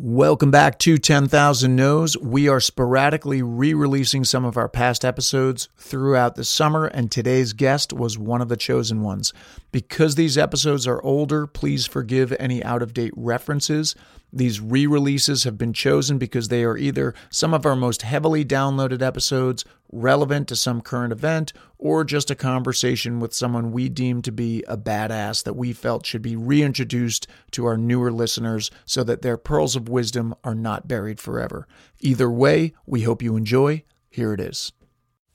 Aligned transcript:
Welcome 0.00 0.52
back 0.52 0.78
to 0.78 0.96
10,000 0.96 1.74
No's. 1.74 2.16
We 2.16 2.46
are 2.46 2.60
sporadically 2.60 3.42
re 3.42 3.74
releasing 3.74 4.22
some 4.22 4.44
of 4.44 4.56
our 4.56 4.68
past 4.68 5.04
episodes 5.04 5.68
throughout 5.76 6.36
the 6.36 6.44
summer, 6.44 6.86
and 6.86 7.10
today's 7.10 7.52
guest 7.52 7.92
was 7.92 8.16
one 8.16 8.40
of 8.40 8.48
the 8.48 8.56
chosen 8.56 9.02
ones. 9.02 9.32
Because 9.72 10.14
these 10.14 10.38
episodes 10.38 10.86
are 10.86 11.02
older, 11.02 11.48
please 11.48 11.88
forgive 11.88 12.32
any 12.38 12.62
out 12.62 12.80
of 12.80 12.94
date 12.94 13.12
references. 13.16 13.96
These 14.32 14.60
re 14.60 14.86
releases 14.86 15.44
have 15.44 15.56
been 15.56 15.72
chosen 15.72 16.18
because 16.18 16.48
they 16.48 16.62
are 16.64 16.76
either 16.76 17.14
some 17.30 17.54
of 17.54 17.64
our 17.64 17.76
most 17.76 18.02
heavily 18.02 18.44
downloaded 18.44 19.00
episodes, 19.00 19.64
relevant 19.90 20.48
to 20.48 20.56
some 20.56 20.82
current 20.82 21.12
event, 21.12 21.52
or 21.78 22.04
just 22.04 22.30
a 22.30 22.34
conversation 22.34 23.20
with 23.20 23.32
someone 23.32 23.72
we 23.72 23.88
deem 23.88 24.20
to 24.22 24.32
be 24.32 24.62
a 24.68 24.76
badass 24.76 25.42
that 25.44 25.54
we 25.54 25.72
felt 25.72 26.04
should 26.04 26.22
be 26.22 26.36
reintroduced 26.36 27.26
to 27.52 27.64
our 27.64 27.78
newer 27.78 28.12
listeners 28.12 28.70
so 28.84 29.02
that 29.02 29.22
their 29.22 29.38
pearls 29.38 29.74
of 29.74 29.88
wisdom 29.88 30.34
are 30.44 30.54
not 30.54 30.86
buried 30.86 31.20
forever. 31.20 31.66
Either 32.00 32.30
way, 32.30 32.74
we 32.84 33.02
hope 33.02 33.22
you 33.22 33.34
enjoy. 33.36 33.82
Here 34.10 34.34
it 34.34 34.40
is. 34.40 34.72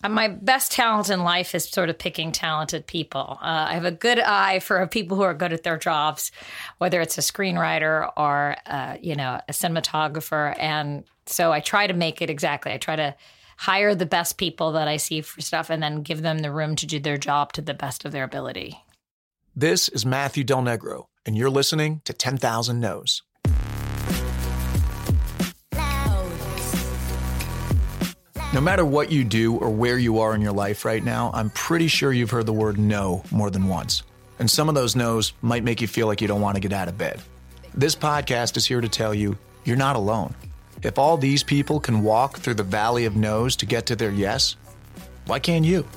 Uh, 0.03 0.09
my 0.09 0.27
best 0.27 0.71
talent 0.71 1.09
in 1.09 1.23
life 1.23 1.55
is 1.55 1.63
sort 1.63 1.89
of 1.89 1.97
picking 1.97 2.31
talented 2.31 2.85
people. 2.85 3.37
Uh, 3.41 3.67
I 3.69 3.73
have 3.73 3.85
a 3.85 3.91
good 3.91 4.19
eye 4.19 4.59
for 4.59 4.85
people 4.87 5.15
who 5.15 5.23
are 5.23 5.33
good 5.33 5.53
at 5.53 5.63
their 5.63 5.77
jobs, 5.77 6.31
whether 6.77 6.99
it's 6.99 7.17
a 7.17 7.21
screenwriter 7.21 8.11
or 8.17 8.57
uh, 8.65 8.97
you 9.01 9.15
know 9.15 9.39
a 9.47 9.51
cinematographer, 9.51 10.55
and 10.59 11.05
so 11.25 11.51
I 11.51 11.61
try 11.61 11.87
to 11.87 11.93
make 11.93 12.21
it 12.21 12.29
exactly. 12.29 12.73
I 12.73 12.77
try 12.77 12.97
to 12.97 13.15
hire 13.57 13.95
the 13.95 14.05
best 14.05 14.37
people 14.37 14.73
that 14.73 14.87
I 14.87 14.97
see 14.97 15.21
for 15.21 15.39
stuff, 15.41 15.69
and 15.69 15.81
then 15.81 16.03
give 16.03 16.21
them 16.21 16.39
the 16.39 16.51
room 16.51 16.75
to 16.75 16.85
do 16.85 16.99
their 16.99 17.17
job 17.17 17.53
to 17.53 17.61
the 17.61 17.73
best 17.73 18.03
of 18.03 18.11
their 18.11 18.25
ability. 18.25 18.83
This 19.55 19.87
is 19.87 20.05
Matthew 20.05 20.43
Del 20.43 20.63
Negro, 20.63 21.05
and 21.25 21.37
you're 21.37 21.49
listening 21.49 22.01
to 22.05 22.13
Ten 22.13 22.37
Thousand 22.37 22.79
No's. 22.79 23.21
No 28.53 28.61
matter 28.61 28.85
what 28.85 29.11
you 29.11 29.23
do 29.23 29.55
or 29.55 29.71
where 29.71 29.97
you 29.97 30.19
are 30.19 30.35
in 30.35 30.41
your 30.41 30.51
life 30.51 30.85
right 30.85 31.03
now, 31.03 31.31
I'm 31.33 31.49
pretty 31.49 31.87
sure 31.87 32.13
you've 32.13 32.29
heard 32.29 32.45
the 32.45 32.53
word 32.53 32.77
no 32.77 33.23
more 33.31 33.49
than 33.49 33.67
once. 33.67 34.03
And 34.37 34.47
some 34.47 34.69
of 34.69 34.75
those 34.75 34.95
no's 34.95 35.33
might 35.41 35.63
make 35.63 35.81
you 35.81 35.87
feel 35.87 36.05
like 36.05 36.21
you 36.21 36.27
don't 36.27 36.39
want 36.39 36.53
to 36.53 36.61
get 36.61 36.71
out 36.71 36.87
of 36.87 36.95
bed. 36.95 37.19
This 37.73 37.95
podcast 37.95 38.55
is 38.55 38.67
here 38.67 38.79
to 38.79 38.87
tell 38.87 39.11
you 39.11 39.39
you're 39.65 39.75
not 39.75 39.95
alone. 39.95 40.35
If 40.83 40.99
all 40.99 41.17
these 41.17 41.41
people 41.41 41.79
can 41.79 42.03
walk 42.03 42.37
through 42.37 42.53
the 42.53 42.61
valley 42.61 43.05
of 43.05 43.15
no's 43.15 43.55
to 43.55 43.65
get 43.65 43.87
to 43.87 43.95
their 43.95 44.11
yes, 44.11 44.55
why 45.25 45.39
can't 45.39 45.65
you? 45.65 45.87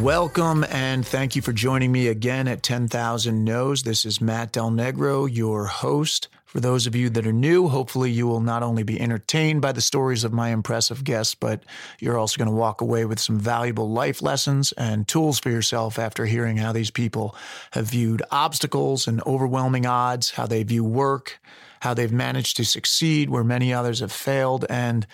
Welcome 0.00 0.64
and 0.70 1.06
thank 1.06 1.36
you 1.36 1.42
for 1.42 1.52
joining 1.52 1.92
me 1.92 2.08
again 2.08 2.48
at 2.48 2.62
10,000 2.62 3.44
No's. 3.44 3.82
This 3.82 4.04
is 4.04 4.20
Matt 4.20 4.52
Del 4.52 4.70
Negro, 4.70 5.28
your 5.32 5.66
host. 5.66 6.28
For 6.46 6.60
those 6.60 6.86
of 6.86 6.94
you 6.94 7.08
that 7.10 7.26
are 7.26 7.32
new, 7.32 7.68
hopefully 7.68 8.10
you 8.10 8.26
will 8.26 8.40
not 8.40 8.62
only 8.62 8.82
be 8.82 9.00
entertained 9.00 9.62
by 9.62 9.72
the 9.72 9.80
stories 9.80 10.24
of 10.24 10.32
my 10.32 10.50
impressive 10.50 11.02
guests, 11.02 11.34
but 11.34 11.62
you're 11.98 12.18
also 12.18 12.36
going 12.36 12.50
to 12.50 12.54
walk 12.54 12.80
away 12.80 13.04
with 13.04 13.20
some 13.20 13.38
valuable 13.38 13.90
life 13.90 14.20
lessons 14.20 14.72
and 14.72 15.08
tools 15.08 15.38
for 15.38 15.50
yourself 15.50 15.98
after 15.98 16.26
hearing 16.26 16.56
how 16.56 16.72
these 16.72 16.90
people 16.90 17.34
have 17.70 17.86
viewed 17.86 18.22
obstacles 18.30 19.06
and 19.06 19.22
overwhelming 19.26 19.86
odds, 19.86 20.32
how 20.32 20.46
they 20.46 20.62
view 20.62 20.84
work, 20.84 21.40
how 21.80 21.94
they've 21.94 22.12
managed 22.12 22.56
to 22.56 22.64
succeed 22.64 23.30
where 23.30 23.44
many 23.44 23.72
others 23.72 24.00
have 24.00 24.12
failed, 24.12 24.64
and 24.68 25.06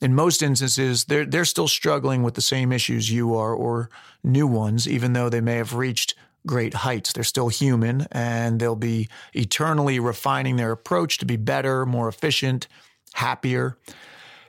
in 0.00 0.14
most 0.14 0.42
instances, 0.42 1.04
they're 1.04 1.26
they're 1.26 1.44
still 1.44 1.68
struggling 1.68 2.22
with 2.22 2.34
the 2.34 2.42
same 2.42 2.72
issues 2.72 3.10
you 3.10 3.34
are 3.34 3.52
or 3.52 3.90
new 4.22 4.46
ones, 4.46 4.88
even 4.88 5.12
though 5.12 5.28
they 5.28 5.40
may 5.40 5.56
have 5.56 5.74
reached 5.74 6.14
great 6.46 6.74
heights. 6.74 7.12
They're 7.12 7.24
still 7.24 7.48
human 7.48 8.06
and 8.12 8.60
they'll 8.60 8.76
be 8.76 9.08
eternally 9.34 9.98
refining 9.98 10.56
their 10.56 10.72
approach 10.72 11.18
to 11.18 11.26
be 11.26 11.36
better, 11.36 11.84
more 11.84 12.08
efficient, 12.08 12.68
happier. 13.14 13.76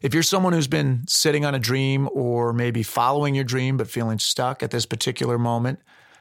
If 0.01 0.13
you're 0.13 0.23
someone 0.23 0.53
who's 0.53 0.67
been 0.67 1.03
sitting 1.07 1.43
on 1.43 1.55
a 1.55 1.59
dream 1.59 2.07
or 2.13 2.53
maybe 2.53 2.83
following 2.83 3.35
your 3.35 3.43
dream 3.43 3.75
but 3.75 3.89
feeling 3.89 4.19
stuck 4.19 4.63
at 4.63 4.71
this 4.71 4.85
particular 4.85 5.37
moment, 5.37 5.79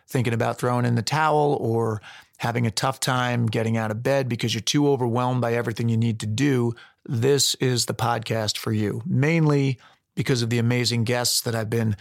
thinking 0.09 0.33
about 0.33 0.59
throwing 0.59 0.84
in 0.84 0.97
the 0.97 1.03
towel 1.03 1.56
or 1.61 2.00
having 2.38 2.67
a 2.67 2.71
tough 2.71 2.99
time 2.99 3.47
getting 3.47 3.77
out 3.77 3.91
of 3.91 4.03
bed 4.03 4.28
because 4.28 4.55
you're 4.55 4.61
too 4.61 4.88
overwhelmed 4.88 5.41
by 5.41 5.55
everything 5.55 5.88
you 5.88 5.97
need 5.97 6.21
to 6.21 6.27
do, 6.27 6.75
this 7.08 7.54
is 7.56 7.86
the 7.86 7.94
podcast 7.94 8.58
for 8.58 8.72
you, 8.72 9.02
mainly 9.06 9.78
because 10.14 10.42
of 10.42 10.50
the 10.50 10.58
amazing 10.58 11.04
guests 11.04 11.41
that 11.41 11.54
I've 11.54 11.70
been 11.70 11.96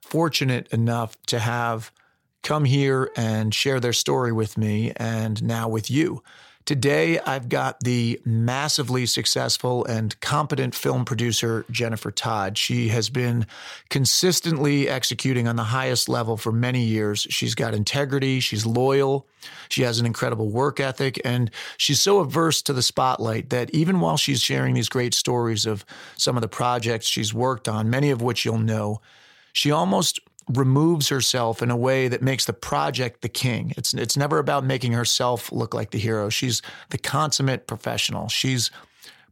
fortunate 0.00 0.68
enough 0.72 1.16
to 1.26 1.38
have 1.38 1.92
come 2.42 2.64
here 2.64 3.10
and 3.16 3.54
share 3.54 3.78
their 3.78 3.92
story 3.92 4.32
with 4.32 4.58
me 4.58 4.92
and 4.96 5.42
now 5.42 5.68
with 5.68 5.90
you. 5.90 6.22
Today, 6.64 7.18
I've 7.18 7.48
got 7.48 7.80
the 7.80 8.20
massively 8.24 9.04
successful 9.06 9.84
and 9.84 10.18
competent 10.20 10.76
film 10.76 11.04
producer, 11.04 11.64
Jennifer 11.72 12.12
Todd. 12.12 12.56
She 12.56 12.88
has 12.88 13.10
been 13.10 13.46
consistently 13.90 14.88
executing 14.88 15.48
on 15.48 15.56
the 15.56 15.64
highest 15.64 16.08
level 16.08 16.36
for 16.36 16.52
many 16.52 16.84
years. 16.84 17.26
She's 17.30 17.56
got 17.56 17.74
integrity, 17.74 18.38
she's 18.38 18.64
loyal, 18.64 19.26
she 19.70 19.82
has 19.82 19.98
an 19.98 20.06
incredible 20.06 20.50
work 20.50 20.78
ethic, 20.78 21.20
and 21.24 21.50
she's 21.78 22.00
so 22.00 22.20
averse 22.20 22.62
to 22.62 22.72
the 22.72 22.82
spotlight 22.82 23.50
that 23.50 23.70
even 23.70 23.98
while 23.98 24.16
she's 24.16 24.40
sharing 24.40 24.74
these 24.74 24.88
great 24.88 25.14
stories 25.14 25.66
of 25.66 25.84
some 26.16 26.36
of 26.36 26.42
the 26.42 26.48
projects 26.48 27.06
she's 27.06 27.34
worked 27.34 27.68
on, 27.68 27.90
many 27.90 28.10
of 28.10 28.22
which 28.22 28.44
you'll 28.44 28.58
know, 28.58 29.00
she 29.52 29.72
almost 29.72 30.20
removes 30.48 31.08
herself 31.08 31.62
in 31.62 31.70
a 31.70 31.76
way 31.76 32.08
that 32.08 32.22
makes 32.22 32.44
the 32.44 32.52
project 32.52 33.22
the 33.22 33.28
king. 33.28 33.72
It's 33.76 33.94
it's 33.94 34.16
never 34.16 34.38
about 34.38 34.64
making 34.64 34.92
herself 34.92 35.52
look 35.52 35.74
like 35.74 35.90
the 35.90 35.98
hero. 35.98 36.28
She's 36.28 36.62
the 36.90 36.98
consummate 36.98 37.66
professional. 37.66 38.28
She's 38.28 38.70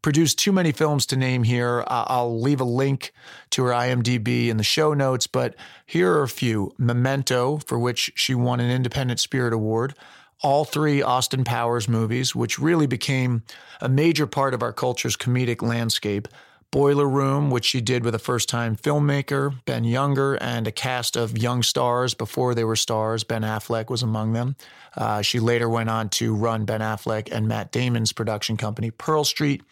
produced 0.02 0.38
too 0.38 0.52
many 0.52 0.72
films 0.72 1.06
to 1.06 1.16
name 1.16 1.42
here. 1.42 1.84
I'll 1.86 2.40
leave 2.40 2.60
a 2.60 2.64
link 2.64 3.12
to 3.50 3.64
her 3.64 3.72
IMDb 3.72 4.48
in 4.48 4.56
the 4.56 4.62
show 4.62 4.94
notes, 4.94 5.26
but 5.26 5.54
here 5.86 6.12
are 6.12 6.22
a 6.22 6.28
few. 6.28 6.72
Memento, 6.78 7.58
for 7.58 7.78
which 7.78 8.10
she 8.14 8.34
won 8.34 8.60
an 8.60 8.70
Independent 8.70 9.20
Spirit 9.20 9.52
Award. 9.52 9.94
All 10.42 10.64
three 10.64 11.02
Austin 11.02 11.44
Powers 11.44 11.86
movies, 11.86 12.34
which 12.34 12.58
really 12.58 12.86
became 12.86 13.42
a 13.80 13.90
major 13.90 14.26
part 14.26 14.54
of 14.54 14.62
our 14.62 14.72
culture's 14.72 15.16
comedic 15.16 15.60
landscape. 15.60 16.28
Boiler 16.72 17.08
Room, 17.08 17.50
which 17.50 17.64
she 17.64 17.80
did 17.80 18.04
with 18.04 18.14
a 18.14 18.18
first 18.18 18.48
time 18.48 18.76
filmmaker, 18.76 19.52
Ben 19.64 19.82
Younger, 19.82 20.34
and 20.36 20.68
a 20.68 20.72
cast 20.72 21.16
of 21.16 21.36
young 21.36 21.64
stars 21.64 22.14
before 22.14 22.54
they 22.54 22.62
were 22.62 22.76
stars. 22.76 23.24
Ben 23.24 23.42
Affleck 23.42 23.90
was 23.90 24.04
among 24.04 24.34
them. 24.34 24.54
Uh, 24.96 25.20
she 25.20 25.40
later 25.40 25.68
went 25.68 25.90
on 25.90 26.08
to 26.10 26.32
run 26.32 26.64
Ben 26.64 26.80
Affleck 26.80 27.28
and 27.32 27.48
Matt 27.48 27.72
Damon's 27.72 28.12
production 28.12 28.56
company, 28.56 28.92
Pearl 28.92 29.24
Street 29.24 29.62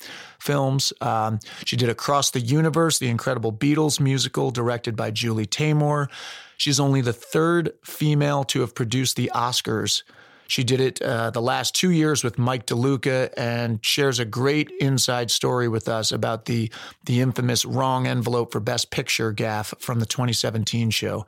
Films. 0.40 0.92
Um, 1.00 1.38
she 1.64 1.76
did 1.76 1.88
Across 1.88 2.32
the 2.32 2.40
Universe, 2.40 2.98
the 2.98 3.08
incredible 3.08 3.52
Beatles 3.52 4.00
musical 4.00 4.50
directed 4.50 4.96
by 4.96 5.12
Julie 5.12 5.46
Taymor. 5.46 6.08
She's 6.56 6.80
only 6.80 7.00
the 7.00 7.12
third 7.12 7.72
female 7.84 8.42
to 8.44 8.60
have 8.62 8.74
produced 8.74 9.14
the 9.14 9.30
Oscars 9.32 10.02
she 10.48 10.64
did 10.64 10.80
it 10.80 11.00
uh, 11.02 11.30
the 11.30 11.42
last 11.42 11.74
two 11.74 11.90
years 11.90 12.24
with 12.24 12.38
Mike 12.38 12.66
DeLuca 12.66 13.32
and 13.36 13.84
shares 13.84 14.18
a 14.18 14.24
great 14.24 14.70
inside 14.80 15.30
story 15.30 15.68
with 15.68 15.88
us 15.88 16.10
about 16.10 16.46
the 16.46 16.72
the 17.04 17.20
infamous 17.20 17.66
wrong 17.66 18.06
envelope 18.06 18.50
for 18.50 18.58
Best 18.58 18.90
Picture 18.90 19.32
gaffe 19.32 19.78
from 19.78 20.00
the 20.00 20.06
2017 20.06 20.88
show. 20.90 21.26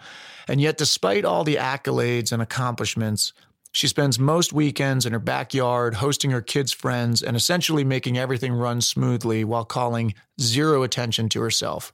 And 0.49 0.59
yet, 0.59 0.79
despite 0.79 1.27
all 1.27 1.45
the 1.45 1.57
accolades 1.57 2.33
and 2.33 2.41
accomplishments, 2.41 3.35
she 3.73 3.87
spends 3.87 4.19
most 4.19 4.55
weekends 4.55 5.05
in 5.05 5.13
her 5.13 5.19
backyard 5.19 5.95
hosting 5.95 6.31
her 6.31 6.41
kids' 6.41 6.73
friends 6.73 7.23
and 7.23 7.37
essentially 7.37 7.85
making 7.85 8.17
everything 8.17 8.55
run 8.55 8.81
smoothly 8.81 9.45
while 9.45 9.67
calling 9.67 10.15
zero 10.41 10.83
attention 10.83 11.29
to 11.29 11.43
herself. 11.43 11.93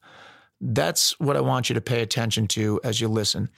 That's 0.61 1.19
what 1.19 1.37
I 1.37 1.41
want 1.41 1.69
you 1.69 1.75
to 1.75 1.81
pay 1.81 2.03
attention 2.03 2.47
to 2.49 2.81
as 2.85 3.01
you 3.01 3.09
listen. 3.09 3.51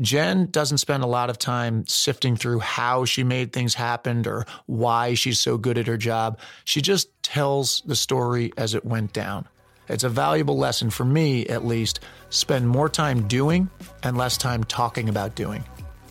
Jen 0.00 0.46
doesn't 0.50 0.78
spend 0.78 1.02
a 1.02 1.06
lot 1.06 1.30
of 1.30 1.38
time 1.38 1.84
sifting 1.86 2.36
through 2.36 2.60
how 2.60 3.04
she 3.04 3.24
made 3.24 3.52
things 3.52 3.74
happen 3.74 4.26
or 4.26 4.46
why 4.66 5.14
she's 5.14 5.40
so 5.40 5.58
good 5.58 5.76
at 5.78 5.86
her 5.86 5.96
job. 5.96 6.38
She 6.64 6.80
just 6.80 7.10
tells 7.22 7.82
the 7.84 7.96
story 7.96 8.52
as 8.56 8.74
it 8.74 8.84
went 8.84 9.12
down. 9.12 9.48
It's 9.88 10.04
a 10.04 10.08
valuable 10.08 10.58
lesson 10.58 10.90
for 10.90 11.04
me, 11.04 11.46
at 11.46 11.64
least. 11.64 12.00
Spend 12.30 12.68
more 12.68 12.88
time 12.88 13.26
doing 13.26 13.70
and 14.02 14.16
less 14.16 14.36
time 14.36 14.62
talking 14.64 15.08
about 15.08 15.34
doing. 15.34 15.64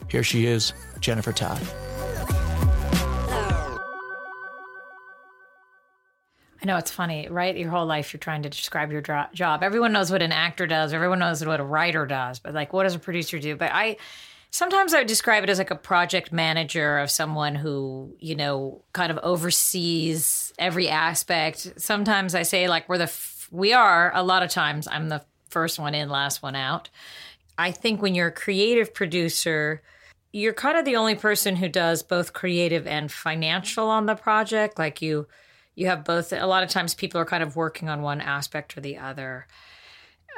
Here 0.10 0.24
she 0.24 0.46
is, 0.46 0.74
Jennifer 1.00 1.32
Todd. 1.32 1.62
I 6.62 6.66
know 6.66 6.78
it's 6.78 6.92
funny, 6.92 7.28
right? 7.30 7.56
Your 7.56 7.70
whole 7.70 7.86
life 7.86 8.14
you're 8.14 8.20
trying 8.20 8.44
to 8.44 8.50
describe 8.50 8.92
your 8.92 9.02
job. 9.02 9.64
Everyone 9.64 9.94
knows 9.94 10.12
what 10.12 10.22
an 10.22 10.32
actor 10.32 10.66
does, 10.68 10.94
everyone 10.94 11.20
knows 11.20 11.46
what 11.46 11.60
a 11.60 11.64
writer 11.64 12.06
does, 12.06 12.40
but 12.40 12.54
like 12.54 12.74
what 12.74 12.84
does 12.84 12.96
a 12.96 13.00
producer 13.00 13.40
do? 13.40 13.56
But 13.56 13.72
I 13.74 13.98
sometimes 14.50 14.94
I 14.94 15.00
would 15.00 15.08
describe 15.08 15.44
it 15.44 15.50
as 15.50 15.60
like 15.60 15.72
a 15.72 15.76
project 15.76 16.32
manager 16.32 16.98
of 16.98 17.12
someone 17.12 17.56
who, 17.56 18.16
you 18.20 18.36
know, 18.36 18.84
kind 18.94 19.12
of 19.12 19.20
oversees 19.20 20.54
every 20.58 20.90
aspect. 20.90 21.74
Sometimes 21.78 22.34
I 22.34 22.44
say 22.44 22.68
like 22.68 22.90
we're 22.90 22.98
the 22.98 23.04
f- 23.04 23.48
we 23.52 23.74
are 23.74 24.12
a 24.16 24.24
lot 24.24 24.44
of 24.44 24.50
times 24.50 24.88
I'm 24.88 25.10
the 25.10 25.24
first 25.50 25.80
one 25.80 25.96
in, 25.96 26.10
last 26.10 26.42
one 26.42 26.56
out. 26.56 26.90
I 27.58 27.72
think 27.72 28.02
when 28.02 28.16
you're 28.16 28.28
a 28.28 28.32
creative 28.32 28.94
producer, 28.94 29.82
you're 30.32 30.54
kind 30.54 30.78
of 30.78 30.86
the 30.86 30.96
only 30.96 31.16
person 31.16 31.56
who 31.56 31.70
does 31.70 32.04
both 32.04 32.34
creative 32.34 32.86
and 32.86 33.12
financial 33.12 33.88
on 33.88 34.06
the 34.06 34.16
project. 34.16 34.78
Like 34.78 35.02
you, 35.02 35.28
you 35.78 35.86
have 35.86 36.04
both. 36.04 36.34
A 36.34 36.48
lot 36.48 36.64
of 36.64 36.70
times, 36.70 36.96
people 36.96 37.22
are 37.22 37.26
kind 37.26 37.44
of 37.44 37.56
working 37.56 37.88
on 37.88 38.02
one 38.02 38.20
aspect 38.20 38.76
or 38.76 38.82
the 38.82 38.98
other. 38.98 39.46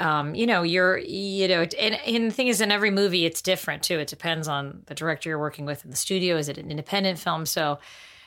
Um, 0.01 0.35
you 0.35 0.45
know, 0.45 0.63
you're, 0.63 0.97
you 0.97 1.47
know, 1.47 1.61
and, 1.61 1.95
and 1.95 2.29
the 2.29 2.35
thing 2.35 2.49
is, 2.49 2.59
in 2.59 2.71
every 2.71 2.91
movie, 2.91 3.25
it's 3.25 3.41
different 3.41 3.81
too. 3.81 3.99
It 3.99 4.09
depends 4.09 4.49
on 4.49 4.83
the 4.87 4.95
director 4.95 5.29
you're 5.29 5.39
working 5.39 5.65
with 5.65 5.85
in 5.85 5.91
the 5.91 5.97
studio. 5.97 6.35
Is 6.35 6.49
it 6.49 6.57
an 6.57 6.69
independent 6.69 7.19
film? 7.19 7.45
So, 7.45 7.79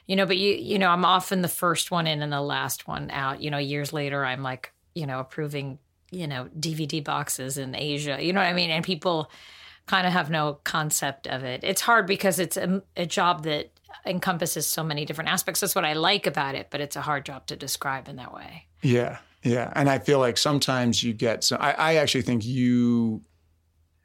you 0.06 0.16
know, 0.16 0.24
but 0.24 0.38
you, 0.38 0.54
you 0.54 0.78
know, 0.78 0.88
I'm 0.88 1.04
often 1.04 1.42
the 1.42 1.48
first 1.48 1.90
one 1.90 2.06
in 2.06 2.22
and 2.22 2.32
the 2.32 2.40
last 2.40 2.88
one 2.88 3.10
out. 3.10 3.42
You 3.42 3.50
know, 3.50 3.58
years 3.58 3.92
later, 3.92 4.24
I'm 4.24 4.42
like, 4.42 4.72
you 4.94 5.06
know, 5.06 5.20
approving, 5.20 5.78
you 6.10 6.26
know, 6.26 6.48
DVD 6.58 7.04
boxes 7.04 7.58
in 7.58 7.74
Asia. 7.74 8.16
You 8.20 8.32
know 8.32 8.40
what 8.40 8.48
I 8.48 8.54
mean? 8.54 8.70
And 8.70 8.82
people 8.82 9.30
kind 9.86 10.06
of 10.06 10.14
have 10.14 10.30
no 10.30 10.60
concept 10.64 11.26
of 11.26 11.44
it. 11.44 11.62
It's 11.62 11.82
hard 11.82 12.06
because 12.06 12.38
it's 12.38 12.56
a, 12.56 12.82
a 12.96 13.04
job 13.04 13.44
that 13.44 13.70
encompasses 14.06 14.66
so 14.66 14.82
many 14.82 15.04
different 15.04 15.30
aspects. 15.30 15.60
That's 15.60 15.74
what 15.74 15.84
I 15.84 15.92
like 15.94 16.26
about 16.26 16.54
it, 16.54 16.68
but 16.70 16.80
it's 16.80 16.96
a 16.96 17.00
hard 17.00 17.24
job 17.24 17.46
to 17.46 17.56
describe 17.56 18.08
in 18.08 18.16
that 18.16 18.34
way. 18.34 18.66
Yeah. 18.82 19.18
Yeah. 19.42 19.72
And 19.74 19.88
I 19.88 19.98
feel 19.98 20.18
like 20.18 20.38
sometimes 20.38 21.02
you 21.02 21.12
get 21.12 21.44
some, 21.44 21.58
I, 21.60 21.72
I 21.72 21.94
actually 21.96 22.22
think 22.22 22.44
you 22.44 23.22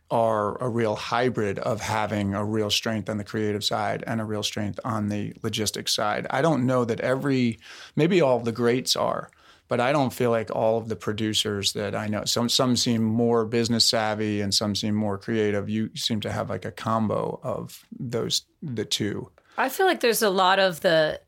are 0.09 0.61
a 0.63 0.69
real 0.69 0.95
hybrid 0.95 1.59
of 1.59 1.81
having 1.81 2.33
a 2.33 2.43
real 2.43 2.69
strength 2.69 3.09
on 3.09 3.17
the 3.17 3.23
creative 3.23 3.63
side 3.63 4.03
and 4.07 4.21
a 4.21 4.25
real 4.25 4.43
strength 4.43 4.79
on 4.85 5.09
the 5.09 5.33
logistics 5.43 5.93
side. 5.93 6.25
I 6.29 6.41
don't 6.41 6.65
know 6.65 6.85
that 6.85 7.01
every, 7.01 7.59
maybe 7.95 8.21
all 8.21 8.39
the 8.39 8.53
greats 8.53 8.95
are, 8.95 9.29
but 9.67 9.79
I 9.79 9.91
don't 9.91 10.13
feel 10.13 10.31
like 10.31 10.49
all 10.55 10.77
of 10.77 10.87
the 10.87 10.95
producers 10.95 11.73
that 11.73 11.93
I 11.93 12.07
know. 12.07 12.23
Some 12.25 12.49
some 12.49 12.75
seem 12.75 13.03
more 13.03 13.45
business 13.45 13.85
savvy 13.85 14.41
and 14.41 14.53
some 14.53 14.75
seem 14.75 14.95
more 14.95 15.17
creative. 15.17 15.69
You 15.69 15.89
seem 15.95 16.21
to 16.21 16.31
have 16.31 16.49
like 16.49 16.65
a 16.65 16.71
combo 16.71 17.39
of 17.43 17.85
those 17.99 18.43
the 18.61 18.85
two. 18.85 19.29
I 19.57 19.69
feel 19.69 19.85
like 19.85 19.99
there's 19.99 20.21
a 20.21 20.29
lot 20.29 20.59
of 20.59 20.81
the 20.81 21.19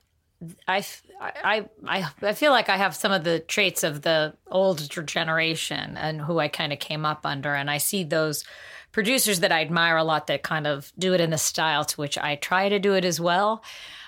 I, 0.67 0.85
I, 1.19 1.65
I, 1.85 2.07
I 2.21 2.33
feel 2.33 2.51
like 2.51 2.69
I 2.69 2.77
have 2.77 2.95
some 2.95 3.11
of 3.11 3.25
the 3.25 3.39
traits 3.39 3.83
of 3.83 4.03
the 4.03 4.35
older 4.47 5.03
generation 5.03 5.97
and 5.97 6.21
who 6.21 6.39
I 6.39 6.47
kind 6.47 6.71
of 6.71 6.79
came 6.79 7.05
up 7.05 7.25
under. 7.25 7.53
And 7.53 7.69
I 7.69 7.77
see 7.77 8.03
those 8.03 8.45
producers 8.93 9.41
that 9.41 9.51
I 9.51 9.61
admire 9.61 9.97
a 9.97 10.03
lot 10.03 10.27
that 10.27 10.43
kind 10.43 10.65
of 10.65 10.93
do 10.97 11.13
it 11.13 11.19
in 11.19 11.29
the 11.29 11.37
style 11.37 11.83
to 11.83 11.97
which 11.97 12.17
I 12.17 12.35
try 12.35 12.69
to 12.69 12.79
do 12.79 12.95
it 12.95 13.03
as 13.03 13.19
well. 13.19 13.63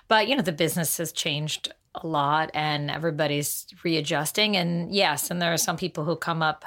But, 0.08 0.28
you 0.30 0.36
know, 0.36 0.42
the 0.42 0.54
business 0.54 0.98
has 0.98 1.12
changed 1.12 1.74
a 1.96 2.08
lot 2.08 2.50
and 2.54 2.90
everybody's 2.90 3.66
readjusting. 3.84 4.56
And 4.56 4.94
yes, 4.94 5.32
and 5.32 5.42
there 5.42 5.52
are 5.52 5.58
some 5.58 5.78
people 5.78 6.06
who 6.06 6.16
come 6.16 6.42
up. 6.42 6.64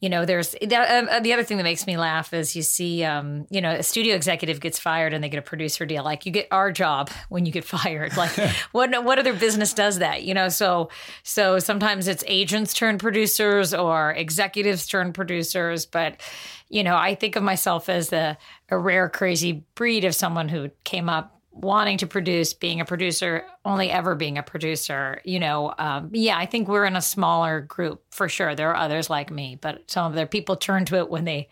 You 0.00 0.10
know, 0.10 0.26
there's 0.26 0.54
that, 0.60 1.08
uh, 1.08 1.20
the 1.20 1.32
other 1.32 1.42
thing 1.42 1.56
that 1.56 1.62
makes 1.62 1.86
me 1.86 1.96
laugh 1.96 2.34
is 2.34 2.54
you 2.54 2.62
see, 2.62 3.02
um, 3.02 3.46
you 3.48 3.62
know, 3.62 3.70
a 3.70 3.82
studio 3.82 4.14
executive 4.14 4.60
gets 4.60 4.78
fired 4.78 5.14
and 5.14 5.24
they 5.24 5.30
get 5.30 5.38
a 5.38 5.42
producer 5.42 5.86
deal. 5.86 6.04
Like 6.04 6.26
you 6.26 6.32
get 6.32 6.48
our 6.50 6.70
job 6.70 7.08
when 7.30 7.46
you 7.46 7.52
get 7.52 7.64
fired. 7.76 8.16
Like 8.16 8.30
what 8.72 9.04
what 9.04 9.18
other 9.18 9.32
business 9.32 9.72
does 9.72 9.98
that? 10.00 10.22
You 10.22 10.34
know, 10.34 10.48
so 10.48 10.90
so 11.22 11.58
sometimes 11.58 12.08
it's 12.08 12.24
agents 12.26 12.74
turn 12.74 12.98
producers 12.98 13.72
or 13.72 14.12
executives 14.12 14.86
turn 14.86 15.12
producers. 15.12 15.86
But 15.86 16.20
you 16.68 16.82
know, 16.82 16.96
I 16.96 17.14
think 17.14 17.36
of 17.36 17.42
myself 17.42 17.88
as 17.88 18.12
a, 18.12 18.36
a 18.68 18.78
rare 18.78 19.08
crazy 19.08 19.64
breed 19.74 20.04
of 20.04 20.14
someone 20.14 20.48
who 20.48 20.70
came 20.84 21.08
up 21.08 21.35
wanting 21.60 21.98
to 21.98 22.06
produce, 22.06 22.52
being 22.52 22.80
a 22.80 22.84
producer, 22.84 23.44
only 23.64 23.90
ever 23.90 24.14
being 24.14 24.38
a 24.38 24.42
producer, 24.42 25.20
you 25.24 25.38
know, 25.38 25.74
um, 25.78 26.10
yeah, 26.12 26.36
I 26.36 26.46
think 26.46 26.68
we're 26.68 26.84
in 26.84 26.96
a 26.96 27.02
smaller 27.02 27.60
group 27.60 28.02
for 28.10 28.28
sure. 28.28 28.54
There 28.54 28.70
are 28.70 28.76
others 28.76 29.08
like 29.08 29.30
me, 29.30 29.58
but 29.60 29.90
some 29.90 30.06
of 30.06 30.14
their 30.14 30.26
people 30.26 30.56
turn 30.56 30.84
to 30.86 30.96
it 30.96 31.08
when 31.08 31.24
they 31.24 31.48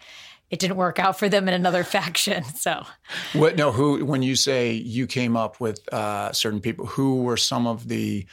it 0.51 0.59
didn't 0.61 0.77
work 0.77 0.99
out 0.99 1.19
for 1.19 1.29
them 1.29 1.49
in 1.49 1.55
another 1.55 1.83
faction. 1.97 2.45
So, 2.45 2.85
what? 3.33 3.57
No, 3.57 3.73
who? 3.73 4.05
When 4.05 4.23
you 4.23 4.37
say 4.37 4.73
you 4.73 5.07
came 5.07 5.37
up 5.37 5.61
with 5.61 5.81
uh, 5.93 6.33
certain 6.33 6.61
people, 6.61 6.87
who 6.87 7.23
were 7.23 7.37
some 7.37 7.67
of 7.67 7.89
the 7.89 8.27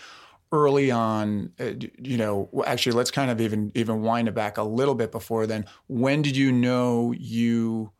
early 0.52 0.92
on? 0.92 1.52
Uh, 1.60 1.72
you 1.98 2.18
know, 2.18 2.50
actually, 2.66 2.94
let's 2.94 3.12
kind 3.12 3.32
of 3.32 3.42
even 3.42 3.72
even 3.76 4.02
wind 4.02 4.28
it 4.28 4.36
back 4.36 4.58
a 4.58 4.64
little 4.64 4.96
bit 4.96 5.12
before 5.12 5.48
then. 5.48 5.66
When 5.88 6.22
did 6.22 6.36
you 6.36 6.52
know 6.52 7.14
you? 7.18 7.92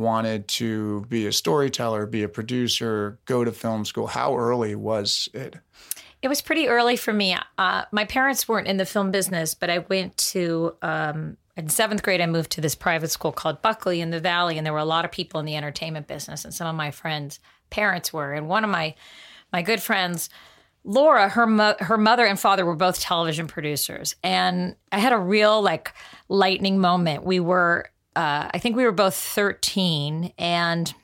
Wanted 0.00 0.48
to 0.48 1.02
be 1.08 1.26
a 1.26 1.32
storyteller, 1.32 2.06
be 2.06 2.22
a 2.22 2.28
producer, 2.28 3.18
go 3.24 3.44
to 3.44 3.52
film 3.52 3.84
school? 3.84 4.06
How 4.06 4.36
early 4.36 4.74
was 4.74 5.28
it? 5.34 5.56
It 6.22 6.28
was 6.28 6.40
pretty 6.40 6.68
early 6.68 6.96
for 6.96 7.12
me. 7.12 7.36
Uh, 7.58 7.84
my 7.92 8.04
parents 8.04 8.48
weren't 8.48 8.66
in 8.66 8.78
the 8.78 8.86
film 8.86 9.10
business, 9.10 9.54
but 9.54 9.70
I 9.70 9.78
went 9.78 10.16
to, 10.18 10.74
um, 10.82 11.36
in 11.56 11.68
seventh 11.68 12.02
grade, 12.02 12.20
I 12.20 12.26
moved 12.26 12.52
to 12.52 12.60
this 12.60 12.74
private 12.74 13.10
school 13.10 13.32
called 13.32 13.62
Buckley 13.62 14.00
in 14.00 14.10
the 14.10 14.20
Valley, 14.20 14.56
and 14.56 14.66
there 14.66 14.72
were 14.72 14.78
a 14.78 14.84
lot 14.84 15.04
of 15.04 15.12
people 15.12 15.40
in 15.40 15.46
the 15.46 15.56
entertainment 15.56 16.06
business, 16.06 16.44
and 16.44 16.52
some 16.52 16.66
of 16.66 16.74
my 16.74 16.90
friends' 16.90 17.38
parents 17.70 18.12
were. 18.12 18.32
And 18.32 18.48
one 18.48 18.64
of 18.64 18.70
my, 18.70 18.94
my 19.52 19.62
good 19.62 19.82
friends, 19.82 20.30
Laura, 20.84 21.28
her 21.28 21.46
mo- 21.46 21.76
her 21.80 21.98
mother 21.98 22.24
and 22.24 22.38
father 22.38 22.64
were 22.64 22.76
both 22.76 23.00
television 23.00 23.48
producers, 23.48 24.14
and 24.22 24.76
I 24.92 24.98
had 24.98 25.12
a 25.12 25.18
real 25.18 25.60
like 25.60 25.92
lightning 26.28 26.78
moment. 26.78 27.24
We 27.24 27.40
were 27.40 27.90
uh, 28.16 28.50
I 28.52 28.58
think 28.58 28.76
we 28.76 28.84
were 28.84 28.92
both 28.92 29.14
13 29.14 30.32
and 30.38 30.94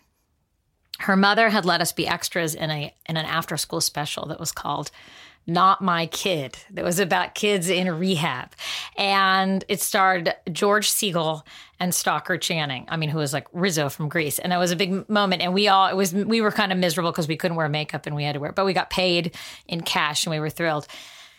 her 1.00 1.17
mother 1.17 1.50
had 1.50 1.64
let 1.64 1.81
us 1.81 1.93
be 1.93 2.06
extras 2.06 2.55
in 2.55 2.70
a 2.70 2.94
in 3.09 3.17
an 3.17 3.26
after 3.26 3.56
school 3.56 3.81
special 3.81 4.26
that 4.26 4.41
was 4.41 4.53
called 4.53 4.91
not 5.47 5.82
My 5.82 6.06
Kid 6.06 6.56
that 6.70 6.85
was 6.85 6.99
about 7.00 7.35
kids 7.35 7.69
in 7.69 7.91
rehab. 7.99 8.55
And 8.97 9.64
it 9.69 9.81
starred 9.81 10.35
George 10.53 10.88
Segal 10.88 11.43
and 11.81 11.93
Stockard 11.93 12.43
Channing. 12.43 12.87
I 12.88 12.97
mean, 12.97 13.09
who 13.09 13.19
was 13.19 13.32
like 13.32 13.49
Rizzo 13.53 13.88
from 13.88 14.08
Grease. 14.08 14.38
And 14.38 14.53
that 14.53 14.58
was 14.58 14.70
a 14.70 14.76
big 14.76 15.08
moment. 15.08 15.43
And 15.43 15.53
we 15.53 15.67
all, 15.67 15.88
it 15.88 15.97
was, 15.97 16.15
we 16.15 16.41
were 16.41 16.53
kind 16.53 16.70
of 16.70 16.79
miserable 16.79 17.11
because 17.11 17.26
we 17.26 17.37
couldn't 17.37 17.56
wear 17.56 17.69
makeup 17.69 18.06
and 18.06 18.15
we 18.15 18.23
had 18.23 18.35
to 18.35 18.38
wear, 18.38 18.53
but 18.53 18.65
we 18.65 18.73
got 18.73 18.88
paid 18.88 19.35
in 19.67 19.81
cash 19.81 20.26
and 20.26 20.31
we 20.31 20.38
were 20.38 20.50
thrilled 20.50 20.87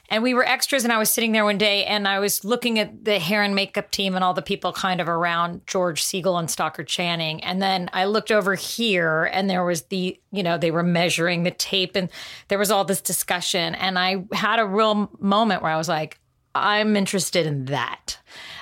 and 0.09 0.21
we 0.21 0.33
were 0.33 0.45
extras 0.45 0.83
and 0.83 0.93
i 0.93 0.97
was 0.97 1.09
sitting 1.09 1.31
there 1.31 1.45
one 1.45 1.57
day 1.57 1.85
and 1.85 2.07
i 2.07 2.19
was 2.19 2.43
looking 2.43 2.77
at 2.77 3.05
the 3.05 3.19
hair 3.19 3.41
and 3.41 3.55
makeup 3.55 3.89
team 3.91 4.15
and 4.15 4.23
all 4.23 4.33
the 4.33 4.41
people 4.41 4.71
kind 4.73 4.99
of 5.01 5.09
around 5.09 5.65
george 5.65 6.03
Segal 6.03 6.39
and 6.39 6.49
stockard 6.49 6.87
channing. 6.87 7.43
And 7.43 7.61
then 7.61 7.89
i 7.93 8.05
looked 8.05 8.31
over 8.31 8.55
here 8.55 9.23
and 9.25 9.49
there 9.49 9.63
was 9.63 9.83
the 9.83 10.19
you 10.31 10.43
know 10.43 10.57
they 10.57 10.71
were 10.71 10.83
measuring 10.83 11.43
the 11.43 11.51
tape 11.51 11.95
and 11.95 12.09
there 12.49 12.59
was 12.59 12.71
all 12.71 12.85
this 12.85 13.01
discussion. 13.01 13.75
And 13.75 13.97
i 13.97 14.25
had 14.33 14.59
a 14.59 14.65
real 14.65 15.09
moment 15.19 15.61
where 15.61 15.71
i 15.71 15.77
was 15.77 15.89
like 15.89 16.19
i'm 16.55 16.95
interested 16.95 17.47
in 17.47 17.65
that. 17.65 18.19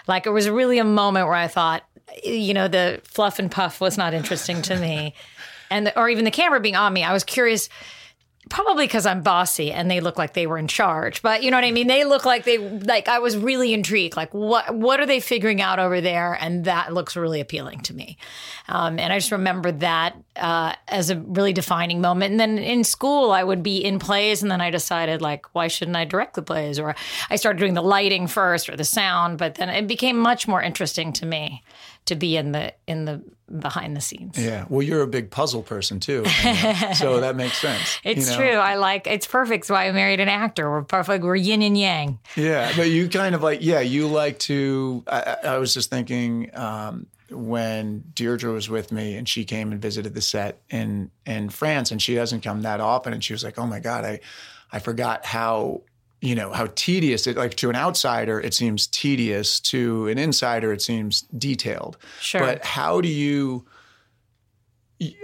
Like 0.07 0.25
it 0.25 0.31
was 0.31 0.49
really 0.49 0.79
a 0.79 0.83
moment 0.83 1.27
where 1.27 1.35
i 1.35 1.47
thought 1.47 1.83
you 2.23 2.53
know 2.53 2.67
the 2.67 3.01
fluff 3.03 3.39
and 3.39 3.51
puff 3.51 3.81
was 3.81 3.97
not 3.97 4.13
interesting 4.13 4.61
to 4.63 4.77
me. 4.77 5.13
And 5.73 5.87
the, 5.87 5.97
or 5.97 6.09
even 6.09 6.25
the 6.25 6.31
camera 6.31 6.59
being 6.59 6.75
on 6.75 6.91
me 6.91 7.01
i 7.01 7.13
was 7.13 7.23
curious 7.23 7.69
probably 8.51 8.85
because 8.85 9.05
I'm 9.05 9.21
bossy 9.21 9.71
and 9.71 9.89
they 9.89 10.01
look 10.01 10.17
like 10.17 10.33
they 10.33 10.45
were 10.45 10.57
in 10.57 10.67
charge. 10.67 11.21
But 11.21 11.41
you 11.41 11.51
know 11.51 11.57
what 11.57 11.63
I 11.63 11.71
mean? 11.71 11.87
They 11.87 12.03
look 12.03 12.25
like 12.25 12.43
they 12.43 12.57
like 12.57 13.07
I 13.07 13.19
was 13.19 13.37
really 13.37 13.73
intrigued. 13.73 14.17
Like 14.17 14.33
what 14.33 14.75
what 14.75 14.99
are 14.99 15.05
they 15.05 15.21
figuring 15.21 15.61
out 15.61 15.79
over 15.79 16.01
there? 16.01 16.37
And 16.39 16.65
that 16.65 16.93
looks 16.93 17.15
really 17.15 17.39
appealing 17.39 17.79
to 17.81 17.93
me. 17.95 18.17
Um, 18.67 18.99
and 18.99 19.13
I 19.13 19.17
just 19.19 19.31
remember 19.31 19.71
that 19.71 20.20
uh, 20.35 20.73
as 20.87 21.09
a 21.09 21.17
really 21.17 21.53
defining 21.53 22.01
moment. 22.01 22.31
And 22.31 22.39
then 22.39 22.57
in 22.57 22.83
school, 22.83 23.31
I 23.31 23.43
would 23.43 23.63
be 23.63 23.83
in 23.83 23.99
plays, 23.99 24.41
and 24.41 24.51
then 24.51 24.61
I 24.61 24.69
decided 24.69 25.21
like, 25.21 25.53
why 25.53 25.67
shouldn't 25.67 25.97
I 25.97 26.05
direct 26.05 26.35
the 26.35 26.41
plays? 26.41 26.79
Or 26.79 26.95
I 27.29 27.35
started 27.35 27.59
doing 27.59 27.73
the 27.73 27.81
lighting 27.81 28.27
first 28.27 28.69
or 28.69 28.75
the 28.75 28.85
sound, 28.85 29.37
but 29.37 29.55
then 29.55 29.69
it 29.69 29.87
became 29.87 30.17
much 30.17 30.47
more 30.47 30.61
interesting 30.61 31.13
to 31.13 31.25
me 31.25 31.63
to 32.05 32.15
be 32.15 32.35
in 32.35 32.51
the 32.51 32.73
in 32.87 33.05
the 33.05 33.21
behind 33.59 33.95
the 33.95 34.01
scenes. 34.01 34.37
Yeah. 34.37 34.65
Well, 34.69 34.81
you're 34.81 35.01
a 35.01 35.07
big 35.07 35.29
puzzle 35.29 35.61
person 35.61 35.99
too. 35.99 36.25
so 36.95 37.19
that 37.19 37.35
makes 37.35 37.57
sense. 37.59 37.99
It's 38.03 38.31
you 38.31 38.37
know? 38.37 38.41
true. 38.41 38.57
I 38.57 38.75
like 38.75 39.07
it's 39.07 39.27
perfect. 39.27 39.63
That's 39.63 39.71
why 39.71 39.87
I 39.87 39.91
married 39.91 40.19
an 40.19 40.29
actor. 40.29 40.69
We're 40.69 40.83
perfect. 40.83 41.23
We're 41.23 41.35
yin 41.35 41.61
and 41.61 41.77
yang. 41.77 42.19
Yeah. 42.35 42.71
But 42.75 42.89
you 42.89 43.09
kind 43.09 43.35
of 43.35 43.43
like, 43.43 43.59
yeah, 43.61 43.81
you 43.81 44.07
like 44.07 44.39
to, 44.39 45.03
I, 45.07 45.37
I 45.43 45.57
was 45.57 45.73
just 45.73 45.89
thinking, 45.89 46.49
um, 46.53 47.07
when 47.31 48.03
Deirdre 48.13 48.51
was 48.51 48.69
with 48.69 48.91
me 48.91 49.15
and 49.15 49.27
she 49.27 49.45
came 49.45 49.71
and 49.71 49.81
visited 49.81 50.13
the 50.13 50.21
set 50.21 50.61
in 50.69 51.11
in 51.25 51.49
France 51.49 51.91
and 51.91 52.01
she 52.01 52.15
doesn't 52.15 52.41
come 52.41 52.61
that 52.63 52.79
often. 52.79 53.13
And 53.13 53.23
she 53.23 53.33
was 53.33 53.43
like, 53.43 53.57
"Oh 53.57 53.65
my 53.65 53.79
god, 53.79 54.05
I 54.05 54.19
I 54.71 54.79
forgot 54.79 55.25
how 55.25 55.81
you 56.21 56.35
know 56.35 56.51
how 56.51 56.67
tedious 56.75 57.25
it 57.27 57.35
like 57.35 57.55
to 57.55 57.69
an 57.69 57.75
outsider 57.75 58.39
it 58.39 58.53
seems 58.53 58.87
tedious. 58.87 59.59
To 59.61 60.07
an 60.07 60.17
insider 60.17 60.71
it 60.71 60.81
seems 60.81 61.21
detailed. 61.21 61.97
Sure. 62.19 62.41
But 62.41 62.63
how 62.63 63.01
do 63.01 63.09
you 63.09 63.65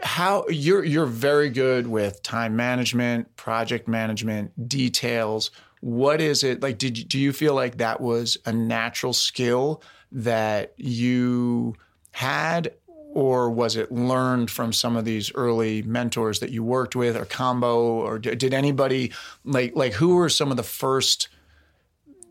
how 0.02 0.46
you're 0.50 0.84
you're 0.84 1.06
very 1.06 1.50
good 1.50 1.88
with 1.88 2.24
time 2.24 2.56
management 2.56 3.36
project 3.36 3.88
management 3.88 4.68
details. 4.68 5.52
What 5.82 6.20
is 6.20 6.44
it 6.44 6.62
like 6.62 6.80
did 6.80 7.08
do 7.08 7.20
you 7.20 7.32
feel 7.32 7.54
like 7.54 7.78
that 7.78 8.02
was 8.02 8.38
a 8.46 8.52
natural 8.52 9.14
skill 9.14 9.84
that 10.12 10.74
you 10.78 11.76
had 12.18 12.74
or 13.14 13.50
was 13.50 13.76
it 13.76 13.92
learned 13.92 14.52
from 14.52 14.72
some 14.74 14.96
of 14.96 15.06
these 15.06 15.32
early 15.34 15.82
mentors 15.84 16.40
that 16.40 16.52
you 16.52 16.64
worked 16.64 16.96
with 16.96 17.16
or 17.16 17.26
combo 17.26 17.80
or 17.80 18.20
did 18.20 18.54
anybody 18.54 19.12
like 19.44 19.76
like 19.76 19.94
who 19.94 20.16
were 20.16 20.30
some 20.30 20.52
of 20.52 20.58
the 20.58 20.64
first 20.64 21.30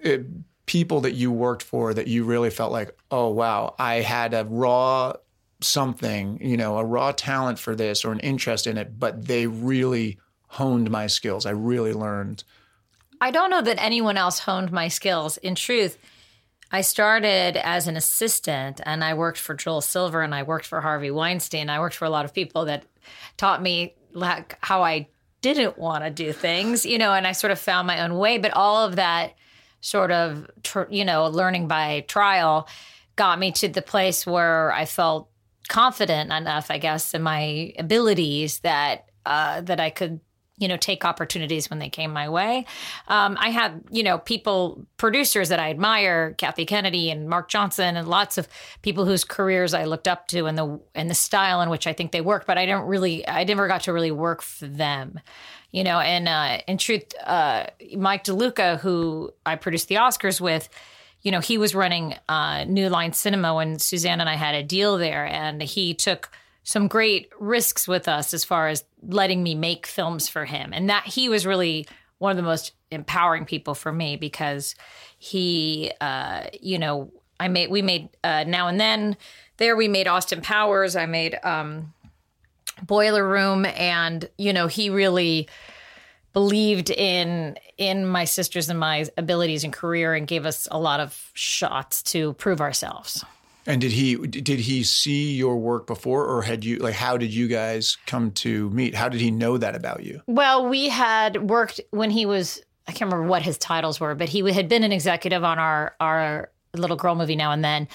uh, 0.04 0.18
people 0.66 1.00
that 1.00 1.12
you 1.12 1.32
worked 1.32 1.62
for 1.62 1.94
that 1.94 2.06
you 2.06 2.24
really 2.24 2.50
felt 2.50 2.72
like 2.72 2.96
oh 3.10 3.28
wow 3.28 3.74
i 3.78 3.96
had 3.96 4.34
a 4.34 4.44
raw 4.44 5.12
something, 5.60 6.38
you 6.40 6.56
know, 6.56 6.78
a 6.78 6.84
raw 6.84 7.12
talent 7.12 7.58
for 7.58 7.74
this 7.74 8.04
or 8.04 8.12
an 8.12 8.20
interest 8.20 8.66
in 8.66 8.76
it, 8.76 8.98
but 8.98 9.26
they 9.26 9.46
really 9.46 10.18
honed 10.48 10.90
my 10.90 11.06
skills. 11.06 11.46
I 11.46 11.50
really 11.50 11.92
learned. 11.92 12.44
I 13.20 13.30
don't 13.30 13.50
know 13.50 13.62
that 13.62 13.82
anyone 13.82 14.16
else 14.16 14.40
honed 14.40 14.70
my 14.70 14.88
skills. 14.88 15.38
In 15.38 15.54
truth, 15.54 15.98
I 16.76 16.82
started 16.82 17.56
as 17.56 17.88
an 17.88 17.96
assistant 17.96 18.82
and 18.84 19.02
I 19.02 19.14
worked 19.14 19.38
for 19.38 19.54
Joel 19.54 19.80
Silver 19.80 20.20
and 20.20 20.34
I 20.34 20.42
worked 20.42 20.66
for 20.66 20.82
Harvey 20.82 21.10
Weinstein. 21.10 21.70
I 21.70 21.80
worked 21.80 21.96
for 21.96 22.04
a 22.04 22.10
lot 22.10 22.26
of 22.26 22.34
people 22.34 22.66
that 22.66 22.84
taught 23.38 23.62
me 23.62 23.94
like 24.12 24.58
how 24.60 24.82
I 24.84 25.08
didn't 25.40 25.78
want 25.78 26.04
to 26.04 26.10
do 26.10 26.34
things, 26.34 26.84
you 26.84 26.98
know, 26.98 27.14
and 27.14 27.26
I 27.26 27.32
sort 27.32 27.50
of 27.50 27.58
found 27.58 27.86
my 27.86 28.02
own 28.02 28.18
way. 28.18 28.36
But 28.36 28.52
all 28.52 28.84
of 28.84 28.96
that 28.96 29.36
sort 29.80 30.10
of, 30.12 30.50
you 30.90 31.06
know, 31.06 31.24
learning 31.28 31.66
by 31.66 32.04
trial 32.08 32.68
got 33.16 33.38
me 33.38 33.52
to 33.52 33.68
the 33.68 33.80
place 33.80 34.26
where 34.26 34.70
I 34.70 34.84
felt 34.84 35.30
confident 35.68 36.30
enough, 36.30 36.70
I 36.70 36.76
guess, 36.76 37.14
in 37.14 37.22
my 37.22 37.72
abilities 37.78 38.58
that 38.58 39.06
uh, 39.24 39.62
that 39.62 39.80
I 39.80 39.88
could 39.88 40.20
you 40.58 40.68
know 40.68 40.76
take 40.76 41.04
opportunities 41.04 41.68
when 41.68 41.78
they 41.78 41.88
came 41.88 42.12
my 42.12 42.28
way. 42.28 42.66
Um, 43.08 43.36
i 43.40 43.50
had 43.50 43.82
you 43.90 44.02
know 44.02 44.18
people 44.18 44.86
producers 44.96 45.48
that 45.48 45.58
i 45.58 45.70
admire 45.70 46.34
kathy 46.34 46.64
kennedy 46.64 47.10
and 47.10 47.28
mark 47.28 47.48
johnson 47.48 47.96
and 47.96 48.08
lots 48.08 48.38
of 48.38 48.48
people 48.82 49.04
whose 49.04 49.24
careers 49.24 49.74
i 49.74 49.84
looked 49.84 50.08
up 50.08 50.28
to 50.28 50.46
and 50.46 50.56
the 50.56 50.80
and 50.94 51.10
the 51.10 51.14
style 51.14 51.60
in 51.60 51.70
which 51.70 51.86
i 51.86 51.92
think 51.92 52.12
they 52.12 52.20
worked 52.20 52.46
but 52.46 52.58
i 52.58 52.66
don't 52.66 52.86
really 52.86 53.26
i 53.28 53.44
never 53.44 53.68
got 53.68 53.82
to 53.82 53.92
really 53.92 54.10
work 54.10 54.42
for 54.42 54.66
them 54.66 55.20
you 55.70 55.84
know 55.84 56.00
and 56.00 56.28
uh, 56.28 56.58
in 56.66 56.78
truth 56.78 57.04
uh, 57.24 57.66
mike 57.96 58.24
deluca 58.24 58.78
who 58.80 59.32
i 59.44 59.56
produced 59.56 59.88
the 59.88 59.96
oscars 59.96 60.40
with 60.40 60.68
you 61.22 61.32
know, 61.32 61.40
he 61.40 61.58
was 61.58 61.74
running 61.74 62.14
uh, 62.28 62.62
New 62.66 62.88
Line 62.88 63.12
Cinema 63.12 63.52
when 63.52 63.80
Suzanne 63.80 64.20
and 64.20 64.30
I 64.30 64.36
had 64.36 64.54
a 64.54 64.62
deal 64.62 64.96
there, 64.96 65.26
and 65.26 65.60
he 65.60 65.92
took 65.92 66.30
some 66.66 66.88
great 66.88 67.30
risks 67.38 67.86
with 67.86 68.08
us 68.08 68.34
as 68.34 68.42
far 68.42 68.66
as 68.66 68.82
letting 69.00 69.40
me 69.40 69.54
make 69.54 69.86
films 69.86 70.28
for 70.28 70.44
him. 70.44 70.72
And 70.72 70.90
that 70.90 71.06
he 71.06 71.28
was 71.28 71.46
really 71.46 71.86
one 72.18 72.32
of 72.32 72.36
the 72.36 72.42
most 72.42 72.72
empowering 72.90 73.44
people 73.44 73.76
for 73.76 73.92
me 73.92 74.16
because 74.16 74.74
he, 75.16 75.92
uh, 76.00 76.42
you 76.60 76.80
know, 76.80 77.12
I 77.38 77.46
made, 77.46 77.70
we 77.70 77.82
made 77.82 78.08
uh, 78.24 78.42
Now 78.48 78.66
and 78.66 78.80
Then 78.80 79.16
there, 79.58 79.76
we 79.76 79.86
made 79.86 80.08
Austin 80.08 80.40
Powers, 80.40 80.96
I 80.96 81.06
made 81.06 81.38
um, 81.44 81.94
Boiler 82.82 83.26
Room, 83.26 83.64
and, 83.64 84.28
you 84.36 84.52
know, 84.52 84.66
he 84.66 84.90
really 84.90 85.48
believed 86.32 86.90
in 86.90 87.56
in 87.78 88.04
my 88.04 88.24
sisters 88.24 88.68
and 88.68 88.78
my 88.78 89.06
abilities 89.16 89.62
and 89.62 89.72
career 89.72 90.14
and 90.14 90.26
gave 90.26 90.44
us 90.44 90.66
a 90.70 90.78
lot 90.78 90.98
of 90.98 91.30
shots 91.32 92.02
to 92.02 92.32
prove 92.34 92.60
ourselves. 92.60 93.24
And 93.66 93.80
did 93.80 93.92
he 93.92 94.16
did 94.16 94.60
he 94.60 94.84
see 94.84 95.34
your 95.34 95.56
work 95.56 95.86
before 95.86 96.24
or 96.24 96.42
had 96.42 96.64
you 96.64 96.76
like 96.78 96.94
how 96.94 97.16
did 97.16 97.34
you 97.34 97.48
guys 97.48 97.96
come 98.06 98.30
to 98.32 98.70
meet? 98.70 98.94
How 98.94 99.08
did 99.08 99.20
he 99.20 99.30
know 99.30 99.58
that 99.58 99.74
about 99.74 100.04
you? 100.04 100.22
Well, 100.26 100.68
we 100.68 100.88
had 100.88 101.50
worked 101.50 101.80
when 101.90 102.10
he 102.10 102.26
was 102.26 102.62
I 102.86 102.92
can't 102.92 103.10
remember 103.10 103.28
what 103.28 103.42
his 103.42 103.58
titles 103.58 103.98
were, 103.98 104.14
but 104.14 104.28
he 104.28 104.48
had 104.52 104.68
been 104.68 104.84
an 104.84 104.92
executive 104.92 105.42
on 105.42 105.58
our 105.58 105.94
our 106.00 106.50
little 106.74 106.96
girl 106.96 107.14
movie 107.14 107.36
now 107.36 107.52
and 107.52 107.64
then. 107.64 107.88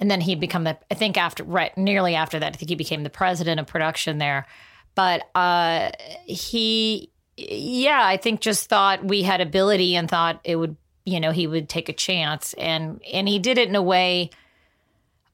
And 0.00 0.10
then 0.10 0.20
he'd 0.20 0.40
become 0.40 0.64
the 0.64 0.78
I 0.90 0.94
think 0.94 1.18
after 1.18 1.44
right 1.44 1.76
nearly 1.76 2.14
after 2.14 2.38
that, 2.38 2.54
I 2.54 2.56
think 2.56 2.70
he 2.70 2.76
became 2.76 3.02
the 3.02 3.10
president 3.10 3.60
of 3.60 3.66
production 3.66 4.18
there. 4.18 4.46
But 4.94 5.28
uh 5.34 5.90
he 6.24 7.10
yeah, 7.36 8.00
I 8.02 8.16
think 8.16 8.40
just 8.40 8.68
thought 8.68 9.04
we 9.04 9.22
had 9.22 9.40
ability 9.40 9.94
and 9.94 10.08
thought 10.08 10.40
it 10.42 10.56
would, 10.56 10.76
you 11.04 11.20
know, 11.20 11.30
he 11.30 11.46
would 11.46 11.68
take 11.68 11.88
a 11.88 11.92
chance, 11.92 12.52
and 12.54 13.00
and 13.12 13.28
he 13.28 13.38
did 13.38 13.58
it 13.58 13.68
in 13.68 13.76
a 13.76 13.82
way 13.82 14.30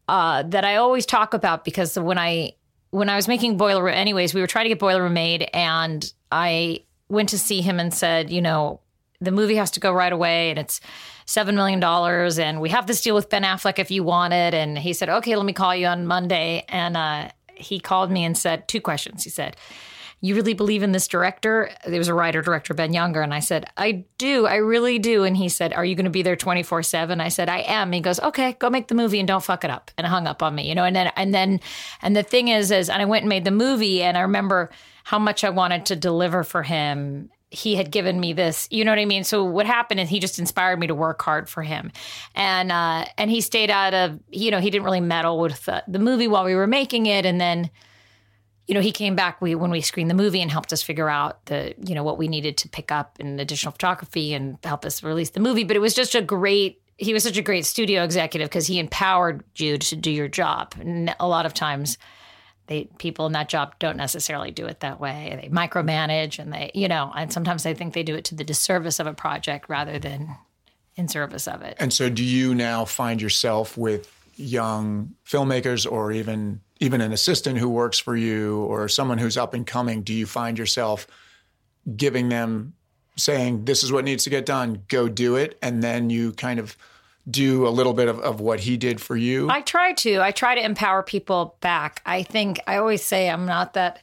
uh, 0.08 0.42
that 0.44 0.64
I 0.64 0.76
always 0.76 1.06
talk 1.06 1.34
about 1.34 1.64
because 1.64 1.98
when 1.98 2.18
I 2.18 2.52
when 2.90 3.08
I 3.08 3.16
was 3.16 3.26
making 3.26 3.56
Boiler 3.56 3.82
Room, 3.82 3.94
anyways, 3.94 4.34
we 4.34 4.40
were 4.40 4.46
trying 4.46 4.66
to 4.66 4.68
get 4.68 4.78
Boiler 4.78 5.02
Room 5.02 5.14
made, 5.14 5.48
and 5.52 6.12
I 6.30 6.84
went 7.08 7.30
to 7.30 7.38
see 7.38 7.60
him 7.60 7.80
and 7.80 7.92
said, 7.92 8.30
you 8.30 8.40
know, 8.40 8.80
the 9.20 9.32
movie 9.32 9.56
has 9.56 9.72
to 9.72 9.80
go 9.80 9.92
right 9.92 10.12
away, 10.12 10.50
and 10.50 10.58
it's 10.58 10.80
seven 11.26 11.56
million 11.56 11.80
dollars, 11.80 12.38
and 12.38 12.60
we 12.60 12.68
have 12.70 12.86
this 12.86 13.00
deal 13.00 13.14
with 13.14 13.30
Ben 13.30 13.42
Affleck 13.42 13.78
if 13.78 13.90
you 13.90 14.04
want 14.04 14.32
it, 14.32 14.54
and 14.54 14.78
he 14.78 14.92
said, 14.92 15.08
okay, 15.08 15.34
let 15.34 15.44
me 15.44 15.52
call 15.52 15.74
you 15.74 15.86
on 15.86 16.06
Monday, 16.06 16.64
and 16.68 16.96
uh, 16.96 17.28
he 17.54 17.80
called 17.80 18.10
me 18.10 18.24
and 18.24 18.38
said 18.38 18.68
two 18.68 18.80
questions. 18.80 19.24
He 19.24 19.30
said 19.30 19.56
you 20.20 20.34
really 20.34 20.54
believe 20.54 20.82
in 20.82 20.92
this 20.92 21.08
director? 21.08 21.70
There 21.86 21.98
was 21.98 22.08
a 22.08 22.14
writer 22.14 22.42
director, 22.42 22.74
Ben 22.74 22.92
Younger. 22.92 23.22
And 23.22 23.34
I 23.34 23.40
said, 23.40 23.66
I 23.76 24.04
do. 24.18 24.46
I 24.46 24.56
really 24.56 24.98
do. 24.98 25.24
And 25.24 25.36
he 25.36 25.48
said, 25.48 25.72
Are 25.72 25.84
you 25.84 25.94
going 25.94 26.04
to 26.04 26.10
be 26.10 26.22
there 26.22 26.36
24 26.36 26.82
7? 26.82 27.20
I 27.20 27.28
said, 27.28 27.48
I 27.48 27.58
am. 27.60 27.92
He 27.92 28.00
goes, 28.00 28.20
Okay, 28.20 28.56
go 28.58 28.70
make 28.70 28.88
the 28.88 28.94
movie 28.94 29.18
and 29.18 29.28
don't 29.28 29.44
fuck 29.44 29.64
it 29.64 29.70
up. 29.70 29.90
And 29.98 30.06
hung 30.06 30.26
up 30.26 30.42
on 30.42 30.54
me, 30.54 30.68
you 30.68 30.74
know, 30.74 30.84
and 30.84 30.96
then, 30.96 31.12
and 31.16 31.34
then, 31.34 31.60
and 32.02 32.16
the 32.16 32.22
thing 32.22 32.48
is, 32.48 32.70
is, 32.70 32.88
and 32.88 33.00
I 33.00 33.04
went 33.04 33.22
and 33.22 33.28
made 33.28 33.44
the 33.44 33.50
movie 33.50 34.02
and 34.02 34.16
I 34.16 34.22
remember 34.22 34.70
how 35.04 35.18
much 35.18 35.44
I 35.44 35.50
wanted 35.50 35.86
to 35.86 35.96
deliver 35.96 36.42
for 36.42 36.62
him 36.62 37.30
he 37.54 37.76
had 37.76 37.90
given 37.90 38.18
me 38.18 38.32
this 38.32 38.66
you 38.70 38.84
know 38.84 38.90
what 38.90 38.98
i 38.98 39.04
mean 39.04 39.22
so 39.22 39.44
what 39.44 39.64
happened 39.64 40.00
is 40.00 40.08
he 40.08 40.18
just 40.18 40.40
inspired 40.40 40.78
me 40.78 40.88
to 40.88 40.94
work 40.94 41.22
hard 41.22 41.48
for 41.48 41.62
him 41.62 41.92
and 42.34 42.72
uh 42.72 43.04
and 43.16 43.30
he 43.30 43.40
stayed 43.40 43.70
out 43.70 43.94
of 43.94 44.18
you 44.30 44.50
know 44.50 44.58
he 44.58 44.70
didn't 44.70 44.84
really 44.84 45.00
meddle 45.00 45.38
with 45.38 45.64
the, 45.66 45.82
the 45.86 46.00
movie 46.00 46.26
while 46.26 46.44
we 46.44 46.54
were 46.54 46.66
making 46.66 47.06
it 47.06 47.24
and 47.24 47.40
then 47.40 47.70
you 48.66 48.74
know, 48.74 48.80
he 48.80 48.92
came 48.92 49.14
back 49.14 49.40
we, 49.40 49.54
when 49.54 49.70
we 49.70 49.80
screened 49.80 50.10
the 50.10 50.14
movie 50.14 50.40
and 50.40 50.50
helped 50.50 50.72
us 50.72 50.82
figure 50.82 51.08
out 51.08 51.44
the, 51.46 51.74
you 51.84 51.94
know, 51.94 52.02
what 52.02 52.16
we 52.16 52.28
needed 52.28 52.56
to 52.58 52.68
pick 52.68 52.90
up 52.90 53.18
in 53.20 53.38
additional 53.38 53.72
photography 53.72 54.32
and 54.32 54.58
help 54.64 54.84
us 54.84 55.02
release 55.02 55.30
the 55.30 55.40
movie. 55.40 55.64
But 55.64 55.76
it 55.76 55.80
was 55.80 55.94
just 55.94 56.14
a 56.14 56.22
great, 56.22 56.80
he 56.96 57.12
was 57.12 57.22
such 57.22 57.36
a 57.36 57.42
great 57.42 57.66
studio 57.66 58.02
executive 58.02 58.48
because 58.48 58.66
he 58.66 58.78
empowered 58.78 59.44
you 59.56 59.76
to 59.76 59.96
do 59.96 60.10
your 60.10 60.28
job. 60.28 60.74
And 60.78 61.14
a 61.20 61.28
lot 61.28 61.46
of 61.46 61.52
times, 61.54 61.98
they 62.66 62.84
people 62.96 63.26
in 63.26 63.32
that 63.32 63.50
job 63.50 63.74
don't 63.78 63.96
necessarily 63.96 64.50
do 64.50 64.64
it 64.66 64.80
that 64.80 64.98
way. 64.98 65.38
They 65.42 65.48
micromanage 65.48 66.38
and 66.38 66.52
they, 66.52 66.70
you 66.74 66.88
know, 66.88 67.12
and 67.14 67.32
sometimes 67.32 67.66
I 67.66 67.74
think 67.74 67.92
they 67.92 68.02
do 68.02 68.14
it 68.14 68.24
to 68.26 68.34
the 68.34 68.44
disservice 68.44 68.98
of 68.98 69.06
a 69.06 69.12
project 69.12 69.68
rather 69.68 69.98
than 69.98 70.34
in 70.96 71.08
service 71.08 71.46
of 71.46 71.62
it. 71.62 71.76
And 71.78 71.92
so, 71.92 72.08
do 72.08 72.24
you 72.24 72.54
now 72.54 72.84
find 72.84 73.20
yourself 73.20 73.76
with 73.76 74.10
young 74.36 75.14
filmmakers 75.26 75.90
or 75.90 76.12
even 76.12 76.60
even 76.84 77.00
an 77.00 77.12
assistant 77.12 77.58
who 77.58 77.68
works 77.68 77.98
for 77.98 78.14
you 78.14 78.58
or 78.64 78.88
someone 78.88 79.18
who's 79.18 79.36
up 79.36 79.54
and 79.54 79.66
coming, 79.66 80.02
do 80.02 80.12
you 80.12 80.26
find 80.26 80.58
yourself 80.58 81.06
giving 81.96 82.28
them 82.28 82.74
saying, 83.16 83.64
this 83.64 83.82
is 83.82 83.90
what 83.90 84.04
needs 84.04 84.24
to 84.24 84.30
get 84.30 84.44
done, 84.44 84.82
go 84.88 85.08
do 85.08 85.36
it? 85.36 85.58
And 85.62 85.82
then 85.82 86.10
you 86.10 86.32
kind 86.32 86.60
of 86.60 86.76
do 87.30 87.66
a 87.66 87.70
little 87.70 87.94
bit 87.94 88.08
of, 88.08 88.20
of 88.20 88.40
what 88.40 88.60
he 88.60 88.76
did 88.76 89.00
for 89.00 89.16
you? 89.16 89.48
I 89.50 89.62
try 89.62 89.94
to. 89.94 90.20
I 90.20 90.30
try 90.30 90.54
to 90.54 90.64
empower 90.64 91.02
people 91.02 91.56
back. 91.60 92.02
I 92.04 92.22
think 92.22 92.60
I 92.66 92.76
always 92.76 93.02
say 93.02 93.30
I'm 93.30 93.46
not 93.46 93.72
that 93.74 94.02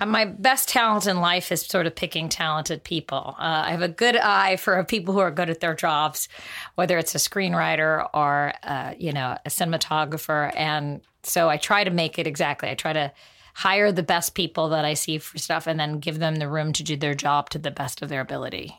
uh, 0.00 0.06
my 0.06 0.24
best 0.24 0.68
talent 0.68 1.06
in 1.06 1.20
life 1.20 1.52
is 1.52 1.62
sort 1.62 1.86
of 1.86 1.94
picking 1.94 2.28
talented 2.28 2.82
people. 2.82 3.36
Uh, 3.38 3.62
I 3.66 3.70
have 3.70 3.82
a 3.82 3.88
good 3.88 4.16
eye 4.16 4.56
for 4.56 4.82
people 4.84 5.14
who 5.14 5.20
are 5.20 5.30
good 5.30 5.50
at 5.50 5.60
their 5.60 5.74
jobs, 5.74 6.28
whether 6.74 6.98
it's 6.98 7.14
a 7.14 7.18
screenwriter 7.18 8.08
or 8.12 8.52
uh, 8.64 8.94
you 8.98 9.12
know 9.12 9.36
a 9.44 9.48
cinematographer, 9.48 10.52
and 10.56 11.02
so 11.22 11.48
I 11.48 11.56
try 11.56 11.84
to 11.84 11.90
make 11.90 12.18
it 12.18 12.26
exactly. 12.26 12.70
I 12.70 12.74
try 12.74 12.92
to 12.92 13.12
hire 13.54 13.92
the 13.92 14.02
best 14.02 14.34
people 14.34 14.68
that 14.70 14.84
I 14.84 14.94
see 14.94 15.18
for 15.18 15.38
stuff, 15.38 15.66
and 15.66 15.78
then 15.78 15.98
give 15.98 16.18
them 16.18 16.36
the 16.36 16.48
room 16.48 16.72
to 16.74 16.82
do 16.82 16.96
their 16.96 17.14
job 17.14 17.50
to 17.50 17.58
the 17.58 17.70
best 17.70 18.02
of 18.02 18.08
their 18.08 18.20
ability. 18.20 18.76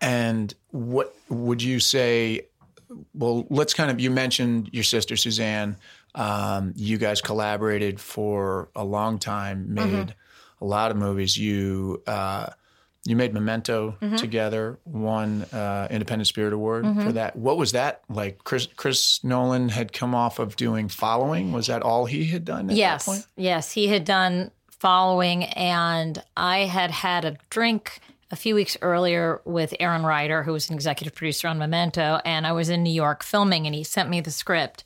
And 0.00 0.52
what 0.70 1.14
would 1.28 1.62
you 1.62 1.80
say? 1.80 2.46
Well, 3.14 3.46
let's 3.50 3.74
kind 3.74 3.90
of. 3.90 4.00
You 4.00 4.10
mentioned 4.10 4.70
your 4.72 4.84
sister 4.84 5.16
Suzanne. 5.16 5.76
Um, 6.14 6.72
you 6.76 6.98
guys 6.98 7.20
collaborated 7.20 8.00
for 8.00 8.70
a 8.74 8.84
long 8.84 9.18
time. 9.18 9.74
Made. 9.74 9.86
Mm-hmm 9.86 10.10
a 10.60 10.64
lot 10.64 10.90
of 10.90 10.96
movies. 10.96 11.36
You 11.36 12.02
uh, 12.06 12.50
you 13.06 13.16
made 13.16 13.32
Memento 13.32 13.96
mm-hmm. 14.00 14.16
together, 14.16 14.78
won 14.84 15.42
uh, 15.52 15.88
Independent 15.90 16.26
Spirit 16.26 16.52
Award 16.52 16.84
mm-hmm. 16.84 17.06
for 17.06 17.12
that. 17.12 17.36
What 17.36 17.56
was 17.56 17.72
that 17.72 18.02
like? 18.08 18.44
Chris 18.44 18.66
Chris 18.76 19.22
Nolan 19.24 19.68
had 19.68 19.92
come 19.92 20.14
off 20.14 20.38
of 20.38 20.56
doing 20.56 20.88
Following. 20.88 21.52
Was 21.52 21.68
that 21.68 21.82
all 21.82 22.06
he 22.06 22.24
had 22.26 22.44
done? 22.44 22.70
At 22.70 22.76
that 22.76 23.02
point? 23.04 23.18
Yes, 23.18 23.34
yes, 23.36 23.72
he 23.72 23.88
had 23.88 24.04
done 24.04 24.50
Following, 24.70 25.44
and 25.44 26.22
I 26.36 26.60
had 26.60 26.90
had 26.90 27.24
a 27.24 27.36
drink 27.50 28.00
a 28.30 28.36
few 28.36 28.54
weeks 28.54 28.76
earlier 28.82 29.40
with 29.44 29.72
Aaron 29.78 30.04
Ryder, 30.04 30.42
who 30.42 30.52
was 30.52 30.68
an 30.68 30.74
executive 30.74 31.14
producer 31.14 31.48
on 31.48 31.58
Memento, 31.58 32.20
and 32.24 32.46
I 32.46 32.52
was 32.52 32.68
in 32.68 32.82
New 32.82 32.92
York 32.92 33.22
filming, 33.22 33.66
and 33.66 33.74
he 33.74 33.84
sent 33.84 34.10
me 34.10 34.20
the 34.20 34.30
script. 34.30 34.84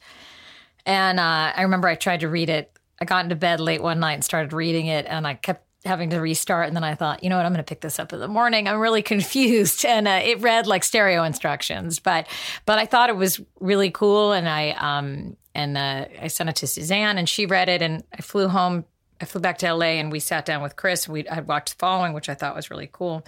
And 0.87 1.19
uh, 1.19 1.53
I 1.57 1.63
remember 1.63 1.89
I 1.89 1.95
tried 1.95 2.21
to 2.21 2.29
read 2.29 2.49
it 2.49 2.77
I 3.01 3.07
got 3.07 3.25
into 3.25 3.37
bed 3.37 3.61
late 3.61 3.83
one 3.83 3.99
night 3.99 4.15
and 4.15 4.25
started 4.25 4.53
reading 4.53 4.87
it, 4.87 5.07
and 5.09 5.27
I 5.27 5.35
kept 5.35 5.65
having 5.85 6.11
to 6.11 6.19
restart. 6.19 6.69
And 6.69 6.77
then 6.77 6.85
I 6.85 6.95
thought, 6.95 7.23
you 7.23 7.31
know 7.31 7.37
what, 7.37 7.47
I'm 7.47 7.53
going 7.53 7.65
to 7.65 7.69
pick 7.69 7.81
this 7.81 7.99
up 7.99 8.13
in 8.13 8.21
the 8.21 8.29
morning. 8.29 8.69
I'm 8.69 8.79
really 8.79 9.03
confused, 9.15 9.85
and 9.85 10.07
uh, 10.07 10.21
it 10.23 10.41
read 10.41 10.67
like 10.67 10.85
stereo 10.85 11.23
instructions, 11.25 11.99
but 11.99 12.27
but 12.67 12.79
I 12.79 12.87
thought 12.87 13.09
it 13.09 13.17
was 13.17 13.41
really 13.61 13.91
cool, 13.91 14.33
and 14.33 14.49
I 14.49 14.71
um 14.71 15.37
and 15.55 15.77
uh, 15.77 16.07
I 16.21 16.29
sent 16.29 16.49
it 16.49 16.57
to 16.57 16.67
Suzanne, 16.67 17.19
and 17.19 17.29
she 17.29 17.47
read 17.47 17.69
it, 17.69 17.83
and 17.83 18.05
I 18.13 18.23
flew 18.23 18.49
home. 18.49 18.85
I 19.21 19.27
flew 19.27 19.41
back 19.41 19.59
to 19.59 19.73
LA, 19.73 19.99
and 19.99 20.11
we 20.11 20.21
sat 20.21 20.47
down 20.47 20.63
with 20.63 20.77
Chris. 20.77 21.09
We 21.09 21.27
I 21.29 21.41
watched 21.41 21.75
the 21.75 21.79
following, 21.79 22.13
which 22.13 22.29
I 22.29 22.35
thought 22.35 22.55
was 22.55 22.71
really 22.71 22.89
cool, 22.91 23.27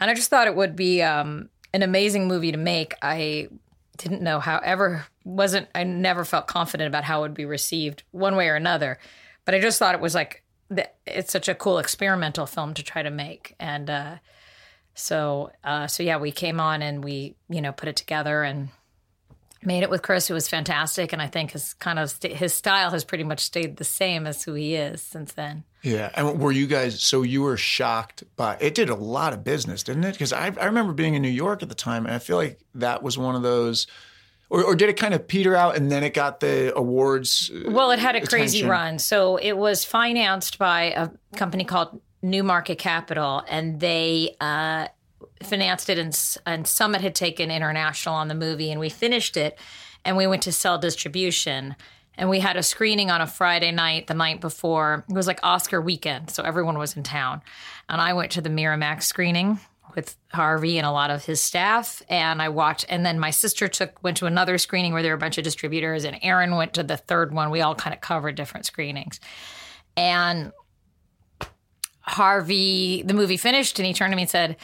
and 0.00 0.10
I 0.10 0.14
just 0.14 0.30
thought 0.30 0.46
it 0.46 0.56
would 0.56 0.76
be 0.76 1.02
um, 1.02 1.48
an 1.72 1.82
amazing 1.82 2.28
movie 2.28 2.52
to 2.52 2.58
make. 2.58 2.94
I 3.02 3.48
didn't 3.96 4.22
know 4.22 4.40
how 4.40 4.58
ever 4.58 5.06
wasn't 5.24 5.68
I 5.74 5.84
never 5.84 6.24
felt 6.24 6.46
confident 6.46 6.88
about 6.88 7.04
how 7.04 7.20
it 7.20 7.22
would 7.22 7.34
be 7.34 7.44
received 7.44 8.02
one 8.10 8.36
way 8.36 8.48
or 8.48 8.54
another. 8.54 8.98
But 9.44 9.54
I 9.54 9.60
just 9.60 9.78
thought 9.78 9.94
it 9.94 10.00
was 10.00 10.14
like 10.14 10.42
it's 11.06 11.32
such 11.32 11.48
a 11.48 11.54
cool 11.54 11.78
experimental 11.78 12.46
film 12.46 12.74
to 12.74 12.82
try 12.82 13.02
to 13.02 13.10
make, 13.10 13.54
and 13.58 13.88
uh, 13.88 14.16
so 14.94 15.50
uh, 15.64 15.86
so 15.86 16.02
yeah, 16.02 16.16
we 16.16 16.32
came 16.32 16.60
on 16.60 16.82
and 16.82 17.04
we 17.04 17.34
you 17.48 17.60
know 17.60 17.72
put 17.72 17.88
it 17.88 17.96
together 17.96 18.42
and 18.42 18.68
made 19.62 19.82
it 19.82 19.90
with 19.90 20.02
Chris, 20.02 20.28
who 20.28 20.34
was 20.34 20.48
fantastic, 20.48 21.12
and 21.12 21.20
I 21.20 21.26
think 21.26 21.50
his 21.50 21.74
kind 21.74 21.98
of 21.98 22.10
st- 22.10 22.34
his 22.34 22.54
style 22.54 22.90
has 22.90 23.04
pretty 23.04 23.24
much 23.24 23.40
stayed 23.40 23.76
the 23.76 23.84
same 23.84 24.26
as 24.26 24.44
who 24.44 24.54
he 24.54 24.74
is 24.74 25.02
since 25.02 25.32
then. 25.32 25.64
Yeah, 25.82 26.10
and 26.14 26.40
were 26.40 26.52
you 26.52 26.66
guys? 26.66 27.02
So 27.02 27.22
you 27.22 27.42
were 27.42 27.56
shocked 27.56 28.24
by 28.36 28.56
it? 28.60 28.74
Did 28.74 28.90
a 28.90 28.94
lot 28.94 29.32
of 29.32 29.44
business, 29.44 29.82
didn't 29.82 30.04
it? 30.04 30.12
Because 30.12 30.32
I, 30.32 30.46
I 30.60 30.66
remember 30.66 30.92
being 30.92 31.14
in 31.14 31.22
New 31.22 31.28
York 31.28 31.62
at 31.62 31.68
the 31.68 31.74
time, 31.74 32.06
and 32.06 32.14
I 32.14 32.18
feel 32.18 32.36
like 32.36 32.60
that 32.74 33.02
was 33.02 33.18
one 33.18 33.34
of 33.34 33.42
those. 33.42 33.86
Or, 34.48 34.62
or 34.62 34.76
did 34.76 34.88
it 34.88 34.96
kind 34.96 35.12
of 35.12 35.26
peter 35.26 35.56
out 35.56 35.76
and 35.76 35.90
then 35.90 36.04
it 36.04 36.14
got 36.14 36.40
the 36.40 36.72
awards? 36.76 37.50
Uh, 37.50 37.70
well, 37.70 37.90
it 37.90 37.98
had 37.98 38.14
a 38.14 38.18
attention? 38.18 38.38
crazy 38.38 38.64
run. 38.64 38.98
So 38.98 39.36
it 39.36 39.56
was 39.56 39.84
financed 39.84 40.58
by 40.58 40.92
a 40.96 41.10
company 41.36 41.64
called 41.64 42.00
Newmarket 42.22 42.78
Capital, 42.78 43.42
and 43.48 43.80
they 43.80 44.36
uh, 44.40 44.88
financed 45.42 45.90
it, 45.90 45.98
and, 45.98 46.36
and 46.46 46.66
Summit 46.66 47.00
had 47.00 47.14
taken 47.14 47.50
international 47.50 48.14
on 48.14 48.28
the 48.28 48.34
movie, 48.34 48.70
and 48.70 48.80
we 48.80 48.88
finished 48.88 49.36
it, 49.36 49.58
and 50.04 50.16
we 50.16 50.26
went 50.26 50.42
to 50.42 50.52
sell 50.52 50.78
distribution. 50.78 51.76
And 52.18 52.30
we 52.30 52.40
had 52.40 52.56
a 52.56 52.62
screening 52.62 53.10
on 53.10 53.20
a 53.20 53.26
Friday 53.26 53.72
night 53.72 54.06
the 54.06 54.14
night 54.14 54.40
before. 54.40 55.04
It 55.10 55.14
was 55.14 55.26
like 55.26 55.38
Oscar 55.42 55.82
weekend, 55.82 56.30
so 56.30 56.42
everyone 56.42 56.78
was 56.78 56.96
in 56.96 57.02
town. 57.02 57.42
And 57.90 58.00
I 58.00 58.14
went 58.14 58.32
to 58.32 58.40
the 58.40 58.48
Miramax 58.48 59.02
screening 59.02 59.60
with 59.96 60.16
Harvey 60.32 60.78
and 60.78 60.86
a 60.86 60.92
lot 60.92 61.10
of 61.10 61.24
his 61.24 61.40
staff. 61.40 62.02
And 62.08 62.40
I 62.40 62.50
watched, 62.50 62.84
and 62.88 63.04
then 63.04 63.18
my 63.18 63.30
sister 63.30 63.66
took 63.66 64.00
went 64.04 64.18
to 64.18 64.26
another 64.26 64.58
screening 64.58 64.92
where 64.92 65.02
there 65.02 65.10
were 65.10 65.16
a 65.16 65.18
bunch 65.18 65.38
of 65.38 65.44
distributors, 65.44 66.04
and 66.04 66.18
Aaron 66.22 66.54
went 66.54 66.74
to 66.74 66.84
the 66.84 66.96
third 66.96 67.34
one. 67.34 67.50
We 67.50 67.62
all 67.62 67.74
kind 67.74 67.94
of 67.94 68.00
covered 68.00 68.36
different 68.36 68.66
screenings. 68.66 69.18
And 69.96 70.52
Harvey, 72.02 73.02
the 73.02 73.14
movie 73.14 73.38
finished, 73.38 73.80
and 73.80 73.86
he 73.86 73.92
turned 73.92 74.12
to 74.12 74.16
me 74.16 74.22
and 74.22 74.30
said, 74.30 74.56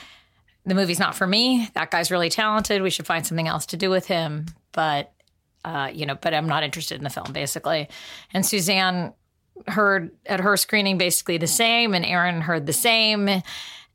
the 0.65 0.77
movie's 0.77 1.01
not 1.01 1.17
for 1.17 1.27
me. 1.27 1.69
That 1.75 1.91
guy's 1.91 2.13
really 2.13 2.29
talented. 2.29 2.83
We 2.83 2.91
should 2.91 3.07
find 3.07 3.27
something 3.27 3.49
else 3.49 3.67
to 3.67 3.77
do 3.77 3.91
with 3.91 4.07
him. 4.07 4.47
But, 4.71 5.13
uh, 5.65 5.91
you 5.93 6.07
know, 6.07 6.15
but 6.15 6.35
I'm 6.35 6.47
not 6.47 6.63
interested 6.63 6.99
in 6.99 7.05
the 7.05 7.11
film, 7.11 7.33
basically. 7.33 7.89
And 8.33 8.47
Suzanne 8.47 9.13
heard 9.67 10.13
at 10.25 10.39
her 10.39 10.57
screening 10.57 10.99
basically 10.99 11.39
the 11.39 11.49
same, 11.49 11.95
and 11.95 12.05
Aaron 12.05 12.43
heard 12.43 12.67
the 12.67 12.73
same. 12.73 13.43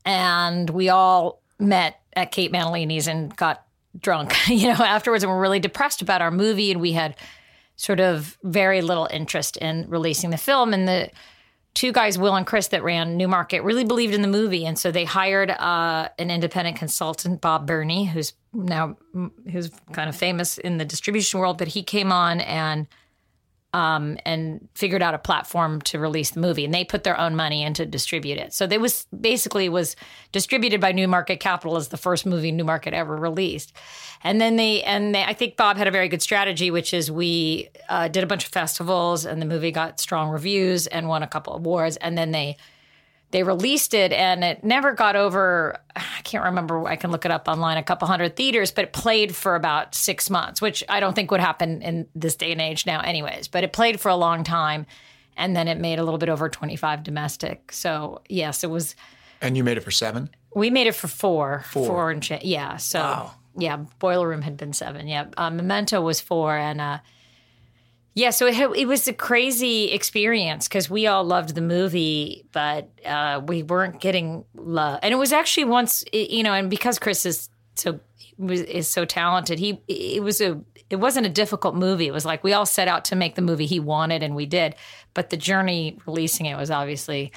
And 0.08 0.70
we 0.70 0.88
all 0.88 1.42
met 1.58 2.00
at 2.14 2.32
Kate 2.32 2.50
Mantilini's 2.50 3.06
and 3.06 3.36
got 3.36 3.66
drunk, 4.00 4.34
you 4.48 4.68
know, 4.68 4.74
afterwards. 4.74 5.22
And 5.22 5.30
we're 5.30 5.40
really 5.40 5.60
depressed 5.60 6.00
about 6.00 6.22
our 6.22 6.30
movie. 6.30 6.70
And 6.72 6.80
we 6.80 6.92
had 6.92 7.14
sort 7.76 8.00
of 8.00 8.38
very 8.42 8.80
little 8.80 9.06
interest 9.10 9.58
in 9.58 9.84
releasing 9.88 10.30
the 10.30 10.38
film. 10.38 10.72
And 10.72 10.88
the, 10.88 11.10
two 11.74 11.92
guys, 11.92 12.18
Will 12.18 12.34
and 12.34 12.46
Chris, 12.46 12.68
that 12.68 12.82
ran 12.82 13.16
Newmarket, 13.16 13.62
really 13.62 13.84
believed 13.84 14.14
in 14.14 14.22
the 14.22 14.28
movie, 14.28 14.66
and 14.66 14.76
so 14.76 14.90
they 14.90 15.04
hired 15.04 15.50
uh, 15.50 16.08
an 16.18 16.28
independent 16.28 16.76
consultant, 16.76 17.40
Bob 17.40 17.68
Berney, 17.68 18.06
who's 18.06 18.32
now 18.52 18.96
who's 19.52 19.70
kind 19.92 20.08
of 20.08 20.16
famous 20.16 20.58
in 20.58 20.78
the 20.78 20.84
distribution 20.84 21.38
world. 21.38 21.56
But 21.56 21.68
he 21.68 21.84
came 21.84 22.10
on 22.10 22.40
and 22.40 22.88
um, 23.74 24.16
and 24.24 24.66
figured 24.74 25.02
out 25.02 25.14
a 25.14 25.18
platform 25.18 25.80
to 25.82 25.98
release 25.98 26.30
the 26.30 26.40
movie, 26.40 26.64
and 26.64 26.72
they 26.72 26.84
put 26.84 27.04
their 27.04 27.18
own 27.18 27.36
money 27.36 27.62
in 27.62 27.74
to 27.74 27.84
distribute 27.84 28.38
it. 28.38 28.52
So 28.54 28.66
they 28.66 28.78
was 28.78 29.06
basically 29.20 29.68
was 29.68 29.94
distributed 30.32 30.80
by 30.80 30.92
Newmarket 30.92 31.40
Capital 31.40 31.76
as 31.76 31.88
the 31.88 31.96
first 31.96 32.24
movie 32.24 32.50
Newmarket 32.50 32.94
ever 32.94 33.16
released, 33.16 33.72
and 34.24 34.40
then 34.40 34.56
they 34.56 34.82
and 34.82 35.14
they, 35.14 35.22
I 35.22 35.34
think 35.34 35.56
Bob 35.56 35.76
had 35.76 35.86
a 35.86 35.90
very 35.90 36.08
good 36.08 36.22
strategy, 36.22 36.70
which 36.70 36.94
is 36.94 37.10
we 37.10 37.68
uh, 37.88 38.08
did 38.08 38.24
a 38.24 38.26
bunch 38.26 38.44
of 38.44 38.50
festivals, 38.50 39.26
and 39.26 39.40
the 39.42 39.46
movie 39.46 39.70
got 39.70 40.00
strong 40.00 40.30
reviews 40.30 40.86
and 40.86 41.08
won 41.08 41.22
a 41.22 41.28
couple 41.28 41.54
awards, 41.54 41.96
and 41.98 42.16
then 42.16 42.30
they 42.30 42.56
they 43.30 43.42
released 43.42 43.92
it 43.92 44.12
and 44.12 44.42
it 44.42 44.64
never 44.64 44.92
got 44.92 45.16
over 45.16 45.76
i 45.96 46.20
can't 46.24 46.44
remember 46.44 46.86
i 46.86 46.96
can 46.96 47.10
look 47.10 47.24
it 47.24 47.30
up 47.30 47.48
online 47.48 47.76
a 47.76 47.82
couple 47.82 48.08
hundred 48.08 48.36
theaters 48.36 48.70
but 48.70 48.84
it 48.84 48.92
played 48.92 49.34
for 49.34 49.54
about 49.54 49.94
six 49.94 50.30
months 50.30 50.62
which 50.62 50.82
i 50.88 50.98
don't 51.00 51.14
think 51.14 51.30
would 51.30 51.40
happen 51.40 51.82
in 51.82 52.06
this 52.14 52.36
day 52.36 52.52
and 52.52 52.60
age 52.60 52.86
now 52.86 53.00
anyways 53.00 53.48
but 53.48 53.64
it 53.64 53.72
played 53.72 54.00
for 54.00 54.08
a 54.08 54.16
long 54.16 54.44
time 54.44 54.86
and 55.38 55.56
then 55.56 55.68
it 55.68 55.78
made 55.78 55.98
a 55.98 56.04
little 56.04 56.18
bit 56.18 56.28
over 56.28 56.48
25 56.50 57.02
domestic. 57.02 57.72
So 57.72 58.20
yes 58.28 58.62
it 58.62 58.70
was 58.70 58.94
and 59.40 59.56
you 59.56 59.64
made 59.64 59.78
it 59.78 59.82
for 59.82 59.92
seven? 59.92 60.28
We 60.54 60.68
made 60.68 60.88
it 60.88 60.96
for 60.96 61.06
four. 61.06 61.62
Four, 61.70 61.86
four 61.86 62.10
and 62.10 62.22
ch- 62.22 62.42
yeah 62.42 62.76
so 62.76 62.98
wow. 62.98 63.34
yeah 63.56 63.76
boiler 63.98 64.28
room 64.28 64.42
had 64.42 64.56
been 64.58 64.74
seven 64.74 65.06
yeah. 65.06 65.26
Uh, 65.38 65.48
memento 65.48 66.02
was 66.02 66.20
four 66.20 66.56
and 66.56 66.80
uh 66.80 66.98
yeah, 68.14 68.30
so 68.30 68.46
it, 68.46 68.56
it 68.76 68.88
was 68.88 69.06
a 69.06 69.12
crazy 69.12 69.92
experience 69.92 70.66
because 70.66 70.90
we 70.90 71.06
all 71.06 71.24
loved 71.24 71.54
the 71.54 71.60
movie, 71.60 72.44
but 72.52 72.90
uh, 73.06 73.40
we 73.46 73.62
weren't 73.62 74.00
getting 74.00 74.44
love. 74.54 74.98
And 75.02 75.12
it 75.12 75.16
was 75.16 75.32
actually 75.32 75.64
once, 75.64 76.04
you 76.12 76.42
know, 76.42 76.52
and 76.52 76.68
because 76.68 76.98
Chris 76.98 77.24
is 77.24 77.48
so 77.76 78.00
is 78.48 78.88
so 78.88 79.04
talented, 79.04 79.58
he 79.58 79.80
it 79.86 80.22
was 80.22 80.40
a 80.40 80.60
it 80.90 80.96
wasn't 80.96 81.26
a 81.26 81.28
difficult 81.28 81.74
movie. 81.74 82.06
It 82.06 82.12
was 82.12 82.24
like 82.24 82.42
we 82.42 82.52
all 82.52 82.66
set 82.66 82.88
out 82.88 83.04
to 83.06 83.16
make 83.16 83.34
the 83.34 83.42
movie 83.42 83.66
he 83.66 83.78
wanted, 83.78 84.22
and 84.22 84.34
we 84.34 84.46
did. 84.46 84.74
But 85.14 85.30
the 85.30 85.36
journey 85.36 85.98
releasing 86.06 86.46
it 86.46 86.56
was 86.56 86.70
obviously 86.70 87.32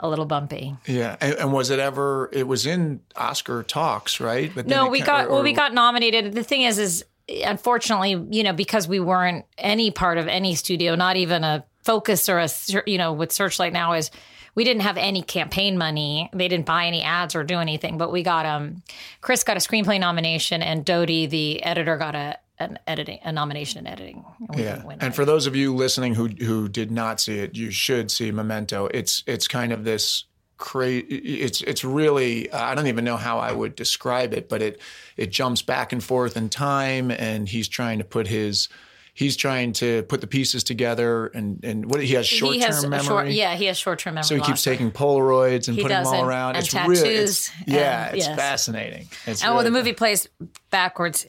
a 0.00 0.08
little 0.08 0.26
bumpy. 0.26 0.76
Yeah, 0.86 1.16
and, 1.20 1.34
and, 1.36 1.52
was 1.52 1.70
it 1.70 1.78
ever? 1.78 2.28
It 2.32 2.46
was 2.46 2.66
in 2.66 3.00
Oscar 3.16 3.62
talks, 3.62 4.20
right? 4.20 4.52
But 4.54 4.66
no, 4.66 4.88
we 4.88 5.00
got 5.00 5.26
or, 5.26 5.32
well, 5.32 5.42
we 5.42 5.52
got 5.52 5.72
nominated. 5.72 6.34
The 6.34 6.44
thing 6.44 6.62
is, 6.62 6.78
is 6.78 7.04
unfortunately, 7.28 8.26
you 8.30 8.42
know, 8.42 8.52
because 8.52 8.86
we 8.86 9.00
weren't 9.00 9.44
any 9.58 9.90
part 9.90 10.18
of 10.18 10.28
any 10.28 10.54
studio, 10.54 10.94
not 10.94 11.16
even 11.16 11.44
a 11.44 11.64
focus 11.84 12.28
or 12.28 12.38
a, 12.38 12.48
you 12.86 12.98
know, 12.98 13.12
with 13.12 13.32
Searchlight 13.32 13.72
now 13.72 13.92
is 13.94 14.10
we 14.54 14.64
didn't 14.64 14.82
have 14.82 14.96
any 14.96 15.22
campaign 15.22 15.76
money. 15.76 16.30
They 16.32 16.48
didn't 16.48 16.66
buy 16.66 16.86
any 16.86 17.02
ads 17.02 17.34
or 17.34 17.44
do 17.44 17.58
anything, 17.58 17.98
but 17.98 18.10
we 18.10 18.22
got, 18.22 18.46
um, 18.46 18.82
Chris 19.20 19.44
got 19.44 19.56
a 19.56 19.60
screenplay 19.60 20.00
nomination 20.00 20.62
and 20.62 20.84
Dody, 20.84 21.26
the 21.26 21.62
editor, 21.62 21.96
got 21.96 22.14
a, 22.14 22.38
an 22.58 22.78
editing, 22.86 23.18
a 23.22 23.32
nomination 23.32 23.80
in 23.80 23.86
editing. 23.86 24.24
And 24.48 24.58
yeah. 24.58 24.82
And 25.00 25.14
for 25.14 25.24
those 25.24 25.46
of 25.46 25.54
you 25.54 25.74
listening 25.74 26.14
who, 26.14 26.28
who 26.28 26.68
did 26.68 26.90
not 26.90 27.20
see 27.20 27.38
it, 27.38 27.54
you 27.54 27.70
should 27.70 28.10
see 28.10 28.30
Memento. 28.30 28.88
It's, 28.94 29.22
it's 29.26 29.46
kind 29.46 29.72
of 29.72 29.84
this 29.84 30.24
crazy. 30.58 31.06
It's 31.06 31.60
it's 31.62 31.84
really 31.84 32.52
I 32.52 32.74
don't 32.74 32.86
even 32.86 33.04
know 33.04 33.16
how 33.16 33.38
I 33.38 33.52
would 33.52 33.74
describe 33.74 34.32
it, 34.32 34.48
but 34.48 34.62
it 34.62 34.80
it 35.16 35.30
jumps 35.30 35.62
back 35.62 35.92
and 35.92 36.02
forth 36.02 36.36
in 36.36 36.48
time, 36.48 37.10
and 37.10 37.48
he's 37.48 37.68
trying 37.68 37.98
to 37.98 38.04
put 38.04 38.26
his 38.26 38.68
he's 39.16 39.34
trying 39.34 39.72
to 39.72 40.02
put 40.04 40.20
the 40.20 40.26
pieces 40.26 40.62
together 40.62 41.26
and 41.28 41.64
and 41.64 41.90
what 41.90 42.02
he 42.02 42.14
has 42.14 42.26
short 42.26 42.60
term 42.60 42.90
memory. 42.90 43.04
Short, 43.04 43.28
yeah, 43.28 43.56
he 43.56 43.64
has 43.64 43.78
short 43.78 43.98
term 43.98 44.14
memory. 44.14 44.28
So 44.28 44.36
he 44.36 44.42
keeps 44.42 44.62
taking 44.62 44.92
Polaroids 44.92 45.68
and 45.68 45.76
he 45.76 45.82
putting 45.82 45.96
them 45.96 46.06
all 46.06 46.24
around. 46.24 46.56
And 46.56 46.64
it's 46.64 46.72
tattoos. 46.72 47.02
really 47.02 47.14
it's, 47.16 47.50
yeah, 47.66 48.08
and, 48.08 48.16
it's 48.16 48.26
yes. 48.26 48.38
fascinating. 48.38 49.08
It's 49.26 49.42
and 49.42 49.48
really 49.48 49.54
well, 49.54 49.64
the 49.64 49.70
movie 49.70 49.92
plays 49.92 50.28
backwards. 50.70 51.26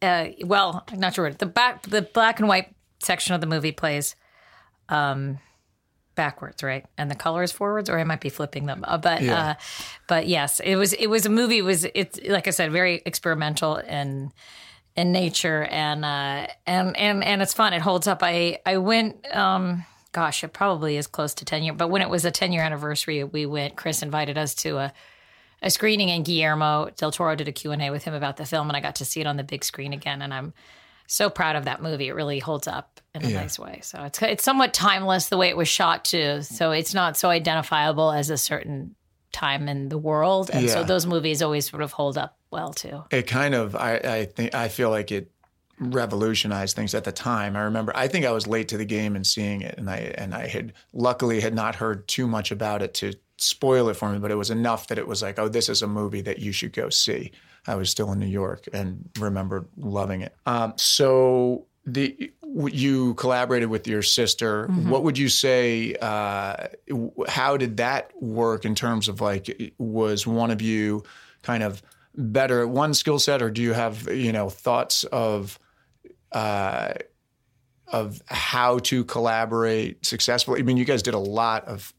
Uh, 0.00 0.28
well, 0.44 0.84
not 0.94 1.14
sure 1.14 1.32
the 1.32 1.46
back 1.46 1.82
the 1.82 2.02
black 2.02 2.38
and 2.38 2.48
white 2.48 2.74
section 3.00 3.34
of 3.34 3.40
the 3.40 3.46
movie 3.46 3.72
plays. 3.72 4.14
Um, 4.88 5.38
backwards, 6.14 6.62
right? 6.62 6.84
And 6.96 7.10
the 7.10 7.14
colors 7.14 7.52
forwards, 7.52 7.90
or 7.90 7.98
I 7.98 8.04
might 8.04 8.20
be 8.20 8.28
flipping 8.28 8.66
them. 8.66 8.84
Uh, 8.86 8.98
but 8.98 9.22
yeah. 9.22 9.40
uh, 9.40 9.54
but 10.06 10.26
yes, 10.26 10.60
it 10.60 10.76
was 10.76 10.92
it 10.94 11.08
was 11.08 11.26
a 11.26 11.30
movie. 11.30 11.58
It 11.58 11.64
was 11.64 11.84
it's 11.94 12.20
like 12.26 12.46
I 12.46 12.50
said, 12.50 12.72
very 12.72 13.02
experimental 13.04 13.76
and 13.76 14.32
in 14.96 15.12
nature 15.12 15.64
and 15.64 16.04
uh, 16.04 16.46
and 16.66 16.96
and 16.96 17.24
and 17.24 17.42
it's 17.42 17.54
fun. 17.54 17.72
It 17.72 17.82
holds 17.82 18.06
up. 18.06 18.20
I 18.22 18.58
I 18.64 18.78
went. 18.78 19.26
Um, 19.34 19.84
gosh, 20.12 20.44
it 20.44 20.52
probably 20.52 20.96
is 20.96 21.06
close 21.06 21.34
to 21.34 21.44
ten 21.44 21.62
years. 21.62 21.76
But 21.76 21.88
when 21.88 22.02
it 22.02 22.08
was 22.08 22.24
a 22.24 22.30
ten 22.30 22.52
year 22.52 22.62
anniversary, 22.62 23.24
we 23.24 23.46
went. 23.46 23.76
Chris 23.76 24.02
invited 24.02 24.38
us 24.38 24.54
to 24.56 24.78
a 24.78 24.92
a 25.62 25.70
screening, 25.70 26.10
and 26.10 26.24
Guillermo 26.24 26.90
del 26.96 27.10
Toro 27.10 27.34
did 27.34 27.48
a 27.48 27.52
Q 27.52 27.72
and 27.72 27.82
A 27.82 27.90
with 27.90 28.04
him 28.04 28.14
about 28.14 28.36
the 28.36 28.44
film, 28.44 28.68
and 28.68 28.76
I 28.76 28.80
got 28.80 28.96
to 28.96 29.04
see 29.04 29.20
it 29.20 29.26
on 29.26 29.36
the 29.36 29.44
big 29.44 29.64
screen 29.64 29.92
again. 29.92 30.22
And 30.22 30.32
I'm 30.32 30.52
so 31.06 31.30
proud 31.30 31.56
of 31.56 31.64
that 31.64 31.82
movie. 31.82 32.08
It 32.08 32.14
really 32.14 32.38
holds 32.38 32.66
up 32.66 33.00
in 33.14 33.24
a 33.24 33.28
yeah. 33.28 33.40
nice 33.40 33.58
way. 33.58 33.80
So 33.82 34.02
it's 34.04 34.20
it's 34.22 34.44
somewhat 34.44 34.74
timeless 34.74 35.28
the 35.28 35.36
way 35.36 35.48
it 35.48 35.56
was 35.56 35.68
shot 35.68 36.04
too. 36.04 36.42
So 36.42 36.72
it's 36.72 36.94
not 36.94 37.16
so 37.16 37.28
identifiable 37.28 38.10
as 38.10 38.30
a 38.30 38.36
certain 38.36 38.94
time 39.32 39.68
in 39.68 39.88
the 39.88 39.98
world, 39.98 40.50
and 40.52 40.66
yeah. 40.66 40.72
so 40.72 40.84
those 40.84 41.06
movies 41.06 41.42
always 41.42 41.68
sort 41.68 41.82
of 41.82 41.92
hold 41.92 42.16
up 42.16 42.38
well 42.50 42.72
too. 42.72 43.04
It 43.10 43.26
kind 43.26 43.54
of 43.54 43.76
I 43.76 43.94
I 43.96 44.24
think 44.26 44.54
I 44.54 44.68
feel 44.68 44.90
like 44.90 45.12
it 45.12 45.30
revolutionized 45.78 46.76
things 46.76 46.94
at 46.94 47.04
the 47.04 47.12
time. 47.12 47.56
I 47.56 47.62
remember 47.62 47.92
I 47.94 48.08
think 48.08 48.24
I 48.24 48.30
was 48.30 48.46
late 48.46 48.68
to 48.68 48.76
the 48.76 48.84
game 48.84 49.16
in 49.16 49.24
seeing 49.24 49.60
it 49.60 49.76
and 49.76 49.90
I 49.90 50.14
and 50.16 50.34
I 50.34 50.46
had 50.46 50.72
luckily 50.92 51.40
had 51.40 51.54
not 51.54 51.74
heard 51.74 52.06
too 52.06 52.26
much 52.28 52.52
about 52.52 52.80
it 52.80 52.94
to 52.94 53.14
spoil 53.38 53.88
it 53.88 53.94
for 53.94 54.10
me, 54.10 54.18
but 54.18 54.30
it 54.30 54.36
was 54.36 54.50
enough 54.50 54.88
that 54.88 54.98
it 54.98 55.08
was 55.08 55.22
like, 55.22 55.38
oh, 55.38 55.48
this 55.48 55.68
is 55.68 55.82
a 55.82 55.86
movie 55.86 56.20
that 56.22 56.38
you 56.38 56.52
should 56.52 56.72
go 56.72 56.88
see. 56.88 57.32
I 57.66 57.76
was 57.76 57.90
still 57.90 58.12
in 58.12 58.18
New 58.18 58.26
York 58.26 58.68
and 58.72 59.08
remember 59.18 59.66
loving 59.76 60.20
it. 60.20 60.34
Um, 60.46 60.74
so 60.76 61.66
the 61.86 62.32
you 62.66 63.14
collaborated 63.14 63.68
with 63.68 63.86
your 63.86 64.02
sister. 64.02 64.68
Mm-hmm. 64.68 64.90
What 64.90 65.02
would 65.02 65.18
you 65.18 65.28
say? 65.28 65.94
Uh, 66.00 66.68
how 67.26 67.56
did 67.56 67.78
that 67.78 68.10
work 68.22 68.64
in 68.64 68.74
terms 68.74 69.08
of 69.08 69.20
like 69.20 69.74
was 69.78 70.26
one 70.26 70.50
of 70.50 70.62
you 70.62 71.02
kind 71.42 71.62
of 71.62 71.82
better 72.16 72.62
at 72.62 72.68
one 72.68 72.94
skill 72.94 73.18
set, 73.18 73.42
or 73.42 73.50
do 73.50 73.60
you 73.60 73.72
have 73.72 74.08
you 74.12 74.32
know 74.32 74.48
thoughts 74.48 75.04
of 75.04 75.58
uh, 76.32 76.94
of 77.88 78.22
how 78.26 78.78
to 78.80 79.04
collaborate 79.04 80.04
successfully? 80.04 80.60
I 80.60 80.62
mean, 80.62 80.76
you 80.76 80.84
guys 80.84 81.02
did 81.02 81.14
a 81.14 81.18
lot 81.18 81.66
of 81.66 81.92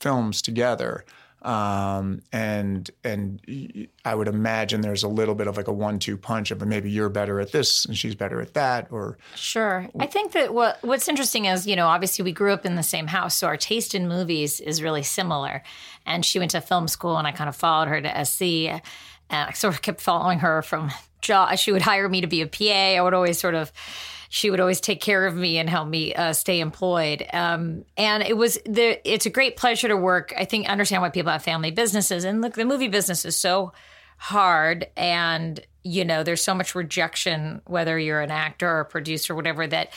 films 0.00 0.42
together. 0.42 1.04
Um, 1.46 2.22
and 2.32 2.90
and 3.04 3.88
I 4.04 4.16
would 4.16 4.26
imagine 4.26 4.80
there's 4.80 5.04
a 5.04 5.08
little 5.08 5.36
bit 5.36 5.46
of 5.46 5.56
like 5.56 5.68
a 5.68 5.72
one-two 5.72 6.16
punch 6.16 6.50
of 6.50 6.66
maybe 6.66 6.90
you're 6.90 7.08
better 7.08 7.38
at 7.38 7.52
this 7.52 7.84
and 7.84 7.96
she's 7.96 8.16
better 8.16 8.40
at 8.40 8.54
that, 8.54 8.88
or 8.90 9.16
sure. 9.36 9.88
I 10.00 10.06
think 10.06 10.32
that 10.32 10.52
what 10.52 10.82
what's 10.82 11.08
interesting 11.08 11.44
is 11.44 11.64
you 11.64 11.76
know 11.76 11.86
obviously 11.86 12.24
we 12.24 12.32
grew 12.32 12.52
up 12.52 12.66
in 12.66 12.74
the 12.74 12.82
same 12.82 13.06
house, 13.06 13.36
so 13.36 13.46
our 13.46 13.56
taste 13.56 13.94
in 13.94 14.08
movies 14.08 14.58
is 14.58 14.82
really 14.82 15.04
similar. 15.04 15.62
And 16.04 16.24
she 16.24 16.40
went 16.40 16.50
to 16.50 16.60
film 16.60 16.88
school, 16.88 17.16
and 17.16 17.28
I 17.28 17.32
kind 17.32 17.48
of 17.48 17.54
followed 17.54 17.88
her 17.88 18.00
to 18.00 18.24
SC. 18.24 18.42
And 18.42 18.82
I 19.30 19.52
sort 19.52 19.74
of 19.74 19.82
kept 19.82 20.00
following 20.00 20.40
her 20.40 20.62
from 20.62 20.90
job. 21.20 21.56
She 21.58 21.70
would 21.70 21.82
hire 21.82 22.08
me 22.08 22.22
to 22.22 22.26
be 22.26 22.42
a 22.42 22.46
PA. 22.46 22.64
I 22.64 23.00
would 23.00 23.14
always 23.14 23.38
sort 23.38 23.54
of 23.54 23.70
she 24.36 24.50
would 24.50 24.60
always 24.60 24.82
take 24.82 25.00
care 25.00 25.26
of 25.26 25.34
me 25.34 25.56
and 25.56 25.70
help 25.70 25.88
me 25.88 26.14
uh, 26.14 26.34
stay 26.34 26.60
employed. 26.60 27.26
Um, 27.32 27.86
and 27.96 28.22
it 28.22 28.36
was 28.36 28.58
the 28.66 29.00
it's 29.10 29.24
a 29.24 29.30
great 29.30 29.56
pleasure 29.56 29.88
to 29.88 29.96
work. 29.96 30.34
I 30.36 30.44
think 30.44 30.68
understand 30.68 31.00
why 31.00 31.08
people 31.08 31.32
have 31.32 31.42
family 31.42 31.70
businesses. 31.70 32.24
And 32.24 32.42
look, 32.42 32.52
the 32.52 32.66
movie 32.66 32.88
business 32.88 33.24
is 33.24 33.34
so 33.34 33.72
hard, 34.18 34.88
and 34.94 35.58
you 35.84 36.04
know 36.04 36.22
there's 36.22 36.44
so 36.44 36.54
much 36.54 36.74
rejection 36.74 37.62
whether 37.64 37.98
you're 37.98 38.20
an 38.20 38.30
actor 38.30 38.68
or 38.68 38.80
a 38.80 38.84
producer, 38.84 39.32
or 39.32 39.36
whatever 39.36 39.66
that 39.66 39.94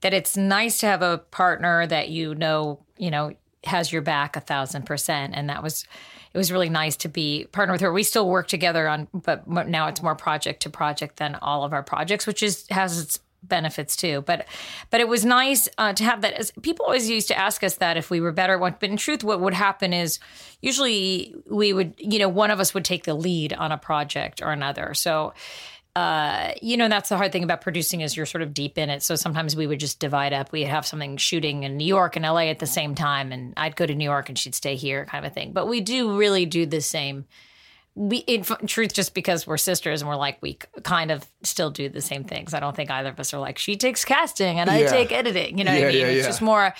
that 0.00 0.14
it's 0.14 0.38
nice 0.38 0.78
to 0.78 0.86
have 0.86 1.02
a 1.02 1.18
partner 1.18 1.86
that 1.86 2.08
you 2.08 2.34
know 2.34 2.80
you 2.96 3.10
know 3.10 3.34
has 3.64 3.92
your 3.92 4.00
back 4.00 4.36
a 4.36 4.40
thousand 4.40 4.86
percent. 4.86 5.34
And 5.36 5.50
that 5.50 5.62
was 5.62 5.84
it 6.32 6.38
was 6.38 6.50
really 6.50 6.70
nice 6.70 6.96
to 6.96 7.10
be 7.10 7.46
partner 7.52 7.72
with 7.72 7.82
her. 7.82 7.92
We 7.92 8.04
still 8.04 8.26
work 8.26 8.48
together 8.48 8.88
on, 8.88 9.08
but 9.12 9.46
now 9.46 9.88
it's 9.88 10.02
more 10.02 10.14
project 10.14 10.62
to 10.62 10.70
project 10.70 11.18
than 11.18 11.34
all 11.42 11.62
of 11.62 11.74
our 11.74 11.82
projects, 11.82 12.26
which 12.26 12.42
is 12.42 12.64
has 12.70 12.98
its 12.98 13.20
benefits 13.42 13.96
too. 13.96 14.22
But 14.22 14.46
but 14.90 15.00
it 15.00 15.08
was 15.08 15.24
nice 15.24 15.68
uh, 15.78 15.92
to 15.94 16.04
have 16.04 16.22
that. 16.22 16.34
As 16.34 16.50
people 16.62 16.86
always 16.86 17.08
used 17.08 17.28
to 17.28 17.38
ask 17.38 17.62
us 17.62 17.76
that 17.76 17.96
if 17.96 18.10
we 18.10 18.20
were 18.20 18.32
better. 18.32 18.58
But 18.58 18.82
in 18.82 18.96
truth, 18.96 19.24
what 19.24 19.40
would 19.40 19.54
happen 19.54 19.92
is 19.92 20.18
usually 20.60 21.34
we 21.46 21.72
would, 21.72 21.94
you 21.98 22.18
know, 22.18 22.28
one 22.28 22.50
of 22.50 22.60
us 22.60 22.74
would 22.74 22.84
take 22.84 23.04
the 23.04 23.14
lead 23.14 23.52
on 23.52 23.72
a 23.72 23.78
project 23.78 24.42
or 24.42 24.50
another. 24.50 24.94
So. 24.94 25.34
Uh, 25.94 26.54
you 26.62 26.78
know, 26.78 26.88
that's 26.88 27.10
the 27.10 27.18
hard 27.18 27.32
thing 27.32 27.44
about 27.44 27.60
producing 27.60 28.00
is 28.00 28.16
you're 28.16 28.24
sort 28.24 28.40
of 28.40 28.54
deep 28.54 28.78
in 28.78 28.88
it. 28.88 29.02
So 29.02 29.14
sometimes 29.14 29.54
we 29.54 29.66
would 29.66 29.78
just 29.78 29.98
divide 30.00 30.32
up. 30.32 30.50
We'd 30.50 30.64
have 30.64 30.86
something 30.86 31.18
shooting 31.18 31.64
in 31.64 31.76
New 31.76 31.84
York 31.84 32.16
and 32.16 32.24
LA 32.24 32.44
at 32.44 32.60
the 32.60 32.66
same 32.66 32.94
time, 32.94 33.30
and 33.30 33.52
I'd 33.58 33.76
go 33.76 33.84
to 33.84 33.94
New 33.94 34.06
York 34.06 34.30
and 34.30 34.38
she'd 34.38 34.54
stay 34.54 34.74
here, 34.74 35.04
kind 35.04 35.22
of 35.22 35.30
a 35.30 35.34
thing. 35.34 35.52
But 35.52 35.68
we 35.68 35.82
do 35.82 36.16
really 36.16 36.46
do 36.46 36.64
the 36.64 36.80
same 36.80 37.26
we 37.94 38.18
in 38.18 38.42
truth 38.66 38.92
just 38.94 39.12
because 39.14 39.46
we're 39.46 39.58
sisters 39.58 40.00
and 40.00 40.08
we're 40.08 40.16
like 40.16 40.38
we 40.40 40.56
kind 40.82 41.10
of 41.10 41.28
still 41.42 41.70
do 41.70 41.88
the 41.90 42.00
same 42.00 42.24
things 42.24 42.54
i 42.54 42.60
don't 42.60 42.74
think 42.74 42.90
either 42.90 43.10
of 43.10 43.20
us 43.20 43.34
are 43.34 43.38
like 43.38 43.58
she 43.58 43.76
takes 43.76 44.02
casting 44.04 44.58
and 44.58 44.70
i 44.70 44.80
Yeah. 44.80 44.88
take 44.90 45.12
editing 45.12 45.58
you 45.58 45.64
know 45.64 45.72
what 45.72 45.82
i 45.82 45.86
mean 45.88 45.96
yeah, 46.00 46.06
it's 46.06 46.22
yeah. 46.22 46.26
just 46.26 46.40
more 46.40 46.74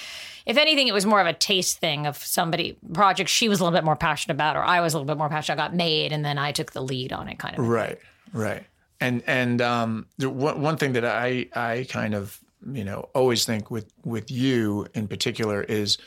if 0.46 0.56
anything 0.56 0.88
it 0.88 0.94
was 0.94 1.04
more 1.04 1.20
of 1.20 1.26
a 1.26 1.34
taste 1.34 1.78
thing 1.80 2.06
of 2.06 2.16
somebody 2.16 2.78
project 2.94 3.28
she 3.28 3.48
was 3.48 3.60
a 3.60 3.64
little 3.64 3.76
bit 3.76 3.84
more 3.84 3.94
passionate 3.96 4.34
about 4.34 4.56
or 4.56 4.64
i 4.64 4.80
was 4.80 4.94
a 4.94 4.96
little 4.98 5.06
bit 5.06 5.18
more 5.18 5.28
passionate 5.28 5.60
I 5.60 5.66
got 5.68 5.74
made 5.74 6.12
and 6.12 6.24
then 6.24 6.38
i 6.38 6.50
took 6.50 6.72
the 6.72 6.80
lead 6.82 7.12
on 7.12 7.28
it 7.28 7.38
kind 7.38 7.58
of 7.58 7.68
Right, 7.68 7.98
right. 8.32 8.64
And 9.00 9.22
and 9.26 9.60
um, 9.60 10.06
one 10.18 10.60
one 10.62 10.76
thing 10.76 10.92
that 10.92 11.04
I 11.04 11.48
I 11.56 11.86
kind 11.90 12.14
of 12.14 12.38
you 12.72 12.84
know 12.84 13.08
always 13.16 13.44
think 13.44 13.68
with 13.68 13.92
with 14.04 14.30
you 14.30 14.86
in 14.94 15.08
particular 15.08 15.60
is 15.60 15.98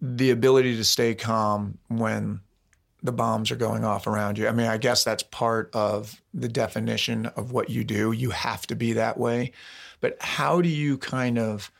the 0.00 0.30
ability 0.30 0.76
to 0.76 0.84
stay 0.84 1.14
calm 1.14 1.76
when 1.88 2.40
the 3.02 3.12
bombs 3.12 3.50
are 3.50 3.56
going 3.56 3.84
off 3.84 4.06
around 4.06 4.38
you. 4.38 4.48
I 4.48 4.52
mean, 4.52 4.66
I 4.66 4.76
guess 4.76 5.04
that's 5.04 5.22
part 5.22 5.70
of 5.74 6.20
the 6.34 6.48
definition 6.48 7.26
of 7.26 7.52
what 7.52 7.70
you 7.70 7.84
do. 7.84 8.12
You 8.12 8.30
have 8.30 8.66
to 8.68 8.74
be 8.74 8.94
that 8.94 9.18
way. 9.18 9.52
But 10.00 10.16
how 10.20 10.60
do 10.60 10.68
you 10.68 10.98
kind 10.98 11.38
of 11.38 11.70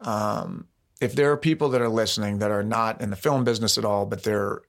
um, 0.00 0.66
if 1.02 1.16
there 1.16 1.32
are 1.32 1.36
people 1.36 1.68
that 1.70 1.82
are 1.82 1.88
listening 1.88 2.38
that 2.38 2.52
are 2.52 2.62
not 2.62 3.00
in 3.00 3.10
the 3.10 3.16
film 3.16 3.42
business 3.42 3.76
at 3.76 3.84
all, 3.84 4.06
but 4.06 4.22
they're, 4.22 4.62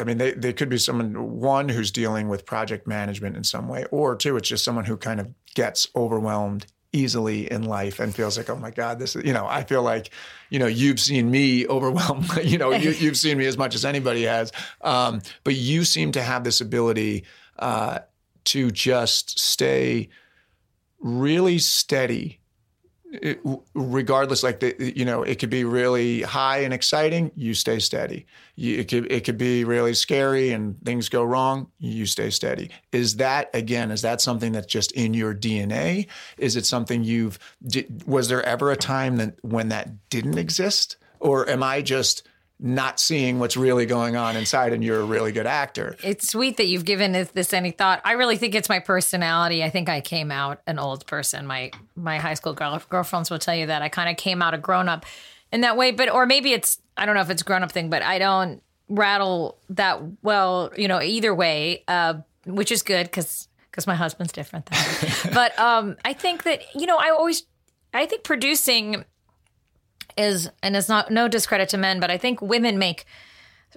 I 0.00 0.04
mean, 0.04 0.18
they, 0.18 0.32
they 0.32 0.52
could 0.52 0.68
be 0.68 0.78
someone, 0.78 1.40
one 1.40 1.68
who's 1.68 1.90
dealing 1.90 2.28
with 2.28 2.46
project 2.46 2.86
management 2.86 3.36
in 3.36 3.42
some 3.42 3.66
way, 3.66 3.84
or 3.90 4.14
two, 4.14 4.36
it's 4.36 4.48
just 4.48 4.62
someone 4.62 4.84
who 4.84 4.96
kind 4.96 5.18
of 5.18 5.34
gets 5.54 5.88
overwhelmed 5.96 6.66
easily 6.92 7.50
in 7.50 7.62
life 7.62 8.00
and 8.00 8.14
feels 8.14 8.36
like, 8.36 8.50
oh 8.50 8.56
my 8.56 8.70
God, 8.70 8.98
this 8.98 9.14
is, 9.14 9.24
you 9.24 9.32
know, 9.32 9.46
I 9.46 9.62
feel 9.62 9.82
like, 9.82 10.10
you 10.48 10.58
know, 10.58 10.66
you've 10.66 11.00
seen 11.00 11.30
me 11.30 11.66
overwhelmed, 11.68 12.28
you 12.44 12.58
know, 12.58 12.72
you, 12.72 12.90
you've 12.90 13.16
seen 13.16 13.38
me 13.38 13.46
as 13.46 13.56
much 13.56 13.74
as 13.74 13.84
anybody 13.84 14.24
has. 14.24 14.52
Um, 14.80 15.22
but 15.44 15.54
you 15.54 15.84
seem 15.84 16.12
to 16.12 16.22
have 16.22 16.44
this 16.44 16.60
ability 16.60 17.24
uh, 17.58 18.00
to 18.44 18.70
just 18.70 19.38
stay 19.38 20.08
really 20.98 21.58
steady 21.58 22.39
regardless 23.74 24.42
like 24.42 24.60
the 24.60 24.92
you 24.96 25.04
know 25.04 25.22
it 25.22 25.38
could 25.38 25.50
be 25.50 25.64
really 25.64 26.22
high 26.22 26.58
and 26.58 26.72
exciting 26.72 27.32
you 27.34 27.54
stay 27.54 27.78
steady. 27.78 28.26
You, 28.54 28.78
it 28.78 28.88
could 28.88 29.10
it 29.10 29.24
could 29.24 29.38
be 29.38 29.64
really 29.64 29.94
scary 29.94 30.50
and 30.50 30.80
things 30.84 31.08
go 31.08 31.24
wrong 31.24 31.68
you 31.78 32.06
stay 32.06 32.30
steady. 32.30 32.70
Is 32.92 33.16
that 33.16 33.50
again 33.52 33.90
is 33.90 34.02
that 34.02 34.20
something 34.20 34.52
that's 34.52 34.66
just 34.66 34.92
in 34.92 35.14
your 35.14 35.34
DNA 35.34 36.06
is 36.38 36.56
it 36.56 36.66
something 36.66 37.02
you've 37.02 37.38
did, 37.66 38.06
was 38.06 38.28
there 38.28 38.44
ever 38.44 38.70
a 38.70 38.76
time 38.76 39.16
that 39.16 39.34
when 39.42 39.70
that 39.70 40.08
didn't 40.08 40.38
exist? 40.38 40.96
Or 41.18 41.48
am 41.48 41.62
I 41.62 41.82
just 41.82 42.26
not 42.62 43.00
seeing 43.00 43.38
what's 43.38 43.56
really 43.56 43.86
going 43.86 44.16
on 44.16 44.36
inside 44.36 44.72
and 44.72 44.84
you're 44.84 45.00
a 45.00 45.04
really 45.04 45.32
good 45.32 45.46
actor 45.46 45.96
it's 46.02 46.28
sweet 46.28 46.56
that 46.56 46.66
you've 46.66 46.84
given 46.84 47.12
this, 47.12 47.30
this 47.30 47.52
any 47.52 47.70
thought. 47.70 48.00
I 48.04 48.12
really 48.12 48.36
think 48.36 48.54
it's 48.54 48.68
my 48.68 48.78
personality. 48.78 49.62
I 49.62 49.70
think 49.70 49.88
I 49.88 50.00
came 50.00 50.30
out 50.30 50.60
an 50.66 50.78
old 50.78 51.06
person. 51.06 51.46
My 51.46 51.70
my 51.96 52.18
high 52.18 52.34
school 52.34 52.52
girl, 52.52 52.80
girlfriends 52.88 53.30
will 53.30 53.38
tell 53.38 53.54
you 53.54 53.66
that 53.66 53.82
I 53.82 53.88
kind 53.88 54.08
of 54.08 54.16
came 54.16 54.42
out 54.42 54.54
a 54.54 54.58
grown 54.58 54.88
up 54.88 55.06
in 55.52 55.62
that 55.62 55.76
way. 55.76 55.92
But 55.92 56.10
or 56.10 56.26
maybe 56.26 56.52
it's 56.52 56.78
I 56.96 57.06
don't 57.06 57.14
know 57.14 57.20
if 57.20 57.30
it's 57.30 57.42
grown 57.42 57.62
up 57.62 57.72
thing, 57.72 57.90
but 57.90 58.02
I 58.02 58.18
don't 58.18 58.62
rattle 58.88 59.58
that 59.70 60.00
well. 60.22 60.72
You 60.76 60.88
know, 60.88 61.00
either 61.00 61.34
way, 61.34 61.84
uh, 61.88 62.14
which 62.46 62.72
is 62.72 62.82
good 62.82 63.04
because 63.06 63.48
because 63.70 63.86
my 63.86 63.94
husband's 63.94 64.32
different 64.32 64.66
than 64.66 64.78
but 65.32 65.58
um, 65.58 65.96
I 66.04 66.12
think 66.12 66.44
that 66.44 66.62
you 66.74 66.86
know 66.86 66.96
I 66.96 67.10
always 67.10 67.44
I 67.92 68.06
think 68.06 68.24
producing 68.24 69.04
is 70.20 70.50
and 70.62 70.76
it's 70.76 70.88
not 70.88 71.10
no 71.10 71.28
discredit 71.28 71.68
to 71.70 71.78
men, 71.78 72.00
but 72.00 72.10
I 72.10 72.18
think 72.18 72.40
women 72.40 72.78
make 72.78 73.06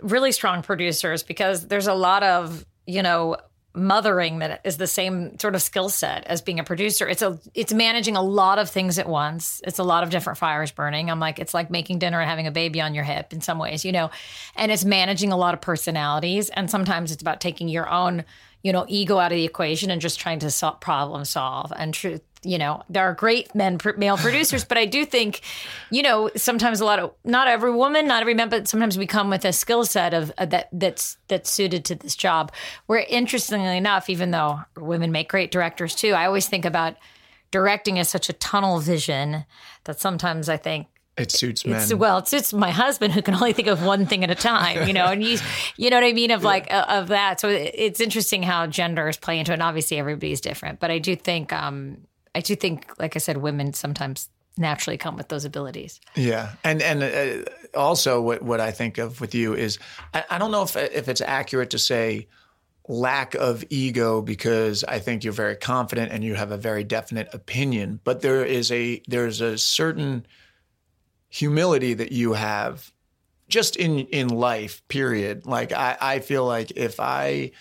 really 0.02 0.32
strong 0.32 0.62
producers 0.62 1.24
because 1.24 1.68
there's 1.68 1.88
a 1.88 1.94
lot 1.94 2.24
of 2.24 2.66
you 2.86 3.02
know 3.02 3.38
mothering 3.76 4.38
that 4.40 4.62
is 4.64 4.78
the 4.78 4.86
same 4.86 5.38
sort 5.40 5.56
of 5.56 5.62
skill 5.62 5.90
set 5.90 6.26
as 6.26 6.42
being 6.42 6.60
a 6.60 6.64
producer. 6.64 7.08
It's 7.08 7.22
a 7.22 7.40
it's 7.54 7.74
managing 7.74 8.16
a 8.16 8.22
lot 8.22 8.60
of 8.60 8.70
things 8.70 9.00
at 9.00 9.08
once. 9.08 9.62
It's 9.66 9.80
a 9.80 9.84
lot 9.84 10.04
of 10.04 10.10
different 10.10 10.38
fires 10.38 10.72
burning. 10.72 11.10
I'm 11.10 11.20
like 11.20 11.40
it's 11.40 11.54
like 11.54 11.72
making 11.72 12.00
dinner 12.00 12.20
and 12.20 12.30
having 12.30 12.48
a 12.48 12.52
baby 12.52 12.82
on 12.82 12.94
your 12.94 13.04
hip 13.04 13.34
in 13.34 13.42
some 13.42 13.58
ways 13.58 13.84
you 13.84 13.92
know 13.92 14.12
and 14.56 14.72
it's 14.72 14.86
managing 14.86 15.32
a 15.32 15.38
lot 15.38 15.54
of 15.54 15.62
personalities. 15.62 16.50
And 16.50 16.70
sometimes 16.70 17.12
it's 17.12 17.22
about 17.22 17.42
taking 17.42 17.68
your 17.68 17.90
own 17.90 18.26
you 18.62 18.72
know 18.72 18.86
ego 18.88 19.18
out 19.18 19.32
of 19.32 19.38
the 19.38 19.46
equation 19.46 19.90
and 19.90 20.02
just 20.02 20.20
trying 20.20 20.40
to 20.40 20.52
solve, 20.52 20.80
problem 20.80 21.26
solve 21.26 21.74
and 21.76 21.94
truth 21.94 22.22
you 22.44 22.58
know 22.58 22.84
there 22.90 23.04
are 23.04 23.14
great 23.14 23.54
men 23.56 23.78
pr- 23.78 23.98
male 23.98 24.18
producers 24.18 24.64
but 24.66 24.78
i 24.78 24.86
do 24.86 25.06
think 25.06 25.42
you 25.90 26.02
know 26.02 26.30
sometimes 26.36 26.82
a 26.82 26.86
lot 26.86 27.00
of 27.00 27.14
not 27.24 27.48
every 27.48 27.72
woman 27.72 28.08
not 28.08 28.22
every 28.22 28.34
man 28.34 28.50
but 28.50 28.68
sometimes 28.68 28.98
we 28.98 29.08
come 29.08 29.30
with 29.30 29.46
a 29.46 29.54
skill 29.54 29.86
set 29.86 30.14
of 30.14 30.32
uh, 30.38 30.46
that 30.46 30.70
that's 30.72 31.18
that's 31.28 31.50
suited 31.50 31.86
to 31.86 31.96
this 31.96 32.16
job 32.16 32.52
where 32.88 33.06
interestingly 33.10 33.78
enough 33.78 34.10
even 34.10 34.32
though 34.32 34.60
women 34.78 35.12
make 35.12 35.30
great 35.30 35.52
directors 35.52 35.96
too 35.96 36.12
i 36.14 36.26
always 36.26 36.48
think 36.48 36.66
about 36.66 36.96
directing 37.52 38.00
as 38.00 38.10
such 38.10 38.30
a 38.30 38.34
tunnel 38.34 38.80
vision 38.80 39.46
that 39.86 40.00
sometimes 40.00 40.50
i 40.50 40.58
think 40.58 40.88
it 41.16 41.32
suits 41.32 41.64
men 41.66 41.80
it's, 41.80 41.94
well, 41.94 42.18
it 42.18 42.28
suits 42.28 42.54
my 42.54 42.72
husband 42.72 43.14
who 43.14 43.22
can 43.22 43.36
only 43.36 43.54
think 43.54 43.68
of 43.68 43.84
one 43.86 44.08
thing 44.08 44.24
at 44.24 44.32
a 44.32 44.36
time, 44.36 44.88
you 44.88 44.94
know, 44.94 45.06
and 45.06 45.22
he's, 45.22 45.44
you 45.78 45.92
know 45.92 45.98
what 45.98 46.04
I 46.04 46.14
mean, 46.14 46.32
of 46.32 46.44
like 46.44 46.74
uh, 46.74 46.86
of 46.90 47.10
that. 47.10 47.40
So 47.40 47.50
it's 47.50 48.00
interesting 48.00 48.42
how 48.42 48.66
genders 48.66 49.18
play 49.18 49.38
into 49.38 49.52
it. 49.52 49.56
And 49.56 49.62
obviously, 49.62 50.00
everybody's 50.00 50.42
different, 50.42 50.80
but 50.80 50.90
I 50.90 50.98
do 50.98 51.16
think, 51.16 51.54
um, 51.54 51.98
I 52.36 52.42
do 52.42 52.56
think, 52.56 52.92
like 53.00 53.16
I 53.16 53.20
said, 53.20 53.38
women 53.38 53.74
sometimes 53.74 54.30
naturally 54.58 54.98
come 54.98 55.16
with 55.16 55.30
those 55.30 55.46
abilities. 55.46 56.00
Yeah, 56.16 56.52
and 56.64 56.82
and 56.82 57.04
uh, 57.04 57.78
also 57.78 58.22
what 58.22 58.42
what 58.42 58.60
I 58.60 58.72
think 58.72 58.98
of 58.98 59.22
with 59.22 59.34
you 59.36 59.54
is 59.54 59.80
I, 60.14 60.24
I 60.32 60.38
don't 60.38 60.52
know 60.52 60.64
if 60.64 60.76
if 60.76 61.08
it's 61.08 61.22
accurate 61.22 61.72
to 61.72 61.80
say 61.80 62.28
lack 62.88 63.34
of 63.36 63.64
ego 63.70 64.22
because 64.22 64.84
I 64.84 65.00
think 65.00 65.24
you're 65.24 65.34
very 65.34 65.56
confident 65.56 66.12
and 66.12 66.24
you 66.24 66.36
have 66.36 66.52
a 66.52 66.58
very 66.58 66.84
definite 66.84 67.30
opinion, 67.34 68.00
but 68.04 68.22
there 68.22 68.44
is 68.44 68.72
a 68.72 69.02
there's 69.08 69.42
a 69.42 69.58
certain 69.58 70.26
humility 71.30 71.96
that 71.96 72.12
you 72.12 72.34
have 72.34 72.92
just 73.50 73.76
in 73.76 74.00
in 74.00 74.30
life 74.30 74.88
period 74.88 75.46
like 75.46 75.72
i 75.72 75.98
i 76.00 76.20
feel 76.20 76.46
like 76.46 76.72
if 76.76 77.00
i 77.00 77.52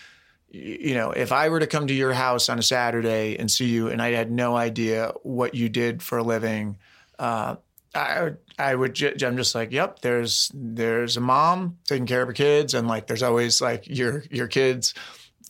you 0.53 0.93
know 0.93 1.11
if 1.11 1.31
i 1.31 1.49
were 1.49 1.59
to 1.59 1.67
come 1.67 1.87
to 1.87 1.93
your 1.93 2.13
house 2.13 2.47
on 2.47 2.59
a 2.59 2.63
saturday 2.63 3.37
and 3.37 3.51
see 3.51 3.65
you 3.65 3.89
and 3.89 4.01
i 4.01 4.11
had 4.11 4.31
no 4.31 4.55
idea 4.55 5.11
what 5.23 5.55
you 5.55 5.67
did 5.67 6.01
for 6.01 6.17
a 6.17 6.23
living 6.23 6.77
uh 7.19 7.55
I 7.95 8.23
would, 8.23 8.37
I 8.57 8.73
would, 8.73 8.95
ju- 8.95 9.13
I'm 9.21 9.37
just 9.37 9.53
like, 9.53 9.71
yep. 9.71 9.99
There's, 9.99 10.49
there's 10.51 11.15
a 11.15 11.21
mom 11.21 11.77
taking 11.85 12.07
care 12.07 12.23
of 12.23 12.27
her 12.27 12.33
kids, 12.33 12.73
and 12.73 12.87
like, 12.87 13.05
there's 13.05 13.21
always 13.21 13.61
like 13.61 13.87
your, 13.87 14.23
your 14.31 14.47
kids 14.47 14.95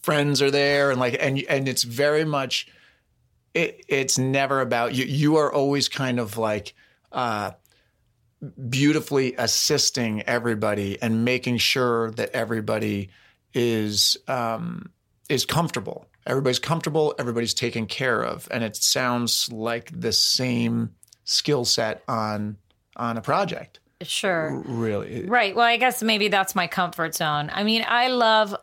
friends 0.03 0.41
are 0.41 0.51
there 0.51 0.91
and 0.91 0.99
like 0.99 1.15
and 1.19 1.41
and 1.49 1.67
it's 1.67 1.83
very 1.83 2.25
much 2.25 2.67
it, 3.53 3.83
it's 3.87 4.17
never 4.17 4.59
about 4.59 4.93
you 4.93 5.05
you 5.05 5.37
are 5.37 5.51
always 5.51 5.87
kind 5.87 6.19
of 6.19 6.37
like 6.37 6.75
uh 7.13 7.51
beautifully 8.69 9.33
assisting 9.37 10.21
everybody 10.23 11.01
and 11.01 11.23
making 11.23 11.57
sure 11.57 12.11
that 12.11 12.29
everybody 12.31 13.09
is 13.53 14.17
um 14.27 14.89
is 15.29 15.45
comfortable 15.45 16.05
everybody's 16.25 16.59
comfortable 16.59 17.13
everybody's 17.19 17.53
taken 17.53 17.85
care 17.85 18.21
of 18.23 18.47
and 18.51 18.63
it 18.63 18.75
sounds 18.75 19.51
like 19.51 19.91
the 19.97 20.11
same 20.11 20.89
skill 21.25 21.65
set 21.65 22.03
on 22.07 22.57
on 22.95 23.17
a 23.17 23.21
project 23.21 23.79
Sure. 24.01 24.61
really 24.65 25.25
Right. 25.25 25.55
Well, 25.55 25.65
I 25.65 25.77
guess 25.77 26.03
maybe 26.03 26.27
that's 26.27 26.55
my 26.55 26.67
comfort 26.67 27.15
zone. 27.15 27.49
I 27.53 27.63
mean, 27.63 27.85
I 27.87 28.09
love 28.09 28.53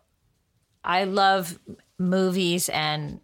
I 0.85 1.05
love 1.05 1.59
movies 1.99 2.69
and 2.69 3.21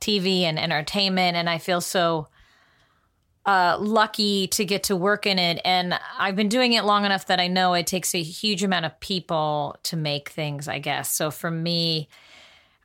TV 0.00 0.42
and 0.42 0.58
entertainment 0.58 1.36
and 1.36 1.48
I 1.48 1.58
feel 1.58 1.80
so 1.80 2.28
uh, 3.48 3.78
lucky 3.80 4.46
to 4.48 4.64
get 4.64 4.82
to 4.84 4.94
work 4.94 5.24
in 5.24 5.38
it 5.38 5.58
and 5.64 5.98
I've 6.18 6.36
been 6.36 6.50
doing 6.50 6.74
it 6.74 6.84
long 6.84 7.06
enough 7.06 7.26
that 7.28 7.40
I 7.40 7.48
know 7.48 7.72
it 7.72 7.86
takes 7.86 8.14
a 8.14 8.22
huge 8.22 8.62
amount 8.62 8.84
of 8.84 9.00
people 9.00 9.76
to 9.84 9.96
make 9.96 10.28
things, 10.28 10.68
I 10.68 10.78
guess. 10.78 11.10
So 11.10 11.30
for 11.30 11.50
me, 11.50 12.08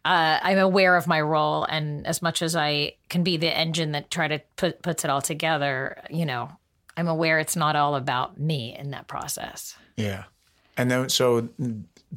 uh, 0.06 0.39
I'm 0.41 0.58
aware 0.58 0.95
of 0.95 1.06
my 1.08 1.21
role, 1.21 1.63
and 1.65 2.06
as 2.08 2.21
much 2.21 2.41
as 2.41 2.56
I 2.56 2.95
can 3.10 3.23
be 3.23 3.38
the 3.38 3.56
engine 3.56 3.91
that 3.93 4.12
try 4.12 4.28
to 4.28 4.41
put 4.58 4.82
puts 4.82 5.04
it 5.06 5.10
all 5.10 5.21
together, 5.21 6.02
you 6.10 6.26
know, 6.26 6.49
I'm 6.97 7.08
aware 7.08 7.39
it's 7.39 7.56
not 7.56 7.76
all 7.76 7.95
about 7.95 8.39
me 8.39 8.76
in 8.78 8.91
that 8.91 9.08
process. 9.08 9.78
Yeah. 9.95 10.23
And 10.78 10.89
then, 10.91 11.10
so 11.10 11.47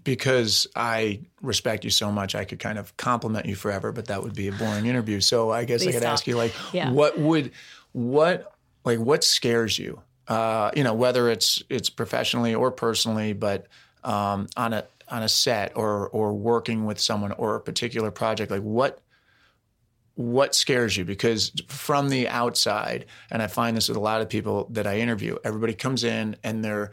because 0.04 0.66
I 0.74 1.20
respect 1.42 1.84
you 1.84 1.90
so 1.90 2.10
much, 2.10 2.34
I 2.34 2.44
could 2.44 2.58
kind 2.58 2.78
of 2.78 2.96
compliment 2.96 3.46
you 3.46 3.54
forever, 3.54 3.92
but 3.92 4.06
that 4.06 4.22
would 4.22 4.34
be 4.34 4.48
a 4.48 4.52
boring 4.52 4.86
interview. 4.86 5.20
So 5.20 5.50
I 5.50 5.64
guess 5.64 5.82
I 5.82 5.92
could 5.92 6.02
stop. 6.02 6.12
ask 6.12 6.26
you, 6.26 6.36
like, 6.36 6.54
Yeah. 6.72 6.90
what 6.90 7.18
would, 7.18 7.52
what, 7.96 8.52
like, 8.84 8.98
what 8.98 9.24
scares 9.24 9.78
you? 9.78 10.02
Uh, 10.28 10.70
you 10.76 10.84
know, 10.84 10.92
whether 10.92 11.30
it's 11.30 11.62
it's 11.70 11.88
professionally 11.88 12.54
or 12.54 12.70
personally, 12.70 13.32
but 13.32 13.68
um, 14.04 14.48
on 14.56 14.74
a 14.74 14.84
on 15.08 15.22
a 15.22 15.28
set 15.28 15.72
or 15.76 16.08
or 16.08 16.34
working 16.34 16.84
with 16.84 17.00
someone 17.00 17.32
or 17.32 17.54
a 17.54 17.60
particular 17.60 18.10
project, 18.10 18.50
like 18.50 18.60
what 18.60 19.00
what 20.16 20.54
scares 20.54 20.96
you 20.96 21.04
because 21.04 21.52
from 21.68 22.08
the 22.08 22.26
outside 22.26 23.04
and 23.30 23.42
i 23.42 23.46
find 23.46 23.76
this 23.76 23.86
with 23.86 23.98
a 23.98 24.00
lot 24.00 24.22
of 24.22 24.30
people 24.30 24.66
that 24.70 24.86
i 24.86 24.98
interview 24.98 25.36
everybody 25.44 25.74
comes 25.74 26.04
in 26.04 26.34
and 26.42 26.64
they're 26.64 26.90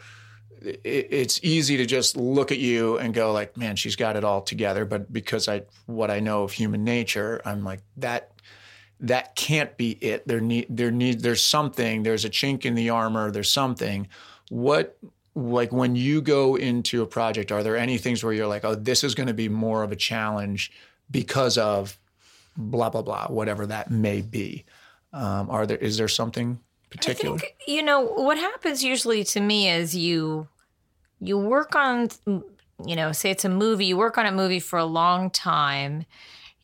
it's 0.62 1.40
easy 1.42 1.78
to 1.78 1.86
just 1.86 2.18
look 2.18 2.52
at 2.52 2.58
you 2.58 2.98
and 2.98 3.14
go 3.14 3.32
like 3.32 3.56
man 3.56 3.78
she's 3.78 3.96
got 3.96 4.18
it 4.18 4.26
all 4.26 4.42
together 4.42 4.84
but 4.84 5.12
because 5.12 5.48
i 5.48 5.62
what 5.86 6.12
i 6.12 6.20
know 6.20 6.44
of 6.44 6.52
human 6.52 6.84
nature 6.84 7.42
i'm 7.46 7.64
like 7.64 7.80
that 7.96 8.34
that 9.00 9.36
can't 9.36 9.76
be 9.78 9.92
it. 9.92 10.28
There 10.28 10.42
need 10.42 10.68
there 10.70 10.92
need 10.92 11.22
there's 11.22 11.44
something 11.44 12.04
there's 12.04 12.26
a 12.26 12.30
chink 12.30 12.66
in 12.66 12.76
the 12.76 12.90
armor 12.90 13.32
there's 13.32 13.52
something. 13.52 14.08
What 14.50 14.98
like 15.36 15.72
when 15.72 15.96
you 15.96 16.22
go 16.22 16.56
into 16.56 17.02
a 17.02 17.06
project 17.08 17.52
are 17.52 17.64
there 17.64 17.76
any 17.76 17.98
things 17.98 18.24
where 18.24 18.34
you're 18.34 18.48
like 18.48 18.64
oh 18.64 18.76
this 18.76 19.04
is 19.04 19.16
going 19.16 19.26
to 19.26 19.34
be 19.34 19.50
more 19.50 19.82
of 19.82 19.92
a 19.92 19.96
challenge 19.96 20.72
because 21.10 21.58
of 21.58 21.98
blah 22.56 22.90
blah 22.90 23.02
blah 23.02 23.28
whatever 23.28 23.66
that 23.66 23.92
may 23.92 24.22
be? 24.22 24.66
Um, 25.12 25.50
are 25.50 25.66
there 25.66 25.78
is 25.78 25.98
there 25.98 26.08
something 26.08 26.60
particular? 26.90 27.36
I 27.36 27.40
think 27.40 27.56
you 27.68 27.84
know 27.84 28.02
what 28.02 28.38
happens 28.38 28.84
usually 28.84 29.24
to 29.26 29.40
me 29.40 29.70
is 29.70 29.96
you 29.96 30.48
you 31.20 31.38
work 31.38 31.76
on 31.76 32.10
you 32.86 32.96
know 32.96 33.12
say 33.12 33.32
it's 33.32 33.46
a 33.46 33.50
movie 33.50 33.86
you 33.86 33.98
work 33.98 34.18
on 34.18 34.26
a 34.26 34.32
movie 34.32 34.60
for 34.60 34.78
a 34.80 34.86
long 34.86 35.30
time 35.30 36.06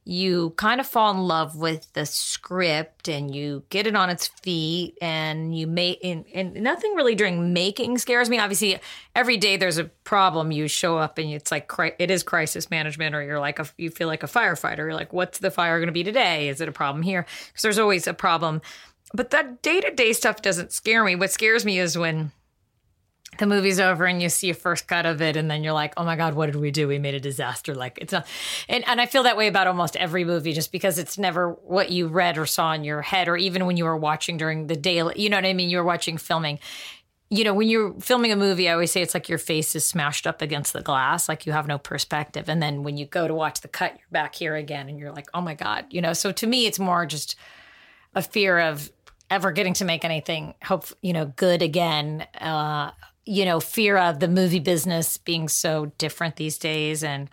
you 0.10 0.50
kind 0.58 0.82
of 0.82 0.88
fall 0.88 1.12
in 1.12 1.20
love 1.20 1.56
with 1.56 1.94
the 1.94 2.04
script 2.04 3.08
and 3.08 3.36
you 3.36 3.64
get 3.70 3.86
it 3.86 3.96
on 3.96 4.10
its 4.10 4.28
feet 4.28 4.98
and 5.04 5.56
you 5.56 5.68
make 5.68 6.00
and, 6.04 6.26
and 6.34 6.56
nothing 6.56 6.96
really 6.96 7.14
during 7.14 7.54
making 7.54 7.96
scares 8.00 8.28
me. 8.28 8.40
Obviously 8.40 8.80
every 9.16 9.38
day 9.38 9.56
there's 9.56 9.78
a 9.78 9.84
problem. 9.84 10.52
You 10.52 10.68
show 10.68 10.98
up 10.98 11.20
and 11.20 11.30
it's 11.30 11.52
like 11.52 11.72
it 12.00 12.10
is 12.10 12.24
crisis 12.24 12.72
management 12.72 13.14
or 13.14 13.22
you're 13.22 13.40
like 13.40 13.60
a, 13.60 13.68
you 13.78 13.92
feel 13.92 14.08
like 14.08 14.24
a 14.24 14.28
firefighter. 14.28 14.78
You're 14.80 14.96
like 14.96 15.14
what's 15.14 15.38
the 15.38 15.52
fire 15.52 15.78
going 15.78 15.90
to 15.90 15.94
be 15.94 16.04
today? 16.04 16.50
Is 16.50 16.60
it 16.60 16.68
a 16.68 16.72
problem 16.72 17.04
here? 17.04 17.28
Because 17.50 17.62
there's 17.62 17.78
always 17.78 18.08
a 18.08 18.14
problem. 18.16 18.64
But 19.14 19.30
that 19.30 19.62
day-to-day 19.62 20.14
stuff 20.14 20.42
doesn't 20.42 20.72
scare 20.72 21.04
me. 21.04 21.16
What 21.16 21.32
scares 21.32 21.66
me 21.66 21.78
is 21.78 21.98
when 22.00 22.32
the 23.38 23.46
movie's 23.46 23.80
over 23.80 24.06
and 24.06 24.22
you 24.22 24.28
see 24.28 24.50
a 24.50 24.54
first 24.54 24.88
cut 24.88 25.06
of 25.06 25.22
it 25.22 25.38
and 25.38 25.50
then 25.50 25.64
you're 25.64 25.74
like 25.74 25.94
oh 25.98 26.04
my 26.04 26.16
god 26.16 26.34
what 26.34 26.48
did 26.48 26.56
we 26.56 26.72
do? 26.72 26.88
We 26.88 27.00
made 27.00 27.14
a 27.14 27.20
disaster. 27.20 27.76
Like 27.76 27.98
it's 28.02 28.12
not 28.12 28.28
and, 28.68 28.88
and 28.88 29.00
i 29.00 29.06
feel 29.06 29.24
that 29.24 29.38
way 29.38 29.48
about 29.48 29.68
almost 29.68 29.96
every 29.96 30.26
movie 30.26 30.54
just 30.54 30.72
because 30.72 30.98
it's 30.98 31.18
never 31.18 31.52
what 31.52 31.92
you 31.92 32.08
read 32.08 32.38
or 32.38 32.46
saw 32.46 32.74
in 32.74 32.84
your 32.84 33.02
head 33.02 33.28
or 33.28 33.38
even 33.38 33.66
when 33.66 33.78
you 33.78 33.86
were 33.86 33.98
watching 33.98 34.38
during 34.38 34.68
the 34.68 34.76
day 34.76 35.02
you 35.16 35.30
know 35.30 35.38
what 35.38 35.46
i 35.46 35.54
mean? 35.54 35.70
You 35.70 35.78
were 35.78 35.84
watching 35.84 36.18
filming. 36.18 36.60
You 37.30 37.44
know 37.44 37.54
when 37.54 37.70
you're 37.70 37.94
filming 38.00 38.32
a 38.32 38.36
movie 38.36 38.68
i 38.68 38.74
always 38.74 38.92
say 38.92 39.02
it's 39.02 39.14
like 39.14 39.30
your 39.30 39.38
face 39.38 39.76
is 39.76 39.86
smashed 39.86 40.26
up 40.26 40.42
against 40.42 40.74
the 40.74 40.82
glass 40.82 41.30
like 41.30 41.46
you 41.46 41.54
have 41.54 41.68
no 41.68 41.78
perspective. 41.78 42.50
And 42.50 42.62
then 42.62 42.84
when 42.84 42.98
you 42.98 43.06
go 43.06 43.28
to 43.28 43.34
watch 43.34 43.62
the 43.62 43.68
cut 43.68 43.92
you're 43.94 44.08
back 44.12 44.36
here 44.36 44.56
again 44.56 44.90
and 44.90 45.00
you're 45.00 45.12
like 45.12 45.28
oh 45.34 45.42
my 45.42 45.54
god 45.54 45.86
you 45.92 46.02
know? 46.02 46.14
So 46.14 46.32
to 46.32 46.48
me 46.48 46.66
it's 46.66 46.80
more 46.80 47.06
just 47.06 47.36
a 48.16 48.22
fear 48.22 48.60
of 48.60 48.92
ever 49.30 49.52
getting 49.52 49.76
to 49.76 49.86
make 49.86 50.04
anything 50.04 50.56
hope 50.64 50.86
you 51.02 51.14
know 51.14 51.28
good 51.36 51.62
again 51.62 52.26
uh 52.42 52.90
you 53.30 53.46
know 53.46 53.60
fear 53.60 53.96
of 53.96 54.20
the 54.20 54.28
movie 54.28 54.60
business 54.60 55.18
being 55.18 55.48
so 55.48 55.92
different 56.00 56.36
these 56.36 56.58
days 56.58 57.04
and 57.04 57.30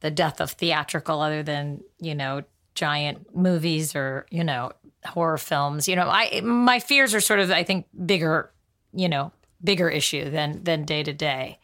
the 0.00 0.10
death 0.10 0.40
of 0.40 0.52
theatrical 0.52 1.20
other 1.20 1.42
than 1.42 1.82
you 2.00 2.14
know 2.14 2.42
giant 2.74 3.36
movies 3.36 3.94
or 3.94 4.26
you 4.30 4.42
know 4.42 4.72
horror 5.04 5.36
films. 5.36 5.86
You 5.86 5.96
know 5.96 6.08
i 6.08 6.40
my 6.40 6.80
fears 6.80 7.14
are 7.14 7.20
sort 7.20 7.40
of 7.40 7.50
i 7.50 7.62
think 7.62 7.86
bigger 8.06 8.50
you 8.94 9.08
know 9.08 9.32
bigger 9.62 9.90
issue 9.90 10.30
than 10.30 10.64
than 10.64 10.84
day 10.84 11.02
to 11.02 11.12
day 11.12 11.58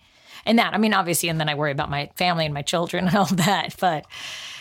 and 0.45 0.59
that 0.59 0.75
i 0.75 0.79
mean 0.79 0.95
obviously 0.95 1.29
and 1.29 1.39
then 1.39 1.49
i 1.49 1.55
worry 1.55 1.71
about 1.71 1.91
my 1.91 2.11
family 2.17 2.45
and 2.45 2.55
my 2.55 2.63
children 2.63 3.07
and 3.07 3.17
all 3.17 3.25
that 3.33 3.75
but 3.79 4.07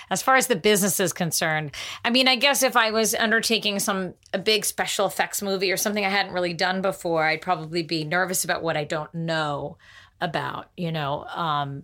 as 0.10 0.22
far 0.22 0.36
as 0.36 0.48
the 0.48 0.56
business 0.56 1.00
is 1.00 1.14
concerned. 1.14 1.72
I 2.04 2.10
mean 2.10 2.28
i 2.28 2.36
guess 2.36 2.64
if 2.64 2.76
i 2.76 2.92
was 2.92 3.14
undertaking 3.16 3.80
some 3.80 4.14
a 4.34 4.40
big 4.40 4.66
special 4.66 5.06
effects 5.06 5.42
movie 5.42 5.72
or 5.72 5.78
something 5.78 6.06
i 6.06 6.10
hadn't 6.10 6.34
really 6.34 6.54
done 6.54 6.82
before 6.82 7.24
i'd 7.26 7.42
probably 7.42 7.84
be 7.84 8.04
nervous 8.04 8.44
about 8.44 8.64
what 8.64 8.78
i 8.78 8.84
don't 8.84 9.14
know 9.14 9.78
about 10.22 10.70
you 10.76 10.92
know? 10.92 11.26
Um 11.26 11.84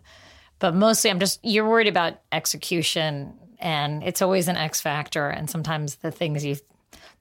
but 0.59 0.75
mostly 0.75 1.09
i'm 1.09 1.19
just 1.19 1.39
you're 1.43 1.67
worried 1.67 1.87
about 1.87 2.19
execution 2.31 3.33
and 3.59 4.03
it's 4.03 4.21
always 4.21 4.47
an 4.47 4.57
x 4.57 4.81
factor 4.81 5.27
and 5.27 5.49
sometimes 5.49 5.95
the 5.95 6.11
things 6.11 6.45
you 6.45 6.55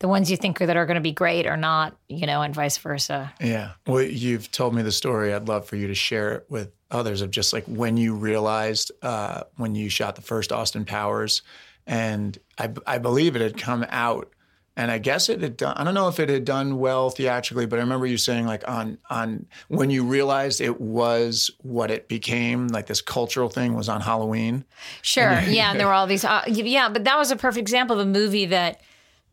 the 0.00 0.09
ones 0.09 0.30
you 0.30 0.37
think 0.37 0.61
are, 0.61 0.66
that 0.66 0.76
are 0.76 0.87
going 0.87 0.96
to 0.96 1.00
be 1.00 1.12
great 1.12 1.46
are 1.46 1.57
not 1.57 1.96
you 2.09 2.26
know 2.26 2.42
and 2.42 2.54
vice 2.54 2.78
versa 2.78 3.33
yeah 3.40 3.72
well 3.87 4.02
you've 4.02 4.50
told 4.50 4.74
me 4.74 4.83
the 4.83 4.92
story 4.92 5.33
i'd 5.33 5.48
love 5.48 5.66
for 5.66 5.76
you 5.76 5.87
to 5.87 5.94
share 5.94 6.35
it 6.35 6.46
with 6.48 6.72
others 6.90 7.22
of 7.22 7.30
just 7.30 7.52
like 7.52 7.64
when 7.64 7.96
you 7.96 8.14
realized 8.14 8.92
uh, 9.02 9.42
when 9.57 9.74
you 9.74 9.88
shot 9.88 10.16
the 10.16 10.22
first 10.22 10.52
austin 10.52 10.85
powers 10.85 11.42
and 11.87 12.38
I, 12.59 12.70
I 12.87 12.98
believe 12.98 13.37
it 13.37 13.42
had 13.42 13.59
come 13.59 13.85
out 13.90 14.30
and 14.76 14.90
I 14.90 14.98
guess 14.98 15.28
it 15.28 15.40
had 15.40 15.57
done. 15.57 15.76
I 15.76 15.85
don't 15.85 15.94
know 15.94 16.09
if 16.09 16.18
it 16.18 16.28
had 16.28 16.44
done 16.44 16.78
well 16.78 17.09
theatrically, 17.11 17.66
but 17.66 17.78
I 17.78 17.83
remember 17.83 18.07
you 18.07 18.16
saying 18.16 18.46
like 18.46 18.66
on 18.68 18.98
on 19.09 19.46
when 19.68 19.88
you 19.90 20.04
realized 20.04 20.61
it 20.61 20.80
was 20.80 21.50
what 21.59 21.92
it 21.92 22.09
became, 22.09 22.68
like 22.68 22.87
this 22.87 23.00
cultural 23.00 23.48
thing 23.48 23.74
was 23.74 23.88
on 23.88 24.00
Halloween. 24.00 24.64
Sure. 25.02 25.40
Yeah. 25.54 25.70
And 25.70 25.78
there 25.78 25.87
were 25.87 25.92
all 25.92 26.09
these. 26.09 26.24
Uh, 26.24 26.42
yeah. 26.48 26.88
But 26.88 27.04
that 27.04 27.16
was 27.16 27.30
a 27.30 27.37
perfect 27.37 27.61
example 27.61 28.00
of 28.00 28.07
a 28.07 28.11
movie 28.11 28.46
that, 28.46 28.80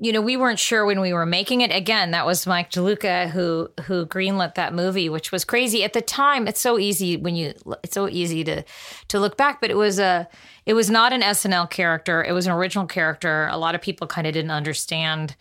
you 0.03 0.11
know, 0.11 0.19
we 0.19 0.35
weren't 0.35 0.57
sure 0.57 0.83
when 0.83 0.99
we 0.99 1.13
were 1.13 1.27
making 1.27 1.61
it. 1.61 1.71
Again, 1.71 2.09
that 2.09 2.25
was 2.25 2.47
Mike 2.47 2.71
DeLuca 2.71 3.29
who 3.29 3.69
who 3.83 4.07
greenlit 4.07 4.55
that 4.55 4.73
movie, 4.73 5.09
which 5.09 5.31
was 5.31 5.45
crazy 5.45 5.83
at 5.83 5.93
the 5.93 6.01
time. 6.01 6.47
It's 6.47 6.59
so 6.59 6.79
easy 6.79 7.17
when 7.17 7.35
you. 7.35 7.53
It's 7.83 7.93
so 7.93 8.09
easy 8.09 8.43
to 8.45 8.63
to 9.09 9.19
look 9.19 9.37
back, 9.37 9.61
but 9.61 9.69
it 9.69 9.77
was 9.77 9.99
a. 9.99 10.27
It 10.65 10.73
was 10.73 10.89
not 10.89 11.13
an 11.13 11.21
SNL 11.21 11.69
character. 11.69 12.23
It 12.23 12.31
was 12.31 12.47
an 12.47 12.51
original 12.51 12.87
character. 12.87 13.47
A 13.51 13.57
lot 13.57 13.75
of 13.75 13.81
people 13.81 14.07
kind 14.07 14.25
of 14.25 14.33
didn't 14.33 14.49
understand 14.51 15.35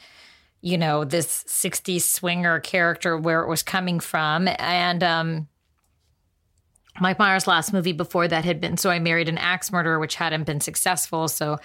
you 0.62 0.76
know 0.76 1.04
this 1.04 1.42
60s 1.44 2.02
swinger 2.02 2.60
character 2.60 3.16
where 3.16 3.40
it 3.40 3.48
was 3.48 3.62
coming 3.62 3.98
from 3.98 4.46
and 4.58 5.02
um 5.02 5.48
Mike 7.00 7.18
Myers' 7.18 7.46
last 7.46 7.72
movie 7.72 7.92
before 7.92 8.28
that 8.28 8.44
had 8.44 8.60
been 8.60 8.76
So 8.76 8.90
I 8.90 8.98
Married 8.98 9.28
an 9.28 9.38
Axe 9.38 9.72
Murderer, 9.72 9.98
which 9.98 10.16
hadn't 10.16 10.44
been 10.44 10.60
successful. 10.60 11.28
So 11.28 11.58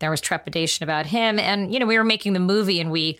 there 0.00 0.10
was 0.10 0.20
trepidation 0.20 0.84
about 0.84 1.06
him. 1.06 1.38
And, 1.38 1.72
you 1.72 1.78
know, 1.78 1.86
we 1.86 1.96
were 1.96 2.04
making 2.04 2.32
the 2.32 2.40
movie 2.40 2.80
and 2.80 2.90
we 2.90 3.18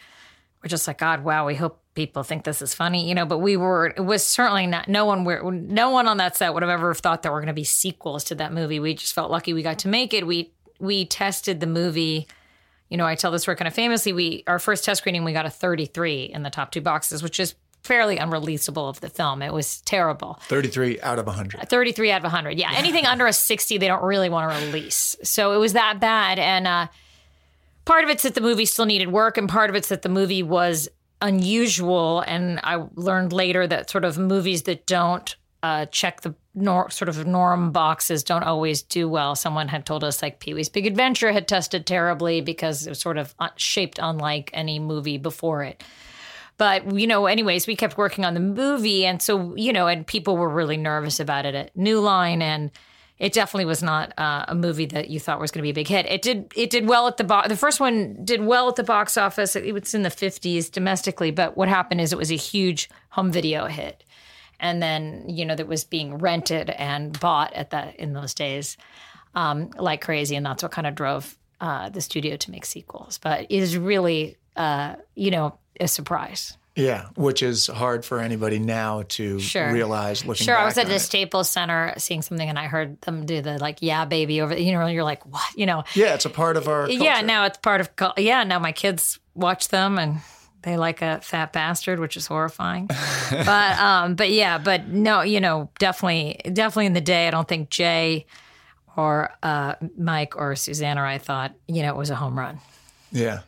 were 0.62 0.68
just 0.68 0.86
like, 0.86 0.98
God, 0.98 1.24
wow, 1.24 1.46
we 1.46 1.54
hope 1.54 1.80
people 1.94 2.22
think 2.22 2.44
this 2.44 2.62
is 2.62 2.74
funny, 2.74 3.08
you 3.08 3.14
know, 3.14 3.24
but 3.26 3.38
we 3.38 3.56
were, 3.56 3.88
it 3.96 4.04
was 4.04 4.24
certainly 4.24 4.66
not, 4.66 4.88
no 4.88 5.06
one, 5.06 5.24
were, 5.24 5.50
no 5.50 5.90
one 5.90 6.06
on 6.06 6.18
that 6.18 6.36
set 6.36 6.52
would 6.54 6.62
have 6.62 6.70
ever 6.70 6.94
thought 6.94 7.22
there 7.22 7.32
were 7.32 7.40
going 7.40 7.48
to 7.48 7.52
be 7.52 7.64
sequels 7.64 8.24
to 8.24 8.34
that 8.36 8.52
movie. 8.52 8.80
We 8.80 8.94
just 8.94 9.14
felt 9.14 9.30
lucky 9.30 9.52
we 9.52 9.62
got 9.62 9.80
to 9.80 9.88
make 9.88 10.12
it. 10.12 10.26
We, 10.26 10.52
we 10.78 11.04
tested 11.04 11.60
the 11.60 11.66
movie. 11.66 12.26
You 12.88 12.96
know, 12.96 13.06
I 13.06 13.14
tell 13.14 13.30
this 13.30 13.42
story 13.42 13.56
kind 13.56 13.68
of 13.68 13.74
famously. 13.74 14.12
We, 14.12 14.44
our 14.46 14.58
first 14.58 14.84
test 14.84 15.00
screening, 15.00 15.24
we 15.24 15.32
got 15.32 15.46
a 15.46 15.50
33 15.50 16.24
in 16.24 16.42
the 16.42 16.50
top 16.50 16.72
two 16.72 16.80
boxes, 16.80 17.22
which 17.22 17.40
is 17.40 17.54
fairly 17.82 18.16
unreleasable 18.16 18.88
of 18.88 19.00
the 19.00 19.08
film. 19.08 19.42
It 19.42 19.52
was 19.52 19.80
terrible. 19.82 20.38
33 20.44 21.00
out 21.00 21.18
of 21.18 21.26
100. 21.26 21.68
33 21.68 22.10
out 22.10 22.18
of 22.18 22.24
100. 22.24 22.58
Yeah. 22.58 22.70
Anything 22.74 23.06
under 23.06 23.26
a 23.26 23.32
60, 23.32 23.78
they 23.78 23.88
don't 23.88 24.02
really 24.02 24.28
want 24.28 24.52
to 24.52 24.66
release. 24.66 25.16
So 25.22 25.52
it 25.52 25.58
was 25.58 25.72
that 25.72 26.00
bad. 26.00 26.38
And 26.38 26.66
uh, 26.66 26.88
part 27.84 28.04
of 28.04 28.10
it's 28.10 28.22
that 28.22 28.34
the 28.34 28.40
movie 28.40 28.66
still 28.66 28.86
needed 28.86 29.10
work, 29.10 29.38
and 29.38 29.48
part 29.48 29.70
of 29.70 29.76
it's 29.76 29.88
that 29.88 30.02
the 30.02 30.08
movie 30.08 30.42
was 30.42 30.88
unusual. 31.22 32.20
And 32.26 32.60
I 32.62 32.84
learned 32.94 33.32
later 33.32 33.66
that 33.66 33.90
sort 33.90 34.04
of 34.04 34.18
movies 34.18 34.64
that 34.64 34.86
don't 34.86 35.34
uh, 35.62 35.86
check 35.86 36.22
the 36.22 36.34
nor- 36.54 36.90
sort 36.90 37.08
of 37.08 37.26
norm 37.26 37.70
boxes 37.70 38.24
don't 38.24 38.42
always 38.42 38.82
do 38.82 39.08
well. 39.08 39.34
Someone 39.34 39.68
had 39.68 39.86
told 39.86 40.02
us 40.02 40.22
like 40.22 40.40
Pee 40.40 40.54
Wee's 40.54 40.68
Big 40.68 40.86
Adventure 40.86 41.32
had 41.32 41.46
tested 41.46 41.86
terribly 41.86 42.40
because 42.40 42.86
it 42.86 42.90
was 42.90 43.00
sort 43.00 43.18
of 43.18 43.34
shaped 43.56 43.98
unlike 44.02 44.50
any 44.52 44.78
movie 44.78 45.18
before 45.18 45.62
it. 45.62 45.82
But, 46.60 46.94
you 46.94 47.06
know, 47.06 47.24
anyways, 47.24 47.66
we 47.66 47.74
kept 47.74 47.96
working 47.96 48.26
on 48.26 48.34
the 48.34 48.40
movie. 48.40 49.06
And 49.06 49.22
so, 49.22 49.56
you 49.56 49.72
know, 49.72 49.86
and 49.86 50.06
people 50.06 50.36
were 50.36 50.50
really 50.50 50.76
nervous 50.76 51.18
about 51.18 51.46
it 51.46 51.54
at 51.54 51.74
New 51.74 52.00
Line. 52.00 52.42
And 52.42 52.70
it 53.18 53.32
definitely 53.32 53.64
was 53.64 53.82
not 53.82 54.12
uh, 54.18 54.44
a 54.46 54.54
movie 54.54 54.84
that 54.84 55.08
you 55.08 55.18
thought 55.20 55.40
was 55.40 55.50
going 55.50 55.60
to 55.60 55.62
be 55.62 55.70
a 55.70 55.72
big 55.72 55.88
hit. 55.88 56.04
It 56.04 56.20
did 56.20 56.52
it 56.54 56.68
did 56.68 56.86
well 56.86 57.06
at 57.06 57.16
the 57.16 57.24
box. 57.24 57.48
The 57.48 57.56
first 57.56 57.80
one 57.80 58.26
did 58.26 58.44
well 58.44 58.68
at 58.68 58.76
the 58.76 58.84
box 58.84 59.16
office. 59.16 59.56
It 59.56 59.72
was 59.72 59.94
in 59.94 60.02
the 60.02 60.10
50s 60.10 60.70
domestically, 60.70 61.30
but 61.30 61.56
what 61.56 61.70
happened 61.70 62.02
is 62.02 62.12
it 62.12 62.18
was 62.18 62.30
a 62.30 62.36
huge 62.36 62.90
home 63.08 63.32
video 63.32 63.64
hit. 63.64 64.04
And 64.58 64.82
then, 64.82 65.30
you 65.30 65.46
know, 65.46 65.56
that 65.56 65.66
was 65.66 65.84
being 65.84 66.18
rented 66.18 66.68
and 66.68 67.18
bought 67.18 67.54
at 67.54 67.70
that 67.70 67.96
in 67.96 68.12
those 68.12 68.34
days 68.34 68.76
um, 69.34 69.70
like 69.78 70.02
crazy. 70.02 70.36
And 70.36 70.44
that's 70.44 70.62
what 70.62 70.72
kind 70.72 70.86
of 70.86 70.94
drove 70.94 71.38
uh, 71.58 71.88
the 71.88 72.02
studio 72.02 72.36
to 72.36 72.50
make 72.50 72.66
sequels. 72.66 73.16
But 73.16 73.44
it 73.44 73.50
is 73.50 73.78
really, 73.78 74.36
uh, 74.56 74.96
you 75.14 75.30
know, 75.30 75.58
a 75.80 75.88
surprise. 75.88 76.56
Yeah, 76.76 77.06
which 77.16 77.42
is 77.42 77.66
hard 77.66 78.04
for 78.04 78.20
anybody 78.20 78.58
now 78.60 79.02
to 79.08 79.40
Sure. 79.40 79.72
realize. 79.72 80.24
Looking 80.24 80.44
Sure, 80.46 80.56
I 80.56 80.64
was 80.64 80.78
at 80.78 80.86
the. 80.86 81.00
Staples 81.00 81.50
Center 81.50 81.92
seeing 81.98 82.22
something, 82.22 82.48
and 82.48 82.58
I 82.58 82.66
heard 82.68 83.00
them 83.02 83.26
do 83.26 83.42
the 83.42 83.58
like 83.58 83.78
"Yeah, 83.80 84.04
baby" 84.04 84.40
over. 84.40 84.56
You 84.56 84.72
know, 84.72 84.86
you're 84.86 85.04
like, 85.04 85.26
what? 85.26 85.42
You 85.56 85.66
know? 85.66 85.82
Yeah, 85.94 86.14
it's 86.14 86.26
a 86.26 86.30
part 86.30 86.56
of 86.56 86.68
our. 86.68 86.88
Yeah. 86.88 87.20
Now 87.22 87.44
it's 87.46 87.58
part 87.58 87.80
of. 87.80 87.90
Yeah. 88.16 88.44
Now 88.44 88.60
my 88.60 88.70
kids 88.72 89.18
watch 89.34 89.68
them, 89.68 89.98
and 89.98 90.20
they 90.62 90.76
like 90.76 91.02
a 91.02 91.20
fat 91.22 91.52
bastard, 91.52 91.98
which 91.98 92.16
is 92.16 92.26
horrifying. 92.28 92.86
but 93.30 93.78
um, 93.78 94.14
but 94.14 94.30
yeah, 94.30 94.58
but 94.58 94.86
no, 94.86 95.22
you 95.22 95.40
know, 95.40 95.70
definitely, 95.80 96.40
definitely 96.52 96.86
in 96.86 96.92
the 96.92 97.00
day, 97.00 97.26
I 97.26 97.30
don't 97.30 97.48
think 97.48 97.70
Jay 97.70 98.26
or 98.96 99.32
uh, 99.42 99.74
Mike 99.98 100.36
or 100.36 100.54
Suzanne 100.56 100.98
or 100.98 101.04
I 101.06 101.18
thought, 101.18 101.52
you 101.66 101.82
know, 101.82 101.88
it 101.88 101.96
was 101.96 102.10
a 102.10 102.14
home 102.16 102.38
run. 102.38 102.60
Yeah, 103.12 103.40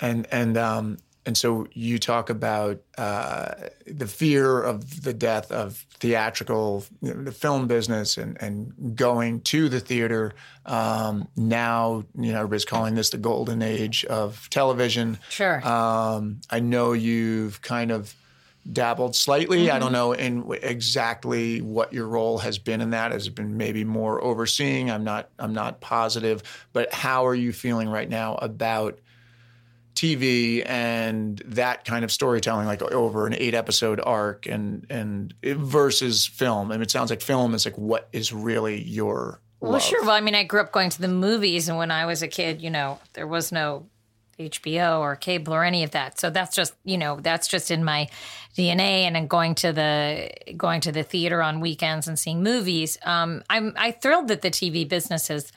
and 0.00 0.26
and 0.30 0.56
um 0.56 0.98
and 1.30 1.38
so 1.38 1.68
you 1.72 2.00
talk 2.00 2.28
about 2.28 2.80
uh, 2.98 3.54
the 3.86 4.08
fear 4.08 4.60
of 4.60 5.04
the 5.04 5.12
death 5.14 5.52
of 5.52 5.86
theatrical, 6.00 6.84
you 7.00 7.14
know, 7.14 7.22
the 7.22 7.30
film 7.30 7.68
business, 7.68 8.18
and 8.18 8.36
and 8.42 8.96
going 8.96 9.42
to 9.42 9.68
the 9.68 9.78
theater. 9.78 10.32
Um, 10.66 11.28
now, 11.36 12.02
you 12.18 12.32
know, 12.32 12.38
everybody's 12.38 12.64
calling 12.64 12.96
this 12.96 13.10
the 13.10 13.18
golden 13.18 13.62
age 13.62 14.04
of 14.06 14.50
television. 14.50 15.18
Sure. 15.28 15.64
Um, 15.64 16.40
I 16.50 16.58
know 16.58 16.94
you've 16.94 17.62
kind 17.62 17.92
of 17.92 18.12
dabbled 18.72 19.14
slightly. 19.14 19.70
I 19.70 19.74
Mm-hmm. 19.74 19.80
don't 19.84 19.92
know 19.92 20.12
in 20.12 20.52
exactly 20.62 21.60
what 21.60 21.92
your 21.92 22.08
role 22.08 22.38
has 22.38 22.58
been 22.58 22.80
in 22.80 22.90
that. 22.90 23.12
Has 23.12 23.28
it 23.28 23.36
been 23.36 23.56
maybe 23.56 23.84
more 23.84 24.20
overseeing? 24.24 24.90
I'm 24.90 25.04
not. 25.04 25.28
I'm 25.38 25.52
not 25.54 25.80
positive. 25.80 26.42
But 26.72 26.92
how 26.92 27.24
are 27.24 27.36
you 27.36 27.52
feeling 27.52 27.88
right 27.88 28.08
now 28.08 28.34
about 28.34 28.98
TV 30.00 30.62
and 30.66 31.42
that 31.44 31.84
kind 31.84 32.04
of 32.04 32.10
storytelling, 32.12 32.66
like 32.66 32.80
over 32.82 33.26
an 33.26 33.34
eight 33.34 33.54
episode 33.54 34.00
arc, 34.02 34.46
and 34.46 34.86
and 34.90 35.34
versus 35.42 36.26
film? 36.26 36.70
I 36.70 36.74
mean, 36.76 36.82
it 36.82 36.90
sounds 36.90 37.10
like 37.10 37.20
film 37.20 37.54
is 37.54 37.64
like 37.64 37.76
what 37.76 38.08
is 38.12 38.32
really 38.32 38.80
your 38.82 39.40
Well, 39.60 39.72
love. 39.72 39.82
sure. 39.82 40.02
Well, 40.02 40.12
I 40.12 40.20
mean, 40.20 40.34
I 40.34 40.44
grew 40.44 40.60
up 40.60 40.72
going 40.72 40.90
to 40.90 41.00
the 41.00 41.08
movies, 41.08 41.68
and 41.68 41.76
when 41.76 41.90
I 41.90 42.06
was 42.06 42.22
a 42.22 42.28
kid, 42.28 42.62
you 42.62 42.70
know, 42.70 42.98
there 43.12 43.26
was 43.26 43.52
no 43.52 43.86
HBO 44.38 45.00
or 45.00 45.16
cable 45.16 45.52
or 45.52 45.64
any 45.64 45.82
of 45.84 45.90
that. 45.90 46.18
So 46.18 46.30
that's 46.30 46.56
just, 46.56 46.72
you 46.84 46.96
know, 46.96 47.20
that's 47.20 47.46
just 47.46 47.70
in 47.70 47.84
my 47.84 48.08
DNA. 48.56 49.02
And 49.04 49.14
then 49.14 49.26
going 49.26 49.54
to 49.56 49.70
the 49.72 50.30
going 50.56 50.80
to 50.80 50.92
the 50.92 51.02
theater 51.02 51.42
on 51.42 51.60
weekends 51.60 52.08
and 52.08 52.18
seeing 52.18 52.42
movies. 52.42 52.96
Um, 53.04 53.42
I'm 53.50 53.74
I 53.76 53.90
thrilled 53.92 54.28
that 54.28 54.40
the 54.42 54.50
TV 54.50 54.88
business 54.88 55.28
is. 55.30 55.52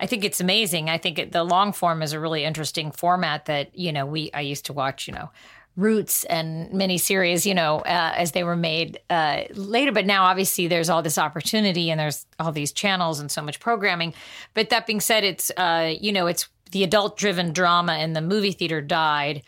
I 0.00 0.06
think 0.06 0.24
it's 0.24 0.40
amazing. 0.40 0.88
I 0.88 0.98
think 0.98 1.18
it, 1.18 1.32
the 1.32 1.44
long 1.44 1.72
form 1.72 2.02
is 2.02 2.12
a 2.12 2.20
really 2.20 2.42
interesting 2.42 2.90
format 2.90 3.44
that 3.44 3.76
you 3.78 3.92
know 3.92 4.06
we 4.06 4.30
I 4.32 4.40
used 4.40 4.66
to 4.66 4.72
watch. 4.72 5.06
You 5.06 5.14
know. 5.14 5.30
Roots 5.76 6.24
and 6.24 6.68
miniseries, 6.72 7.46
you 7.46 7.54
know, 7.54 7.78
uh, 7.78 8.12
as 8.16 8.32
they 8.32 8.42
were 8.42 8.56
made 8.56 8.98
uh, 9.08 9.42
later. 9.54 9.92
But 9.92 10.04
now, 10.04 10.24
obviously, 10.24 10.66
there's 10.66 10.90
all 10.90 11.00
this 11.00 11.16
opportunity 11.16 11.90
and 11.90 11.98
there's 11.98 12.26
all 12.40 12.50
these 12.50 12.72
channels 12.72 13.20
and 13.20 13.30
so 13.30 13.40
much 13.40 13.60
programming. 13.60 14.12
But 14.52 14.70
that 14.70 14.84
being 14.84 15.00
said, 15.00 15.22
it's 15.22 15.50
uh, 15.56 15.94
you 15.98 16.12
know, 16.12 16.26
it's 16.26 16.48
the 16.72 16.82
adult-driven 16.82 17.52
drama 17.52 17.98
in 17.98 18.14
the 18.14 18.20
movie 18.20 18.52
theater 18.52 18.80
died 18.82 19.42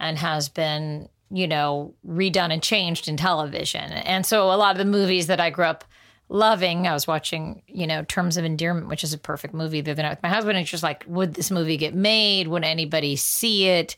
and 0.00 0.18
has 0.18 0.48
been 0.48 1.08
you 1.30 1.46
know 1.46 1.94
redone 2.06 2.52
and 2.52 2.62
changed 2.62 3.08
in 3.08 3.16
television. 3.16 3.92
And 3.92 4.26
so, 4.26 4.50
a 4.52 4.58
lot 4.58 4.72
of 4.72 4.78
the 4.78 4.84
movies 4.84 5.28
that 5.28 5.40
I 5.40 5.50
grew 5.50 5.66
up 5.66 5.84
loving. 6.28 6.86
I 6.86 6.92
was 6.92 7.06
watching, 7.06 7.62
you 7.66 7.86
know, 7.86 8.04
Terms 8.04 8.36
of 8.36 8.44
Endearment, 8.44 8.88
which 8.88 9.04
is 9.04 9.12
a 9.12 9.18
perfect 9.18 9.54
movie 9.54 9.80
the 9.80 9.92
other 9.92 10.02
night 10.02 10.10
with 10.10 10.22
my 10.22 10.28
husband. 10.28 10.58
It's 10.58 10.70
just 10.70 10.82
like, 10.82 11.04
would 11.06 11.34
this 11.34 11.50
movie 11.50 11.76
get 11.76 11.94
made? 11.94 12.48
Would 12.48 12.64
anybody 12.64 13.16
see 13.16 13.66
it? 13.66 13.96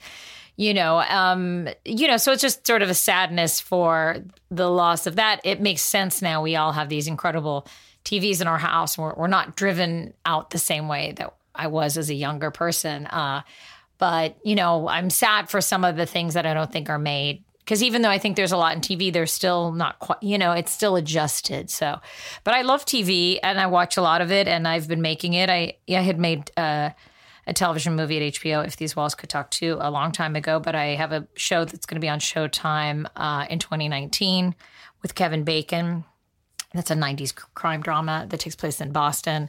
You 0.57 0.75
know, 0.75 1.01
um, 1.01 1.69
you 1.85 2.07
know, 2.07 2.19
so 2.19 2.33
it's 2.33 2.43
just 2.43 2.67
sort 2.67 2.83
of 2.83 2.91
a 2.91 2.95
sadness 2.95 3.61
for 3.61 4.19
the 4.51 4.71
loss 4.71 5.07
of 5.07 5.17
that. 5.17 5.41
It 5.43 5.61
makes 5.61 5.81
sense 5.81 6.21
now. 6.21 6.43
We 6.43 6.55
all 6.57 6.73
have 6.73 6.89
these 6.89 7.07
incredible 7.07 7.67
TVs 8.05 8.41
in 8.41 8.47
our 8.47 8.59
house. 8.59 8.99
We're, 8.99 9.15
we're 9.15 9.27
not 9.27 9.57
driven 9.57 10.13
out 10.27 10.51
the 10.51 10.59
same 10.59 10.87
way 10.87 11.13
that 11.17 11.35
I 11.55 11.69
was 11.69 11.97
as 11.97 12.11
a 12.11 12.15
younger 12.15 12.51
person. 12.51 13.07
Uh, 13.07 13.43
but 13.99 14.37
you 14.45 14.55
know, 14.55 14.89
I'm 14.89 15.11
sad 15.11 15.49
for 15.49 15.61
some 15.61 15.85
of 15.85 15.97
the 15.97 16.07
things 16.07 16.35
that 16.35 16.47
I 16.47 16.55
don't 16.55 16.71
think 16.71 16.91
are 16.91 16.99
made 16.99 17.43
because 17.71 17.85
even 17.85 18.03
though 18.03 18.11
I 18.11 18.19
think 18.19 18.35
there's 18.35 18.51
a 18.51 18.57
lot 18.57 18.75
in 18.75 18.81
TV, 18.81 19.13
there's 19.13 19.31
still 19.31 19.71
not 19.71 20.01
quite, 20.01 20.21
you 20.21 20.39
know, 20.39 20.51
it's 20.51 20.73
still 20.73 20.97
adjusted. 20.97 21.71
So, 21.71 22.01
but 22.43 22.53
I 22.53 22.63
love 22.63 22.85
TV 22.85 23.39
and 23.45 23.61
I 23.61 23.69
watch 23.69 23.97
a 23.97 24.03
lot 24.03 24.21
of 24.21 24.33
it, 24.33 24.49
and 24.49 24.67
I've 24.67 24.89
been 24.89 25.01
making 25.01 25.35
it. 25.35 25.49
I 25.49 25.75
I 25.89 26.01
had 26.01 26.19
made 26.19 26.51
uh, 26.57 26.91
a 27.47 27.53
television 27.53 27.95
movie 27.95 28.27
at 28.27 28.35
HBO, 28.35 28.67
If 28.67 28.75
These 28.75 28.97
Walls 28.97 29.15
Could 29.15 29.31
Talk 29.31 29.53
Too, 29.53 29.79
a 29.81 29.89
long 29.89 30.11
time 30.11 30.35
ago. 30.35 30.59
But 30.59 30.75
I 30.75 30.97
have 30.97 31.13
a 31.13 31.29
show 31.37 31.65
that's 31.65 31.87
going 31.87 31.95
to 31.95 32.05
be 32.05 32.09
on 32.09 32.19
Showtime 32.19 33.07
uh, 33.15 33.47
in 33.49 33.61
2019 33.61 34.57
with 35.01 35.15
Kevin 35.15 35.45
Bacon. 35.45 36.03
That's 36.75 36.91
a 36.91 36.97
90s 36.97 37.33
crime 37.55 37.83
drama 37.83 38.27
that 38.31 38.41
takes 38.41 38.57
place 38.57 38.81
in 38.81 38.91
Boston 38.91 39.49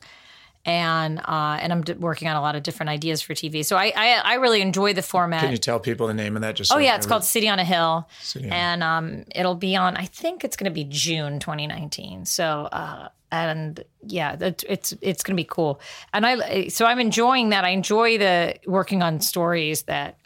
and 0.65 1.19
uh, 1.19 1.57
and 1.59 1.73
I'm 1.73 1.81
d- 1.81 1.93
working 1.93 2.27
on 2.27 2.35
a 2.35 2.41
lot 2.41 2.55
of 2.55 2.63
different 2.63 2.89
ideas 2.89 3.21
for 3.21 3.33
TV. 3.33 3.65
So 3.65 3.77
I 3.77 3.91
I, 3.95 4.21
I 4.23 4.33
really 4.35 4.61
enjoy 4.61 4.93
the 4.93 5.01
format. 5.01 5.41
Can 5.41 5.51
you 5.51 5.57
tell 5.57 5.79
people 5.79 6.07
the 6.07 6.13
name 6.13 6.35
of 6.35 6.41
that? 6.43 6.55
Just 6.55 6.71
oh 6.71 6.75
so 6.75 6.79
yeah, 6.79 6.95
it's 6.95 7.07
called 7.07 7.23
City 7.23 7.49
on 7.49 7.59
a 7.59 7.63
Hill, 7.63 8.07
City 8.21 8.47
on 8.47 8.53
and 8.53 8.83
um, 8.83 9.25
it'll 9.35 9.55
be 9.55 9.75
on. 9.75 9.97
I 9.97 10.05
think 10.05 10.43
it's 10.43 10.55
going 10.55 10.69
to 10.69 10.73
be 10.73 10.83
June 10.83 11.39
2019. 11.39 12.25
So 12.25 12.69
uh, 12.71 13.09
and 13.31 13.83
yeah, 14.05 14.35
it's 14.39 14.93
it's 15.01 15.23
going 15.23 15.35
to 15.35 15.41
be 15.41 15.47
cool. 15.49 15.79
And 16.13 16.25
I 16.25 16.67
so 16.67 16.85
I'm 16.85 16.99
enjoying 16.99 17.49
that. 17.49 17.63
I 17.63 17.69
enjoy 17.69 18.17
the 18.17 18.55
working 18.65 19.01
on 19.01 19.21
stories 19.21 19.83
that 19.83 20.17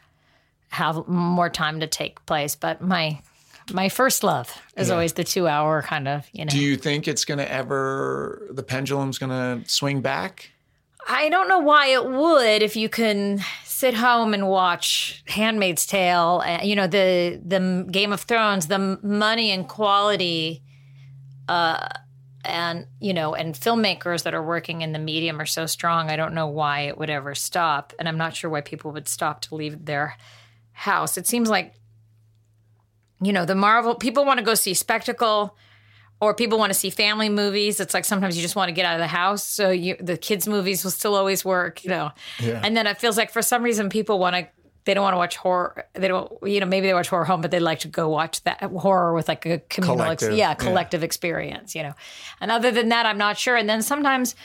have 0.69 1.08
more 1.08 1.50
time 1.50 1.80
to 1.80 1.88
take 1.88 2.26
place. 2.26 2.56
But 2.56 2.82
my 2.82 3.21
my 3.73 3.89
first 3.89 4.23
love 4.23 4.51
is 4.78 4.91
always 4.91 5.13
the 5.13 5.23
two 5.23 5.47
hour 5.47 5.82
kind 5.82 6.08
of 6.08 6.28
you 6.32 6.45
know. 6.45 6.49
Do 6.49 6.60
you 6.60 6.78
think 6.78 7.08
it's 7.08 7.25
going 7.25 7.39
to 7.39 7.51
ever 7.51 8.47
the 8.51 8.63
pendulum's 8.63 9.17
going 9.17 9.30
to 9.30 9.69
swing 9.69 10.01
back? 10.01 10.51
I 11.08 11.30
don't 11.30 11.47
know 11.47 11.60
why 11.60 11.88
it 11.88 12.06
would 12.06 12.63
if 12.63 12.75
you 12.75 12.89
can 12.89 13.41
sit 13.63 13.93
home 13.93 14.34
and 14.34 14.47
watch 14.47 15.23
Handmaid's 15.28 15.86
Tale, 15.86 16.41
uh, 16.45 16.60
you 16.63 16.75
know 16.75 16.88
the 16.88 17.41
the 17.45 17.88
Game 17.91 18.13
of 18.13 18.21
Thrones, 18.21 18.67
the 18.67 18.99
money 19.04 19.51
and 19.51 19.67
quality, 19.67 20.63
uh, 21.47 21.89
and 22.43 22.88
you 22.99 23.13
know, 23.13 23.36
and 23.36 23.54
filmmakers 23.54 24.23
that 24.23 24.34
are 24.34 24.43
working 24.43 24.82
in 24.82 24.93
the 24.93 24.99
medium 24.99 25.39
are 25.41 25.45
so 25.45 25.65
strong. 25.65 26.10
I 26.10 26.15
don't 26.15 26.34
know 26.34 26.47
why 26.47 26.82
it 26.82 26.97
would 26.97 27.10
ever 27.10 27.36
stop, 27.36 27.93
and 27.99 28.08
I'm 28.08 28.17
not 28.17 28.36
sure 28.36 28.49
why 28.49 28.62
people 28.62 28.91
would 28.91 29.08
stop 29.08 29.41
to 29.41 29.56
leave 29.56 29.86
their 29.86 30.17
house. 30.71 31.17
It 31.17 31.28
seems 31.28 31.49
like, 31.49 31.73
you 33.21 33.33
know, 33.33 33.45
the 33.45 33.55
Marvel 33.55 33.95
people 33.95 34.25
want 34.25 34.39
to 34.39 34.45
go 34.45 34.53
see 34.55 34.73
spectacle 34.73 35.55
or 36.21 36.33
people 36.33 36.57
want 36.57 36.71
to 36.71 36.77
see 36.77 36.89
family 36.89 37.29
movies. 37.29 37.79
It's 37.79 37.93
like 37.93 38.05
sometimes 38.05 38.35
you 38.35 38.41
just 38.41 38.55
want 38.55 38.69
to 38.69 38.73
get 38.73 38.85
out 38.85 38.95
of 38.95 38.99
the 38.99 39.07
house. 39.07 39.43
So 39.43 39.69
you, 39.69 39.95
the 39.99 40.17
kids' 40.17 40.47
movies 40.47 40.83
will 40.83 40.91
still 40.91 41.15
always 41.15 41.43
work, 41.43 41.83
you 41.83 41.89
know. 41.89 42.11
Yeah. 42.39 42.61
And 42.63 42.75
then 42.75 42.87
it 42.87 42.97
feels 42.97 43.17
like 43.17 43.31
for 43.31 43.41
some 43.41 43.63
reason 43.63 43.89
people 43.89 44.19
want 44.19 44.35
to. 44.35 44.47
They 44.85 44.93
don't 44.93 45.03
want 45.03 45.15
to 45.15 45.17
watch 45.17 45.35
horror. 45.35 45.85
They 45.93 46.07
don't, 46.07 46.31
you 46.43 46.59
know, 46.59 46.67
maybe 46.67 46.85
they 46.85 46.93
watch 46.93 47.07
horror 47.09 47.25
home, 47.25 47.41
but 47.41 47.49
they 47.49 47.59
like 47.59 47.79
to 47.79 47.87
go 47.87 48.07
watch 48.07 48.43
that 48.43 48.61
horror 48.61 49.15
with 49.15 49.27
like 49.27 49.43
a 49.47 49.57
communal, 49.57 49.99
ex- 50.03 50.21
Collective, 50.21 50.37
yeah, 50.37 50.49
yeah. 50.49 50.53
collective 50.53 51.03
experience, 51.03 51.73
you 51.73 51.81
know. 51.81 51.93
And 52.39 52.51
other 52.51 52.69
than 52.69 52.89
that, 52.89 53.07
I'm 53.07 53.17
not 53.17 53.35
sure. 53.35 53.55
And 53.55 53.67
then 53.67 53.81
sometimes, 53.81 54.35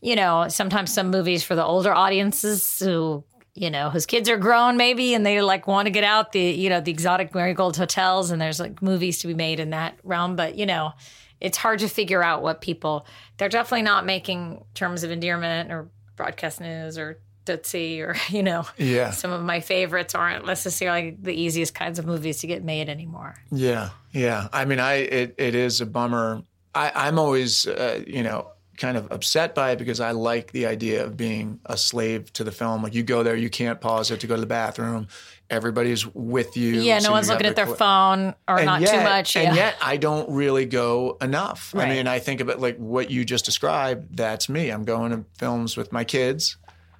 you 0.00 0.16
know, 0.16 0.48
sometimes 0.48 0.92
some 0.92 1.10
movies 1.10 1.44
for 1.44 1.54
the 1.54 1.64
older 1.64 1.94
audiences 1.94 2.80
who, 2.80 3.22
you 3.60 3.70
know, 3.70 3.90
whose 3.90 4.06
kids 4.06 4.28
are 4.28 4.36
grown 4.36 4.76
maybe 4.76 5.14
and 5.14 5.24
they 5.26 5.40
like 5.42 5.66
want 5.66 5.86
to 5.86 5.90
get 5.90 6.04
out 6.04 6.32
the, 6.32 6.40
you 6.40 6.68
know, 6.70 6.80
the 6.80 6.90
exotic 6.90 7.34
marigold 7.34 7.76
hotels 7.76 8.30
and 8.30 8.40
there's 8.40 8.58
like 8.60 8.80
movies 8.82 9.18
to 9.20 9.26
be 9.26 9.34
made 9.34 9.60
in 9.60 9.70
that 9.70 9.98
realm. 10.04 10.36
But, 10.36 10.56
you 10.56 10.66
know, 10.66 10.92
it's 11.40 11.56
hard 11.58 11.78
to 11.80 11.88
figure 11.88 12.22
out 12.22 12.42
what 12.42 12.60
people, 12.60 13.06
they're 13.36 13.48
definitely 13.48 13.82
not 13.82 14.04
making 14.06 14.64
terms 14.74 15.04
of 15.04 15.10
endearment 15.10 15.70
or 15.72 15.88
broadcast 16.16 16.60
news 16.60 16.98
or 16.98 17.18
Tootsie 17.44 18.00
or, 18.02 18.16
you 18.28 18.42
know, 18.42 18.66
Yeah. 18.76 19.10
some 19.10 19.30
of 19.32 19.42
my 19.42 19.60
favorites 19.60 20.14
aren't 20.14 20.46
necessarily 20.46 21.16
the 21.20 21.32
easiest 21.32 21.74
kinds 21.74 21.98
of 21.98 22.06
movies 22.06 22.38
to 22.40 22.46
get 22.46 22.62
made 22.64 22.88
anymore. 22.88 23.34
Yeah, 23.50 23.90
yeah. 24.12 24.48
I 24.52 24.64
mean, 24.64 24.80
I 24.80 24.94
it, 24.94 25.34
it 25.38 25.54
is 25.54 25.80
a 25.80 25.86
bummer. 25.86 26.42
I, 26.74 26.92
I'm 26.94 27.18
always, 27.18 27.66
uh, 27.66 28.02
you 28.06 28.22
know, 28.22 28.50
kind 28.78 28.96
of 28.96 29.10
upset 29.12 29.54
by 29.54 29.72
it 29.72 29.78
because 29.78 30.00
I 30.00 30.12
like 30.12 30.52
the 30.52 30.66
idea 30.66 31.04
of 31.04 31.16
being 31.16 31.60
a 31.66 31.76
slave 31.76 32.32
to 32.34 32.44
the 32.44 32.52
film. 32.52 32.82
Like 32.82 32.94
you 32.94 33.02
go 33.02 33.22
there, 33.22 33.36
you 33.36 33.50
can't 33.50 33.80
pause 33.80 34.10
it 34.10 34.20
to 34.20 34.26
go 34.26 34.34
to 34.36 34.40
the 34.40 34.46
bathroom. 34.46 35.08
Everybody's 35.50 36.06
with 36.06 36.56
you. 36.56 36.80
Yeah, 36.80 36.98
so 36.98 37.08
no 37.08 37.12
one's 37.12 37.28
looking 37.28 37.46
at 37.46 37.56
their 37.56 37.64
cl- 37.66 37.76
phone 37.76 38.34
or 38.46 38.56
And 38.58 38.66
not 38.66 38.80
yet- 38.80 38.90
too 38.98 39.02
much. 39.02 39.36
And 39.36 39.56
yet, 39.56 39.76
I 39.82 39.96
don't 39.96 40.30
really 40.30 40.64
go 40.66 41.16
enough. 41.20 41.72
Right. 41.74 41.88
I 41.88 41.94
mean, 41.94 42.06
I 42.06 42.18
think 42.18 42.40
about 42.40 42.60
like 42.60 42.76
what 42.76 43.10
you 43.10 43.24
just 43.24 43.44
described. 43.44 44.16
That's 44.16 44.48
me. 44.48 44.70
I'm 44.70 44.84
going 44.84 45.10
to 45.10 45.24
films 45.38 45.76
with 45.76 45.90
my 45.92 46.04
kids. 46.04 46.56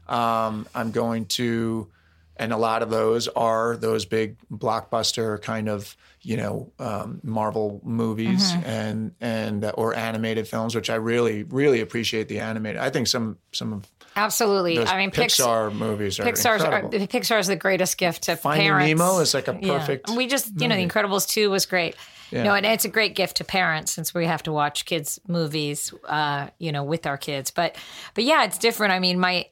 Um, 0.09 0.67
I'm 0.75 0.91
going 0.91 1.27
to, 1.27 1.89
and 2.37 2.53
a 2.53 2.57
lot 2.57 2.83
of 2.83 2.91
those 2.91 3.29
are 3.29 3.77
those 3.77 4.05
big 4.07 4.37
blockbuster 4.51 5.41
kind 5.43 5.69
of, 5.69 5.95
you 6.29 6.37
know, 6.37 6.71
um, 6.79 7.21
Marvel 7.23 7.81
movies 7.83 8.53
Mm-hmm. 8.53 8.67
and 8.69 9.15
and 9.21 9.65
uh, 9.65 9.73
or 9.81 9.95
animated 9.95 10.47
films, 10.47 10.75
which 10.75 10.91
I 10.91 10.97
really 10.97 11.43
really 11.45 11.81
appreciate 11.81 12.29
the 12.29 12.41
animated. 12.41 12.81
I 12.83 12.91
think 12.91 13.07
some 13.07 13.39
some 13.53 13.73
of 13.73 13.87
Absolutely. 14.15 14.79
I 14.79 14.99
mean, 14.99 15.11
Pixar. 15.11 15.71
Pixar 15.71 15.75
movies 15.75 16.19
are 16.21 16.25
Pixar's 16.25 16.63
are. 16.63 16.83
Pixar 16.83 17.39
is 17.39 17.47
the 17.47 17.57
greatest 17.57 17.97
gift 17.97 18.25
to 18.25 18.37
Finding 18.37 18.67
parents. 18.67 18.89
Nemo 18.89 19.21
is 19.21 19.33
like 19.33 19.49
a 19.49 19.57
Yeah. 19.63 19.79
perfect. 19.79 20.11
We 20.11 20.27
just, 20.27 20.61
you 20.61 20.67
know, 20.67 20.75
The 20.77 20.85
Incredibles 20.87 21.29
2 21.29 21.51
was 21.51 21.67
great. 21.67 21.95
You 22.33 22.39
Yeah. 22.39 22.45
know, 22.45 22.55
and 22.55 22.67
it's 22.67 22.85
a 22.85 22.89
great 22.89 23.15
gift 23.15 23.37
to 23.37 23.45
parents 23.45 23.93
since 23.93 24.13
we 24.13 24.27
have 24.27 24.43
to 24.43 24.53
watch 24.53 24.87
kids' 24.87 25.21
movies, 25.29 25.95
uh, 26.09 26.49
you 26.59 26.73
know, 26.73 26.83
with 26.83 27.07
our 27.07 27.17
kids. 27.17 27.53
But, 27.53 27.77
but 28.15 28.25
yeah, 28.25 28.43
it's 28.45 28.59
different. 28.59 28.93
I 28.93 28.99
mean, 28.99 29.21
my, 29.21 29.47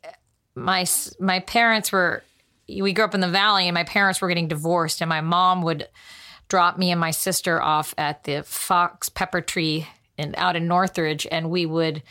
my, 0.57 0.85
my 1.21 1.39
parents 1.41 1.93
were, 1.93 2.25
we 2.69 2.93
grew 2.93 3.05
up 3.05 3.15
in 3.15 3.21
the 3.21 3.29
valley 3.31 3.69
and 3.69 3.75
my 3.75 3.85
parents 3.85 4.21
were 4.21 4.27
getting 4.29 4.49
divorced 4.49 5.01
and 5.01 5.09
my 5.09 5.21
mom 5.21 5.63
would 5.63 5.87
drop 6.49 6.79
me 6.79 6.91
and 6.91 7.01
my 7.01 7.11
sister 7.11 7.61
off 7.61 7.95
at 7.99 8.25
the 8.25 8.43
Fox 8.43 9.09
Pepper 9.09 9.41
Tree 9.41 9.87
in, 10.17 10.35
out 10.37 10.57
in 10.57 10.69
Northridge 10.69 11.27
and 11.31 11.51
we 11.51 11.67
would, 11.67 12.03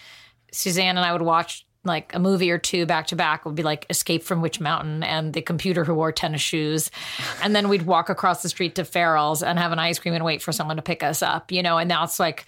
Suzanne 0.52 0.98
and 0.98 1.06
I 1.06 1.12
would 1.12 1.22
watch 1.22 1.66
like 1.86 2.14
a 2.16 2.20
movie 2.20 2.52
or 2.52 2.58
two 2.58 2.86
back 2.86 3.08
to 3.08 3.16
back. 3.16 3.46
Would 3.46 3.56
be 3.56 3.64
like 3.64 3.86
Escape 3.90 4.24
from 4.24 4.42
Witch 4.42 4.60
Mountain 4.60 5.04
and 5.04 5.34
The 5.34 5.42
Computer 5.42 5.84
Who 5.84 5.94
Wore 5.94 6.12
Tennis 6.12 6.42
Shoes. 6.42 6.90
And 7.42 7.56
then 7.56 7.70
we'd 7.70 7.84
walk 7.84 8.10
across 8.10 8.42
the 8.42 8.50
street 8.50 8.76
to 8.76 8.86
Farrell's 8.86 9.44
and 9.44 9.60
have 9.60 9.72
an 9.72 9.80
ice 9.80 10.00
cream 10.00 10.14
and 10.14 10.26
wait 10.26 10.42
for 10.42 10.52
someone 10.52 10.78
to 10.78 10.82
pick 10.82 11.04
us 11.04 11.22
up, 11.22 11.52
you 11.52 11.62
know, 11.62 11.78
and 11.78 11.90
that's 11.90 12.20
like, 12.20 12.46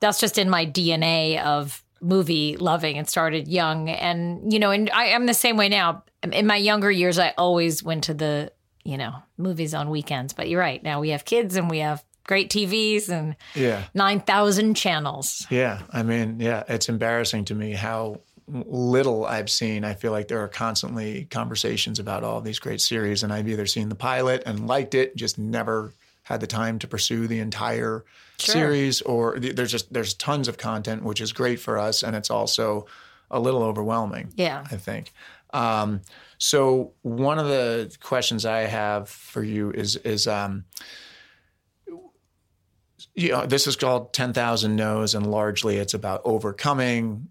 that's 0.00 0.20
just 0.20 0.38
in 0.38 0.48
my 0.48 0.64
DNA 0.64 1.42
of 1.42 1.84
movie 2.00 2.56
loving 2.56 2.96
and 2.96 3.08
started 3.08 3.48
young. 3.48 3.88
And, 3.88 4.52
you 4.52 4.58
know, 4.58 4.70
and 4.70 4.88
I 4.90 5.06
am 5.06 5.26
the 5.26 5.34
same 5.34 5.56
way 5.56 5.68
now. 5.68 6.04
In 6.32 6.46
my 6.46 6.56
younger 6.56 6.90
years, 6.90 7.18
I 7.18 7.34
always 7.36 7.82
went 7.82 8.04
to 8.04 8.14
the, 8.14 8.52
you 8.88 8.96
know, 8.96 9.14
movies 9.36 9.74
on 9.74 9.90
weekends. 9.90 10.32
But 10.32 10.48
you're 10.48 10.60
right. 10.60 10.82
Now 10.82 10.98
we 11.00 11.10
have 11.10 11.26
kids 11.26 11.56
and 11.56 11.68
we 11.68 11.80
have 11.80 12.02
great 12.24 12.50
TVs 12.50 13.10
and 13.10 13.36
yeah. 13.54 13.84
9,000 13.92 14.74
channels. 14.74 15.46
Yeah, 15.50 15.82
I 15.92 16.02
mean, 16.02 16.40
yeah, 16.40 16.64
it's 16.68 16.88
embarrassing 16.88 17.44
to 17.46 17.54
me 17.54 17.72
how 17.72 18.20
little 18.48 19.26
I've 19.26 19.50
seen. 19.50 19.84
I 19.84 19.92
feel 19.92 20.10
like 20.10 20.28
there 20.28 20.42
are 20.42 20.48
constantly 20.48 21.26
conversations 21.30 21.98
about 21.98 22.24
all 22.24 22.40
these 22.40 22.58
great 22.58 22.80
series, 22.80 23.22
and 23.22 23.30
I've 23.30 23.46
either 23.48 23.66
seen 23.66 23.90
the 23.90 23.94
pilot 23.94 24.42
and 24.46 24.66
liked 24.66 24.94
it, 24.94 25.16
just 25.16 25.38
never 25.38 25.92
had 26.22 26.40
the 26.40 26.46
time 26.46 26.78
to 26.78 26.86
pursue 26.88 27.26
the 27.26 27.40
entire 27.40 28.04
Sure. 28.38 28.52
series, 28.54 29.02
or 29.02 29.36
th- 29.38 29.56
there's 29.56 29.72
just 29.72 29.92
there's 29.92 30.14
tons 30.14 30.48
of 30.48 30.56
content, 30.56 31.02
which 31.02 31.20
is 31.20 31.32
great 31.32 31.58
for 31.60 31.76
us, 31.76 32.02
and 32.04 32.14
it's 32.16 32.30
also 32.30 32.86
a 33.30 33.38
little 33.40 33.62
overwhelming. 33.62 34.32
Yeah. 34.36 34.64
I 34.70 34.76
think. 34.76 35.12
Um, 35.52 36.00
so 36.38 36.92
one 37.02 37.38
of 37.38 37.46
the 37.46 37.94
questions 38.00 38.46
I 38.46 38.60
have 38.60 39.08
for 39.08 39.42
you 39.42 39.72
is 39.72 39.96
is 39.96 40.26
um, 40.26 40.64
you 43.14 43.30
know, 43.30 43.46
this 43.46 43.66
is 43.66 43.74
called 43.74 44.12
10,000 44.12 44.76
No's, 44.76 45.14
and 45.16 45.28
largely 45.28 45.76
it's 45.76 45.94
about 45.94 46.22
overcoming 46.24 47.28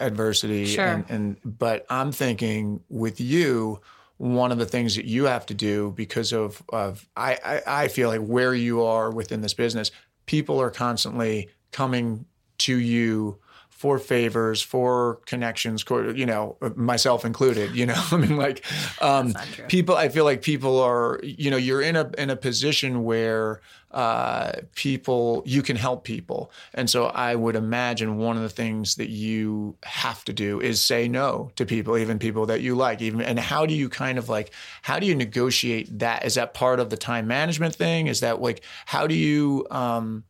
adversity. 0.00 0.64
Sure. 0.64 0.86
And, 0.86 1.04
and 1.10 1.36
but 1.44 1.84
I'm 1.90 2.12
thinking 2.12 2.80
with 2.88 3.20
you, 3.20 3.80
one 4.16 4.50
of 4.50 4.58
the 4.58 4.66
things 4.66 4.96
that 4.96 5.04
you 5.04 5.24
have 5.24 5.46
to 5.46 5.54
do 5.54 5.92
because 5.94 6.32
of 6.32 6.62
of 6.70 7.06
I, 7.16 7.38
I, 7.44 7.84
I 7.84 7.88
feel 7.88 8.08
like 8.08 8.20
where 8.20 8.54
you 8.54 8.82
are 8.82 9.10
within 9.10 9.42
this 9.42 9.54
business, 9.54 9.90
people 10.26 10.60
are 10.60 10.70
constantly 10.70 11.50
coming 11.70 12.24
to 12.58 12.76
you 12.76 13.38
for 13.78 14.00
favors, 14.00 14.60
for 14.60 15.20
connections, 15.24 15.84
you 15.88 16.26
know, 16.26 16.56
myself 16.74 17.24
included, 17.24 17.76
you 17.76 17.86
know, 17.86 17.94
I 18.10 18.16
mean, 18.16 18.36
like, 18.36 18.64
um, 19.00 19.36
people, 19.68 19.94
I 19.94 20.08
feel 20.08 20.24
like 20.24 20.42
people 20.42 20.80
are, 20.80 21.20
you 21.22 21.48
know, 21.48 21.56
you're 21.56 21.80
in 21.80 21.94
a, 21.94 22.10
in 22.18 22.28
a 22.28 22.34
position 22.34 23.04
where, 23.04 23.60
uh, 23.92 24.50
people, 24.74 25.44
you 25.46 25.62
can 25.62 25.76
help 25.76 26.02
people. 26.02 26.50
And 26.74 26.90
so 26.90 27.06
I 27.06 27.36
would 27.36 27.54
imagine 27.54 28.18
one 28.18 28.36
of 28.36 28.42
the 28.42 28.48
things 28.48 28.96
that 28.96 29.10
you 29.10 29.76
have 29.84 30.24
to 30.24 30.32
do 30.32 30.60
is 30.60 30.80
say 30.80 31.06
no 31.06 31.52
to 31.54 31.64
people, 31.64 31.96
even 31.96 32.18
people 32.18 32.46
that 32.46 32.60
you 32.60 32.74
like, 32.74 33.00
even, 33.00 33.20
and 33.20 33.38
how 33.38 33.64
do 33.64 33.74
you 33.74 33.88
kind 33.88 34.18
of 34.18 34.28
like, 34.28 34.50
how 34.82 34.98
do 34.98 35.06
you 35.06 35.14
negotiate 35.14 36.00
that? 36.00 36.24
Is 36.24 36.34
that 36.34 36.52
part 36.52 36.80
of 36.80 36.90
the 36.90 36.96
time 36.96 37.28
management 37.28 37.76
thing? 37.76 38.08
Is 38.08 38.18
that 38.20 38.42
like, 38.42 38.64
how 38.86 39.06
do 39.06 39.14
you, 39.14 39.68
um, 39.70 40.24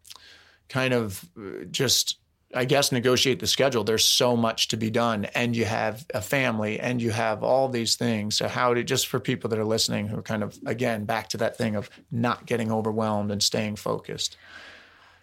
kind 0.69 0.93
of 0.93 1.25
uh, 1.39 1.65
just 1.71 2.19
I 2.55 2.65
guess 2.65 2.93
negotiate 2.93 3.41
the 3.41 3.47
schedule. 3.47 3.85
There's 3.85 4.05
so 4.05 4.35
much 4.37 4.69
to 4.69 4.77
be 4.77 4.91
done, 4.91 5.27
and 5.27 5.55
you 5.55 5.67
have 5.67 6.07
a 6.15 6.23
family, 6.23 6.81
and 6.81 7.01
you 7.03 7.11
have 7.11 7.43
all 7.43 7.69
these 7.69 7.97
things. 7.97 8.37
So 8.37 8.49
how 8.49 8.73
to 8.73 8.83
just 8.83 9.07
for 9.07 9.21
people 9.21 9.51
that 9.51 9.59
are 9.59 9.65
listening, 9.65 10.09
who 10.09 10.19
are 10.19 10.23
kind 10.23 10.43
of 10.43 10.59
again 10.65 11.05
back 11.05 11.29
to 11.31 11.37
that 11.39 11.59
thing 11.59 11.77
of 11.77 11.91
not 12.11 12.47
getting 12.47 12.73
overwhelmed 12.73 13.31
and 13.31 13.43
staying 13.43 13.77
focused. 13.77 14.37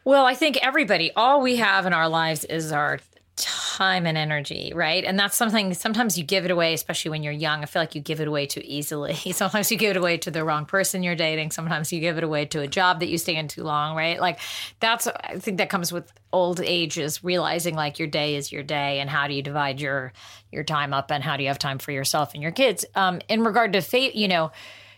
Well, 0.03 0.25
I 0.25 0.35
think 0.35 0.57
everybody, 0.57 1.11
all 1.15 1.41
we 1.41 1.55
have 1.55 1.87
in 1.87 1.93
our 1.93 2.07
lives 2.07 2.45
is 2.45 2.71
our 2.71 2.99
time 3.35 4.05
and 4.05 4.17
energy, 4.17 4.71
right? 4.73 5.03
And 5.03 5.19
that's 5.19 5.35
something 5.35 5.73
sometimes 5.73 6.17
you 6.17 6.23
give 6.23 6.45
it 6.45 6.51
away, 6.51 6.73
especially 6.73 7.11
when 7.11 7.23
you're 7.23 7.33
young. 7.33 7.63
I 7.63 7.65
feel 7.65 7.81
like 7.81 7.93
you 7.93 8.01
give 8.01 8.21
it 8.21 8.27
away 8.27 8.45
too 8.45 8.61
easily. 8.63 9.13
Sometimes 9.33 9.69
you 9.71 9.77
give 9.77 9.91
it 9.91 9.97
away 9.97 10.17
to 10.19 10.31
the 10.31 10.43
wrong 10.43 10.65
person 10.65 11.03
you're 11.03 11.15
dating. 11.15 11.51
Sometimes 11.51 11.91
you 11.91 11.99
give 11.99 12.17
it 12.17 12.23
away 12.23 12.45
to 12.45 12.61
a 12.61 12.67
job 12.67 13.01
that 13.01 13.09
you 13.09 13.17
stay 13.17 13.35
in 13.35 13.49
too 13.49 13.63
long, 13.63 13.95
right? 13.95 14.21
Like 14.21 14.39
that's, 14.79 15.07
I 15.07 15.39
think 15.39 15.57
that 15.57 15.69
comes 15.69 15.91
with 15.91 16.11
old 16.31 16.61
age 16.61 16.97
is 16.97 17.23
realizing 17.23 17.75
like 17.75 17.99
your 17.99 18.07
day 18.07 18.35
is 18.35 18.51
your 18.51 18.63
day 18.63 18.99
and 18.99 19.09
how 19.09 19.27
do 19.27 19.33
you 19.33 19.41
divide 19.41 19.79
your 19.79 20.11
your 20.51 20.63
time 20.63 20.93
up 20.93 21.11
and 21.11 21.23
how 21.23 21.35
do 21.35 21.43
you 21.43 21.49
have 21.49 21.59
time 21.59 21.79
for 21.79 21.91
yourself 21.91 22.33
and 22.33 22.41
your 22.41 22.51
kids. 22.51 22.85
Um, 22.95 23.19
in 23.27 23.43
regard 23.43 23.73
to 23.73 23.81
fate, 23.81 24.15
you 24.15 24.27
know, 24.27 24.51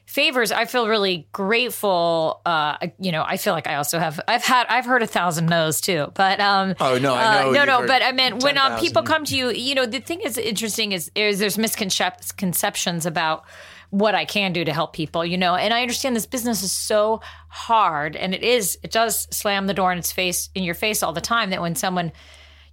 favors 0.08 0.52
i 0.52 0.66
feel 0.66 0.88
really 0.88 1.28
grateful 1.32 2.42
uh 2.46 2.78
you 2.98 3.12
know 3.12 3.24
i 3.28 3.38
feel 3.38 3.54
like 3.54 3.68
i 3.68 3.76
also 3.76 4.00
have 4.00 4.20
i've 4.28 4.44
had 4.44 4.66
i've 4.70 4.86
heard 4.86 5.04
a 5.04 5.08
thousand 5.08 5.48
no's 5.48 5.80
too 5.82 6.12
but 6.16 6.40
um 6.40 6.74
Oh, 6.80 6.98
no, 6.98 7.14
I 7.14 7.42
uh, 7.42 7.44
know 7.44 7.52
no 7.52 7.66
no 7.66 7.88
but 7.88 8.02
i 8.02 8.12
meant 8.14 8.42
when 8.42 8.58
um, 8.58 8.80
people 8.80 9.04
come 9.04 9.26
to 9.26 9.36
you 9.36 9.50
you 9.50 9.76
know 9.76 9.86
the 9.86 10.00
thing 10.00 10.22
is 10.22 10.38
interesting 10.38 10.94
is, 10.94 11.12
is 11.14 11.40
there's 11.40 11.58
misconceptions 11.58 13.06
about 13.06 13.46
what 13.90 14.16
I 14.16 14.26
can 14.26 14.52
do 14.52 14.66
to 14.66 14.74
help 14.74 14.92
people, 14.92 15.26
you 15.26 15.38
know. 15.38 15.56
And 15.56 15.74
I 15.74 15.82
understand 15.82 16.14
this 16.14 16.26
business 16.26 16.62
is 16.62 16.74
so 16.74 17.22
hard 17.48 18.18
and 18.18 18.36
it 18.36 18.44
is 18.44 18.78
it 18.84 18.92
does 18.92 19.28
slam 19.32 19.68
the 19.68 19.74
door 19.74 19.94
in 19.94 19.98
its 19.98 20.12
face 20.12 20.50
in 20.54 20.64
your 20.64 20.76
face 20.76 21.04
all 21.04 21.14
the 21.14 21.22
time 21.22 21.52
that 21.52 21.62
when 21.62 21.76
someone 21.76 22.12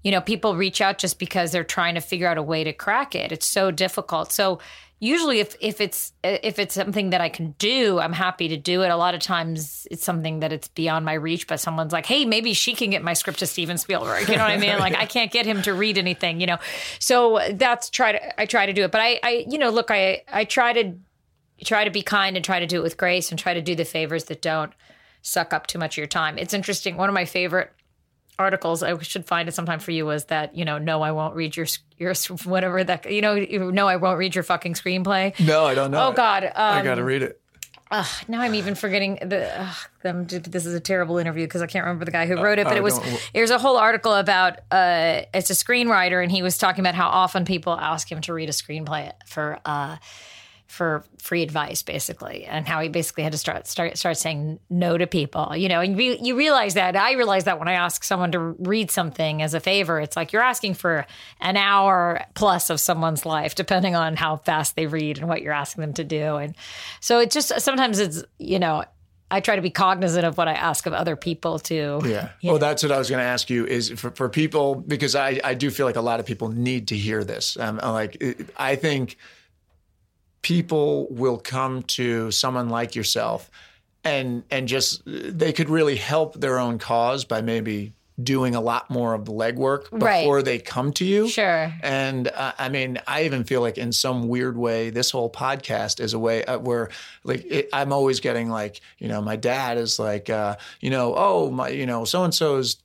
you 0.04 0.10
know, 0.10 0.20
people 0.20 0.54
reach 0.54 0.82
out 0.82 0.98
just 0.98 1.18
because 1.18 1.50
they're 1.50 1.64
trying 1.64 1.94
to 1.94 2.00
figure 2.00 2.28
out 2.28 2.36
a 2.36 2.42
way 2.42 2.62
to 2.62 2.74
crack 2.74 3.14
it. 3.14 3.32
It's 3.32 3.46
so 3.46 3.70
difficult. 3.70 4.32
So 4.32 4.60
usually 5.04 5.40
if 5.40 5.54
if 5.60 5.80
it's 5.80 6.12
if 6.22 6.58
it's 6.58 6.74
something 6.74 7.10
that 7.10 7.20
I 7.20 7.28
can 7.28 7.54
do, 7.58 8.00
I'm 8.00 8.12
happy 8.12 8.48
to 8.48 8.56
do 8.56 8.82
it. 8.82 8.88
A 8.88 8.96
lot 8.96 9.14
of 9.14 9.20
times 9.20 9.86
it's 9.90 10.02
something 10.02 10.40
that 10.40 10.52
it's 10.52 10.68
beyond 10.68 11.04
my 11.04 11.12
reach, 11.12 11.46
but 11.46 11.60
someone's 11.60 11.92
like, 11.92 12.06
"Hey, 12.06 12.24
maybe 12.24 12.54
she 12.54 12.74
can 12.74 12.90
get 12.90 13.02
my 13.02 13.12
script 13.12 13.40
to 13.40 13.46
Steven 13.46 13.76
Spielberg." 13.76 14.28
You 14.28 14.36
know 14.36 14.42
what 14.42 14.50
I 14.52 14.56
mean? 14.56 14.78
Like 14.78 14.96
I 14.96 15.06
can't 15.06 15.30
get 15.30 15.46
him 15.46 15.62
to 15.62 15.74
read 15.74 15.98
anything, 15.98 16.40
you 16.40 16.46
know. 16.46 16.58
So 16.98 17.40
that's 17.52 17.90
try 17.90 18.12
to 18.12 18.40
I 18.40 18.46
try 18.46 18.66
to 18.66 18.72
do 18.72 18.84
it. 18.84 18.90
But 18.90 19.02
I 19.02 19.20
I 19.22 19.44
you 19.48 19.58
know, 19.58 19.70
look, 19.70 19.90
I 19.90 20.22
I 20.32 20.44
try 20.44 20.72
to 20.72 20.94
try 21.64 21.84
to 21.84 21.90
be 21.90 22.02
kind 22.02 22.36
and 22.36 22.44
try 22.44 22.58
to 22.58 22.66
do 22.66 22.78
it 22.78 22.82
with 22.82 22.96
grace 22.96 23.30
and 23.30 23.38
try 23.38 23.54
to 23.54 23.62
do 23.62 23.74
the 23.74 23.84
favors 23.84 24.24
that 24.24 24.40
don't 24.40 24.72
suck 25.22 25.52
up 25.52 25.66
too 25.66 25.78
much 25.78 25.94
of 25.94 25.98
your 25.98 26.06
time. 26.06 26.38
It's 26.38 26.54
interesting. 26.54 26.96
One 26.96 27.08
of 27.08 27.14
my 27.14 27.24
favorite 27.26 27.72
articles 28.38 28.82
I 28.82 28.98
should 28.98 29.24
find 29.26 29.48
it 29.48 29.52
sometime 29.52 29.78
for 29.78 29.90
you 29.92 30.06
was 30.06 30.24
that 30.26 30.56
you 30.56 30.64
know 30.64 30.78
no 30.78 31.02
I 31.02 31.12
won't 31.12 31.34
read 31.34 31.56
your 31.56 31.66
your 31.98 32.14
whatever 32.44 32.82
that 32.82 33.10
you 33.10 33.20
know 33.20 33.34
no 33.36 33.86
I 33.86 33.96
won't 33.96 34.18
read 34.18 34.34
your 34.34 34.44
fucking 34.44 34.74
screenplay. 34.74 35.38
No, 35.40 35.64
I 35.64 35.74
don't 35.74 35.90
know. 35.90 36.08
Oh 36.08 36.12
God, 36.12 36.44
um, 36.44 36.50
I 36.56 36.82
got 36.82 36.96
to 36.96 37.04
read 37.04 37.22
it. 37.22 37.40
ugh, 37.90 38.06
now 38.28 38.40
I'm 38.40 38.54
even 38.54 38.74
forgetting 38.74 39.18
the. 39.20 39.68
Them, 40.02 40.26
this 40.26 40.66
is 40.66 40.74
a 40.74 40.80
terrible 40.80 41.16
interview 41.16 41.46
because 41.46 41.62
I 41.62 41.66
can't 41.66 41.84
remember 41.84 42.04
the 42.04 42.10
guy 42.10 42.26
who 42.26 42.36
wrote 42.42 42.58
it, 42.58 42.64
but 42.64 42.74
oh, 42.74 42.76
it 42.76 42.82
was 42.82 43.00
there's 43.32 43.50
a 43.50 43.58
whole 43.58 43.78
article 43.78 44.12
about 44.12 44.58
uh, 44.70 45.22
it's 45.32 45.48
a 45.48 45.54
screenwriter 45.54 46.22
and 46.22 46.30
he 46.30 46.42
was 46.42 46.58
talking 46.58 46.80
about 46.80 46.94
how 46.94 47.08
often 47.08 47.44
people 47.44 47.72
ask 47.72 48.10
him 48.10 48.20
to 48.22 48.34
read 48.34 48.48
a 48.50 48.52
screenplay 48.52 49.12
for 49.26 49.60
uh, 49.64 49.96
for 50.74 51.04
free 51.18 51.42
advice 51.42 51.82
basically 51.82 52.44
and 52.44 52.66
how 52.66 52.80
he 52.80 52.88
basically 52.88 53.22
had 53.22 53.32
to 53.32 53.38
start 53.38 53.66
start 53.66 53.96
start 53.96 54.16
saying 54.16 54.58
no 54.68 54.98
to 54.98 55.06
people 55.06 55.54
you 55.56 55.68
know 55.68 55.80
and 55.80 55.98
you, 56.00 56.16
you 56.20 56.36
realize 56.36 56.74
that 56.74 56.96
i 56.96 57.12
realize 57.12 57.44
that 57.44 57.58
when 57.58 57.68
i 57.68 57.72
ask 57.72 58.02
someone 58.02 58.32
to 58.32 58.38
read 58.38 58.90
something 58.90 59.40
as 59.40 59.54
a 59.54 59.60
favor 59.60 60.00
it's 60.00 60.16
like 60.16 60.32
you're 60.32 60.42
asking 60.42 60.74
for 60.74 61.06
an 61.40 61.56
hour 61.56 62.20
plus 62.34 62.68
of 62.70 62.80
someone's 62.80 63.24
life 63.24 63.54
depending 63.54 63.94
on 63.94 64.16
how 64.16 64.36
fast 64.36 64.74
they 64.74 64.86
read 64.86 65.16
and 65.18 65.28
what 65.28 65.40
you're 65.40 65.52
asking 65.52 65.80
them 65.80 65.94
to 65.94 66.04
do 66.04 66.36
and 66.36 66.56
so 67.00 67.20
it 67.20 67.30
just 67.30 67.58
sometimes 67.60 68.00
it's 68.00 68.24
you 68.38 68.58
know 68.58 68.84
I 69.30 69.40
try 69.40 69.56
to 69.56 69.62
be 69.62 69.70
cognizant 69.70 70.24
of 70.24 70.36
what 70.36 70.46
I 70.46 70.52
ask 70.52 70.86
of 70.86 70.92
other 70.92 71.16
people 71.16 71.58
too. 71.58 72.00
Yeah. 72.04 72.30
Well, 72.42 72.58
that's 72.58 72.82
what 72.82 72.92
I 72.92 72.98
was 72.98 73.10
going 73.10 73.18
to 73.18 73.26
ask 73.26 73.50
you 73.50 73.66
is 73.66 73.90
for, 73.90 74.10
for 74.12 74.28
people, 74.28 74.76
because 74.76 75.16
I, 75.16 75.40
I 75.42 75.54
do 75.54 75.70
feel 75.70 75.86
like 75.86 75.96
a 75.96 76.02
lot 76.02 76.20
of 76.20 76.26
people 76.26 76.50
need 76.50 76.88
to 76.88 76.96
hear 76.96 77.24
this. 77.24 77.56
Um, 77.58 77.80
like, 77.82 78.22
I 78.56 78.76
think 78.76 79.16
people 80.44 81.08
will 81.08 81.38
come 81.38 81.82
to 81.82 82.30
someone 82.30 82.68
like 82.68 82.94
yourself 82.94 83.50
and 84.04 84.44
and 84.50 84.68
just 84.68 85.02
they 85.06 85.52
could 85.52 85.70
really 85.70 85.96
help 85.96 86.38
their 86.38 86.58
own 86.58 86.78
cause 86.78 87.24
by 87.24 87.40
maybe 87.40 87.92
doing 88.22 88.54
a 88.54 88.60
lot 88.60 88.90
more 88.90 89.12
of 89.14 89.24
the 89.24 89.32
legwork 89.32 89.90
before 89.90 90.36
right. 90.36 90.44
they 90.44 90.58
come 90.58 90.92
to 90.92 91.04
you. 91.04 91.26
Sure. 91.28 91.72
And 91.82 92.28
uh, 92.28 92.52
I 92.58 92.68
mean, 92.68 93.00
I 93.08 93.24
even 93.24 93.42
feel 93.42 93.60
like 93.60 93.76
in 93.76 93.90
some 93.90 94.28
weird 94.28 94.56
way, 94.56 94.90
this 94.90 95.10
whole 95.10 95.30
podcast 95.30 95.98
is 95.98 96.14
a 96.14 96.18
way 96.18 96.44
uh, 96.44 96.58
where, 96.58 96.90
like, 97.24 97.44
it, 97.44 97.68
I'm 97.72 97.92
always 97.92 98.20
getting 98.20 98.48
like, 98.48 98.80
you 98.98 99.08
know, 99.08 99.20
my 99.20 99.34
dad 99.34 99.78
is 99.78 99.98
like, 99.98 100.30
uh, 100.30 100.56
you 100.80 100.90
know, 100.90 101.14
oh 101.16 101.50
my, 101.50 101.70
you 101.70 101.86
know, 101.86 102.04
so 102.04 102.22
and 102.22 102.32
so's 102.32 102.76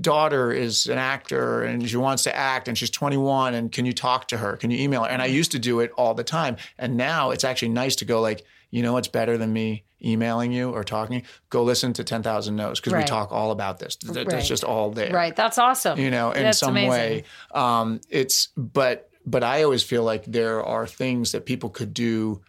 daughter 0.00 0.52
is 0.52 0.86
an 0.86 0.98
actor 0.98 1.62
and 1.62 1.88
she 1.88 1.96
wants 1.96 2.24
to 2.24 2.36
act 2.36 2.66
and 2.66 2.76
she's 2.76 2.90
21 2.90 3.54
and 3.54 3.70
can 3.70 3.84
you 3.84 3.92
talk 3.92 4.26
to 4.28 4.36
her 4.36 4.56
can 4.56 4.70
you 4.70 4.78
email 4.78 5.04
her 5.04 5.10
and 5.10 5.22
i 5.22 5.26
mm-hmm. 5.26 5.36
used 5.36 5.52
to 5.52 5.58
do 5.58 5.80
it 5.80 5.92
all 5.96 6.12
the 6.12 6.24
time 6.24 6.56
and 6.78 6.96
now 6.96 7.30
it's 7.30 7.44
actually 7.44 7.68
nice 7.68 7.96
to 7.96 8.04
go 8.04 8.20
like 8.20 8.44
you 8.70 8.82
know 8.82 8.92
what's 8.92 9.08
better 9.08 9.38
than 9.38 9.52
me 9.52 9.84
emailing 10.04 10.50
you 10.50 10.70
or 10.70 10.82
talking 10.82 11.22
go 11.50 11.62
listen 11.62 11.92
to 11.92 12.02
10,000 12.02 12.56
no's 12.56 12.80
because 12.80 12.92
right. 12.92 13.04
we 13.04 13.06
talk 13.06 13.30
all 13.30 13.52
about 13.52 13.78
this 13.78 13.96
that's 13.96 14.32
right. 14.32 14.44
just 14.44 14.64
all 14.64 14.90
there 14.90 15.12
right 15.12 15.36
that's 15.36 15.58
awesome 15.58 15.98
you 15.98 16.10
know 16.10 16.32
in 16.32 16.42
that's 16.42 16.58
some 16.58 16.70
amazing. 16.70 16.90
way 16.90 17.24
um, 17.52 18.00
it's 18.08 18.48
but 18.56 19.08
but 19.24 19.44
i 19.44 19.62
always 19.62 19.84
feel 19.84 20.02
like 20.02 20.24
there 20.24 20.64
are 20.64 20.86
things 20.86 21.32
that 21.32 21.46
people 21.46 21.70
could 21.70 21.94
do 21.94 22.40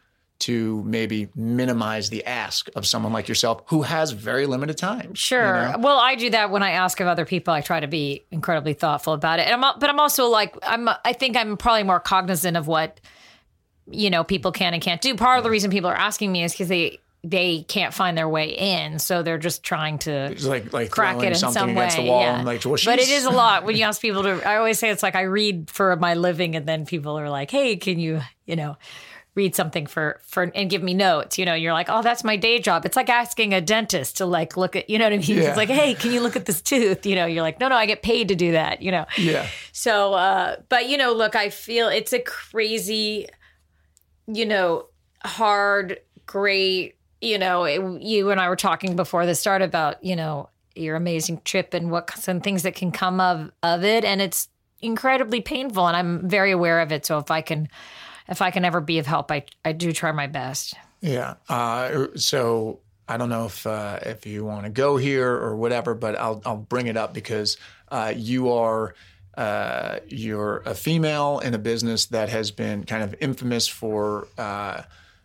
to 0.41 0.83
maybe 0.83 1.29
minimize 1.35 2.09
the 2.09 2.25
ask 2.25 2.69
of 2.75 2.85
someone 2.85 3.13
like 3.13 3.27
yourself 3.27 3.61
who 3.67 3.83
has 3.83 4.11
very 4.11 4.45
limited 4.45 4.77
time. 4.77 5.13
Sure. 5.13 5.39
You 5.39 5.71
know? 5.71 5.77
Well, 5.79 5.97
I 5.97 6.15
do 6.15 6.29
that 6.31 6.51
when 6.51 6.63
I 6.63 6.71
ask 6.71 6.99
of 6.99 7.07
other 7.07 7.25
people. 7.25 7.53
I 7.53 7.61
try 7.61 7.79
to 7.79 7.87
be 7.87 8.25
incredibly 8.31 8.73
thoughtful 8.73 9.13
about 9.13 9.39
it. 9.39 9.47
And 9.47 9.63
I'm, 9.63 9.79
but 9.79 9.89
I'm 9.89 9.99
also 9.99 10.27
like 10.27 10.55
I'm 10.63 10.89
I 10.89 11.13
think 11.13 11.37
I'm 11.37 11.57
probably 11.57 11.83
more 11.83 11.99
cognizant 11.99 12.57
of 12.57 12.67
what 12.67 12.99
you 13.89 14.09
know 14.09 14.23
people 14.23 14.51
can 14.51 14.73
and 14.73 14.81
can't 14.81 15.01
do. 15.01 15.15
Part 15.15 15.37
of 15.37 15.43
the 15.43 15.49
reason 15.49 15.71
people 15.71 15.89
are 15.89 15.95
asking 15.95 16.31
me 16.31 16.43
is 16.43 16.51
because 16.51 16.67
they 16.67 16.99
they 17.23 17.61
can't 17.67 17.93
find 17.93 18.17
their 18.17 18.27
way 18.27 18.49
in, 18.49 18.97
so 18.97 19.21
they're 19.21 19.37
just 19.37 19.61
trying 19.61 19.99
to 19.99 20.35
like 20.41 20.73
like 20.73 20.89
crack 20.89 21.21
it 21.21 21.27
in 21.27 21.35
some 21.35 21.75
way. 21.75 21.87
yeah. 21.99 22.37
And 22.37 22.45
like, 22.45 22.65
well, 22.65 22.77
but 22.83 22.97
it 22.97 23.09
is 23.09 23.25
a 23.25 23.29
lot 23.29 23.63
when 23.63 23.75
you 23.75 23.83
ask 23.91 24.01
people 24.01 24.23
to. 24.23 24.41
I 24.47 24.57
always 24.57 24.79
say 24.79 24.89
it's 24.89 25.03
like 25.03 25.15
I 25.15 25.23
read 25.23 25.69
for 25.69 25.95
my 25.97 26.15
living, 26.15 26.55
and 26.55 26.65
then 26.65 26.85
people 26.87 27.19
are 27.19 27.29
like, 27.29 27.51
"Hey, 27.51 27.75
can 27.75 27.99
you, 27.99 28.21
you 28.45 28.55
know." 28.55 28.75
Read 29.33 29.55
something 29.55 29.85
for 29.85 30.19
for 30.23 30.51
and 30.53 30.69
give 30.69 30.83
me 30.83 30.93
notes 30.93 31.37
you 31.37 31.45
know 31.45 31.53
you're 31.53 31.71
like 31.71 31.87
oh 31.89 32.01
that's 32.01 32.23
my 32.23 32.35
day 32.35 32.59
job. 32.59 32.85
It's 32.85 32.97
like 32.97 33.09
asking 33.09 33.53
a 33.53 33.61
dentist 33.61 34.17
to 34.17 34.25
like 34.25 34.57
look 34.57 34.75
at 34.75 34.89
you 34.89 34.97
know 34.97 35.05
what 35.05 35.13
i 35.13 35.17
mean? 35.17 35.37
Yeah. 35.37 35.43
it's 35.43 35.57
like 35.57 35.69
hey 35.69 35.93
can 35.93 36.11
you 36.11 36.19
look 36.19 36.35
at 36.35 36.45
this 36.45 36.61
tooth? 36.61 37.05
You 37.05 37.15
know 37.15 37.25
you're 37.25 37.41
like 37.41 37.59
no 37.59 37.69
no 37.69 37.75
i 37.75 37.85
get 37.85 38.01
paid 38.01 38.27
to 38.27 38.35
do 38.35 38.51
that 38.51 38.81
you 38.81 38.91
know? 38.91 39.05
Yeah. 39.17 39.47
So 39.71 40.13
uh 40.13 40.57
but 40.67 40.89
you 40.89 40.97
know 40.97 41.13
look 41.13 41.35
i 41.35 41.49
feel 41.49 41.87
it's 41.87 42.11
a 42.13 42.19
crazy 42.19 43.27
you 44.27 44.45
know 44.45 44.87
hard 45.23 45.99
great 46.25 46.95
you 47.21 47.37
know 47.37 47.63
it, 47.63 48.01
you 48.01 48.31
and 48.31 48.41
i 48.41 48.49
were 48.49 48.55
talking 48.55 48.95
before 48.95 49.25
the 49.25 49.35
start 49.35 49.61
about 49.61 50.03
you 50.03 50.15
know 50.15 50.49
your 50.75 50.95
amazing 50.95 51.41
trip 51.43 51.73
and 51.73 51.91
what 51.91 52.09
some 52.17 52.41
things 52.41 52.63
that 52.63 52.75
can 52.75 52.91
come 52.91 53.19
of 53.19 53.51
of 53.63 53.83
it 53.83 54.03
and 54.03 54.21
it's 54.21 54.47
incredibly 54.81 55.41
painful 55.41 55.87
and 55.87 55.95
i'm 55.95 56.27
very 56.27 56.51
aware 56.51 56.79
of 56.79 56.91
it 56.91 57.05
so 57.05 57.17
if 57.17 57.29
i 57.29 57.41
can 57.41 57.67
if 58.31 58.41
I 58.41 58.49
can 58.49 58.65
ever 58.65 58.81
be 58.81 58.97
of 58.97 59.05
help, 59.05 59.31
I 59.31 59.43
I 59.63 59.73
do 59.73 59.91
try 59.91 60.11
my 60.11 60.25
best. 60.25 60.73
Yeah. 61.01 61.35
Uh, 61.49 62.07
so 62.15 62.79
I 63.07 63.17
don't 63.17 63.29
know 63.29 63.45
if 63.45 63.67
uh, 63.67 63.99
if 64.03 64.25
you 64.25 64.45
want 64.45 64.63
to 64.63 64.71
go 64.71 64.97
here 64.97 65.29
or 65.29 65.55
whatever, 65.55 65.93
but 65.93 66.15
I'll 66.17 66.41
I'll 66.45 66.57
bring 66.57 66.87
it 66.87 66.97
up 66.97 67.13
because 67.13 67.57
uh, 67.89 68.13
you 68.15 68.51
are. 68.51 68.95
Uh, 69.37 69.99
you're 70.09 70.57
a 70.65 70.75
female 70.75 71.39
in 71.39 71.53
a 71.53 71.57
business 71.57 72.07
that 72.07 72.27
has 72.27 72.51
been 72.51 72.83
kind 72.83 73.01
of 73.01 73.15
infamous 73.21 73.65
for 73.65 74.27
uh, 74.37 74.81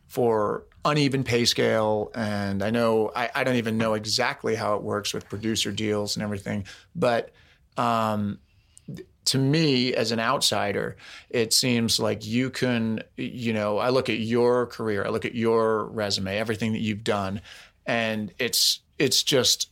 for 0.07 0.63
uneven 0.85 1.25
pay 1.25 1.45
scale, 1.45 2.13
and 2.15 2.63
I 2.63 2.71
know 2.71 3.11
I, 3.17 3.31
I, 3.35 3.43
don't 3.43 3.57
even 3.57 3.79
know 3.79 3.95
exactly 3.95 4.55
how 4.55 4.77
it 4.77 4.83
works 4.83 5.13
with 5.13 5.29
producer 5.29 5.73
deals 5.73 6.15
and 6.15 6.23
everything, 6.23 6.67
but 6.95 7.33
um, 7.77 8.39
to 9.27 9.39
me 9.39 9.95
as 9.95 10.13
an 10.13 10.21
outsider 10.21 10.97
it 11.31 11.53
seems 11.53 12.01
like 12.01 12.25
you 12.25 12.51
can 12.51 13.03
you 13.17 13.53
know 13.53 13.79
i 13.79 13.89
look 13.89 14.09
at 14.09 14.19
your 14.19 14.67
career 14.67 15.05
i 15.05 15.09
look 15.09 15.25
at 15.25 15.35
your 15.35 15.87
resume 15.87 16.37
everything 16.37 16.73
that 16.73 16.81
you've 16.81 17.05
done 17.05 17.41
and 17.87 18.33
it's 18.39 18.81
it's 18.99 19.23
just 19.23 19.71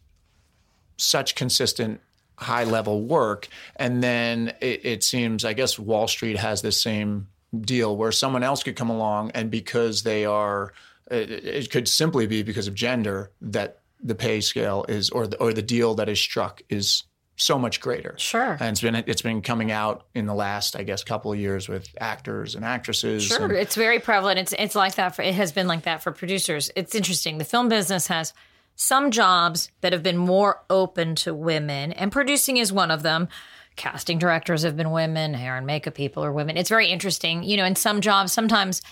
such 0.97 1.35
consistent 1.35 2.01
high 2.37 2.65
level 2.65 3.03
work. 3.03 3.49
And 3.77 4.03
then 4.03 4.53
it, 4.61 4.85
it 4.85 5.05
seems 5.05 5.45
i 5.45 5.53
guess 5.53 5.79
wall 5.79 6.09
street 6.09 6.39
has 6.39 6.63
this 6.63 6.81
same 6.81 7.29
deal 7.61 7.97
where 7.97 8.13
someone 8.13 8.43
else 8.43 8.63
could 8.63 8.77
come 8.77 8.91
along 8.91 9.31
and 9.33 9.51
because 9.51 10.03
they 10.03 10.25
are 10.25 10.73
it, 11.11 11.31
it 11.31 11.71
could 11.71 11.89
simply 11.89 12.27
be 12.27 12.43
because 12.43 12.67
of 12.67 12.75
gender 12.75 13.31
that 13.41 13.81
the 14.03 14.15
pay 14.15 14.41
scale 14.41 14.85
is 14.89 15.11
or 15.11 15.27
the, 15.27 15.37
or 15.39 15.53
the 15.53 15.63
deal 15.63 15.95
that 15.95 16.09
is 16.09 16.21
struck 16.21 16.63
is 16.69 17.05
so 17.37 17.59
much 17.59 17.81
greater. 17.81 18.15
Sure. 18.17 18.57
And 18.61 18.71
it's 18.71 18.81
been 18.81 18.95
it's 18.95 19.23
been 19.23 19.43
coming 19.43 19.71
out 19.71 20.07
in 20.15 20.27
the 20.27 20.35
last, 20.35 20.77
I 20.77 20.83
guess, 20.83 21.03
couple 21.03 21.33
of 21.33 21.39
years 21.39 21.69
with 21.69 21.89
actors 22.01 22.55
and 22.55 22.65
actresses. 22.65 23.25
Sure, 23.25 23.45
and, 23.45 23.53
it's 23.53 23.75
very 23.75 23.99
prevalent. 23.99 24.39
It's 24.39 24.55
it's 24.59 24.75
like 24.75 24.95
that 24.97 25.17
for 25.17 25.23
it 25.23 25.35
has 25.35 25.53
been 25.53 25.67
like 25.67 25.83
that 25.83 26.03
for 26.03 26.13
producers. 26.13 26.71
It's 26.77 26.95
interesting. 26.95 27.39
The 27.39 27.45
film 27.45 27.69
business 27.69 28.07
has 28.07 28.33
some 28.77 29.11
jobs 29.11 29.71
that 29.81 29.93
have 29.93 30.03
been 30.03 30.17
more 30.17 30.63
open 30.71 31.15
to 31.17 31.35
women, 31.35 31.93
and 31.93 32.13
producing 32.13 32.57
is 32.57 32.73
one 32.73 32.91
of 32.91 33.03
them. 33.03 33.29
Casting 33.77 34.19
directors 34.19 34.63
have 34.63 34.77
been 34.77 34.93
women, 34.93 35.35
hair 35.35 35.57
and 35.57 35.67
makeup 35.67 35.95
people 35.95 36.25
are 36.25 36.33
women. 36.33 36.57
It's 36.57 36.69
very 36.69 36.89
interesting. 36.89 37.43
You 37.43 37.57
know, 37.57 37.65
in 37.65 37.75
some 37.75 38.01
jobs, 38.01 38.33
sometimes 38.33 38.83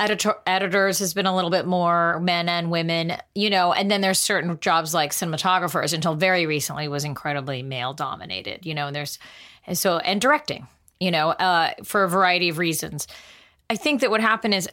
editor 0.00 0.34
editors 0.46 0.98
has 0.98 1.14
been 1.14 1.26
a 1.26 1.34
little 1.34 1.50
bit 1.50 1.66
more 1.66 2.18
men 2.20 2.48
and 2.48 2.70
women, 2.70 3.12
you 3.34 3.50
know, 3.50 3.72
and 3.72 3.90
then 3.90 4.00
there's 4.00 4.18
certain 4.18 4.58
jobs 4.60 4.94
like 4.94 5.12
cinematographers 5.12 5.92
until 5.92 6.14
very 6.14 6.46
recently 6.46 6.88
was 6.88 7.04
incredibly 7.04 7.62
male 7.62 7.92
dominated, 7.92 8.64
you 8.64 8.74
know, 8.74 8.86
and 8.86 8.96
there's 8.96 9.18
and 9.66 9.76
so 9.76 9.98
and 9.98 10.20
directing, 10.20 10.66
you 10.98 11.10
know, 11.10 11.30
uh, 11.30 11.72
for 11.84 12.04
a 12.04 12.08
variety 12.08 12.48
of 12.48 12.58
reasons. 12.58 13.06
I 13.68 13.76
think 13.76 14.00
that 14.00 14.10
what 14.10 14.20
happened 14.20 14.54
is 14.54 14.68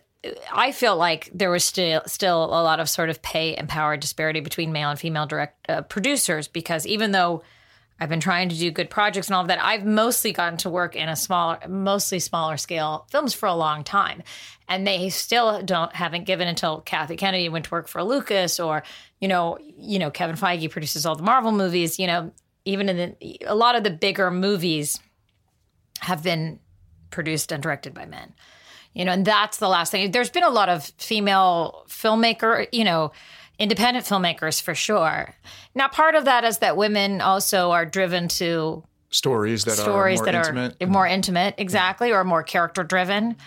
I 0.51 0.71
feel 0.71 0.95
like 0.95 1.30
there 1.34 1.51
was 1.51 1.63
still 1.63 2.01
still 2.07 2.45
a 2.45 2.63
lot 2.63 2.80
of 2.80 2.89
sort 2.89 3.09
of 3.09 3.21
pay 3.21 3.53
and 3.55 3.67
power 3.67 3.97
disparity 3.97 4.39
between 4.39 4.71
male 4.71 4.89
and 4.89 4.99
female 4.99 5.25
direct 5.25 5.69
uh, 5.69 5.82
producers 5.82 6.47
because 6.47 6.88
even 6.88 7.11
though 7.11 7.43
I've 7.99 8.09
been 8.09 8.19
trying 8.19 8.49
to 8.49 8.55
do 8.55 8.69
good 8.69 8.89
projects 8.89 9.28
and 9.28 9.36
all 9.36 9.41
of 9.41 9.47
that. 9.47 9.63
I've 9.63 9.86
mostly 9.86 10.32
gotten 10.32 10.57
to 10.59 10.69
work 10.69 10.95
in 10.95 11.09
a 11.09 11.15
smaller, 11.15 11.57
mostly 11.67 12.19
smaller 12.19 12.57
scale 12.57 13.07
films 13.09 13.34
for 13.34 13.47
a 13.47 13.55
long 13.55 13.84
time. 13.84 14.21
And 14.68 14.86
they 14.86 15.09
still 15.09 15.61
don't 15.63 15.93
haven't 15.95 16.26
given 16.26 16.47
until 16.47 16.82
Kathy 16.82 17.15
Kennedy 17.15 17.47
went 17.47 17.65
to 17.65 17.72
work 17.72 17.88
for 17.88 18.03
Lucas 18.03 18.59
or, 18.59 18.84
you 19.22 19.28
know, 19.28 19.57
you 19.61 19.97
know, 19.97 20.11
Kevin 20.11 20.36
Feige 20.36 20.70
produces 20.70 21.05
all 21.05 21.15
the 21.15 21.24
Marvel 21.24 21.51
movies, 21.51 21.99
you 21.99 22.07
know, 22.07 22.32
even 22.65 22.89
in 22.89 22.97
the 22.97 23.38
a 23.45 23.55
lot 23.55 23.76
of 23.76 23.84
the 23.84 23.89
bigger 23.89 24.30
movies 24.30 24.99
have 25.99 26.22
been 26.22 26.59
produced 27.09 27.51
and 27.51 27.63
directed 27.63 27.93
by 27.93 28.05
men. 28.05 28.34
You 28.93 29.05
know, 29.05 29.11
and 29.11 29.26
that's 29.26 29.57
the 29.57 29.70
last 29.70 29.91
thing. 29.91 30.11
There's 30.11 30.30
been 30.30 30.43
a 30.43 30.49
lot 30.49 30.70
of 30.70 30.86
female 30.97 31.86
filmmaker, 31.88 32.68
you 32.72 32.84
know, 32.84 33.11
independent 33.59 34.05
filmmakers 34.05 34.61
for 34.61 34.76
sure. 34.76 35.36
Now, 35.76 35.88
part 35.88 36.15
of 36.15 36.26
that 36.26 36.43
is 36.43 36.59
that 36.59 36.78
women 36.78 37.22
also 37.22 37.72
are 37.72 37.86
driven 37.86 38.28
to 38.30 38.84
stories 39.09 39.65
that 39.65 39.72
stories 39.72 40.20
are 40.20 40.24
more 40.24 40.32
that 40.32 40.47
intimate. 40.47 40.76
are 40.82 40.88
more 40.88 41.05
mm-hmm. 41.05 41.13
intimate, 41.13 41.55
exactly, 41.57 42.11
or 42.11 42.24
more 42.24 42.43
character 42.43 42.84
driven. 42.84 43.38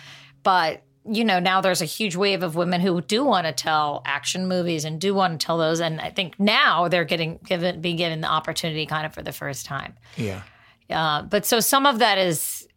But 0.43 0.83
you 1.09 1.23
know, 1.25 1.39
now 1.39 1.61
there's 1.61 1.81
a 1.81 1.85
huge 1.85 2.15
wave 2.15 2.43
of 2.43 2.55
women 2.55 2.81
who 2.81 3.01
do 3.01 3.23
want 3.23 3.47
to 3.47 3.53
tell 3.53 4.01
action 4.05 4.47
movies 4.47 4.85
and 4.85 5.01
do 5.01 5.13
want 5.13 5.39
to 5.39 5.45
tell 5.45 5.57
those, 5.57 5.79
and 5.79 5.99
I 5.99 6.09
think 6.09 6.39
now 6.39 6.87
they're 6.87 7.05
getting 7.05 7.39
given 7.43 7.81
be 7.81 7.93
given 7.93 8.21
the 8.21 8.27
opportunity 8.27 8.85
kind 8.85 9.05
of 9.05 9.13
for 9.13 9.21
the 9.21 9.31
first 9.31 9.65
time. 9.65 9.95
Yeah. 10.15 10.43
Uh, 10.89 11.23
but 11.23 11.45
so 11.45 11.59
some 11.59 11.85
of 11.85 11.99
that 11.99 12.17
is 12.17 12.67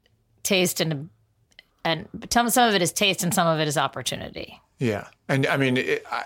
taste 0.43 0.81
and 0.81 1.11
and 1.85 2.09
some 2.31 2.47
of 2.47 2.75
it 2.75 2.81
is 2.81 2.93
taste 2.93 3.23
and 3.23 3.35
some 3.35 3.47
of 3.47 3.61
it 3.61 3.69
is 3.69 3.77
opportunity. 3.77 4.61
Yeah, 4.79 5.09
and 5.29 5.47
I 5.47 5.57
mean, 5.57 5.77
it, 5.77 6.05
I, 6.11 6.25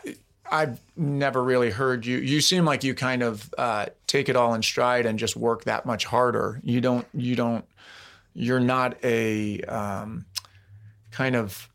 I've 0.50 0.80
never 0.96 1.42
really 1.42 1.70
heard 1.70 2.06
you. 2.06 2.18
You 2.18 2.40
seem 2.40 2.64
like 2.64 2.84
you 2.84 2.94
kind 2.94 3.22
of 3.22 3.52
uh, 3.58 3.86
take 4.06 4.28
it 4.28 4.36
all 4.36 4.54
in 4.54 4.62
stride 4.62 5.06
and 5.06 5.18
just 5.18 5.36
work 5.36 5.64
that 5.64 5.84
much 5.84 6.04
harder. 6.04 6.60
You 6.62 6.80
don't. 6.80 7.06
You 7.12 7.36
don't. 7.36 7.64
You're 8.34 8.60
not 8.60 8.96
a 9.04 9.60
um, 9.62 10.26
kind 11.10 11.36
of. 11.36 11.68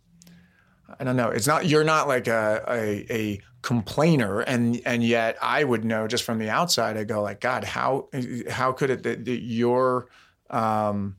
I 1.00 1.04
don't 1.04 1.16
know. 1.16 1.30
It's 1.30 1.48
not 1.48 1.66
you're 1.66 1.84
not 1.84 2.08
like 2.08 2.28
a, 2.28 2.64
a 2.68 3.06
a 3.10 3.42
complainer, 3.62 4.42
and 4.42 4.82
and 4.86 5.04
yet 5.04 5.38
I 5.42 5.64
would 5.64 5.84
know 5.86 6.08
just 6.08 6.24
from 6.24 6.40
the 6.40 6.50
outside. 6.50 6.98
I 6.98 7.04
go 7.04 7.22
like, 7.22 7.40
God, 7.40 7.64
how 7.64 8.10
how 8.50 8.72
could 8.72 8.90
it 8.90 9.04
that, 9.04 9.26
that 9.26 9.42
your 9.42 10.08
um, 10.50 11.16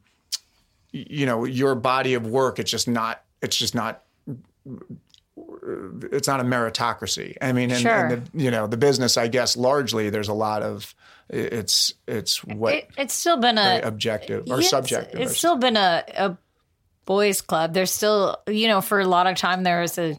you 0.92 1.26
know 1.26 1.44
your 1.44 1.74
body 1.74 2.14
of 2.14 2.26
work? 2.26 2.58
It's 2.58 2.70
just 2.70 2.88
not. 2.88 3.22
It's 3.42 3.56
just 3.56 3.74
not. 3.74 4.02
It's 6.12 6.28
not 6.28 6.40
a 6.40 6.44
meritocracy. 6.44 7.36
I 7.42 7.52
mean, 7.52 7.70
and, 7.70 7.80
Sure. 7.80 8.06
and 8.06 8.26
the, 8.26 8.42
you 8.42 8.50
know 8.50 8.66
the 8.66 8.76
business. 8.76 9.16
I 9.16 9.28
guess 9.28 9.56
largely 9.56 10.10
there's 10.10 10.28
a 10.28 10.34
lot 10.34 10.62
of 10.62 10.94
it's 11.28 11.94
it's 12.06 12.44
what 12.44 12.74
It, 12.74 12.90
it's 12.98 13.14
still 13.14 13.38
been 13.38 13.58
a 13.58 13.80
objective 13.82 14.44
or 14.50 14.62
subjective. 14.62 15.20
It's, 15.20 15.32
or 15.32 15.34
still 15.34 15.56
been 15.56 15.76
a, 15.76 16.04
a 16.16 16.36
boys' 17.04 17.40
club. 17.40 17.74
There's 17.74 17.90
still, 17.90 18.38
you 18.46 18.68
know, 18.68 18.80
for 18.80 19.00
a 19.00 19.06
lot 19.06 19.26
of 19.26 19.36
time 19.36 19.62
there 19.62 19.80
was 19.80 19.98
a 19.98 20.18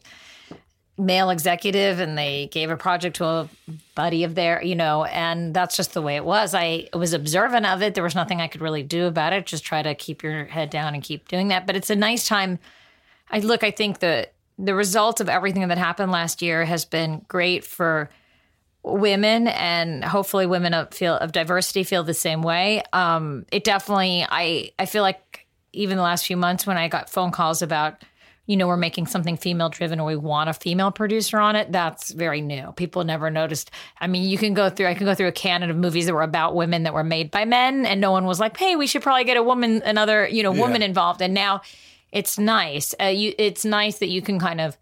male 0.97 1.29
executive, 1.29 1.99
and 1.99 2.17
they 2.17 2.47
gave 2.51 2.69
a 2.69 2.77
project 2.77 3.17
to 3.17 3.25
a 3.25 3.49
buddy 3.95 4.23
of 4.23 4.35
their, 4.35 4.63
you 4.63 4.75
know, 4.75 5.03
and 5.05 5.53
that's 5.53 5.75
just 5.75 5.93
the 5.93 6.01
way 6.01 6.15
it 6.15 6.23
was. 6.23 6.53
I 6.53 6.87
was 6.93 7.13
observant 7.13 7.65
of 7.65 7.81
it. 7.81 7.95
There 7.95 8.03
was 8.03 8.15
nothing 8.15 8.39
I 8.39 8.47
could 8.47 8.61
really 8.61 8.83
do 8.83 9.05
about 9.05 9.33
it. 9.33 9.45
Just 9.45 9.65
try 9.65 9.81
to 9.81 9.93
keep 9.93 10.23
your 10.23 10.45
head 10.45 10.69
down 10.69 10.93
and 10.93 11.03
keep 11.03 11.27
doing 11.27 11.49
that. 11.49 11.67
But 11.67 11.75
it's 11.75 11.89
a 11.89 11.95
nice 11.95 12.27
time. 12.27 12.59
I 13.29 13.39
look. 13.39 13.63
I 13.63 13.71
think 13.71 13.99
the 13.99 14.29
the 14.57 14.73
result 14.73 15.19
of 15.19 15.27
everything 15.27 15.67
that 15.67 15.77
happened 15.77 16.11
last 16.11 16.41
year 16.41 16.63
has 16.63 16.85
been 16.85 17.25
great 17.27 17.65
for 17.65 18.09
women 18.83 19.47
and 19.47 20.03
hopefully 20.05 20.45
women 20.45 20.73
of 20.73 20.93
feel 20.93 21.15
of 21.15 21.31
diversity 21.31 21.83
feel 21.83 22.03
the 22.03 22.13
same 22.13 22.43
way 22.43 22.83
um 22.93 23.43
it 23.51 23.63
definitely 23.63 24.23
i 24.29 24.69
i 24.77 24.85
feel 24.85 25.01
like 25.01 25.19
even 25.75 25.97
the 25.97 26.03
last 26.03 26.25
few 26.25 26.37
months 26.37 26.65
when 26.65 26.77
i 26.77 26.87
got 26.87 27.09
phone 27.09 27.31
calls 27.31 27.61
about 27.61 28.01
you 28.47 28.55
know 28.55 28.67
we're 28.67 28.77
making 28.77 29.07
something 29.07 29.37
female 29.37 29.69
driven 29.69 29.99
or 29.99 30.05
we 30.05 30.15
want 30.15 30.49
a 30.49 30.53
female 30.53 30.91
producer 30.91 31.39
on 31.39 31.55
it 31.55 31.71
that's 31.71 32.11
very 32.11 32.41
new 32.41 32.71
people 32.73 33.03
never 33.03 33.29
noticed 33.29 33.71
i 33.99 34.07
mean 34.07 34.23
you 34.29 34.37
can 34.37 34.53
go 34.53 34.69
through 34.69 34.85
i 34.87 34.93
can 34.93 35.05
go 35.05 35.13
through 35.15 35.27
a 35.27 35.31
canon 35.31 35.69
of 35.69 35.77
movies 35.77 36.05
that 36.05 36.13
were 36.13 36.21
about 36.21 36.55
women 36.55 36.83
that 36.83 36.93
were 36.93 37.03
made 37.03 37.31
by 37.31 37.43
men 37.45 37.85
and 37.85 37.99
no 37.99 38.11
one 38.11 38.25
was 38.25 38.39
like 38.39 38.55
hey 38.57 38.75
we 38.75 38.87
should 38.87 39.01
probably 39.01 39.23
get 39.23 39.37
a 39.37 39.43
woman 39.43 39.81
another 39.85 40.27
you 40.27 40.43
know 40.43 40.51
woman 40.51 40.81
Yeah. 40.81 40.87
involved 40.87 41.21
and 41.21 41.33
now 41.33 41.61
it's 42.11 42.37
nice 42.37 42.93
uh, 43.01 43.05
you 43.05 43.33
it's 43.37 43.65
nice 43.65 43.97
that 43.99 44.07
you 44.09 44.21
can 44.21 44.39
kind 44.39 44.61
of 44.61 44.77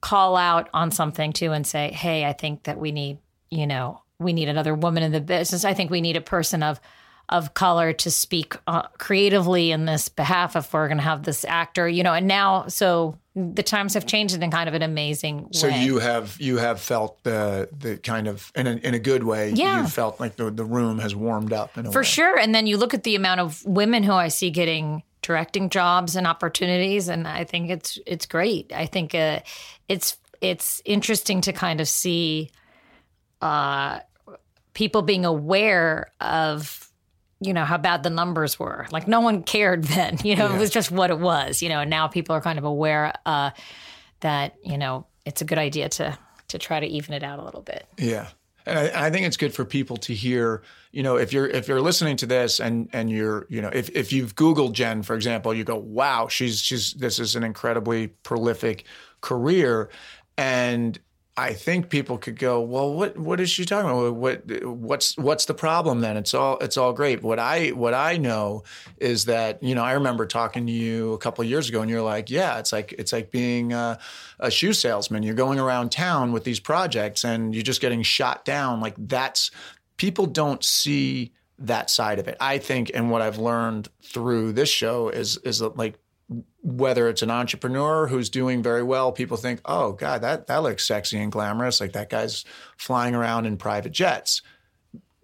call 0.00 0.36
out 0.36 0.68
on 0.74 0.90
something 0.90 1.32
too 1.32 1.52
and 1.52 1.64
say, 1.64 1.92
"Hey, 1.92 2.24
I 2.24 2.32
think 2.32 2.64
that 2.64 2.76
we 2.76 2.90
need, 2.90 3.18
you 3.50 3.68
know, 3.68 4.02
we 4.18 4.32
need 4.32 4.48
another 4.48 4.74
woman 4.74 5.04
in 5.04 5.12
the 5.12 5.20
business. 5.20 5.64
I 5.64 5.74
think 5.74 5.92
we 5.92 6.00
need 6.00 6.16
a 6.16 6.20
person 6.20 6.60
of 6.62 6.80
of 7.28 7.54
color 7.54 7.92
to 7.92 8.10
speak 8.10 8.56
uh, 8.66 8.82
creatively 8.98 9.70
in 9.70 9.86
this 9.86 10.08
behalf 10.08 10.56
if 10.56 10.72
we're 10.72 10.88
going 10.88 10.98
to 10.98 11.04
have 11.04 11.22
this 11.22 11.44
actor, 11.44 11.88
you 11.88 12.02
know." 12.02 12.14
And 12.14 12.26
now, 12.26 12.66
so 12.68 13.18
the 13.34 13.62
times 13.62 13.94
have 13.94 14.06
changed 14.06 14.40
in 14.40 14.50
kind 14.50 14.68
of 14.68 14.74
an 14.74 14.82
amazing 14.82 15.44
way. 15.44 15.48
So 15.52 15.66
you 15.66 15.98
have 15.98 16.36
you 16.40 16.58
have 16.58 16.80
felt 16.80 17.22
the 17.22 17.68
the 17.76 17.96
kind 17.96 18.28
of 18.28 18.52
in 18.54 18.66
a, 18.66 18.72
in 18.76 18.94
a 18.94 18.98
good 18.98 19.24
way. 19.24 19.50
Yeah. 19.50 19.82
You 19.82 19.88
felt 19.88 20.20
like 20.20 20.36
the 20.36 20.50
the 20.50 20.64
room 20.64 20.98
has 20.98 21.14
warmed 21.14 21.52
up 21.52 21.78
in 21.78 21.86
a 21.86 21.92
For 21.92 22.00
way. 22.00 22.06
sure. 22.06 22.38
And 22.38 22.54
then 22.54 22.66
you 22.66 22.76
look 22.76 22.94
at 22.94 23.04
the 23.04 23.16
amount 23.16 23.40
of 23.40 23.64
women 23.64 24.02
who 24.02 24.12
I 24.12 24.28
see 24.28 24.50
getting 24.50 25.02
directing 25.22 25.70
jobs 25.70 26.16
and 26.16 26.26
opportunities, 26.26 27.08
and 27.08 27.26
I 27.26 27.44
think 27.44 27.70
it's 27.70 27.98
it's 28.06 28.26
great. 28.26 28.72
I 28.74 28.86
think 28.86 29.14
uh, 29.14 29.40
it's 29.88 30.18
it's 30.40 30.82
interesting 30.84 31.40
to 31.42 31.52
kind 31.52 31.80
of 31.80 31.88
see 31.88 32.50
uh, 33.40 34.00
people 34.74 35.02
being 35.02 35.24
aware 35.24 36.12
of 36.20 36.91
you 37.42 37.52
know 37.52 37.64
how 37.64 37.78
bad 37.78 38.02
the 38.02 38.10
numbers 38.10 38.58
were. 38.58 38.86
Like 38.90 39.08
no 39.08 39.20
one 39.20 39.42
cared 39.42 39.84
then. 39.84 40.18
You 40.22 40.36
know, 40.36 40.54
it 40.54 40.58
was 40.58 40.70
just 40.70 40.90
what 40.90 41.10
it 41.10 41.18
was. 41.18 41.62
You 41.62 41.68
know, 41.68 41.80
and 41.80 41.90
now 41.90 42.08
people 42.08 42.34
are 42.34 42.40
kind 42.40 42.58
of 42.58 42.64
aware 42.64 43.12
uh, 43.26 43.50
that 44.20 44.56
you 44.62 44.78
know 44.78 45.06
it's 45.24 45.42
a 45.42 45.44
good 45.44 45.58
idea 45.58 45.88
to 45.90 46.18
to 46.48 46.58
try 46.58 46.80
to 46.80 46.86
even 46.86 47.14
it 47.14 47.22
out 47.22 47.38
a 47.38 47.44
little 47.44 47.62
bit. 47.62 47.86
Yeah. 47.98 48.28
And 48.64 48.78
I, 48.78 49.06
I 49.06 49.10
think 49.10 49.26
it's 49.26 49.36
good 49.36 49.54
for 49.54 49.64
people 49.64 49.96
to 49.98 50.14
hear, 50.14 50.62
you 50.92 51.02
know, 51.02 51.16
if 51.16 51.32
you're 51.32 51.48
if 51.48 51.66
you're 51.66 51.80
listening 51.80 52.16
to 52.18 52.26
this 52.26 52.60
and 52.60 52.88
and 52.92 53.10
you're, 53.10 53.46
you 53.48 53.60
know, 53.60 53.70
if, 53.72 53.88
if 53.90 54.12
you've 54.12 54.36
Googled 54.36 54.72
Jen, 54.72 55.02
for 55.02 55.14
example, 55.16 55.52
you 55.52 55.64
go, 55.64 55.76
wow, 55.76 56.28
she's 56.28 56.60
she's 56.60 56.94
this 56.94 57.18
is 57.18 57.34
an 57.34 57.42
incredibly 57.42 58.08
prolific 58.08 58.84
career. 59.20 59.90
And 60.38 60.98
I 61.34 61.54
think 61.54 61.88
people 61.88 62.18
could 62.18 62.38
go, 62.38 62.60
well, 62.60 62.92
what 62.92 63.16
what 63.16 63.40
is 63.40 63.48
she 63.48 63.64
talking 63.64 63.88
about? 63.88 64.14
What 64.14 64.64
what's 64.64 65.16
what's 65.16 65.46
the 65.46 65.54
problem 65.54 66.00
then? 66.00 66.18
It's 66.18 66.34
all 66.34 66.58
it's 66.58 66.76
all 66.76 66.92
great. 66.92 67.22
What 67.22 67.38
I 67.38 67.70
what 67.70 67.94
I 67.94 68.18
know 68.18 68.64
is 68.98 69.24
that 69.24 69.62
you 69.62 69.74
know 69.74 69.82
I 69.82 69.92
remember 69.92 70.26
talking 70.26 70.66
to 70.66 70.72
you 70.72 71.14
a 71.14 71.18
couple 71.18 71.42
of 71.42 71.48
years 71.48 71.70
ago, 71.70 71.80
and 71.80 71.90
you're 71.90 72.02
like, 72.02 72.28
yeah, 72.28 72.58
it's 72.58 72.70
like 72.70 72.92
it's 72.98 73.14
like 73.14 73.30
being 73.30 73.72
a, 73.72 73.98
a 74.40 74.50
shoe 74.50 74.74
salesman. 74.74 75.22
You're 75.22 75.34
going 75.34 75.58
around 75.58 75.90
town 75.90 76.32
with 76.32 76.44
these 76.44 76.60
projects, 76.60 77.24
and 77.24 77.54
you're 77.54 77.62
just 77.62 77.80
getting 77.80 78.02
shot 78.02 78.44
down. 78.44 78.80
Like 78.80 78.94
that's 78.98 79.50
people 79.96 80.26
don't 80.26 80.62
see 80.62 81.32
that 81.58 81.88
side 81.88 82.18
of 82.18 82.28
it. 82.28 82.36
I 82.40 82.58
think, 82.58 82.90
and 82.92 83.10
what 83.10 83.22
I've 83.22 83.38
learned 83.38 83.88
through 84.02 84.52
this 84.52 84.68
show 84.68 85.08
is 85.08 85.38
is 85.38 85.60
that 85.60 85.78
like 85.78 85.98
whether 86.62 87.08
it's 87.08 87.22
an 87.22 87.30
entrepreneur 87.30 88.06
who's 88.06 88.30
doing 88.30 88.62
very 88.62 88.82
well, 88.82 89.12
people 89.12 89.36
think, 89.36 89.60
oh 89.64 89.92
God, 89.92 90.22
that 90.22 90.46
that 90.46 90.62
looks 90.62 90.86
sexy 90.86 91.18
and 91.18 91.32
glamorous. 91.32 91.80
Like 91.80 91.92
that 91.92 92.10
guy's 92.10 92.44
flying 92.76 93.14
around 93.14 93.46
in 93.46 93.56
private 93.56 93.92
jets. 93.92 94.42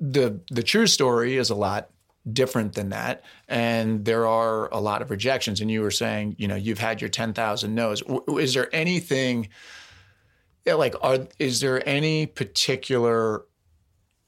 The 0.01 0.41
the 0.51 0.63
true 0.63 0.87
story 0.87 1.37
is 1.37 1.51
a 1.51 1.55
lot 1.55 1.91
different 2.33 2.75
than 2.75 2.91
that. 2.91 3.23
And 3.49 4.05
there 4.05 4.27
are 4.27 4.73
a 4.73 4.81
lot 4.81 5.03
of 5.03 5.11
rejections. 5.11 5.61
And 5.61 5.71
you 5.71 5.81
were 5.81 5.91
saying, 5.91 6.37
you 6.39 6.49
know, 6.49 6.57
you've 6.57 6.79
had 6.79 7.01
your 7.01 7.11
10,000 7.11 7.75
no's. 7.75 8.03
Is 8.29 8.55
there 8.55 8.75
anything 8.75 9.49
like 10.67 10.95
are 11.01 11.27
is 11.39 11.61
there 11.61 11.87
any 11.89 12.27
particular 12.27 13.45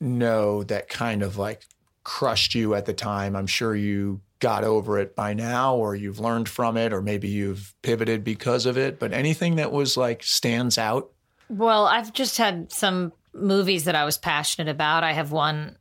no 0.01 0.62
that 0.64 0.89
kind 0.89 1.22
of 1.22 1.37
like 1.37 1.66
crushed 2.03 2.55
you 2.55 2.74
at 2.74 2.87
the 2.87 2.95
time? 2.95 3.37
I'm 3.37 3.47
sure 3.47 3.74
you 3.74 4.20
got 4.41 4.64
over 4.64 4.99
it 4.99 5.14
by 5.14 5.34
now 5.34 5.76
or 5.76 5.95
you've 5.95 6.18
learned 6.18 6.49
from 6.49 6.76
it 6.76 6.93
or 6.93 7.03
maybe 7.03 7.28
you've 7.28 7.74
pivoted 7.82 8.24
because 8.24 8.66
of 8.66 8.76
it, 8.76 8.99
but 8.99 9.12
anything 9.12 9.57
that 9.57 9.70
was 9.70 9.97
like 9.97 10.22
stands 10.22 10.78
out? 10.78 11.11
Well, 11.49 11.86
I've 11.86 12.12
just 12.12 12.38
had 12.38 12.72
some 12.72 13.12
movies 13.32 13.84
that 13.84 13.95
I 13.95 14.05
was 14.05 14.18
passionate 14.18 14.70
about. 14.70 15.05
I 15.05 15.12
have 15.12 15.30
one 15.30 15.76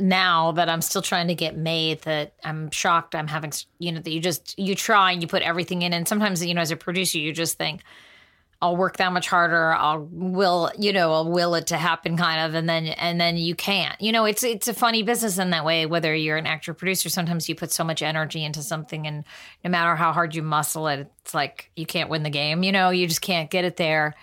now 0.00 0.52
that 0.52 0.68
I'm 0.68 0.80
still 0.80 1.02
trying 1.02 1.28
to 1.28 1.34
get 1.34 1.56
made 1.56 2.02
that 2.02 2.34
I'm 2.44 2.70
shocked 2.70 3.14
I'm 3.14 3.26
having, 3.26 3.52
you 3.78 3.90
know, 3.90 4.00
that 4.00 4.10
you 4.10 4.20
just, 4.20 4.56
you 4.58 4.74
try 4.74 5.12
and 5.12 5.20
you 5.20 5.26
put 5.28 5.42
everything 5.42 5.82
in. 5.82 5.92
And 5.92 6.06
sometimes, 6.06 6.44
you 6.44 6.54
know, 6.54 6.60
as 6.60 6.70
a 6.70 6.76
producer, 6.76 7.18
you 7.18 7.32
just 7.32 7.58
think, 7.58 7.82
I'll 8.60 8.76
work 8.76 8.96
that 8.96 9.12
much 9.12 9.28
harder. 9.28 9.72
I'll 9.72 10.08
will, 10.10 10.72
you 10.76 10.92
know, 10.92 11.12
I'll 11.12 11.30
will 11.30 11.54
it 11.54 11.68
to 11.68 11.76
happen 11.76 12.16
kind 12.16 12.40
of. 12.40 12.54
And 12.54 12.68
then, 12.68 12.86
and 12.86 13.20
then 13.20 13.36
you 13.36 13.54
can't, 13.54 14.00
you 14.00 14.10
know, 14.10 14.24
it's, 14.24 14.42
it's 14.42 14.66
a 14.66 14.74
funny 14.74 15.04
business 15.04 15.38
in 15.38 15.50
that 15.50 15.64
way, 15.64 15.86
whether 15.86 16.12
you're 16.12 16.36
an 16.36 16.46
actor 16.46 16.74
producer, 16.74 17.08
sometimes 17.08 17.48
you 17.48 17.54
put 17.54 17.70
so 17.70 17.84
much 17.84 18.02
energy 18.02 18.44
into 18.44 18.62
something 18.62 19.06
and 19.06 19.22
no 19.62 19.70
matter 19.70 19.94
how 19.94 20.12
hard 20.12 20.34
you 20.34 20.42
muscle 20.42 20.88
it, 20.88 21.08
it's 21.20 21.34
like, 21.34 21.70
you 21.76 21.86
can't 21.86 22.10
win 22.10 22.24
the 22.24 22.30
game, 22.30 22.64
you 22.64 22.72
know, 22.72 22.90
you 22.90 23.06
just 23.06 23.20
can't 23.20 23.48
get 23.48 23.64
it 23.64 23.76
there. 23.76 24.14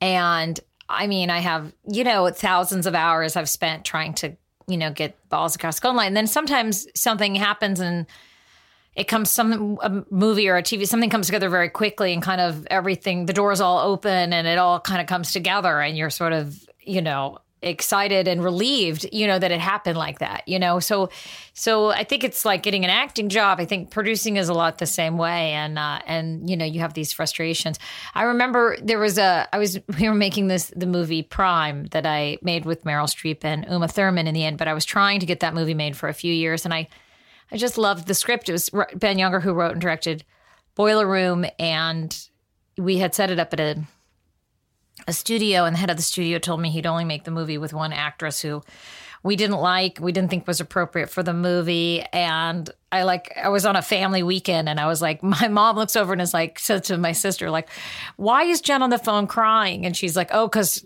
And 0.00 0.58
I 0.88 1.06
mean, 1.06 1.28
I 1.28 1.40
have, 1.40 1.70
you 1.86 2.04
know, 2.04 2.30
thousands 2.30 2.86
of 2.86 2.94
hours 2.94 3.36
I've 3.36 3.50
spent 3.50 3.84
trying 3.84 4.14
to, 4.14 4.34
you 4.66 4.78
know, 4.78 4.90
get 4.90 5.28
balls 5.28 5.56
across 5.56 5.78
the 5.78 5.82
goal 5.82 5.94
line. 5.94 6.08
And 6.08 6.16
then 6.16 6.26
sometimes 6.26 6.86
something 6.94 7.34
happens 7.34 7.80
and 7.80 8.06
it 8.98 9.06
comes 9.06 9.30
some 9.30 9.78
a 9.80 10.04
movie 10.10 10.48
or 10.48 10.56
a 10.56 10.62
TV, 10.62 10.86
something 10.86 11.08
comes 11.08 11.26
together 11.26 11.48
very 11.48 11.70
quickly 11.70 12.12
and 12.12 12.20
kind 12.20 12.40
of 12.40 12.66
everything, 12.66 13.26
the 13.26 13.32
doors 13.32 13.60
all 13.60 13.78
open 13.78 14.32
and 14.32 14.48
it 14.48 14.58
all 14.58 14.80
kind 14.80 15.00
of 15.00 15.06
comes 15.06 15.32
together 15.32 15.80
and 15.80 15.96
you're 15.96 16.10
sort 16.10 16.32
of, 16.32 16.68
you 16.80 17.00
know, 17.00 17.38
excited 17.62 18.26
and 18.26 18.42
relieved, 18.42 19.06
you 19.12 19.28
know, 19.28 19.38
that 19.38 19.52
it 19.52 19.60
happened 19.60 19.96
like 19.96 20.18
that, 20.18 20.42
you 20.48 20.58
know? 20.58 20.80
So, 20.80 21.10
so 21.54 21.90
I 21.90 22.02
think 22.02 22.24
it's 22.24 22.44
like 22.44 22.64
getting 22.64 22.82
an 22.82 22.90
acting 22.90 23.28
job. 23.28 23.60
I 23.60 23.66
think 23.66 23.90
producing 23.90 24.36
is 24.36 24.48
a 24.48 24.54
lot 24.54 24.78
the 24.78 24.86
same 24.86 25.16
way. 25.16 25.52
And, 25.52 25.78
uh, 25.78 26.00
and, 26.04 26.50
you 26.50 26.56
know, 26.56 26.64
you 26.64 26.80
have 26.80 26.94
these 26.94 27.12
frustrations. 27.12 27.78
I 28.14 28.24
remember 28.24 28.76
there 28.82 28.98
was 28.98 29.16
a, 29.16 29.46
I 29.52 29.58
was, 29.58 29.78
we 30.00 30.08
were 30.08 30.14
making 30.14 30.48
this, 30.48 30.72
the 30.74 30.86
movie 30.86 31.22
Prime 31.22 31.86
that 31.92 32.04
I 32.04 32.38
made 32.42 32.64
with 32.64 32.82
Meryl 32.82 33.06
Streep 33.06 33.44
and 33.44 33.64
Uma 33.70 33.86
Thurman 33.86 34.26
in 34.26 34.34
the 34.34 34.44
end, 34.44 34.58
but 34.58 34.66
I 34.66 34.74
was 34.74 34.84
trying 34.84 35.20
to 35.20 35.26
get 35.26 35.38
that 35.40 35.54
movie 35.54 35.74
made 35.74 35.96
for 35.96 36.08
a 36.08 36.14
few 36.14 36.32
years 36.32 36.64
and 36.64 36.74
I, 36.74 36.88
I 37.50 37.56
just 37.56 37.78
loved 37.78 38.06
the 38.06 38.14
script. 38.14 38.48
It 38.48 38.52
was 38.52 38.70
Ben 38.94 39.18
Younger 39.18 39.40
who 39.40 39.52
wrote 39.52 39.72
and 39.72 39.80
directed 39.80 40.24
Boiler 40.74 41.06
Room, 41.06 41.46
and 41.58 42.16
we 42.76 42.98
had 42.98 43.14
set 43.14 43.30
it 43.30 43.38
up 43.38 43.52
at 43.52 43.60
a 43.60 43.82
a 45.06 45.12
studio. 45.12 45.64
And 45.64 45.74
the 45.74 45.80
head 45.80 45.90
of 45.90 45.96
the 45.96 46.02
studio 46.02 46.38
told 46.38 46.60
me 46.60 46.70
he'd 46.70 46.86
only 46.86 47.04
make 47.04 47.24
the 47.24 47.30
movie 47.30 47.58
with 47.58 47.72
one 47.72 47.92
actress 47.92 48.40
who 48.40 48.62
we 49.22 49.36
didn't 49.36 49.58
like, 49.58 49.98
we 50.00 50.12
didn't 50.12 50.30
think 50.30 50.46
was 50.46 50.60
appropriate 50.60 51.10
for 51.10 51.22
the 51.22 51.32
movie. 51.32 52.02
And 52.12 52.68
I 52.92 53.02
like, 53.02 53.36
I 53.36 53.48
was 53.48 53.66
on 53.66 53.76
a 53.76 53.82
family 53.82 54.22
weekend, 54.22 54.68
and 54.68 54.78
I 54.78 54.86
was 54.86 55.02
like, 55.02 55.22
my 55.22 55.48
mom 55.48 55.76
looks 55.76 55.96
over 55.96 56.12
and 56.12 56.22
is 56.22 56.34
like, 56.34 56.58
says 56.58 56.82
to 56.82 56.98
my 56.98 57.12
sister, 57.12 57.50
like, 57.50 57.68
"Why 58.16 58.44
is 58.44 58.60
Jen 58.60 58.82
on 58.82 58.90
the 58.90 58.98
phone 58.98 59.26
crying?" 59.26 59.86
And 59.86 59.96
she's 59.96 60.16
like, 60.16 60.30
"Oh, 60.32 60.48
because." 60.48 60.84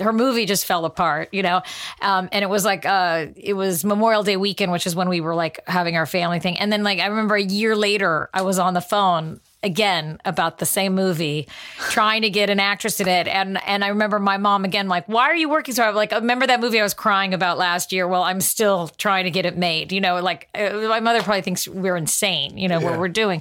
Her 0.00 0.12
movie 0.12 0.46
just 0.46 0.66
fell 0.66 0.84
apart, 0.84 1.28
you 1.32 1.42
know? 1.42 1.62
Um, 2.02 2.28
and 2.32 2.42
it 2.42 2.48
was 2.48 2.64
like, 2.64 2.84
uh, 2.86 3.26
it 3.36 3.54
was 3.54 3.84
Memorial 3.84 4.22
Day 4.22 4.36
weekend, 4.36 4.72
which 4.72 4.86
is 4.86 4.94
when 4.96 5.08
we 5.08 5.20
were 5.20 5.34
like 5.34 5.60
having 5.66 5.96
our 5.96 6.06
family 6.06 6.40
thing. 6.40 6.58
And 6.58 6.72
then, 6.72 6.82
like, 6.82 6.98
I 7.00 7.06
remember 7.06 7.34
a 7.36 7.42
year 7.42 7.76
later, 7.76 8.28
I 8.34 8.42
was 8.42 8.58
on 8.58 8.74
the 8.74 8.80
phone 8.80 9.40
again 9.62 10.18
about 10.26 10.58
the 10.58 10.66
same 10.66 10.94
movie, 10.94 11.48
trying 11.88 12.20
to 12.22 12.28
get 12.30 12.50
an 12.50 12.60
actress 12.60 13.00
in 13.00 13.08
it. 13.08 13.26
And 13.26 13.58
and 13.66 13.82
I 13.82 13.88
remember 13.88 14.18
my 14.18 14.36
mom 14.36 14.64
again, 14.64 14.88
like, 14.88 15.08
why 15.08 15.22
are 15.30 15.36
you 15.36 15.48
working 15.48 15.74
so 15.74 15.82
hard? 15.84 15.94
Like, 15.94 16.12
remember 16.12 16.46
that 16.46 16.60
movie 16.60 16.78
I 16.78 16.82
was 16.82 16.92
crying 16.94 17.32
about 17.32 17.56
last 17.56 17.90
year? 17.90 18.06
Well, 18.06 18.22
I'm 18.22 18.42
still 18.42 18.88
trying 18.88 19.24
to 19.24 19.30
get 19.30 19.46
it 19.46 19.56
made. 19.56 19.90
You 19.90 20.00
know, 20.02 20.20
like 20.20 20.48
uh, 20.54 20.70
my 20.88 21.00
mother 21.00 21.22
probably 21.22 21.40
thinks 21.42 21.66
we're 21.66 21.96
insane. 21.96 22.58
You 22.58 22.68
know 22.68 22.78
Yeah. 22.78 22.90
what 22.90 22.98
we're 22.98 23.08
doing. 23.08 23.40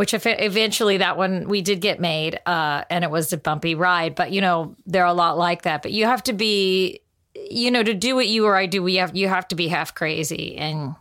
Which 0.00 0.14
if 0.14 0.24
eventually 0.24 0.96
that 0.96 1.18
one 1.18 1.46
we 1.46 1.60
did 1.60 1.82
get 1.82 2.00
made, 2.00 2.40
uh, 2.46 2.84
and 2.88 3.04
it 3.04 3.10
was 3.10 3.34
a 3.34 3.36
bumpy 3.36 3.74
ride. 3.74 4.14
But 4.14 4.32
you 4.32 4.40
know 4.40 4.74
they're 4.86 5.04
a 5.04 5.12
lot 5.12 5.36
like 5.36 5.64
that. 5.64 5.82
But 5.82 5.92
you 5.92 6.06
have 6.06 6.22
to 6.22 6.32
be, 6.32 7.02
you 7.34 7.70
know, 7.70 7.82
to 7.82 7.92
do 7.92 8.14
what 8.14 8.26
you 8.26 8.46
or 8.46 8.56
I 8.56 8.64
do, 8.64 8.82
we 8.82 8.94
have 8.94 9.14
you 9.14 9.28
have 9.28 9.46
to 9.48 9.54
be 9.54 9.68
half 9.68 9.94
crazy 9.94 10.56
and 10.56 10.94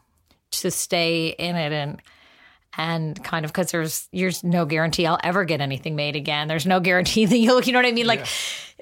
to 0.51 0.69
stay 0.69 1.29
in 1.29 1.55
it 1.55 1.71
and 1.71 2.01
and 2.77 3.23
kind 3.23 3.45
of 3.45 3.53
because 3.53 3.71
there's 3.71 4.09
there's 4.11 4.43
no 4.43 4.65
guarantee 4.65 5.05
I'll 5.05 5.17
ever 5.23 5.45
get 5.45 5.61
anything 5.61 5.95
made 5.95 6.17
again. 6.17 6.49
There's 6.49 6.65
no 6.65 6.81
guarantee 6.81 7.23
that 7.25 7.37
you'll 7.37 7.63
you 7.63 7.71
know 7.71 7.79
what 7.79 7.85
I 7.85 7.93
mean. 7.93 8.05
Like, 8.05 8.27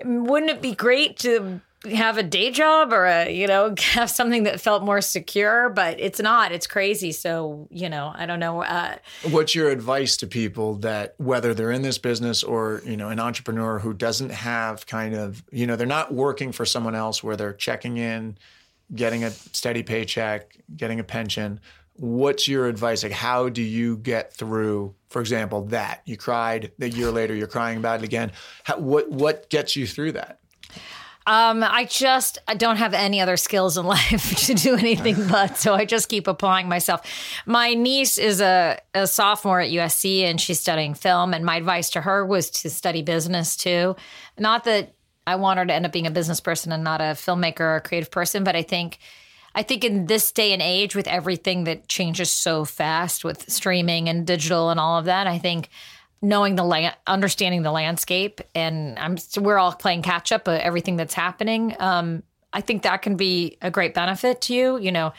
wouldn't 0.03 0.49
it 0.49 0.63
be 0.63 0.73
great 0.73 1.19
to 1.19 1.61
have 1.91 2.17
a 2.17 2.23
day 2.23 2.51
job 2.51 2.93
or 2.93 3.05
a 3.05 3.29
you 3.29 3.47
know 3.47 3.73
have 3.79 4.09
something 4.09 4.43
that 4.43 4.59
felt 4.59 4.83
more 4.83 5.01
secure? 5.01 5.69
But 5.69 5.99
it's 5.99 6.19
not. 6.19 6.51
It's 6.51 6.67
crazy. 6.67 7.11
So 7.11 7.67
you 7.71 7.89
know 7.89 8.13
I 8.15 8.25
don't 8.25 8.39
know. 8.39 8.63
Uh, 8.63 8.97
What's 9.29 9.55
your 9.55 9.69
advice 9.69 10.17
to 10.17 10.27
people 10.27 10.75
that 10.75 11.15
whether 11.17 11.53
they're 11.53 11.71
in 11.71 11.81
this 11.81 11.97
business 11.97 12.43
or 12.43 12.81
you 12.85 12.97
know 12.97 13.09
an 13.09 13.19
entrepreneur 13.19 13.79
who 13.79 13.93
doesn't 13.93 14.31
have 14.31 14.85
kind 14.85 15.15
of 15.15 15.43
you 15.51 15.67
know 15.67 15.75
they're 15.75 15.87
not 15.87 16.13
working 16.13 16.51
for 16.51 16.65
someone 16.65 16.95
else 16.95 17.23
where 17.23 17.35
they're 17.35 17.53
checking 17.53 17.97
in, 17.97 18.37
getting 18.93 19.23
a 19.23 19.31
steady 19.31 19.83
paycheck, 19.83 20.57
getting 20.75 20.99
a 20.99 21.03
pension. 21.03 21.59
What's 21.99 22.47
your 22.47 22.67
advice? 22.67 23.01
Like, 23.01 23.11
how 23.11 23.49
do 23.49 23.63
you 23.63 23.97
get 23.97 24.31
through, 24.31 24.93
for 25.09 25.19
example, 25.19 25.65
that 25.65 26.01
you 26.05 26.15
cried 26.15 26.71
a 26.79 26.87
year 26.87 27.09
later, 27.09 27.33
you're 27.33 27.47
crying 27.47 27.79
about 27.79 28.01
it 28.01 28.05
again? 28.05 28.31
How, 28.63 28.77
what 28.77 29.09
what 29.09 29.49
gets 29.49 29.75
you 29.75 29.87
through 29.87 30.11
that? 30.13 30.39
Um, 31.27 31.61
I 31.61 31.83
just 31.83 32.39
I 32.47 32.53
don't 32.53 32.77
have 32.77 32.93
any 32.93 33.19
other 33.19 33.35
skills 33.35 33.77
in 33.77 33.85
life 33.97 34.37
to 34.47 34.53
do 34.53 34.75
anything 34.75 35.27
but 35.27 35.57
so 35.57 35.73
I 35.73 35.83
just 35.83 36.07
keep 36.07 36.25
applying 36.25 36.69
myself. 36.69 37.01
My 37.45 37.73
niece 37.73 38.17
is 38.17 38.39
a, 38.39 38.79
a 38.93 39.05
sophomore 39.05 39.59
at 39.59 39.69
USC 39.69 40.21
and 40.21 40.39
she's 40.39 40.59
studying 40.59 40.93
film, 40.93 41.33
and 41.33 41.45
my 41.45 41.57
advice 41.57 41.89
to 41.91 42.01
her 42.01 42.25
was 42.25 42.49
to 42.61 42.69
study 42.69 43.01
business 43.01 43.57
too. 43.57 43.97
Not 44.39 44.63
that 44.63 44.93
I 45.27 45.35
want 45.35 45.59
her 45.59 45.65
to 45.65 45.73
end 45.73 45.85
up 45.85 45.91
being 45.91 46.07
a 46.07 46.11
business 46.11 46.39
person 46.39 46.71
and 46.71 46.85
not 46.85 47.01
a 47.01 47.13
filmmaker 47.13 47.59
or 47.59 47.75
a 47.75 47.81
creative 47.81 48.09
person, 48.09 48.45
but 48.45 48.55
I 48.55 48.63
think 48.63 48.97
I 49.53 49.63
think 49.63 49.83
in 49.83 50.05
this 50.05 50.31
day 50.31 50.53
and 50.53 50.61
age 50.61 50.95
with 50.95 51.07
everything 51.07 51.65
that 51.65 51.89
changes 51.89 52.31
so 52.31 52.63
fast 52.63 53.25
with 53.25 53.51
streaming 53.51 54.07
and 54.07 54.25
digital 54.25 54.69
and 54.69 54.79
all 54.79 54.97
of 54.97 55.05
that, 55.05 55.27
I 55.27 55.39
think 55.39 55.69
knowing 56.21 56.55
the 56.55 56.63
land, 56.63 56.95
understanding 57.05 57.61
the 57.61 57.71
landscape, 57.71 58.41
and 58.55 58.97
I'm 58.97 59.17
we're 59.39 59.57
all 59.57 59.73
playing 59.73 60.01
catch 60.01 60.31
up. 60.31 60.47
Uh, 60.47 60.51
everything 60.61 60.95
that's 60.97 61.13
happening, 61.13 61.75
um, 61.79 62.23
I 62.51 62.61
think 62.61 62.83
that 62.83 63.01
can 63.01 63.17
be 63.17 63.57
a 63.61 63.69
great 63.69 63.93
benefit 63.93 64.41
to 64.41 64.53
you. 64.53 64.77
You 64.79 64.91
know, 64.91 65.13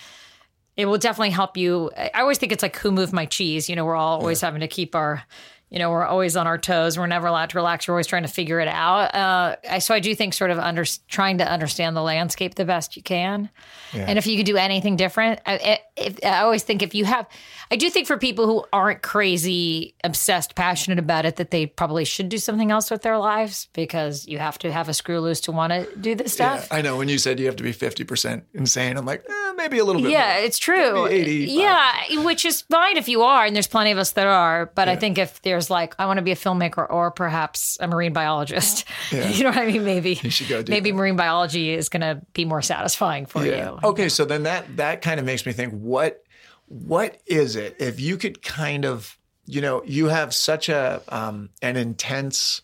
it 0.77 0.87
will 0.87 0.99
definitely 0.99 1.31
help 1.31 1.57
you. 1.57 1.91
I 1.97 2.21
always 2.21 2.39
think 2.39 2.53
it's 2.53 2.63
like 2.63 2.77
who 2.77 2.91
moved 2.91 3.13
my 3.13 3.27
cheese. 3.27 3.69
You 3.69 3.77
know, 3.77 3.85
we're 3.85 3.97
all 3.97 4.19
always 4.21 4.41
having 4.41 4.61
to 4.61 4.69
keep 4.69 4.95
our, 4.95 5.23
you 5.71 5.79
know, 5.79 5.91
we're 5.91 6.05
always 6.07 6.37
on 6.37 6.47
our 6.47 6.57
toes. 6.59 6.99
We're 6.99 7.07
never 7.07 7.27
allowed 7.27 7.51
to 7.51 7.59
relax. 7.59 7.87
We're 7.87 7.95
always 7.95 8.07
trying 8.07 8.23
to 8.23 8.29
figure 8.29 8.59
it 8.59 8.69
out. 8.69 9.15
Uh, 9.15 9.57
I, 9.71 9.79
so 9.81 9.95
I 9.95 10.01
do 10.01 10.15
think 10.15 10.35
sort 10.35 10.51
of 10.51 10.59
under 10.59 10.85
trying 11.09 11.39
to 11.39 11.49
understand 11.49 11.97
the 11.97 12.03
landscape 12.03 12.55
the 12.55 12.65
best 12.65 12.97
you 12.97 13.03
can, 13.03 13.51
and 13.95 14.19
if 14.19 14.27
you 14.27 14.37
could 14.37 14.47
do 14.47 14.57
anything 14.57 14.97
different, 14.97 15.41
I, 15.47 15.55
I- 15.55 15.81
if, 15.99 16.19
I 16.25 16.41
always 16.41 16.63
think 16.63 16.83
if 16.83 16.95
you 16.95 17.05
have, 17.05 17.27
I 17.71 17.77
do 17.77 17.91
think 17.91 18.07
for 18.07 18.17
people 18.19 18.47
who 18.47 18.65
aren't 18.73 19.03
crazy 19.03 19.95
obsessed, 20.05 20.55
passionate 20.55 20.99
about 20.99 21.25
it, 21.27 21.37
that 21.37 21.51
they 21.51 21.67
probably 21.67 22.05
should 22.05 22.29
do 22.29 22.39
something 22.39 22.71
else 22.71 22.91
with 22.91 23.03
their 23.03 23.19
lives 23.19 23.69
because 23.73 24.27
you 24.27 24.39
have 24.39 24.59
to 24.61 24.73
have 24.73 24.89
a 24.89 24.95
screw 24.95 25.21
loose 25.21 25.41
to 25.43 25.53
want 25.53 25.73
to 25.73 25.87
do 25.97 26.15
this 26.15 26.33
stuff. 26.33 26.69
I 26.71 26.81
know 26.83 26.97
when 26.97 27.09
you 27.09 27.19
said 27.19 27.39
you 27.39 27.47
have 27.47 27.57
to 27.57 27.63
be 27.63 27.73
50% 27.73 28.43
insane, 28.55 28.97
I'm 28.97 29.05
like, 29.05 29.25
eh, 29.29 29.53
maybe 29.57 29.79
a 29.79 29.85
little 29.85 30.01
bit. 30.03 30.11
Yeah, 30.13 30.35
more. 30.35 30.45
it's 30.45 30.59
true. 30.59 31.05
Maybe 31.05 31.45
85. 31.47 31.55
Yeah, 31.59 32.25
which 32.25 32.45
is 32.45 32.63
fine 32.63 32.97
if 32.97 33.09
you 33.09 33.23
are, 33.23 33.45
and 33.45 33.55
there's 33.55 33.67
plenty 33.67 33.91
of 33.91 33.99
us 33.99 34.13
that 34.13 34.27
are. 34.27 34.67
But 34.75 34.89
I 34.89 34.97
think 34.97 35.19
if 35.19 35.43
there's 35.43 35.69
like, 35.71 35.95
I 35.99 36.07
want 36.07 36.19
to 36.19 36.23
be 36.23 36.33
a 36.33 36.37
filmmaker 36.37 36.87
or 36.89 37.11
perhaps 37.11 37.77
a 37.81 37.87
marine 37.89 38.13
biologist, 38.13 38.85
you 39.11 39.45
know 39.45 39.51
what 39.51 39.59
I 39.59 39.67
mean? 39.67 39.85
Maybe 39.85 40.19
you 40.23 40.31
should 40.31 40.49
go 40.49 40.63
maybe 40.69 40.91
that. 40.91 40.97
marine 40.97 41.17
biology 41.17 41.73
is 41.75 41.89
going 41.89 42.01
to 42.03 42.23
be 42.33 42.45
more 42.45 42.63
satisfying 42.63 43.27
for 43.27 43.45
Yeah. 43.45 43.73
you. 43.73 43.79
Okay, 43.85 44.09
so 44.09 44.25
then 44.25 44.45
that 44.45 44.77
that 44.77 45.03
kind 45.03 45.21
of 45.21 45.27
makes 45.27 45.45
me 45.45 45.53
think 45.53 45.73
what 45.89 46.23
what 46.67 47.21
is 47.27 47.57
it 47.57 47.77
if 47.79 47.99
you 47.99 48.17
could 48.17 48.43
kind 48.43 48.85
of 48.85 49.19
you 49.47 49.61
know 49.61 49.83
you 49.85 50.09
have 50.09 50.35
such 50.35 50.69
a 50.69 51.03
um, 51.09 51.49
an 51.63 51.77
intense 51.77 52.63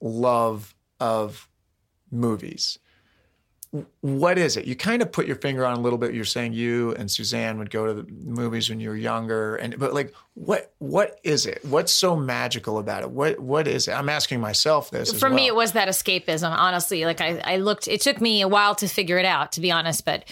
love 0.00 0.74
of 1.00 1.48
movies. 2.10 2.78
What 4.00 4.38
is 4.38 4.56
it? 4.56 4.64
You 4.64 4.74
kind 4.74 5.02
of 5.02 5.12
put 5.12 5.26
your 5.26 5.36
finger 5.36 5.66
on 5.66 5.76
a 5.76 5.80
little 5.80 5.98
bit. 5.98 6.14
You're 6.14 6.24
saying 6.24 6.54
you 6.54 6.94
and 6.94 7.10
Suzanne 7.10 7.58
would 7.58 7.70
go 7.70 7.86
to 7.86 7.92
the 7.92 8.10
movies 8.10 8.70
when 8.70 8.80
you 8.80 8.88
were 8.88 8.96
younger, 8.96 9.56
and 9.56 9.78
but 9.78 9.92
like, 9.92 10.14
what 10.32 10.72
what 10.78 11.20
is 11.22 11.44
it? 11.44 11.62
What's 11.64 11.92
so 11.92 12.16
magical 12.16 12.78
about 12.78 13.02
it? 13.02 13.10
What 13.10 13.38
what 13.38 13.68
is 13.68 13.86
it? 13.86 13.92
I'm 13.92 14.08
asking 14.08 14.40
myself 14.40 14.90
this. 14.90 15.12
For 15.12 15.28
me, 15.28 15.46
it 15.46 15.54
was 15.54 15.72
that 15.72 15.88
escapism. 15.88 16.50
Honestly, 16.50 17.04
like 17.04 17.20
I, 17.20 17.40
I 17.44 17.56
looked. 17.58 17.88
It 17.88 18.00
took 18.00 18.22
me 18.22 18.40
a 18.40 18.48
while 18.48 18.74
to 18.76 18.88
figure 18.88 19.18
it 19.18 19.26
out, 19.26 19.52
to 19.52 19.60
be 19.60 19.70
honest. 19.70 20.02
But 20.06 20.24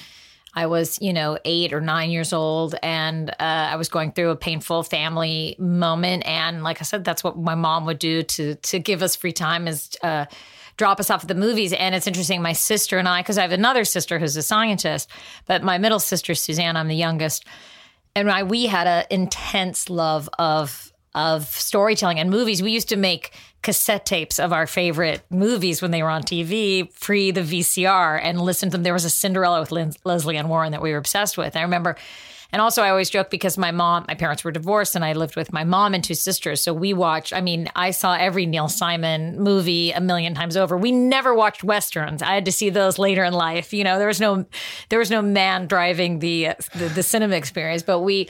I 0.56 0.66
was, 0.66 0.98
you 1.00 1.12
know, 1.12 1.38
eight 1.44 1.72
or 1.72 1.80
nine 1.80 2.10
years 2.10 2.32
old, 2.32 2.74
and 2.82 3.30
uh, 3.30 3.34
I 3.38 3.76
was 3.76 3.88
going 3.88 4.12
through 4.12 4.30
a 4.30 4.36
painful 4.36 4.82
family 4.82 5.54
moment. 5.58 6.26
And 6.26 6.64
like 6.64 6.80
I 6.80 6.84
said, 6.84 7.04
that's 7.04 7.22
what 7.22 7.38
my 7.38 7.54
mom 7.54 7.86
would 7.86 7.98
do 7.98 8.22
to 8.22 8.54
to 8.54 8.78
give 8.78 9.02
us 9.02 9.14
free 9.14 9.32
time 9.32 9.68
is 9.68 9.90
uh, 10.02 10.24
drop 10.76 10.98
us 10.98 11.10
off 11.10 11.22
at 11.22 11.28
the 11.28 11.34
movies. 11.34 11.72
And 11.72 11.94
it's 11.94 12.06
interesting, 12.06 12.42
my 12.42 12.54
sister 12.54 12.98
and 12.98 13.08
I, 13.08 13.20
because 13.20 13.38
I 13.38 13.42
have 13.42 13.52
another 13.52 13.84
sister 13.84 14.18
who's 14.18 14.36
a 14.36 14.42
scientist, 14.42 15.10
but 15.46 15.62
my 15.62 15.78
middle 15.78 16.00
sister 16.00 16.34
Suzanne, 16.34 16.76
I'm 16.76 16.88
the 16.88 16.96
youngest 16.96 17.44
and 18.16 18.30
I, 18.30 18.42
we 18.44 18.64
had 18.64 18.86
an 18.86 19.04
intense 19.10 19.90
love 19.90 20.28
of 20.38 20.90
of 21.16 21.46
storytelling 21.46 22.20
and 22.20 22.30
movies. 22.30 22.62
We 22.62 22.70
used 22.70 22.90
to 22.90 22.96
make 22.96 23.32
cassette 23.62 24.06
tapes 24.06 24.38
of 24.38 24.52
our 24.52 24.66
favorite 24.66 25.22
movies 25.30 25.82
when 25.82 25.90
they 25.90 26.02
were 26.02 26.10
on 26.10 26.22
TV, 26.22 26.88
pre 27.00 27.30
the 27.32 27.40
VCR, 27.40 28.20
and 28.22 28.40
listen 28.40 28.68
to 28.70 28.76
them. 28.76 28.84
There 28.84 28.92
was 28.92 29.06
a 29.06 29.10
Cinderella 29.10 29.60
with 29.60 29.72
Lin- 29.72 29.94
Lesley 30.04 30.36
Ann 30.36 30.48
Warren 30.48 30.72
that 30.72 30.82
we 30.82 30.92
were 30.92 30.98
obsessed 30.98 31.36
with. 31.36 31.56
I 31.56 31.62
remember. 31.62 31.96
And 32.52 32.62
also, 32.62 32.80
I 32.82 32.90
always 32.90 33.10
joke 33.10 33.28
because 33.28 33.58
my 33.58 33.72
mom, 33.72 34.04
my 34.06 34.14
parents 34.14 34.44
were 34.44 34.52
divorced, 34.52 34.94
and 34.94 35.04
I 35.04 35.14
lived 35.14 35.34
with 35.34 35.52
my 35.52 35.64
mom 35.64 35.94
and 35.94 36.04
two 36.04 36.14
sisters. 36.14 36.62
So 36.62 36.72
we 36.72 36.92
watched. 36.92 37.32
I 37.32 37.40
mean, 37.40 37.68
I 37.74 37.90
saw 37.90 38.14
every 38.14 38.46
Neil 38.46 38.68
Simon 38.68 39.40
movie 39.40 39.90
a 39.90 40.00
million 40.00 40.32
times 40.32 40.56
over. 40.56 40.76
We 40.76 40.92
never 40.92 41.34
watched 41.34 41.64
westerns. 41.64 42.22
I 42.22 42.34
had 42.34 42.44
to 42.44 42.52
see 42.52 42.70
those 42.70 43.00
later 43.00 43.24
in 43.24 43.32
life. 43.32 43.72
You 43.74 43.82
know, 43.82 43.98
there 43.98 44.06
was 44.06 44.20
no, 44.20 44.46
there 44.90 45.00
was 45.00 45.10
no 45.10 45.22
man 45.22 45.66
driving 45.66 46.20
the 46.20 46.50
the, 46.74 46.88
the 46.88 47.02
cinema 47.02 47.34
experience. 47.34 47.82
But 47.82 48.00
we, 48.00 48.28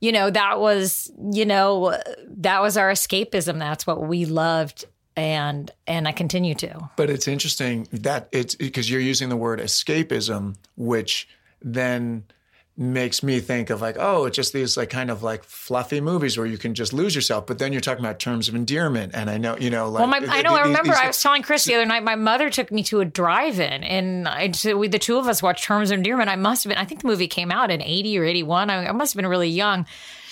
you 0.00 0.12
know, 0.12 0.30
that 0.30 0.60
was, 0.60 1.10
you 1.32 1.44
know, 1.44 1.96
that 2.38 2.62
was 2.62 2.76
our 2.76 2.90
escapism. 2.90 3.58
That's 3.58 3.86
what 3.86 4.02
we 4.02 4.24
loved, 4.24 4.84
and 5.16 5.70
and 5.86 6.06
I 6.06 6.12
continue 6.12 6.54
to. 6.56 6.90
But 6.96 7.10
it's 7.10 7.26
interesting 7.28 7.88
that 7.92 8.28
it's 8.32 8.54
because 8.54 8.90
you're 8.90 9.00
using 9.00 9.28
the 9.28 9.36
word 9.36 9.60
escapism, 9.60 10.56
which 10.76 11.28
then 11.60 12.24
makes 12.80 13.24
me 13.24 13.40
think 13.40 13.70
of 13.70 13.80
like, 13.80 13.96
oh, 13.98 14.26
it's 14.26 14.36
just 14.36 14.52
these 14.52 14.76
like 14.76 14.88
kind 14.88 15.10
of 15.10 15.22
like 15.24 15.42
fluffy 15.42 16.00
movies 16.00 16.38
where 16.38 16.46
you 16.46 16.56
can 16.56 16.74
just 16.74 16.92
lose 16.92 17.12
yourself. 17.12 17.44
But 17.44 17.58
then 17.58 17.72
you're 17.72 17.80
talking 17.80 18.04
about 18.04 18.20
terms 18.20 18.48
of 18.48 18.54
endearment, 18.54 19.14
and 19.16 19.28
I 19.28 19.36
know 19.36 19.56
you 19.58 19.68
know 19.68 19.88
like 19.90 20.00
Well, 20.00 20.08
my, 20.08 20.24
I 20.28 20.42
know. 20.42 20.54
I 20.54 20.62
remember. 20.62 20.92
these- 20.92 21.00
I 21.00 21.08
was 21.08 21.20
telling 21.20 21.42
Chris 21.42 21.64
the 21.64 21.74
other 21.74 21.84
night. 21.86 22.04
My 22.04 22.14
mother 22.14 22.50
took 22.50 22.70
me 22.70 22.84
to 22.84 23.00
a 23.00 23.04
drive-in, 23.04 23.82
and 23.82 24.28
I, 24.28 24.52
so 24.52 24.76
we, 24.78 24.86
the 24.86 25.00
two 25.00 25.18
of 25.18 25.26
us 25.26 25.42
watched 25.42 25.64
Terms 25.64 25.90
of 25.90 25.96
Endearment. 25.98 26.30
I 26.30 26.36
must 26.36 26.62
have 26.64 26.70
been. 26.70 26.78
I 26.78 26.84
think 26.84 27.02
the 27.02 27.08
movie 27.08 27.26
came 27.28 27.50
out 27.50 27.70
in 27.72 27.82
eighty 27.82 28.16
or 28.16 28.24
eighty-one. 28.24 28.70
I, 28.70 28.86
I 28.86 28.92
must 28.92 29.12
have 29.12 29.20
been 29.20 29.28
really 29.28 29.50
young. 29.50 29.84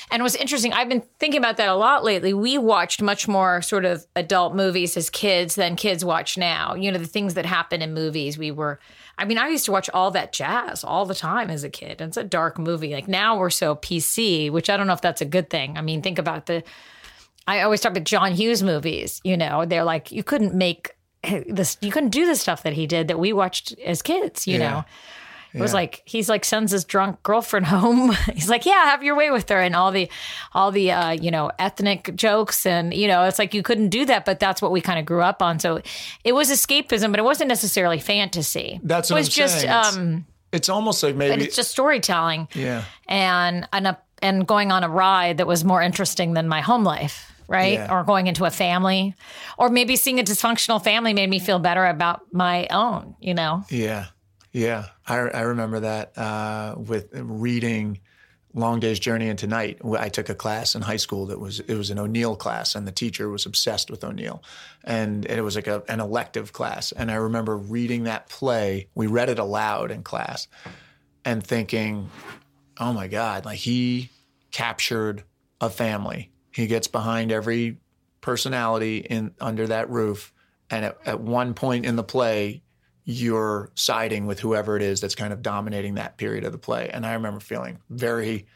And 0.09 0.21
it 0.21 0.23
was 0.23 0.37
interesting. 0.37 0.73
I've 0.73 0.89
been 0.89 1.03
thinking 1.19 1.39
about 1.39 1.57
that 1.57 1.69
a 1.69 1.75
lot 1.75 2.05
lately. 2.05 2.33
We 2.33 2.59
watched 2.59 3.03
much 3.03 3.27
more 3.27 3.61
sort 3.61 3.85
of 3.85 4.07
adult 4.15 4.55
movies 4.55 4.97
as 4.97 5.11
kids 5.11 5.57
than 5.57 5.75
kids 5.75 6.05
watch 6.05 6.39
now. 6.39 6.75
You 6.77 6.93
know, 6.93 6.99
the 6.99 7.07
things 7.07 7.35
that 7.35 7.45
happen 7.45 7.83
in 7.83 7.93
movies. 7.93 8.39
We 8.39 8.53
were. 8.53 8.79
I 9.19 9.25
mean, 9.25 9.39
I 9.39 9.49
used 9.49 9.65
to 9.65 9.73
watch 9.73 9.89
all 9.95 10.11
that 10.11 10.33
jazz 10.33 10.85
all 10.85 11.07
the 11.07 11.15
time 11.15 11.49
as 11.51 11.65
a 11.65 11.71
kid. 11.71 12.01
It's 12.03 12.17
a 12.19 12.25
dark 12.25 12.59
movie. 12.59 12.93
Like 12.93 13.09
now 13.09 13.39
we're 13.39 13.49
so 13.51 13.75
PC, 13.75 14.51
which 14.51 14.69
I 14.69 14.77
don't 14.77 14.87
know 14.87 14.93
if 14.93 15.01
that's 15.01 15.23
a 15.23 15.27
good 15.27 15.49
thing. 15.49 15.79
I 15.79 15.81
mean, 15.81 16.03
think 16.03 16.19
about 16.19 16.47
the 16.47 16.63
I 17.49 17.63
always 17.63 17.81
talk 17.81 17.93
about 17.93 18.05
John 18.05 18.33
Hughes 18.33 18.63
movies. 18.63 19.21
You 19.25 19.37
know, 19.37 19.65
they're 19.65 19.85
like 19.85 20.13
you 20.13 20.23
couldn't 20.23 20.55
make 20.55 20.91
this, 21.49 21.79
you 21.81 21.91
couldn't 21.91 22.11
do 22.11 22.27
the 22.27 22.37
stuff 22.37 22.63
that 22.65 22.75
he 22.75 22.87
did 22.87 23.09
that 23.09 23.19
we 23.19 23.33
watched 23.33 23.73
as 23.85 24.03
kids. 24.03 24.47
You 24.47 24.59
Yeah. 24.59 24.71
know, 24.71 24.85
it 25.57 25.61
was 25.63 25.75
like 25.75 26.03
he's 26.05 26.29
like 26.29 26.45
sends 26.45 26.71
his 26.73 26.85
drunk 26.85 27.23
girlfriend 27.23 27.67
home. 27.77 28.13
he's 28.35 28.49
like, 28.49 28.67
yeah, 28.67 28.85
have 28.85 29.03
your 29.03 29.17
way 29.17 29.31
with 29.31 29.49
her, 29.49 29.61
and 29.61 29.75
all 29.75 29.91
the, 29.91 30.09
all 30.53 30.71
the, 30.71 30.93
uh, 30.93 31.11
you 31.11 31.31
know, 31.31 31.51
ethnic 31.59 32.15
jokes, 32.15 32.67
and 32.67 32.93
you 32.95 33.09
know, 33.09 33.25
it's 33.25 33.39
like 33.39 33.55
you 33.55 33.63
couldn't 33.63 33.89
do 33.89 34.05
that, 34.05 34.25
but 34.25 34.39
that's 34.39 34.61
what 34.63 34.71
we 34.73 34.81
kind 34.81 34.99
of 34.99 35.07
grew 35.07 35.23
up 35.23 35.43
on. 35.43 35.59
So 35.59 35.81
it 36.25 36.33
was 36.33 36.51
escapism, 36.51 37.11
but 37.11 37.19
it 37.19 37.25
wasn't 37.25 37.49
necessarily 37.49 37.99
fantasy. 37.99 38.79
That's 38.83 39.11
it 39.11 39.15
what 39.15 39.19
was 39.21 39.29
I'm 39.29 39.33
just, 39.33 39.55
saying. 39.61 39.69
It's- 39.71 39.97
um, 39.97 40.27
It's 40.53 40.69
almost 40.69 41.03
like 41.03 41.17
maybe 41.17 41.45
it's 41.45 41.57
just 41.57 41.71
storytelling 41.71 42.49
yeah. 42.55 42.85
and 43.09 43.69
and 43.73 43.87
a, 43.89 43.99
and 44.23 44.47
going 44.47 44.73
on 44.73 44.85
a 44.85 44.89
ride 44.89 45.39
that 45.39 45.47
was 45.47 45.65
more 45.65 45.83
interesting 45.83 46.35
than 46.35 46.49
my 46.49 46.61
home 46.61 46.85
life. 46.85 47.33
right? 47.49 47.75
Yeah. 47.75 47.93
Or 47.93 48.03
going 48.05 48.27
into 48.27 48.45
a 48.45 48.51
family, 48.51 49.15
or 49.57 49.69
maybe 49.69 49.95
seeing 49.97 50.19
a 50.19 50.25
dysfunctional 50.25 50.83
family 50.83 51.15
made 51.15 51.31
me 51.31 51.39
feel 51.39 51.59
better 51.61 51.87
about 51.87 52.23
my 52.33 52.67
own. 52.71 53.15
You 53.21 53.35
know? 53.35 53.65
Yeah, 53.71 54.07
yeah. 54.57 54.87
I 55.07 55.17
I 55.17 55.41
remember 55.43 55.81
that 55.81 56.17
uh, 56.17 56.77
with 56.79 57.11
reading 57.13 58.01
Long 58.55 58.81
Day's 58.81 58.99
Journey 58.99 59.29
into 59.29 59.47
Night. 59.47 59.81
I 59.85 60.09
took 60.09 60.31
a 60.31 60.35
class 60.35 60.75
in 60.75 60.81
high 60.81 60.97
school 60.97 61.27
that 61.27 61.39
was 61.39 61.61
it 61.61 61.75
was 61.75 61.91
an 61.91 61.99
O'Neill 61.99 62.37
class, 62.37 62.75
and 62.75 62.87
the 62.87 62.93
teacher 62.93 63.29
was 63.29 63.45
obsessed 63.45 63.91
with 63.91 64.03
O'Neill, 64.03 64.43
and 64.83 65.27
it 65.27 65.43
was 65.43 65.57
like 65.57 65.67
a, 65.67 65.83
an 65.89 66.01
elective 66.01 66.55
class. 66.55 66.91
And 66.91 67.11
I 67.11 67.17
remember 67.17 67.55
reading 67.55 68.05
that 68.05 68.31
play. 68.31 68.89
We 68.95 69.09
read 69.09 69.29
it 69.29 69.39
aloud 69.39 69.91
in 69.91 70.03
class, 70.03 70.49
and 71.23 71.45
thinking, 71.45 72.09
"Oh 72.81 72.95
my 72.95 73.09
God!" 73.09 73.45
Like 73.45 73.59
he 73.59 74.11
captured 74.53 75.25
a 75.61 75.69
family. 75.69 76.31
He 76.51 76.67
gets 76.67 76.89
behind 76.89 77.31
every 77.31 77.77
personality 78.23 78.99
in 79.01 79.35
under 79.39 79.67
that 79.67 79.91
roof, 79.91 80.33
and 80.71 80.87
at, 80.87 80.99
at 81.05 81.21
one 81.21 81.53
point 81.53 81.85
in 81.85 81.97
the 81.97 82.03
play, 82.03 82.63
you're 83.09 83.71
siding 83.77 84.27
with 84.27 84.41
whoever 84.41 84.77
it 84.77 84.83
is 84.83 85.01
that's 85.01 85.15
kind 85.15 85.33
of 85.33 85.41
dominating 85.41 85.95
that 85.95 86.19
period 86.19 86.45
of 86.45 86.51
the 86.51 86.59
play. 86.59 86.91
And 86.93 87.07
I 87.07 87.15
remember 87.15 87.39
feeling 87.39 87.79
very 87.89 88.47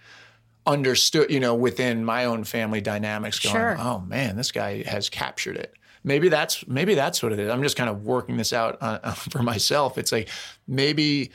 understood, 0.66 1.30
you 1.30 1.38
know, 1.38 1.54
within 1.54 2.04
my 2.04 2.24
own 2.24 2.42
family 2.42 2.80
dynamics 2.80 3.38
going, 3.38 3.54
Sure. 3.54 3.76
oh 3.78 4.00
man, 4.00 4.36
this 4.36 4.50
guy 4.50 4.82
has 4.82 5.08
captured 5.08 5.56
it. 5.56 5.74
Maybe 6.02 6.28
that's 6.28 6.66
maybe 6.66 6.94
that's 6.94 7.22
what 7.22 7.32
it 7.32 7.38
is. 7.38 7.48
I'm 7.48 7.62
just 7.62 7.76
kind 7.76 7.88
of 7.88 8.02
working 8.02 8.36
this 8.36 8.52
out 8.52 8.76
uh, 8.80 9.12
for 9.14 9.42
myself. 9.42 9.96
It's 9.98 10.10
like 10.10 10.28
maybe 10.66 11.30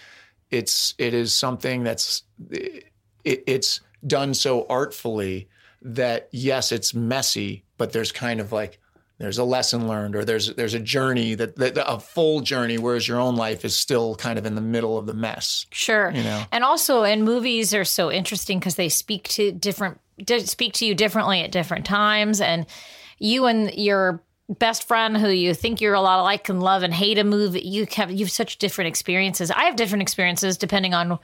it's 0.51 0.93
it 0.97 1.13
is 1.13 1.33
something 1.33 1.83
that's 1.83 2.23
it, 2.51 2.83
it's 3.23 3.79
done 4.05 4.33
so 4.33 4.65
artfully 4.69 5.47
that 5.81 6.27
yes, 6.31 6.73
it's 6.73 6.93
messy, 6.93 7.63
but 7.77 7.93
there's 7.93 8.11
kind 8.11 8.41
of 8.41 8.51
like 8.51 8.79
there's 9.17 9.37
a 9.37 9.43
lesson 9.43 9.87
learned 9.87 10.15
or 10.15 10.25
there's 10.25 10.53
there's 10.55 10.73
a 10.73 10.79
journey 10.79 11.35
that, 11.35 11.55
that 11.57 11.77
a 11.77 11.99
full 11.99 12.41
journey 12.41 12.77
whereas 12.77 13.07
your 13.07 13.19
own 13.19 13.35
life 13.35 13.63
is 13.63 13.75
still 13.75 14.15
kind 14.15 14.37
of 14.37 14.45
in 14.45 14.55
the 14.55 14.61
middle 14.61 14.97
of 14.97 15.05
the 15.05 15.13
mess 15.13 15.65
Sure. 15.71 16.11
You 16.11 16.23
know? 16.23 16.43
And 16.51 16.63
also, 16.63 17.03
and 17.03 17.23
movies 17.23 17.73
are 17.73 17.85
so 17.85 18.11
interesting 18.11 18.59
because 18.59 18.75
they 18.75 18.89
speak 18.89 19.27
to 19.29 19.51
different, 19.51 19.99
speak 20.45 20.73
to 20.73 20.85
you 20.85 20.95
differently 20.95 21.41
at 21.41 21.51
different 21.51 21.85
times. 21.85 22.41
And 22.41 22.65
you 23.19 23.45
and 23.45 23.73
your 23.73 24.23
best 24.47 24.87
friend 24.87 25.17
who 25.17 25.29
you 25.29 25.53
think 25.53 25.81
you're 25.81 25.93
a 25.93 26.01
lot 26.01 26.19
alike 26.19 26.45
can 26.45 26.59
love 26.59 26.83
and 26.83 26.93
hate 26.93 27.17
a 27.17 27.23
movie. 27.23 27.61
You 27.61 27.87
have, 27.95 28.11
you 28.11 28.19
have 28.19 28.31
such 28.31 28.57
different 28.57 28.87
experiences. 28.87 29.51
I 29.51 29.65
have 29.65 29.75
different 29.75 30.01
experiences 30.01 30.57
depending 30.57 30.93
on 30.93 31.19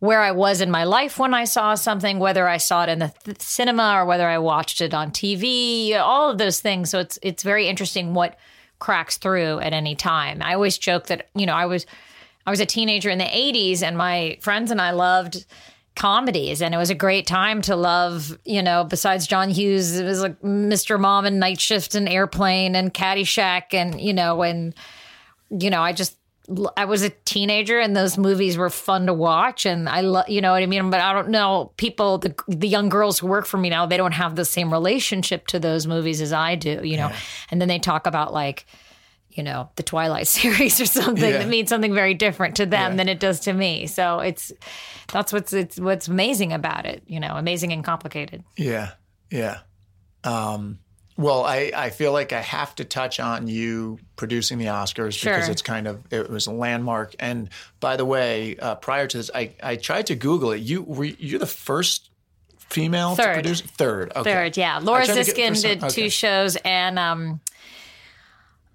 where 0.00 0.20
I 0.20 0.30
was 0.30 0.60
in 0.60 0.70
my 0.70 0.84
life 0.84 1.18
when 1.18 1.34
I 1.34 1.44
saw 1.44 1.74
something, 1.74 2.18
whether 2.18 2.46
I 2.48 2.58
saw 2.58 2.84
it 2.84 2.88
in 2.88 3.00
the 3.00 3.12
th- 3.24 3.40
cinema 3.40 3.94
or 3.96 4.04
whether 4.04 4.28
I 4.28 4.38
watched 4.38 4.80
it 4.80 4.94
on 4.94 5.10
TV, 5.10 5.98
all 5.98 6.30
of 6.30 6.38
those 6.38 6.60
things. 6.60 6.90
So 6.90 7.00
it's 7.00 7.18
it's 7.22 7.42
very 7.42 7.68
interesting 7.68 8.14
what 8.14 8.38
cracks 8.78 9.16
through 9.16 9.58
at 9.60 9.72
any 9.72 9.96
time. 9.96 10.40
I 10.42 10.54
always 10.54 10.78
joke 10.78 11.06
that, 11.06 11.28
you 11.34 11.46
know, 11.46 11.54
I 11.54 11.66
was 11.66 11.84
I 12.46 12.50
was 12.50 12.60
a 12.60 12.66
teenager 12.66 13.10
in 13.10 13.18
the 13.18 13.24
80s 13.24 13.82
and 13.82 13.98
my 13.98 14.38
friends 14.40 14.70
and 14.70 14.80
I 14.80 14.92
loved 14.92 15.44
comedies 15.96 16.62
and 16.62 16.74
it 16.74 16.78
was 16.78 16.90
a 16.90 16.94
great 16.94 17.26
time 17.26 17.60
to 17.62 17.74
love, 17.74 18.38
you 18.44 18.62
know, 18.62 18.84
besides 18.84 19.26
John 19.26 19.50
Hughes, 19.50 19.98
it 19.98 20.04
was 20.04 20.22
like 20.22 20.40
Mr. 20.42 20.98
Mom 20.98 21.26
and 21.26 21.40
Night 21.40 21.60
Shift 21.60 21.96
and 21.96 22.08
Airplane 22.08 22.76
and 22.76 22.94
Caddyshack 22.94 23.74
and, 23.74 24.00
you 24.00 24.14
know, 24.14 24.42
and 24.42 24.74
you 25.50 25.70
know, 25.70 25.80
I 25.80 25.92
just 25.92 26.17
I 26.76 26.86
was 26.86 27.02
a 27.02 27.10
teenager 27.10 27.78
and 27.78 27.94
those 27.94 28.16
movies 28.16 28.56
were 28.56 28.70
fun 28.70 29.06
to 29.06 29.12
watch 29.12 29.66
and 29.66 29.88
I 29.88 30.00
love 30.00 30.28
you 30.28 30.40
know 30.40 30.52
what 30.52 30.62
I 30.62 30.66
mean? 30.66 30.88
But 30.90 31.00
I 31.00 31.12
don't 31.12 31.28
know 31.28 31.72
people 31.76 32.18
the 32.18 32.34
the 32.48 32.68
young 32.68 32.88
girls 32.88 33.18
who 33.18 33.26
work 33.26 33.44
for 33.44 33.58
me 33.58 33.68
now 33.68 33.84
they 33.86 33.96
don't 33.98 34.12
have 34.12 34.34
the 34.34 34.44
same 34.46 34.72
relationship 34.72 35.46
to 35.48 35.58
those 35.58 35.86
movies 35.86 36.20
as 36.22 36.32
I 36.32 36.54
do 36.54 36.80
you 36.82 36.96
know? 36.96 37.10
And 37.50 37.60
then 37.60 37.68
they 37.68 37.78
talk 37.78 38.06
about 38.06 38.32
like 38.32 38.64
you 39.30 39.42
know 39.42 39.68
the 39.76 39.82
Twilight 39.82 40.26
series 40.38 40.80
or 40.80 40.86
something 40.86 41.22
Yeah. 41.30 41.38
that 41.38 41.48
means 41.48 41.68
something 41.68 41.92
very 41.92 42.14
different 42.14 42.56
to 42.56 42.64
them 42.66 42.92
Yeah. 42.92 42.96
than 42.96 43.08
it 43.08 43.20
does 43.20 43.40
to 43.40 43.52
me. 43.52 43.86
So 43.86 44.20
it's 44.20 44.50
that's 45.12 45.32
what's 45.34 45.52
it's 45.52 45.78
what's 45.78 46.08
amazing 46.08 46.52
about 46.54 46.86
it 46.86 47.02
you 47.06 47.20
know 47.20 47.34
amazing 47.36 47.72
and 47.72 47.84
complicated. 47.84 48.42
Yeah. 48.56 48.92
Yeah. 49.30 49.58
Um, 50.24 50.78
well 51.18 51.44
I, 51.44 51.72
I 51.76 51.90
feel 51.90 52.12
like 52.12 52.32
i 52.32 52.40
have 52.40 52.74
to 52.76 52.84
touch 52.84 53.20
on 53.20 53.48
you 53.48 53.98
producing 54.16 54.56
the 54.56 54.66
oscars 54.66 55.22
because 55.22 55.50
it's 55.50 55.60
kind 55.60 55.86
of 55.86 56.00
it 56.10 56.30
was 56.30 56.46
a 56.46 56.52
landmark 56.52 57.14
and 57.18 57.50
by 57.80 57.96
the 57.96 58.06
way 58.06 58.56
uh, 58.56 58.76
prior 58.76 59.06
to 59.06 59.16
this 59.18 59.30
i, 59.34 59.52
I 59.62 59.76
tried 59.76 60.06
to 60.06 60.14
google 60.14 60.52
it 60.52 60.58
you 60.62 60.82
were 60.82 61.04
you're 61.04 61.38
the 61.40 61.46
first 61.46 62.08
female 62.56 63.16
to 63.16 63.22
Third. 63.22 63.34
produce 63.34 63.60
third 63.60 64.12
okay 64.14 64.32
Third, 64.32 64.56
yeah. 64.56 64.78
Laura 64.82 65.02
I 65.02 65.06
tried 65.06 65.24
to 65.24 65.32
get- 65.32 65.52
Ziskin 65.54 65.62
did 65.62 65.78
okay. 65.84 65.88
two 65.88 66.10
shows, 66.10 66.56
and 66.56 66.98
um, 66.98 67.40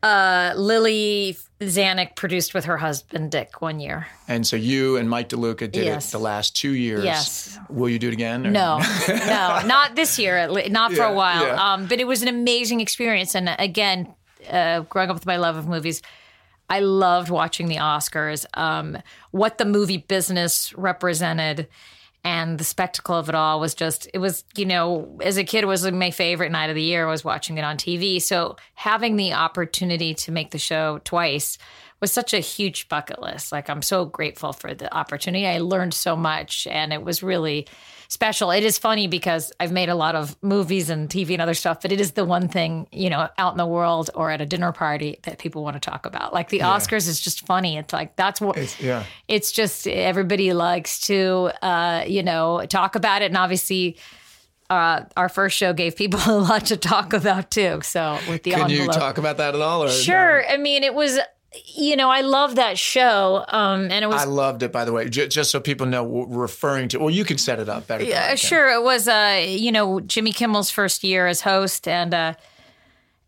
uh, 0.04 0.54
Lili 0.56 1.36
Zanuck 1.62 2.16
produced 2.16 2.54
with 2.54 2.66
her 2.66 2.78
husband 2.78 3.32
Dick 3.32 3.62
one 3.62 3.80
year. 3.80 4.06
and 4.28 4.46
so 4.46 4.56
you 4.58 4.98
and 4.98 5.10
mike 5.10 5.30
deluca 5.30 5.72
did 5.72 5.86
Yes. 5.86 6.10
it 6.10 6.12
the 6.12 6.20
last 6.20 6.56
two 6.56 6.72
years 6.74 7.04
Yes. 7.06 7.58
will 7.70 7.88
you 7.90 7.98
do 8.00 8.10
it 8.10 8.14
again 8.14 8.46
or- 8.46 8.52
No, 8.52 8.80
no, 9.08 9.62
not 9.66 9.96
this 9.96 10.20
year, 10.20 10.48
not 10.70 10.92
for 10.92 10.98
Yeah, 10.98 11.10
a 11.10 11.14
while. 11.14 11.48
yeah. 11.48 11.74
Um, 11.74 11.88
but 11.88 12.00
it 12.02 12.06
was 12.08 12.22
an 12.22 12.28
amazing 12.28 12.82
experience. 12.82 13.34
And 13.34 13.50
again, 13.58 14.14
uh, 14.52 14.82
growing 14.82 15.10
up 15.10 15.16
with 15.16 15.26
my 15.26 15.38
love 15.38 15.56
of 15.56 15.68
movies, 15.68 16.02
I 16.70 16.80
loved 16.82 17.30
watching 17.30 17.68
the 17.70 17.78
Oscars. 17.78 18.46
Um, 18.56 18.98
what 19.32 19.58
the 19.58 19.66
movie 19.66 19.98
business 19.98 20.74
represented 20.78 21.68
and 22.24 22.58
the 22.58 22.64
spectacle 22.64 23.16
of 23.16 23.30
it 23.30 23.36
all 23.36 23.60
was 23.60 23.76
just 23.76 24.10
it 24.14 24.20
was 24.20 24.44
you 24.56 24.66
know 24.66 25.20
as 25.22 25.38
a 25.38 25.44
kid 25.44 25.64
it 25.64 25.68
was 25.68 25.90
my 25.92 26.12
favorite 26.12 26.52
night 26.52 26.70
of 26.70 26.76
the 26.76 26.82
year 26.82 27.08
was 27.08 27.24
watching 27.24 27.58
it 27.58 27.64
on 27.64 27.78
tv 27.78 28.22
so 28.22 28.56
having 28.76 29.16
the 29.16 29.34
opportunity 29.34 30.14
to 30.14 30.32
make 30.32 30.52
the 30.52 30.58
show 30.58 31.00
twice 31.04 31.58
was 32.04 32.12
such 32.12 32.34
a 32.34 32.40
huge 32.40 32.90
bucket 32.90 33.22
list. 33.22 33.54
Like 33.54 33.70
i'm 33.70 33.82
so 33.82 34.04
grateful 34.04 34.52
for 34.52 34.74
the 34.74 34.94
opportunity. 34.94 35.48
I 35.48 35.60
learned 35.60 35.94
so 35.94 36.18
much 36.18 36.68
and 36.68 36.92
it 36.92 37.02
was 37.02 37.24
really 37.24 37.66
special. 38.14 38.52
It 38.52 38.64
is 38.64 38.78
funny 38.78 39.08
because 39.08 39.52
i've 39.60 39.72
made 39.72 39.90
a 39.90 39.96
lot 39.96 40.16
of 40.16 40.36
movies 40.42 40.90
and 40.90 41.10
tv 41.10 41.34
and 41.34 41.42
other 41.42 41.54
stuff 41.54 41.82
but 41.82 41.92
it 41.92 42.00
is 42.00 42.12
the 42.14 42.24
one 42.24 42.48
thing 42.48 42.88
you 42.92 43.10
know 43.10 43.28
out 43.38 43.54
in 43.54 43.58
the 43.58 43.66
world 43.66 44.10
or 44.16 44.32
at 44.32 44.40
a 44.40 44.46
dinner 44.46 44.72
party 44.72 45.20
that 45.24 45.40
people 45.40 45.64
want 45.64 45.76
to 45.76 45.80
talk 45.92 46.06
about. 46.06 46.34
Like 46.34 46.50
the 46.50 46.60
oscars 46.60 47.08
is 47.08 47.20
just 47.20 47.46
funny. 47.46 47.78
It's 47.78 47.92
like 47.92 48.16
that's 48.16 48.40
what 48.40 48.56
It's- 48.58 48.80
yeah. 48.80 49.04
it's 49.28 49.52
just 49.52 49.88
everybody 49.88 50.54
likes 50.54 51.00
to 51.08 51.52
uh, 51.62 52.04
you 52.08 52.24
know 52.24 52.66
talk 52.70 52.96
about 52.96 53.22
it. 53.24 53.26
And 53.26 53.38
obviously 53.38 53.98
uh, 54.70 55.04
our 55.18 55.30
first 55.30 55.58
show 55.58 55.74
gave 55.74 55.96
people 55.96 56.20
a 56.28 56.40
lot 56.40 56.66
to 56.68 56.78
talk 56.78 57.14
about 57.14 57.52
too. 57.52 57.80
So 57.84 58.18
with 58.30 58.44
the 58.44 58.52
can 58.52 58.70
you 58.70 58.88
talk 58.88 59.18
about 59.18 59.38
that 59.38 59.56
at 59.56 59.62
all 59.62 59.84
or 59.84 59.90
sure. 59.90 60.44
I 60.50 60.58
mean 60.58 60.84
it 60.84 60.94
was 60.96 61.20
you 61.66 61.96
know 61.96 62.10
i 62.10 62.22
love 62.22 62.56
that 62.56 62.78
show 62.78 63.46
um, 63.50 63.92
and 63.92 64.04
it 64.04 64.08
was 64.08 64.22
I 64.24 64.26
loved 64.26 64.64
it, 64.64 64.72
by 64.72 64.86
the 64.86 64.92
way. 64.92 65.10
J- 65.10 65.28
just 65.28 65.52
so 65.52 65.60
people 65.60 65.86
know, 65.86 66.26
referring 66.26 66.88
to. 66.90 67.00
Well, 67.00 67.10
you 67.10 67.26
can 67.26 67.38
set 67.38 67.60
it 67.60 67.68
up 67.68 67.88
better. 67.88 68.04
Yeah, 68.04 68.36
sure. 68.36 68.72
It 68.72 68.84
was, 68.84 69.08
uh, 69.08 69.44
you 69.46 69.72
know, 69.72 70.00
Jimmy 70.00 70.32
Kimmel's 70.32 70.70
first 70.70 71.04
year 71.04 71.28
as 71.28 71.42
host, 71.42 71.88
and 71.88 72.14
uh, 72.14 72.34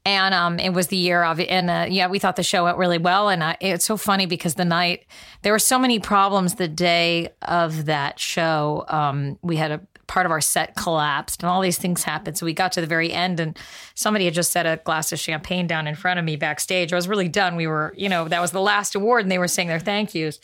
and 0.06 0.34
um, 0.34 0.60
it 0.60 0.70
was 0.70 0.88
the 0.88 0.98
year 0.98 1.24
of, 1.24 1.40
and 1.40 1.70
uh, 1.70 1.88
yeah, 1.90 2.08
we 2.08 2.20
thought 2.20 2.36
the 2.36 2.44
show 2.44 2.64
went 2.66 2.78
really 2.78 2.98
well. 2.98 3.30
And 3.30 3.44
uh, 3.44 3.56
it's 3.60 3.86
so 3.86 3.98
funny 3.98 4.26
because 4.26 4.56
the 4.56 4.66
night 4.66 5.06
there 5.42 5.52
were 5.52 5.60
so 5.60 5.80
many 5.80 6.00
problems 6.00 6.56
the 6.56 6.68
day 6.68 7.30
of 7.42 7.86
that 7.86 8.20
show. 8.20 8.86
Um, 8.88 9.38
we 9.42 9.58
had 9.58 9.72
a 9.72 9.82
part 10.08 10.26
of 10.26 10.32
our 10.32 10.42
set 10.42 10.76
collapsed, 10.76 11.42
and 11.42 11.50
all 11.50 11.62
these 11.62 11.78
things 11.78 12.04
happened. 12.04 12.38
So 12.38 12.46
we 12.46 12.54
got 12.54 12.72
to 12.74 12.82
the 12.82 12.88
very 12.88 13.12
end, 13.12 13.40
and 13.40 13.58
somebody 13.96 14.26
had 14.26 14.34
just 14.34 14.52
set 14.52 14.66
a 14.66 14.82
glass 14.84 15.12
of 15.12 15.20
champagne 15.20 15.68
down 15.68 15.88
in 15.88 15.96
front 15.96 16.20
of 16.20 16.26
me 16.26 16.36
backstage. 16.36 16.94
I 16.94 16.96
was 16.96 17.08
really 17.08 17.30
done. 17.30 17.56
We 17.56 17.68
were, 17.68 17.94
you 17.98 18.10
know, 18.10 18.28
that 18.28 18.42
was 18.42 18.52
the 18.52 18.62
last 18.62 18.96
award, 18.96 19.24
and 19.24 19.32
they 19.32 19.40
were 19.40 19.48
saying 19.48 19.68
their 19.68 19.80
thank 19.80 20.14
yous. 20.14 20.40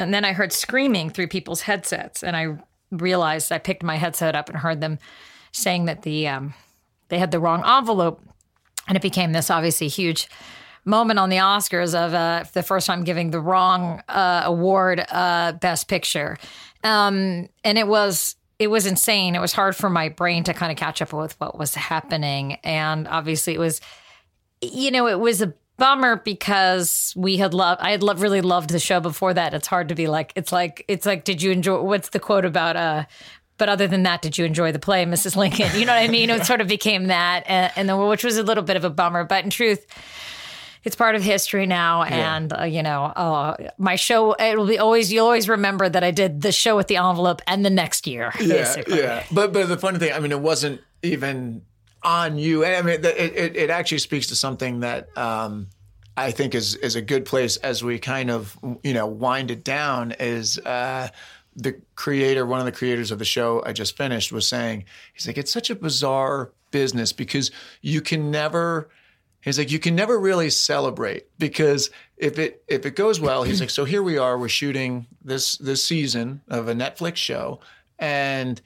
And 0.00 0.14
then 0.14 0.24
I 0.24 0.32
heard 0.32 0.52
screaming 0.52 1.10
through 1.10 1.28
people's 1.28 1.62
headsets, 1.62 2.22
and 2.22 2.36
I 2.36 2.58
realized 2.90 3.52
I 3.52 3.58
picked 3.58 3.82
my 3.82 3.96
headset 3.96 4.34
up 4.34 4.48
and 4.48 4.58
heard 4.58 4.80
them 4.80 4.98
saying 5.52 5.86
that 5.86 6.02
the 6.02 6.28
um, 6.28 6.54
they 7.08 7.18
had 7.18 7.30
the 7.30 7.40
wrong 7.40 7.62
envelope, 7.66 8.22
and 8.86 8.96
it 8.96 9.02
became 9.02 9.32
this 9.32 9.50
obviously 9.50 9.88
huge 9.88 10.28
moment 10.84 11.18
on 11.18 11.28
the 11.28 11.36
Oscars 11.36 11.94
of 11.94 12.14
uh, 12.14 12.44
the 12.54 12.62
first 12.62 12.86
time 12.86 13.04
giving 13.04 13.30
the 13.30 13.40
wrong 13.40 14.02
uh, 14.08 14.42
award, 14.44 15.04
uh, 15.10 15.52
Best 15.52 15.88
Picture, 15.88 16.38
um, 16.84 17.48
and 17.64 17.78
it 17.78 17.86
was 17.86 18.36
it 18.58 18.68
was 18.68 18.86
insane. 18.86 19.34
It 19.34 19.40
was 19.40 19.52
hard 19.52 19.76
for 19.76 19.88
my 19.88 20.08
brain 20.08 20.44
to 20.44 20.54
kind 20.54 20.72
of 20.72 20.78
catch 20.78 21.00
up 21.00 21.12
with 21.12 21.38
what 21.40 21.58
was 21.58 21.74
happening, 21.74 22.54
and 22.64 23.06
obviously 23.08 23.54
it 23.54 23.60
was 23.60 23.80
you 24.60 24.90
know, 24.90 25.06
it 25.06 25.20
was 25.20 25.40
a 25.40 25.54
bummer 25.76 26.16
because 26.16 27.12
we 27.16 27.36
had 27.36 27.54
loved 27.54 27.80
I 27.80 27.92
had 27.92 28.02
loved, 28.02 28.20
really 28.20 28.40
loved 28.40 28.70
the 28.70 28.80
show 28.80 29.00
before 29.00 29.34
that. 29.34 29.54
It's 29.54 29.68
hard 29.68 29.88
to 29.90 29.94
be 29.94 30.08
like 30.08 30.32
it's 30.34 30.52
like 30.52 30.84
it's 30.88 31.06
like 31.06 31.24
did 31.24 31.40
you 31.40 31.52
enjoy 31.52 31.80
what's 31.82 32.08
the 32.08 32.18
quote 32.18 32.44
about 32.44 32.76
uh 32.76 33.04
but 33.58 33.68
other 33.68 33.88
than 33.88 34.04
that, 34.04 34.22
did 34.22 34.38
you 34.38 34.44
enjoy 34.44 34.70
the 34.70 34.78
play, 34.78 35.04
Mrs. 35.04 35.34
Lincoln? 35.34 35.68
You 35.74 35.84
know 35.84 35.92
what 35.92 36.02
I 36.02 36.06
mean? 36.06 36.30
It 36.30 36.46
sort 36.46 36.60
of 36.60 36.68
became 36.68 37.08
that, 37.08 37.42
and, 37.48 37.72
and 37.74 38.08
which 38.08 38.22
was 38.22 38.38
a 38.38 38.44
little 38.44 38.62
bit 38.62 38.76
of 38.76 38.84
a 38.84 38.90
bummer. 38.90 39.24
But 39.24 39.42
in 39.42 39.50
truth, 39.50 39.84
it's 40.84 40.96
part 40.96 41.14
of 41.14 41.22
history 41.22 41.66
now, 41.66 42.02
and 42.02 42.52
uh, 42.58 42.64
you 42.64 42.82
know, 42.82 43.04
uh, 43.04 43.56
my 43.78 43.96
show. 43.96 44.34
It'll 44.38 44.66
be 44.66 44.78
always. 44.78 45.12
You'll 45.12 45.26
always 45.26 45.48
remember 45.48 45.88
that 45.88 46.04
I 46.04 46.10
did 46.10 46.40
the 46.42 46.52
show 46.52 46.76
with 46.76 46.88
the 46.88 46.96
envelope, 46.96 47.42
and 47.46 47.64
the 47.64 47.70
next 47.70 48.06
year, 48.06 48.32
Yeah, 48.40 48.46
basically. 48.46 48.98
yeah. 48.98 49.24
But 49.32 49.52
but 49.52 49.68
the 49.68 49.76
funny 49.78 49.98
thing, 49.98 50.12
I 50.12 50.20
mean, 50.20 50.32
it 50.32 50.40
wasn't 50.40 50.80
even 51.02 51.62
on 52.02 52.38
you. 52.38 52.64
I 52.64 52.80
mean, 52.82 52.94
it, 52.94 53.04
it, 53.04 53.56
it 53.56 53.70
actually 53.70 53.98
speaks 53.98 54.28
to 54.28 54.36
something 54.36 54.80
that 54.80 55.16
um, 55.18 55.68
I 56.16 56.30
think 56.30 56.54
is 56.54 56.74
is 56.76 56.94
a 56.96 57.02
good 57.02 57.24
place 57.24 57.56
as 57.58 57.82
we 57.82 57.98
kind 57.98 58.30
of 58.30 58.56
you 58.82 58.94
know 58.94 59.06
wind 59.06 59.50
it 59.50 59.64
down. 59.64 60.14
Is 60.20 60.58
uh, 60.58 61.08
the 61.56 61.74
creator, 61.96 62.46
one 62.46 62.60
of 62.60 62.66
the 62.66 62.72
creators 62.72 63.10
of 63.10 63.18
the 63.18 63.24
show 63.24 63.62
I 63.66 63.72
just 63.72 63.96
finished, 63.96 64.30
was 64.32 64.46
saying 64.48 64.84
he's 65.12 65.26
like 65.26 65.38
it's 65.38 65.52
such 65.52 65.70
a 65.70 65.74
bizarre 65.74 66.52
business 66.70 67.12
because 67.12 67.50
you 67.82 68.00
can 68.00 68.30
never. 68.30 68.88
He's 69.40 69.58
like, 69.58 69.70
you 69.70 69.78
can 69.78 69.94
never 69.94 70.18
really 70.18 70.50
celebrate 70.50 71.26
because 71.38 71.90
if 72.16 72.38
it 72.38 72.62
if 72.68 72.84
it 72.84 72.96
goes 72.96 73.20
well, 73.20 73.44
he's 73.44 73.60
like, 73.60 73.70
so 73.70 73.84
here 73.84 74.02
we 74.02 74.18
are, 74.18 74.36
we're 74.38 74.48
shooting 74.48 75.06
this 75.24 75.56
this 75.58 75.82
season 75.82 76.42
of 76.48 76.68
a 76.68 76.74
Netflix 76.74 77.16
show, 77.16 77.60
and 77.98 78.60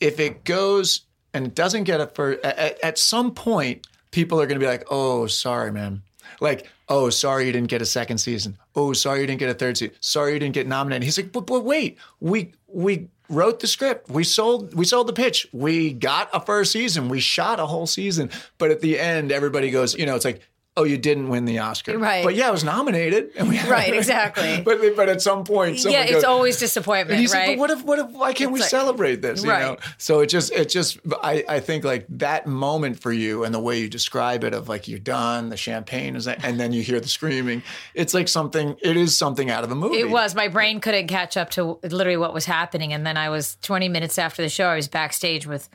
if 0.00 0.18
it 0.18 0.44
goes 0.44 1.02
and 1.32 1.46
it 1.46 1.54
doesn't 1.54 1.84
get 1.84 2.00
a 2.00 2.06
for 2.08 2.32
at, 2.44 2.82
at 2.82 2.98
some 2.98 3.32
point, 3.32 3.86
people 4.10 4.40
are 4.40 4.46
going 4.46 4.58
to 4.58 4.64
be 4.64 4.70
like, 4.70 4.84
oh, 4.90 5.26
sorry, 5.26 5.72
man. 5.72 6.02
Like, 6.40 6.68
oh, 6.88 7.10
sorry 7.10 7.46
you 7.46 7.52
didn't 7.52 7.68
get 7.68 7.82
a 7.82 7.86
second 7.86 8.18
season. 8.18 8.56
Oh, 8.74 8.92
sorry 8.92 9.20
you 9.20 9.26
didn't 9.26 9.40
get 9.40 9.50
a 9.50 9.54
third 9.54 9.76
season. 9.76 9.94
Sorry 10.00 10.32
you 10.32 10.38
didn't 10.38 10.54
get 10.54 10.66
nominated. 10.66 11.04
He's 11.04 11.18
like, 11.18 11.32
but, 11.32 11.46
but 11.46 11.64
wait, 11.64 11.98
we 12.20 12.52
we 12.66 13.08
wrote 13.30 13.60
the 13.60 13.66
script. 13.66 14.10
We 14.10 14.24
sold 14.24 14.74
we 14.74 14.84
sold 14.84 15.06
the 15.06 15.12
pitch. 15.12 15.46
We 15.52 15.92
got 15.92 16.28
a 16.34 16.40
first 16.40 16.72
season. 16.72 17.08
We 17.08 17.20
shot 17.20 17.60
a 17.60 17.66
whole 17.66 17.86
season. 17.86 18.30
But 18.58 18.70
at 18.70 18.80
the 18.80 18.98
end, 18.98 19.32
everybody 19.32 19.70
goes, 19.70 19.96
you 19.96 20.04
know, 20.04 20.16
it's 20.16 20.24
like, 20.24 20.42
oh, 20.76 20.84
you 20.84 20.96
didn't 20.96 21.28
win 21.28 21.44
the 21.44 21.58
Oscar. 21.58 21.98
Right. 21.98 22.24
But 22.24 22.34
yeah, 22.36 22.48
I 22.48 22.50
was 22.50 22.64
nominated. 22.64 23.30
And 23.36 23.48
we, 23.48 23.60
right, 23.68 23.92
exactly. 23.94 24.62
but 24.64 24.80
but 24.96 25.08
at 25.08 25.20
some 25.20 25.44
point, 25.44 25.84
yeah, 25.84 26.02
it's 26.04 26.12
goes, 26.12 26.24
always 26.24 26.58
disappointment, 26.58 27.20
and 27.20 27.30
right? 27.32 27.48
but 27.48 27.58
what 27.58 27.70
if, 27.70 27.84
what 27.84 27.98
if, 27.98 28.10
why 28.10 28.32
can't 28.32 28.50
It's 28.50 28.54
we 28.54 28.60
like- 28.60 28.68
celebrate 28.70 29.20
this? 29.22 29.42
You 29.44 29.50
Right. 29.50 29.62
know? 29.62 29.76
So 29.98 30.20
it 30.20 30.26
just, 30.28 30.52
it 30.52 30.68
just, 30.68 30.98
I, 31.22 31.44
I 31.48 31.60
think 31.60 31.84
like 31.84 32.06
that 32.10 32.46
moment 32.46 32.98
for 33.00 33.12
you 33.12 33.44
and 33.44 33.54
the 33.54 33.60
way 33.60 33.78
you 33.80 33.88
describe 33.88 34.44
it 34.44 34.54
of 34.54 34.68
like, 34.68 34.88
you're 34.88 34.98
done, 34.98 35.48
the 35.50 35.56
champagne 35.56 36.16
is, 36.16 36.26
and 36.28 36.58
then 36.58 36.72
you 36.72 36.82
hear 36.82 37.00
the 37.00 37.08
screaming. 37.08 37.62
It's 37.94 38.14
like 38.14 38.28
something, 38.28 38.76
it 38.82 38.96
is 38.96 39.16
something 39.16 39.50
out 39.50 39.64
of 39.64 39.70
a 39.72 39.74
movie. 39.74 39.98
It 39.98 40.08
was. 40.10 40.34
My 40.34 40.48
brain 40.48 40.80
couldn't 40.80 41.08
catch 41.08 41.36
up 41.36 41.50
to 41.50 41.78
literally 41.82 42.16
what 42.16 42.32
was 42.32 42.46
happening. 42.46 42.92
And 42.92 43.04
then 43.06 43.16
I 43.16 43.28
was 43.28 43.56
20 43.62 43.88
minutes 43.88 44.18
after 44.18 44.40
the 44.40 44.48
show, 44.48 44.66
I 44.68 44.76
was 44.76 44.88
backstage 44.88 45.46
with 45.46 45.68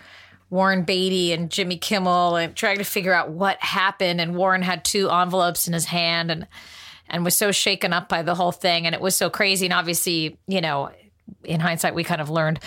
Warren 0.49 0.83
Beatty 0.83 1.33
and 1.33 1.49
Jimmy 1.49 1.77
Kimmel 1.77 2.35
and 2.35 2.55
trying 2.55 2.77
to 2.77 2.83
figure 2.83 3.13
out 3.13 3.29
what 3.29 3.61
happened. 3.61 4.21
And 4.21 4.35
Warren 4.35 4.61
had 4.61 4.85
two 4.85 5.09
envelopes 5.09 5.67
in 5.67 5.73
his 5.73 5.85
hand 5.85 6.31
and 6.31 6.47
and 7.07 7.23
was 7.23 7.35
so 7.35 7.51
shaken 7.51 7.93
up 7.93 8.09
by 8.09 8.23
the 8.23 8.35
whole 8.35 8.51
thing. 8.51 8.85
And 8.85 8.95
it 8.95 9.01
was 9.01 9.15
so 9.15 9.29
crazy. 9.29 9.67
And 9.67 9.73
obviously, 9.73 10.39
you 10.47 10.61
know, 10.61 10.89
in 11.43 11.59
hindsight, 11.59 11.93
we 11.93 12.03
kind 12.03 12.21
of 12.21 12.29
learned, 12.29 12.59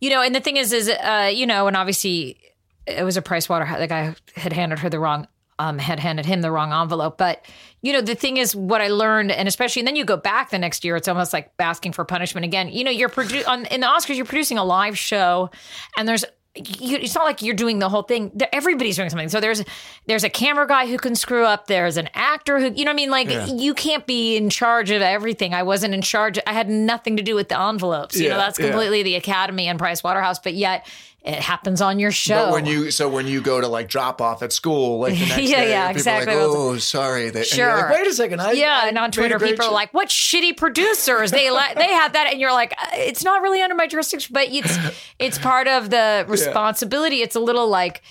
you 0.00 0.10
know, 0.10 0.22
and 0.22 0.34
the 0.34 0.40
thing 0.40 0.56
is, 0.56 0.72
is, 0.72 0.88
uh, 0.88 1.30
you 1.32 1.46
know, 1.46 1.66
and 1.66 1.76
obviously 1.76 2.38
it 2.86 3.02
was 3.02 3.16
a 3.16 3.22
Price 3.22 3.48
Waterhouse. 3.48 3.78
The 3.78 3.86
guy 3.86 4.14
had 4.36 4.52
handed 4.52 4.78
her 4.80 4.90
the 4.90 5.00
wrong, 5.00 5.26
um, 5.58 5.78
had 5.78 5.98
handed 5.98 6.26
him 6.26 6.40
the 6.40 6.50
wrong 6.50 6.72
envelope. 6.72 7.18
But 7.18 7.44
you 7.82 7.92
know, 7.92 8.00
the 8.00 8.14
thing 8.14 8.36
is, 8.36 8.54
what 8.56 8.80
I 8.80 8.88
learned, 8.88 9.30
and 9.30 9.46
especially, 9.48 9.80
and 9.80 9.88
then 9.88 9.96
you 9.96 10.04
go 10.04 10.16
back 10.16 10.50
the 10.50 10.58
next 10.58 10.84
year, 10.84 10.96
it's 10.96 11.08
almost 11.08 11.32
like 11.32 11.52
asking 11.58 11.92
for 11.92 12.04
punishment 12.04 12.44
again. 12.44 12.68
You 12.68 12.84
know, 12.84 12.90
you're 12.90 13.08
produ- 13.08 13.46
on 13.46 13.66
in 13.66 13.80
the 13.80 13.86
Oscars, 13.86 14.16
you're 14.16 14.24
producing 14.24 14.58
a 14.58 14.64
live 14.64 14.98
show, 14.98 15.50
and 15.96 16.08
there's. 16.08 16.24
You, 16.56 16.98
it's 16.98 17.16
not 17.16 17.24
like 17.24 17.42
you're 17.42 17.56
doing 17.56 17.80
the 17.80 17.88
whole 17.88 18.02
thing. 18.02 18.30
Everybody's 18.52 18.94
doing 18.94 19.10
something. 19.10 19.28
So 19.28 19.40
there's 19.40 19.64
there's 20.06 20.22
a 20.22 20.30
camera 20.30 20.68
guy 20.68 20.86
who 20.86 20.98
can 20.98 21.16
screw 21.16 21.44
up. 21.44 21.66
There's 21.66 21.96
an 21.96 22.08
actor 22.14 22.60
who 22.60 22.66
you 22.72 22.84
know 22.84 22.90
what 22.90 22.94
I 22.94 22.96
mean. 22.96 23.10
Like 23.10 23.28
Yeah. 23.28 23.46
you 23.46 23.74
can't 23.74 24.06
be 24.06 24.36
in 24.36 24.50
charge 24.50 24.92
of 24.92 25.02
everything. 25.02 25.52
I 25.52 25.64
wasn't 25.64 25.94
in 25.94 26.02
charge. 26.02 26.38
I 26.46 26.52
had 26.52 26.68
nothing 26.70 27.16
to 27.16 27.24
do 27.24 27.34
with 27.34 27.48
the 27.48 27.60
envelopes. 27.60 28.16
You 28.16 28.28
know 28.28 28.36
Yeah, 28.36 28.42
that's 28.46 28.58
yeah. 28.60 28.66
completely 28.70 29.02
the 29.02 29.16
Academy 29.16 29.66
and 29.66 29.80
Price 29.80 30.04
Waterhouse. 30.04 30.38
But 30.38 30.54
yet 30.54 30.86
it 31.24 31.40
happens 31.40 31.80
on 31.80 31.98
your 31.98 32.12
show. 32.12 32.34
But 32.46 32.52
when 32.52 32.66
you, 32.66 32.90
so 32.90 33.08
when 33.08 33.26
you 33.26 33.40
go 33.40 33.58
to 33.58 33.66
like 33.66 33.88
drop 33.88 34.20
off 34.20 34.42
at 34.42 34.52
school, 34.52 34.98
like 34.98 35.14
the 35.14 35.20
next 35.26 35.40
Yeah, 35.40 35.60
day, 35.64 35.70
yeah, 35.70 35.88
exactly. 35.90 36.34
Like, 36.34 36.44
oh, 36.46 36.76
sorry. 36.76 37.30
They, 37.30 37.44
Sure. 37.44 37.74
like, 37.74 37.92
Wait 37.92 38.06
a 38.06 38.12
second. 38.12 38.40
I, 38.42 38.52
yeah, 38.52 38.80
I 38.84 38.88
and 38.88 38.98
on 38.98 39.10
Twitter, 39.10 39.38
people 39.38 39.64
are 39.64 39.72
like, 39.72 39.94
"What 39.94 40.08
shitty 40.08 40.56
producers? 40.58 41.30
They 41.30 41.50
let 41.50 41.76
they 41.76 41.88
had 41.88 42.12
that," 42.12 42.28
and 42.30 42.38
you're 42.38 42.52
like, 42.52 42.72
"Uh, 42.72 42.88
"It's 42.96 43.24
not 43.24 43.40
really 43.40 43.62
under 43.62 43.74
my 43.74 43.86
jurisdiction, 43.86 44.34
but 44.34 44.48
it's 44.52 44.76
it's 45.18 45.38
part 45.38 45.66
of 45.66 45.88
the 45.88 46.26
responsibility." 46.28 47.22
It's 47.22 47.36
a 47.36 47.40
little 47.40 47.68
like 47.68 48.02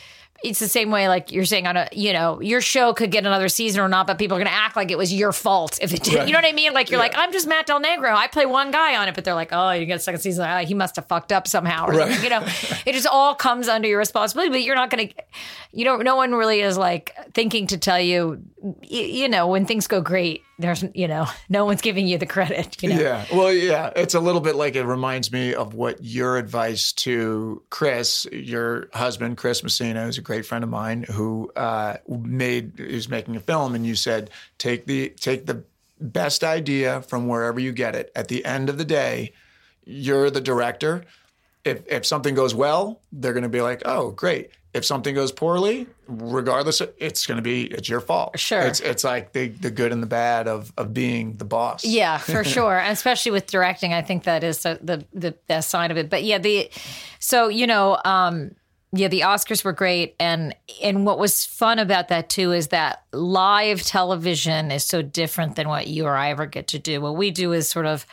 it's 0.44 0.60
the 0.60 0.68
same 0.68 0.92
way, 0.92 1.08
like 1.08 1.32
you're 1.32 1.46
saying 1.46 1.66
on 1.68 1.78
a 1.78 1.88
you 1.94 2.14
know 2.14 2.42
your 2.42 2.62
show 2.62 2.94
could 2.94 3.10
get 3.12 3.26
another 3.26 3.48
season 3.50 3.82
or 3.82 3.88
not, 3.88 4.06
but 4.08 4.18
people 4.20 4.36
are 4.38 4.40
going 4.40 4.52
to 4.52 4.54
act 4.54 4.76
like 4.76 4.92
it 4.92 4.98
was 4.98 5.14
your 5.14 5.32
fault 5.32 5.80
if 5.82 5.94
it 5.94 6.04
did. 6.04 6.16
Right. 6.16 6.28
You 6.28 6.34
know 6.34 6.40
what 6.40 6.46
I 6.46 6.52
mean? 6.52 6.74
Like 6.74 6.90
you're 6.90 7.00
Yeah. 7.00 7.06
like, 7.08 7.18
"I'm 7.18 7.32
just 7.32 7.48
Matt 7.48 7.66
Del 7.66 7.82
Negro. 7.82 8.14
I 8.14 8.28
play 8.28 8.46
one 8.46 8.70
guy 8.72 8.96
on 8.98 9.08
it," 9.08 9.16
but 9.16 9.24
they're 9.24 9.34
like, 9.34 9.50
"Oh, 9.52 9.72
you 9.72 9.86
get 9.86 9.96
a 9.96 10.00
second 10.00 10.20
season. 10.22 10.46
Ah, 10.48 10.60
he 10.60 10.74
must 10.74 10.96
have 10.98 11.08
fucked 11.08 11.32
up 11.32 11.48
somehow." 11.48 11.88
Or 11.88 11.94
Right. 11.94 12.22
You 12.24 12.30
know, 12.30 12.42
it 12.86 12.94
just 12.94 13.08
all 13.08 13.34
comes 13.36 13.68
under 13.68 13.88
your 13.88 14.00
responsibility, 14.00 14.52
but 14.52 14.62
you're 14.64 14.76
not 14.76 14.90
going 14.90 15.08
to. 15.10 15.14
You 15.72 15.86
don't. 15.86 16.04
No 16.04 16.16
one 16.18 16.34
really 16.34 16.62
is 16.62 16.78
like 16.78 17.16
thinking 17.34 17.68
to 17.68 17.78
tell 17.78 18.00
you. 18.00 18.42
You 18.82 19.28
know, 19.28 19.48
when 19.48 19.66
things 19.66 19.88
go 19.88 20.00
great, 20.00 20.42
there's 20.58 20.86
you 20.94 21.08
know, 21.08 21.28
no 21.50 21.66
one's 21.66 21.82
giving 21.82 22.08
you 22.08 22.18
the 22.18 22.26
credit. 22.26 22.82
You 22.82 22.90
know. 22.90 23.00
Yeah. 23.00 23.26
Well, 23.34 23.52
yeah. 23.52 23.92
It's 23.96 24.14
a 24.14 24.20
little 24.20 24.42
bit 24.42 24.56
like 24.56 24.76
it 24.76 24.86
reminds 24.86 25.32
me 25.32 25.54
of 25.54 25.74
what 25.74 26.04
your 26.04 26.38
advice 26.38 26.94
to 26.94 27.62
Chris, 27.70 28.26
your 28.32 28.90
husband, 28.94 29.38
Chris 29.38 29.64
Messina, 29.64 30.06
who's 30.06 30.18
a 30.18 30.22
great 30.22 30.46
friend 30.46 30.64
of 30.64 30.70
mine, 30.70 31.04
who 31.04 31.52
uh, 31.56 31.98
made 32.08 32.80
is 32.80 33.10
making 33.10 33.36
a 33.36 33.42
film, 33.42 33.76
and 33.76 33.86
you 33.86 33.96
said 33.96 34.30
take 34.58 34.86
the 34.86 35.10
take 35.10 35.46
the 35.46 35.64
best 36.00 36.44
idea 36.44 37.02
from 37.02 37.28
wherever 37.28 37.60
you 37.60 37.72
get 37.72 37.96
it. 37.96 38.12
At 38.16 38.28
the 38.28 38.46
end 38.46 38.70
of 38.70 38.78
the 38.78 38.86
day, 38.86 39.34
you're 39.86 40.30
the 40.30 40.42
director. 40.42 41.04
If 41.64 41.84
if 41.88 42.06
something 42.06 42.36
goes 42.36 42.54
well, 42.54 43.02
they're 43.12 43.34
going 43.34 43.44
to 43.44 43.50
be 43.50 43.62
like, 43.62 43.82
oh, 43.86 44.12
great. 44.12 44.52
If 44.74 44.84
something 44.84 45.14
goes 45.14 45.32
poorly, 45.32 45.86
regardless, 46.08 46.82
it's 46.98 47.28
going 47.28 47.38
to 47.38 47.44
be 47.44 47.66
it's 47.66 47.88
your 47.88 48.02
fault. 48.02 48.40
Sure. 48.40 48.62
It's 48.62 48.80
it's 48.80 49.04
like 49.04 49.32
the 49.34 49.50
the 49.50 49.70
good 49.70 49.92
and 49.92 50.02
the 50.02 50.08
bad 50.08 50.48
of 50.48 50.74
of 50.78 50.94
being 50.94 51.38
the 51.38 51.46
boss. 51.46 51.86
Yeah, 51.86 52.18
for 52.34 52.44
sure. 52.44 52.80
And 52.80 52.92
especially 52.92 53.32
with 53.32 53.48
directing, 53.48 53.94
I 53.94 54.02
think 54.02 54.24
that 54.24 54.44
is 54.44 54.64
the, 54.64 55.06
the 55.14 55.32
best 55.48 55.70
side 55.70 55.92
of 55.92 55.98
it. 55.98 56.10
But 56.10 56.24
yeah, 56.24 56.40
the 56.40 56.70
so 57.20 57.50
you 57.50 57.68
know, 57.68 58.00
um, 58.04 58.56
yeah, 58.96 59.08
the 59.08 59.22
Oscars 59.22 59.64
were 59.64 59.74
great, 59.74 60.16
and 60.20 60.56
and 60.82 61.06
what 61.06 61.18
was 61.18 61.46
fun 61.46 61.80
about 61.80 62.10
that 62.10 62.30
too 62.30 62.52
is 62.52 62.68
that 62.68 63.04
live 63.12 63.82
television 63.82 64.72
is 64.72 64.86
so 64.86 65.02
different 65.02 65.56
than 65.56 65.68
what 65.68 65.88
you 65.88 66.06
or 66.06 66.16
I 66.16 66.30
ever 66.30 66.46
get 66.46 66.68
to 66.70 66.80
do. 66.80 67.02
What 67.02 67.16
we 67.16 67.32
do 67.32 67.54
is 67.54 67.68
sort 67.68 67.88
of 67.88 68.06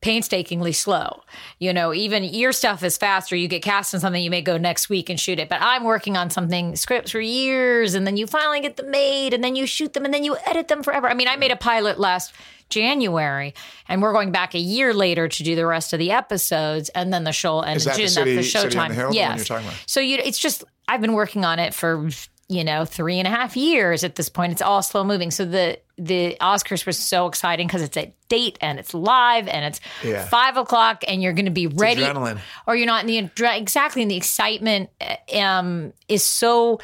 painstakingly 0.00 0.72
slow. 0.72 1.22
You 1.58 1.72
know, 1.72 1.92
even 1.92 2.24
your 2.24 2.52
stuff 2.52 2.82
is 2.82 2.96
faster. 2.96 3.36
You 3.36 3.48
get 3.48 3.62
cast 3.62 3.92
in 3.92 4.00
something, 4.00 4.22
you 4.22 4.30
may 4.30 4.40
go 4.42 4.56
next 4.56 4.88
week 4.88 5.10
and 5.10 5.20
shoot 5.20 5.38
it. 5.38 5.48
But 5.48 5.60
I'm 5.60 5.84
working 5.84 6.16
on 6.16 6.30
something 6.30 6.74
scripts 6.76 7.10
for 7.10 7.20
years, 7.20 7.94
and 7.94 8.06
then 8.06 8.16
you 8.16 8.26
finally 8.26 8.60
get 8.60 8.76
them 8.76 8.90
made, 8.90 9.34
and 9.34 9.44
then 9.44 9.56
you 9.56 9.66
shoot 9.66 9.92
them, 9.92 10.04
and 10.04 10.14
then 10.14 10.24
you 10.24 10.36
edit 10.46 10.68
them 10.68 10.82
forever. 10.82 11.08
I 11.08 11.14
mean, 11.14 11.28
I 11.28 11.36
made 11.36 11.50
a 11.50 11.56
pilot 11.56 12.00
last 12.00 12.32
January, 12.70 13.52
and 13.88 14.00
we're 14.00 14.12
going 14.12 14.32
back 14.32 14.54
a 14.54 14.58
year 14.58 14.94
later 14.94 15.28
to 15.28 15.42
do 15.42 15.54
the 15.54 15.66
rest 15.66 15.92
of 15.92 15.98
the 15.98 16.12
episodes, 16.12 16.88
and 16.90 17.12
then 17.12 17.24
the 17.24 17.32
show 17.32 17.54
will 17.56 17.64
end 17.64 17.76
Is 17.76 17.86
in 17.86 17.90
that 17.90 17.96
the 17.96 18.02
June. 18.02 18.08
City- 18.08 18.34
That's 18.36 18.52
the 18.52 18.58
showtime. 18.58 18.88
the 18.88 18.94
Hill, 18.94 19.02
the 19.02 19.06
one 19.06 19.14
yes. 19.14 19.36
you're 19.38 19.44
talking 19.44 19.66
about? 19.66 19.82
So 19.86 20.00
you, 20.00 20.16
it's 20.22 20.38
just 20.38 20.64
I've 20.88 21.00
been 21.00 21.12
working 21.12 21.44
on 21.44 21.58
it 21.58 21.74
for 21.74 22.08
you 22.50 22.64
know 22.64 22.84
three 22.84 23.18
and 23.18 23.26
a 23.26 23.30
half 23.30 23.56
years 23.56 24.02
at 24.04 24.16
this 24.16 24.28
point. 24.28 24.52
It's 24.52 24.60
all 24.62 24.82
slow 24.82 25.04
moving. 25.04 25.30
So 25.30 25.44
the 25.44 25.78
the 25.96 26.36
Oscars 26.40 26.84
was 26.84 26.98
so 26.98 27.26
exciting 27.26 27.66
because 27.66 27.82
it's 27.82 27.96
a 27.96 28.12
date 28.28 28.58
and 28.60 28.78
it's 28.78 28.92
live 28.92 29.46
and 29.48 29.64
it's 29.66 29.80
Yeah. 30.02 30.24
five 30.26 30.56
o'clock 30.56 31.04
and 31.06 31.22
you're 31.22 31.34
going 31.34 31.44
to 31.44 31.50
be 31.50 31.66
ready, 31.66 32.02
adrenaline. 32.02 32.40
or 32.66 32.74
you're 32.74 32.86
not 32.86 33.08
in 33.08 33.30
the 33.36 33.56
exactly. 33.56 34.02
And 34.02 34.10
the 34.10 34.16
excitement 34.16 34.90
um, 35.34 35.92
is 36.08 36.24
so 36.24 36.80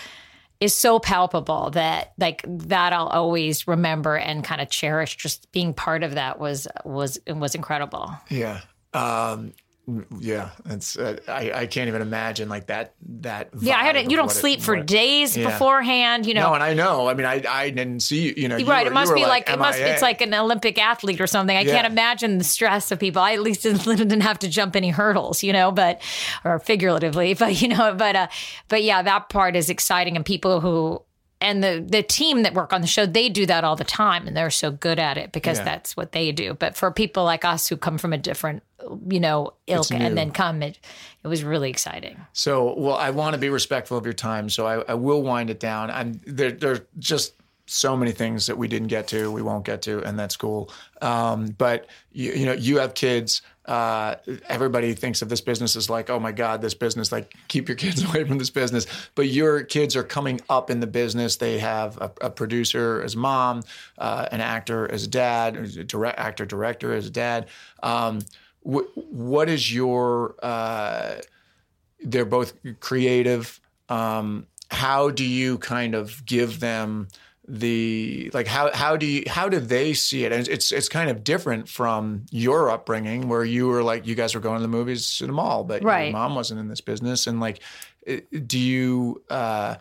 is 0.61 0.75
so 0.75 0.99
palpable 0.99 1.71
that 1.71 2.13
like 2.19 2.43
that 2.47 2.93
I'll 2.93 3.09
always 3.09 3.67
remember 3.69 4.17
and 4.17 4.45
kind 4.45 4.61
of 4.61 4.71
cherish. 4.71 5.17
Just 5.17 5.51
being 5.53 5.75
part 5.75 6.03
of 6.03 6.15
that 6.15 6.39
was 6.39 6.69
was 6.85 7.19
was 7.27 7.55
incredible. 7.55 8.13
Yeah. 8.31 8.61
Um, 8.95 9.53
yeah. 10.19 10.51
It's, 10.69 10.99
uh, 10.99 11.17
I, 11.29 11.53
I 11.53 11.67
can't 11.67 11.87
even 11.89 12.03
imagine 12.03 12.49
like 12.49 12.67
that, 12.67 12.95
that. 13.21 13.51
Yeah, 13.61 13.77
I 13.79 13.85
had 13.85 13.95
vibe 13.97 14.05
it. 14.07 14.11
You 14.11 14.17
don't 14.17 14.27
what 14.27 14.37
it- 14.37 14.39
sleep 14.41 14.61
for 14.61 14.77
what- 14.77 14.87
days 14.87 15.37
Yeah. 15.37 15.49
beforehand. 15.51 16.27
You 16.27 16.35
know, 16.35 16.49
No, 16.49 16.55
and 16.55 16.63
I 16.63 16.75
know. 16.75 17.09
I 17.09 17.15
mean, 17.15 17.27
I, 17.27 17.43
I 17.49 17.71
didn't 17.71 18.01
see 18.01 18.23
you. 18.29 18.35
You 18.37 18.49
know, 18.49 18.57
you 18.57 18.67
right. 18.67 18.85
were- 18.85 18.91
it 18.91 18.95
must 18.95 19.15
be 19.15 19.25
like, 19.25 19.49
it 19.49 19.59
must. 19.59 19.79
It's 19.79 20.03
like 20.03 20.21
an 20.23 20.35
Olympic 20.35 20.79
athlete 20.83 21.21
or 21.21 21.27
something. 21.27 21.57
I 21.57 21.61
Yeah. 21.61 21.75
can't 21.75 21.87
imagine 21.93 22.39
the 22.39 22.45
stress 22.45 22.91
of 22.91 22.99
people. 22.99 23.23
I 23.23 23.35
at 23.35 23.43
least 23.43 23.63
didn't, 23.63 23.85
didn't 23.97 24.21
have 24.23 24.41
to 24.41 24.49
jump 24.49 24.75
any 24.75 24.91
hurdles, 24.91 25.43
you 25.45 25.53
know, 25.53 25.71
but 25.71 26.03
or 26.45 26.59
figuratively, 26.59 27.35
but 27.39 27.61
you 27.63 27.69
know, 27.69 27.95
but 27.95 28.17
uh, 28.17 28.27
but 28.69 28.83
yeah, 28.83 29.03
that 29.03 29.29
part 29.29 29.55
is 29.55 29.71
exciting, 29.71 30.17
and 30.17 30.25
people 30.25 30.61
who 30.61 31.01
and 31.41 31.63
the 31.63 31.85
the 31.87 32.03
team 32.03 32.43
that 32.43 32.55
work 32.55 32.73
on 32.73 32.81
the 32.81 32.87
show 32.87 33.07
they 33.07 33.29
do 33.29 33.47
that 33.47 33.65
all 33.65 33.77
the 33.77 33.85
time, 33.85 34.27
and 34.27 34.37
they're 34.37 34.51
so 34.51 34.71
good 34.71 34.99
at 34.99 35.17
it 35.19 35.33
because 35.33 35.59
Yeah. 35.59 35.65
that's 35.65 35.97
what 35.97 36.13
they 36.13 36.33
do. 36.33 36.55
But 36.55 36.77
for 36.77 36.91
people 36.91 37.25
like 37.25 37.45
us 37.45 37.69
who 37.69 37.77
come 37.77 37.99
from 37.99 38.13
a 38.13 38.19
different, 38.19 38.63
you 39.09 39.21
know, 39.21 39.53
ilk 39.67 39.91
and 39.91 40.17
then 40.17 40.31
come, 40.31 40.63
it 40.63 40.79
it 41.25 41.29
was 41.29 41.45
really 41.45 41.71
exciting. 41.71 42.17
So, 42.33 42.75
well, 42.79 42.97
I 42.97 43.11
want 43.11 43.35
to 43.35 43.39
be 43.39 43.49
respectful 43.51 43.99
of 43.99 44.05
your 44.05 44.15
time, 44.15 44.49
so 44.49 44.67
I, 44.67 44.93
I 44.93 44.95
will 44.95 45.23
wind 45.23 45.51
it 45.51 45.61
down. 45.61 45.91
I'm 45.91 46.21
there. 46.27 46.53
There 46.53 46.73
are 46.73 46.87
just 46.99 47.35
so 47.67 47.97
many 47.97 48.13
things 48.13 48.47
that 48.47 48.57
we 48.57 48.69
didn't 48.69 48.89
get 48.89 49.09
to, 49.09 49.31
we 49.31 49.43
won't 49.43 49.65
get 49.65 49.83
to, 49.83 50.03
and 50.05 50.19
that's 50.19 50.37
cool. 50.37 50.71
Um, 51.03 51.47
but 51.59 51.87
you, 52.13 52.33
you 52.33 52.47
know, 52.47 52.53
you 52.53 52.79
have 52.79 52.95
kids. 52.95 53.43
Uh, 53.67 54.15
everybody 54.49 54.95
thinks 54.95 55.21
of 55.23 55.29
this 55.29 55.41
business 55.41 55.75
as 55.75 55.91
like, 55.91 56.09
oh 56.09 56.21
my 56.21 56.31
God, 56.31 56.63
this 56.63 56.75
business, 56.75 57.11
like 57.11 57.35
keep 57.49 57.69
your 57.69 57.77
kids 57.77 58.05
away 58.09 58.23
from 58.25 58.39
this 58.39 58.51
business. 58.51 58.87
But 59.17 59.29
your 59.29 59.65
kids 59.65 59.97
are 59.97 60.05
coming 60.05 60.41
up 60.49 60.71
in 60.71 60.79
the 60.79 60.87
business. 60.87 61.37
They 61.37 61.59
have 61.59 61.99
a, 61.99 62.13
a 62.21 62.31
producer 62.31 63.03
as 63.05 63.17
mom, 63.17 63.63
uh, 63.99 64.29
an 64.31 64.41
actor 64.41 64.91
as 64.91 65.09
dad, 65.09 65.57
a 65.57 65.85
direct 65.85 66.19
actor, 66.19 66.47
director 66.47 66.95
as 66.95 67.11
dad. 67.11 67.49
Um, 67.83 68.21
wh- 68.63 68.97
what 68.97 69.49
is 69.49 69.75
your, 69.75 70.37
uh, 70.43 71.17
they're 72.01 72.25
both 72.25 72.53
creative. 72.79 73.61
Um, 73.89 74.47
how 74.71 75.11
do 75.11 75.25
you 75.25 75.59
kind 75.59 75.95
of 75.95 76.25
give 76.27 76.61
them 76.61 77.09
the 77.49 78.31
like 78.35 78.47
how 78.47 78.75
how 78.75 78.97
do 78.97 79.07
you 79.07 79.25
how 79.29 79.49
do 79.49 79.61
they 79.61 79.95
see 79.95 80.25
it? 80.25 80.33
And 80.33 80.47
it's 80.49 80.73
it's 80.73 80.89
kind 80.89 81.11
of 81.11 81.25
different 81.25 81.69
from 81.69 82.27
your 82.31 82.71
upbringing 82.71 83.29
where 83.29 83.45
you 83.45 83.69
were 83.69 83.83
like 83.83 84.07
you 84.07 84.15
guys 84.15 84.35
were 84.35 84.41
going 84.41 84.57
to 84.57 84.63
the 84.63 84.69
movies 84.69 85.19
to 85.19 85.27
the 85.27 85.33
mall 85.33 85.65
but 85.65 85.83
right. 85.83 86.05
your 86.05 86.13
mom 86.13 86.35
wasn't 86.35 86.61
in 86.61 86.69
this 86.69 86.81
business. 86.81 87.27
And 87.27 87.41
like 87.41 87.61
do 88.47 88.59
you 88.59 89.23
uh 89.31 89.77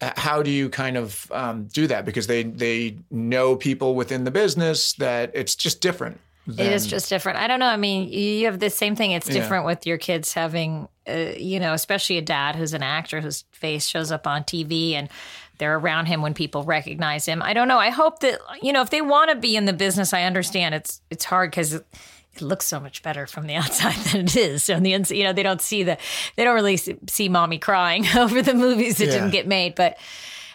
how 0.00 0.42
do 0.42 0.50
you 0.50 0.68
kind 0.68 0.96
of 0.96 1.30
um, 1.32 1.66
do 1.66 1.86
that? 1.86 2.04
Because 2.04 2.26
they 2.26 2.42
they 2.42 2.98
know 3.10 3.56
people 3.56 3.94
within 3.94 4.24
the 4.24 4.30
business 4.30 4.94
that 4.94 5.30
it's 5.34 5.54
just 5.54 5.80
different 5.80 6.20
than, 6.46 6.66
it 6.66 6.72
is 6.72 6.86
just 6.86 7.08
different. 7.08 7.38
I 7.38 7.46
don't 7.46 7.60
know. 7.60 7.66
I 7.66 7.76
mean 7.76 8.08
you 8.08 8.46
have 8.46 8.58
the 8.58 8.70
same 8.70 8.96
thing. 8.96 9.12
It's 9.12 9.26
different 9.26 9.62
yeah. 9.62 9.66
with 9.66 9.86
your 9.86 9.98
kids 9.98 10.32
having 10.32 10.88
uh, 11.08 11.32
you 11.36 11.60
know 11.60 11.74
especially 11.74 12.18
a 12.18 12.22
dad 12.22 12.56
who's 12.56 12.72
an 12.72 12.82
actor 12.82 13.20
whose 13.20 13.44
face 13.52 13.86
shows 13.86 14.10
up 14.10 14.26
on 14.26 14.42
tv 14.42 14.92
and 14.92 15.10
they're 15.58 15.78
around 15.78 16.06
him 16.06 16.22
when 16.22 16.34
people 16.34 16.64
recognize 16.64 17.26
him. 17.26 17.42
I 17.42 17.54
don't 17.54 17.68
know. 17.68 17.78
I 17.78 17.90
hope 17.90 18.20
that 18.20 18.40
you 18.62 18.72
know 18.72 18.82
if 18.82 18.90
they 18.90 19.02
want 19.02 19.30
to 19.30 19.36
be 19.36 19.56
in 19.56 19.64
the 19.64 19.72
business, 19.72 20.12
I 20.12 20.24
understand 20.24 20.74
it's 20.74 21.00
it's 21.10 21.24
hard 21.24 21.50
because 21.50 21.74
it, 21.74 21.86
it 22.34 22.42
looks 22.42 22.66
so 22.66 22.80
much 22.80 23.02
better 23.02 23.26
from 23.26 23.46
the 23.46 23.54
outside 23.56 23.96
than 24.12 24.22
it 24.22 24.36
is. 24.36 24.64
So 24.64 24.74
on 24.74 24.82
the 24.82 24.92
inside, 24.92 25.16
you 25.16 25.24
know, 25.24 25.32
they 25.32 25.42
don't 25.42 25.60
see 25.60 25.82
the 25.82 25.98
they 26.36 26.44
don't 26.44 26.54
really 26.54 26.76
see, 26.76 27.28
mommy 27.28 27.58
crying 27.58 28.06
over 28.16 28.42
the 28.42 28.54
movies 28.54 28.98
that 28.98 29.06
yeah. 29.06 29.12
didn't 29.12 29.30
get 29.30 29.46
made, 29.46 29.74
but. 29.74 29.98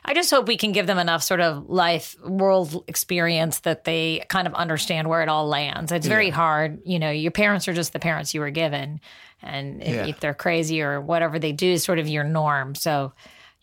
I 0.06 0.14
just 0.14 0.32
hope 0.32 0.48
we 0.48 0.56
can 0.56 0.72
give 0.72 0.88
them 0.88 0.98
enough 0.98 1.22
sort 1.22 1.42
of 1.42 1.70
life 1.70 2.16
world 2.24 2.86
experience 2.88 3.60
that 3.60 3.84
they 3.84 4.26
kind 4.30 4.48
of 4.48 4.54
understand 4.56 5.10
where 5.10 5.22
it 5.22 5.28
all 5.28 5.46
lands. 5.48 5.92
It's 5.92 6.08
very 6.08 6.28
yeah. 6.28 6.36
hard. 6.36 6.80
You 6.86 7.00
know, 7.00 7.12
your 7.12 7.32
parents 7.32 7.68
are 7.68 7.74
just 7.74 7.92
the 7.92 8.00
parents 8.00 8.34
you 8.34 8.40
were 8.40 8.50
given. 8.50 9.02
And 9.44 9.84
if, 9.84 9.90
yeah. 9.90 10.06
if, 10.08 10.20
they're 10.22 10.34
crazy 10.34 10.82
or 10.82 11.02
whatever 11.02 11.38
they 11.38 11.52
do 11.52 11.68
is 11.68 11.84
sort 11.84 12.00
of 12.00 12.08
your 12.08 12.24
norm. 12.24 12.76
So 12.76 13.12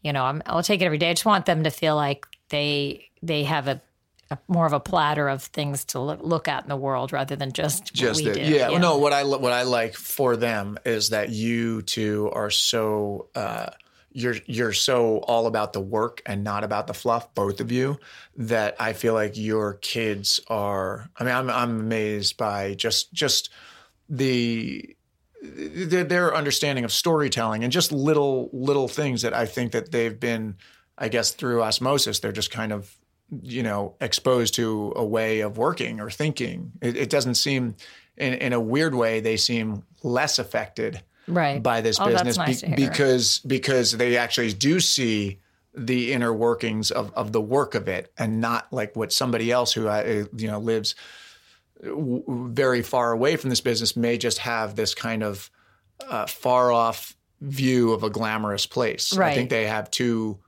you 0.07 0.13
know, 0.13 0.25
i 0.25 0.55
will 0.55 0.63
take 0.63 0.81
it 0.81 0.85
every 0.85 0.99
day. 0.99 1.11
I 1.11 1.15
just 1.15 1.27
want 1.27 1.47
them 1.47 1.65
to 1.65 1.71
feel 1.71 1.97
like 1.97 2.27
they 2.51 3.11
they 3.23 3.43
have 3.43 3.67
a, 3.67 3.81
more 4.47 4.67
of 4.67 4.73
a 4.73 4.81
platter 4.81 5.29
of 5.29 5.43
things 5.43 5.85
to 5.87 6.01
look, 6.01 6.49
at 6.49 6.63
in 6.63 6.69
the 6.69 6.77
world 6.77 7.13
rather 7.13 7.35
than 7.35 7.53
just 7.53 7.93
just 7.93 8.21
it. 8.21 8.39
Yeah. 8.39 8.71
Well, 8.71 8.79
no. 8.79 8.99
What 8.99 9.13
I 9.13 9.25
what 9.25 9.53
I 9.53 9.65
like 9.65 9.95
for 9.95 10.37
them 10.37 10.79
is 10.85 11.11
that 11.11 11.31
you 11.31 11.83
two 11.83 12.31
are 12.33 12.51
so. 12.51 13.29
Uh, 13.35 13.71
you're 14.13 14.37
you're 14.47 14.73
so 14.73 15.19
all 15.19 15.47
about 15.47 15.75
the 15.75 15.81
work 15.81 16.23
and 16.25 16.43
not 16.43 16.65
about 16.65 16.87
the 16.87 16.95
fluff, 16.95 17.35
both 17.35 17.61
of 17.61 17.71
you, 17.71 17.99
that 18.37 18.75
I 18.81 18.95
feel 18.95 19.13
like 19.13 19.37
your 19.37 19.75
kids 19.75 20.41
are. 20.49 21.11
I 21.19 21.25
mean, 21.25 21.35
I'm 21.35 21.51
I'm 21.51 21.81
amazed 21.81 22.39
by 22.39 22.73
just 22.75 23.13
just 23.13 23.51
the 24.09 24.96
their 25.47 26.35
understanding 26.35 26.85
of 26.85 26.93
storytelling 26.93 27.65
and 27.65 27.73
just 27.73 27.93
little 27.93 28.51
little 28.53 28.89
things 28.89 29.23
that 29.23 29.35
I 29.35 29.47
think 29.47 29.73
that 29.73 29.93
they've 29.93 30.19
been, 30.19 30.57
I 30.99 31.09
guess, 31.09 31.33
through 31.33 31.63
osmosis, 31.63 32.21
they're 32.21 32.33
just 32.33 32.51
kind 32.51 32.73
of 32.73 32.97
you 33.43 33.63
know 33.63 33.95
exposed 34.01 34.55
to 34.55 34.93
a 34.97 35.05
way 35.05 35.41
of 35.41 35.59
working 35.59 36.01
or 36.01 36.11
thinking. 36.11 36.73
It, 36.81 36.97
it 36.97 37.11
doesn't 37.11 37.35
seem, 37.37 37.77
in, 38.17 38.35
in 38.35 38.53
a 38.53 38.61
weird 38.61 38.95
way, 38.95 39.21
they 39.21 39.37
seem 39.37 39.85
less 40.03 40.39
affected 40.39 41.03
right. 41.29 41.63
by 41.63 41.81
this 41.81 41.99
oh, 42.01 42.07
business 42.07 42.37
nice 42.37 42.63
be, 42.63 42.75
because 42.75 43.41
because 43.41 43.93
they 43.93 44.17
actually 44.17 44.53
do 44.53 44.81
see 44.81 45.41
the 45.75 46.13
inner 46.13 46.33
workings 46.33 46.91
of, 46.91 47.13
of 47.15 47.33
the 47.33 47.41
work 47.41 47.75
of 47.75 47.87
it 47.87 48.11
and 48.17 48.41
not 48.41 48.73
like 48.73 48.97
what 48.97 49.13
somebody 49.13 49.51
else 49.51 49.73
who 49.73 49.89
uh, 49.89 50.25
you 50.37 50.49
know 50.49 50.59
lives 50.59 50.95
very 51.83 52.83
far 52.83 53.13
away 53.13 53.37
from 53.37 53.51
this 53.51 53.61
business 53.61 53.97
may 53.97 54.19
just 54.19 54.39
have 54.39 54.77
this 54.77 54.95
kind 54.95 55.23
of 55.23 55.51
uh, 56.09 56.27
far 56.27 56.73
off 56.73 57.15
view 57.41 57.93
of 57.93 58.03
a 58.03 58.11
glamorous 58.11 58.67
place. 58.67 59.17
Right. 59.17 59.33
I 59.33 59.35
think 59.35 59.51
they 59.51 59.67
have 59.67 59.91
two 59.91 60.39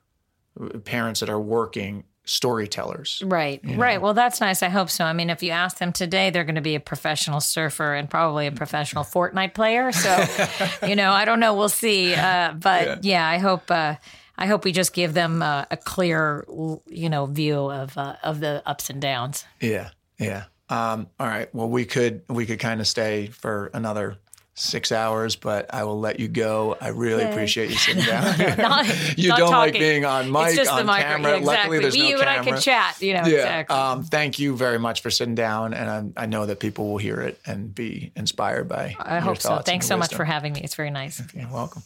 parents 0.85 1.21
that 1.21 1.29
are 1.29 1.41
working 1.41 2.05
storytellers. 2.25 3.23
Right. 3.25 3.63
You 3.63 3.77
know? 3.77 3.83
Right. 3.83 4.01
Well, 4.01 4.15
that's 4.15 4.41
nice. 4.41 4.63
I 4.63 4.69
hope 4.69 4.91
so. 4.91 5.05
I 5.05 5.13
mean, 5.13 5.31
if 5.31 5.43
you 5.43 5.51
ask 5.51 5.79
them 5.79 5.93
today, 5.93 6.31
they're 6.31 6.45
going 6.45 6.55
to 6.57 6.61
be 6.61 6.75
a 6.75 6.81
professional 6.81 7.41
surfer 7.41 7.95
and 7.95 8.09
probably 8.09 8.47
a 8.47 8.53
professional 8.53 9.05
Fortnite 9.05 9.55
player. 9.55 9.93
So, 9.93 10.87
you 10.87 10.97
know, 10.97 11.11
I 11.11 11.25
don't 11.25 11.41
know. 11.41 11.55
We'll 11.55 11.69
see. 11.69 12.15
Uh, 12.15 12.53
but 12.53 12.87
yeah. 12.87 12.99
yeah, 13.03 13.29
I 13.29 13.39
hope. 13.39 13.71
Uh, 13.71 13.97
I 14.41 14.47
hope 14.47 14.65
we 14.65 14.71
just 14.71 14.93
give 14.93 15.15
them 15.15 15.43
uh, 15.43 15.65
a 15.69 15.77
clear, 15.77 16.45
you 16.87 17.11
know, 17.11 17.27
view 17.27 17.57
of 17.57 17.99
uh, 17.99 18.15
of 18.23 18.39
the 18.39 18.63
ups 18.65 18.89
and 18.89 19.03
downs. 19.03 19.45
Yeah, 19.61 19.91
yeah. 20.17 20.45
Um, 20.71 21.09
all 21.19 21.27
right. 21.27 21.53
Well, 21.55 21.69
we 21.69 21.85
could 21.85 22.23
we 22.29 22.47
could 22.47 22.59
kind 22.59 22.81
of 22.81 22.87
stay 22.87 23.27
for 23.29 23.71
another 23.73 24.19
six 24.59 24.91
hours, 24.93 25.37
but 25.37 25.73
I 25.73 25.85
will 25.85 26.01
let 26.01 26.21
you 26.21 26.29
go. 26.29 26.77
I 26.81 26.89
really 26.89 27.23
Yay. 27.23 27.31
appreciate 27.31 27.71
you 27.71 27.77
sitting 27.77 28.05
down. 28.07 28.25
not, 28.59 28.87
you 29.19 29.29
not 29.29 29.39
don't 29.39 29.51
talking. 29.51 29.73
like 29.75 29.81
being 29.81 30.05
on 30.05 30.27
mic, 30.27 30.59
on 30.69 30.87
the 30.87 30.93
camera. 30.93 31.31
Yeah, 31.31 31.37
exactly. 31.37 31.45
Luckily, 31.45 31.79
there's 31.79 31.95
we, 31.95 32.01
no 32.01 32.09
you 32.09 32.17
camera. 32.19 32.33
and 32.33 32.41
I 32.41 32.51
can 32.51 32.61
chat. 32.61 33.01
You 33.01 33.15
know, 33.15 33.21
yeah. 33.21 33.37
exactly. 33.37 33.77
Um, 33.77 34.05
thank 34.05 34.39
you 34.39 34.57
very 34.57 34.79
much 34.79 35.01
for 35.01 35.11
sitting 35.11 35.35
down, 35.35 35.75
and 35.75 36.15
I, 36.17 36.25
I, 36.25 36.27
know 36.27 36.47
that 36.47 36.61
people 36.61 36.91
will 36.91 36.99
hear 36.99 37.21
it 37.21 37.41
and 37.47 37.75
be 37.75 38.13
inspired 38.17 38.69
by. 38.69 38.97
I 38.99 39.21
hope 39.21 39.39
so. 39.39 39.59
Thanks 39.59 39.87
so 39.87 39.97
wisdom. 39.97 39.99
much 40.01 40.15
for 40.15 40.25
having 40.25 40.53
me. 40.53 40.61
It's 40.63 40.75
very 40.75 40.91
nice. 40.91 41.23
You're 41.35 41.49
welcome. 41.49 41.83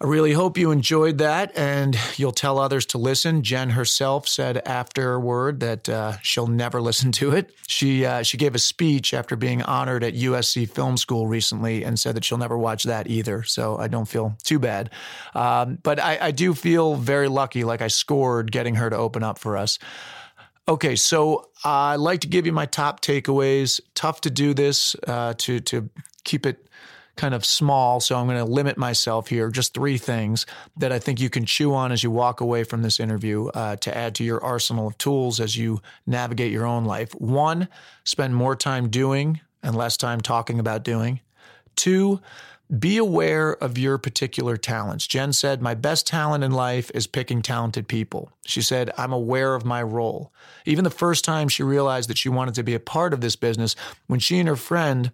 I 0.00 0.06
really 0.06 0.32
hope 0.32 0.56
you 0.56 0.70
enjoyed 0.70 1.18
that 1.18 1.50
and 1.58 1.98
you'll 2.16 2.30
tell 2.30 2.60
others 2.60 2.86
to 2.86 2.98
listen. 2.98 3.42
Jen 3.42 3.70
herself 3.70 4.28
said 4.28 4.58
afterward 4.64 5.58
that 5.58 5.88
uh, 5.88 6.18
she'll 6.22 6.46
never 6.46 6.80
listen 6.80 7.10
to 7.12 7.32
it. 7.32 7.52
She 7.66 8.06
uh, 8.06 8.22
she 8.22 8.36
gave 8.36 8.54
a 8.54 8.60
speech 8.60 9.12
after 9.12 9.34
being 9.34 9.60
honored 9.62 10.04
at 10.04 10.14
USC 10.14 10.70
Film 10.70 10.96
School 10.96 11.26
recently 11.26 11.82
and 11.82 11.98
said 11.98 12.14
that 12.14 12.24
she'll 12.24 12.38
never 12.38 12.56
watch 12.56 12.84
that 12.84 13.08
either. 13.08 13.42
So 13.42 13.76
I 13.76 13.88
don't 13.88 14.06
feel 14.06 14.36
too 14.44 14.60
bad. 14.60 14.90
Um, 15.34 15.78
but 15.82 15.98
I, 15.98 16.18
I 16.20 16.30
do 16.30 16.54
feel 16.54 16.94
very 16.94 17.28
lucky, 17.28 17.64
like 17.64 17.82
I 17.82 17.88
scored 17.88 18.52
getting 18.52 18.76
her 18.76 18.88
to 18.90 18.96
open 18.96 19.24
up 19.24 19.38
for 19.38 19.56
us. 19.56 19.80
Okay, 20.68 20.94
so 20.94 21.48
I'd 21.64 21.96
like 21.96 22.20
to 22.20 22.28
give 22.28 22.46
you 22.46 22.52
my 22.52 22.66
top 22.66 23.00
takeaways. 23.00 23.80
Tough 23.96 24.20
to 24.20 24.30
do 24.30 24.54
this 24.54 24.94
uh, 25.08 25.34
to 25.38 25.58
to 25.60 25.90
keep 26.22 26.46
it 26.46 26.68
kind 27.18 27.34
of 27.34 27.44
small, 27.44 28.00
so 28.00 28.16
I'm 28.16 28.26
going 28.26 28.38
to 28.38 28.44
limit 28.44 28.78
myself 28.78 29.28
here. 29.28 29.50
Just 29.50 29.74
three 29.74 29.98
things 29.98 30.46
that 30.78 30.92
I 30.92 30.98
think 30.98 31.20
you 31.20 31.28
can 31.28 31.44
chew 31.44 31.74
on 31.74 31.92
as 31.92 32.02
you 32.02 32.10
walk 32.10 32.40
away 32.40 32.64
from 32.64 32.80
this 32.80 32.98
interview 32.98 33.48
uh, 33.48 33.76
to 33.76 33.94
add 33.94 34.14
to 34.14 34.24
your 34.24 34.42
arsenal 34.42 34.86
of 34.86 34.96
tools 34.96 35.40
as 35.40 35.56
you 35.56 35.82
navigate 36.06 36.52
your 36.52 36.64
own 36.64 36.86
life. 36.86 37.12
One, 37.14 37.68
spend 38.04 38.34
more 38.34 38.56
time 38.56 38.88
doing 38.88 39.40
and 39.62 39.76
less 39.76 39.98
time 39.98 40.20
talking 40.20 40.58
about 40.58 40.84
doing. 40.84 41.20
Two, 41.76 42.20
be 42.76 42.98
aware 42.98 43.52
of 43.52 43.78
your 43.78 43.96
particular 43.96 44.56
talents. 44.56 45.06
Jen 45.06 45.32
said, 45.32 45.62
My 45.62 45.74
best 45.74 46.06
talent 46.06 46.44
in 46.44 46.52
life 46.52 46.90
is 46.94 47.06
picking 47.06 47.40
talented 47.40 47.88
people. 47.88 48.30
She 48.44 48.60
said, 48.60 48.90
I'm 48.98 49.12
aware 49.12 49.54
of 49.54 49.64
my 49.64 49.82
role. 49.82 50.32
Even 50.66 50.84
the 50.84 50.90
first 50.90 51.24
time 51.24 51.48
she 51.48 51.62
realized 51.62 52.10
that 52.10 52.18
she 52.18 52.28
wanted 52.28 52.54
to 52.54 52.62
be 52.62 52.74
a 52.74 52.80
part 52.80 53.14
of 53.14 53.22
this 53.22 53.36
business, 53.36 53.74
when 54.06 54.20
she 54.20 54.38
and 54.38 54.48
her 54.48 54.56
friend 54.56 55.12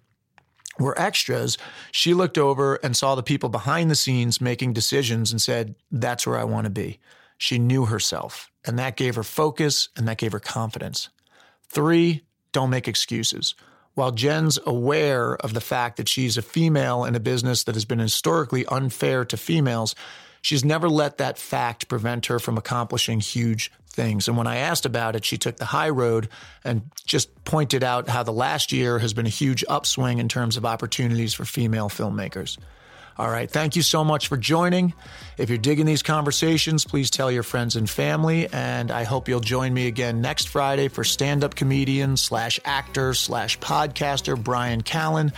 were 0.78 0.98
extras, 1.00 1.58
she 1.92 2.14
looked 2.14 2.38
over 2.38 2.76
and 2.76 2.96
saw 2.96 3.14
the 3.14 3.22
people 3.22 3.48
behind 3.48 3.90
the 3.90 3.94
scenes 3.94 4.40
making 4.40 4.72
decisions 4.72 5.30
and 5.30 5.40
said, 5.40 5.74
That's 5.90 6.26
where 6.26 6.38
I 6.38 6.44
want 6.44 6.64
to 6.64 6.70
be. 6.70 6.98
She 7.38 7.58
knew 7.58 7.86
herself, 7.86 8.50
and 8.64 8.78
that 8.78 8.96
gave 8.96 9.16
her 9.16 9.22
focus 9.22 9.88
and 9.96 10.06
that 10.08 10.18
gave 10.18 10.32
her 10.32 10.40
confidence. 10.40 11.08
Three, 11.68 12.24
don't 12.52 12.70
make 12.70 12.88
excuses. 12.88 13.54
While 13.94 14.12
Jen's 14.12 14.58
aware 14.66 15.36
of 15.36 15.54
the 15.54 15.60
fact 15.60 15.96
that 15.96 16.08
she's 16.08 16.36
a 16.36 16.42
female 16.42 17.04
in 17.04 17.14
a 17.14 17.20
business 17.20 17.64
that 17.64 17.74
has 17.74 17.84
been 17.84 18.00
historically 18.00 18.66
unfair 18.66 19.24
to 19.26 19.36
females, 19.36 19.94
she's 20.42 20.64
never 20.64 20.88
let 20.88 21.18
that 21.18 21.38
fact 21.38 21.88
prevent 21.88 22.26
her 22.26 22.38
from 22.38 22.58
accomplishing 22.58 23.20
huge 23.20 23.70
things. 23.94 24.28
And 24.28 24.36
when 24.36 24.46
I 24.46 24.56
asked 24.56 24.84
about 24.84 25.16
it, 25.16 25.24
she 25.24 25.38
took 25.38 25.56
the 25.56 25.64
high 25.64 25.88
road 25.88 26.28
and 26.64 26.82
just 27.06 27.44
pointed 27.44 27.82
out 27.82 28.08
how 28.08 28.22
the 28.22 28.32
last 28.32 28.72
year 28.72 28.98
has 28.98 29.14
been 29.14 29.26
a 29.26 29.30
huge 29.30 29.64
upswing 29.68 30.18
in 30.18 30.28
terms 30.28 30.56
of 30.56 30.66
opportunities 30.66 31.34
for 31.34 31.44
female 31.44 31.88
filmmakers. 31.88 32.58
All 33.16 33.30
right. 33.30 33.48
Thank 33.48 33.76
you 33.76 33.82
so 33.82 34.02
much 34.02 34.26
for 34.26 34.36
joining. 34.36 34.92
If 35.38 35.48
you're 35.48 35.58
digging 35.58 35.86
these 35.86 36.02
conversations, 36.02 36.84
please 36.84 37.10
tell 37.10 37.30
your 37.30 37.44
friends 37.44 37.76
and 37.76 37.88
family. 37.88 38.48
And 38.52 38.90
I 38.90 39.04
hope 39.04 39.28
you'll 39.28 39.38
join 39.38 39.72
me 39.72 39.86
again 39.86 40.20
next 40.20 40.48
Friday 40.48 40.88
for 40.88 41.04
stand 41.04 41.44
up 41.44 41.54
comedian 41.54 42.16
slash 42.16 42.58
actor 42.64 43.14
slash 43.14 43.58
podcaster 43.60 44.42
Bryan 44.42 44.82
Callen. 44.82 45.32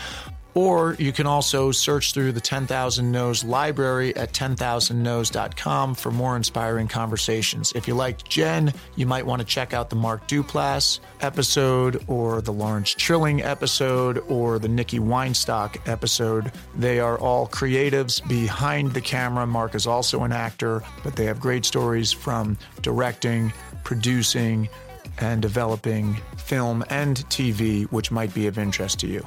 Or 0.56 0.96
you 0.98 1.12
can 1.12 1.26
also 1.26 1.70
search 1.70 2.14
through 2.14 2.32
the 2.32 2.40
10,000 2.40 3.12
No's 3.12 3.44
library 3.44 4.16
at 4.16 4.32
10,000nos.com 4.32 5.94
for 5.94 6.10
more 6.10 6.34
inspiring 6.34 6.88
conversations. 6.88 7.74
If 7.74 7.86
you 7.86 7.94
liked 7.94 8.26
Jen, 8.26 8.72
you 8.94 9.04
might 9.04 9.26
want 9.26 9.40
to 9.40 9.46
check 9.46 9.74
out 9.74 9.90
the 9.90 9.96
Mark 9.96 10.26
Duplass 10.28 11.00
episode 11.20 12.02
or 12.08 12.40
the 12.40 12.54
Lawrence 12.54 12.94
Trilling 12.94 13.42
episode 13.42 14.24
or 14.28 14.58
the 14.58 14.68
Nikki 14.68 14.98
Weinstock 14.98 15.86
episode. 15.86 16.50
They 16.74 17.00
are 17.00 17.18
all 17.18 17.46
creatives 17.46 18.26
behind 18.26 18.94
the 18.94 19.02
camera. 19.02 19.46
Mark 19.46 19.74
is 19.74 19.86
also 19.86 20.22
an 20.22 20.32
actor, 20.32 20.82
but 21.04 21.16
they 21.16 21.26
have 21.26 21.38
great 21.38 21.66
stories 21.66 22.12
from 22.12 22.56
directing, 22.80 23.52
producing, 23.84 24.70
and 25.18 25.42
developing 25.42 26.14
film 26.38 26.82
and 26.88 27.18
TV, 27.28 27.84
which 27.92 28.10
might 28.10 28.32
be 28.32 28.46
of 28.46 28.56
interest 28.56 29.00
to 29.00 29.06
you. 29.06 29.26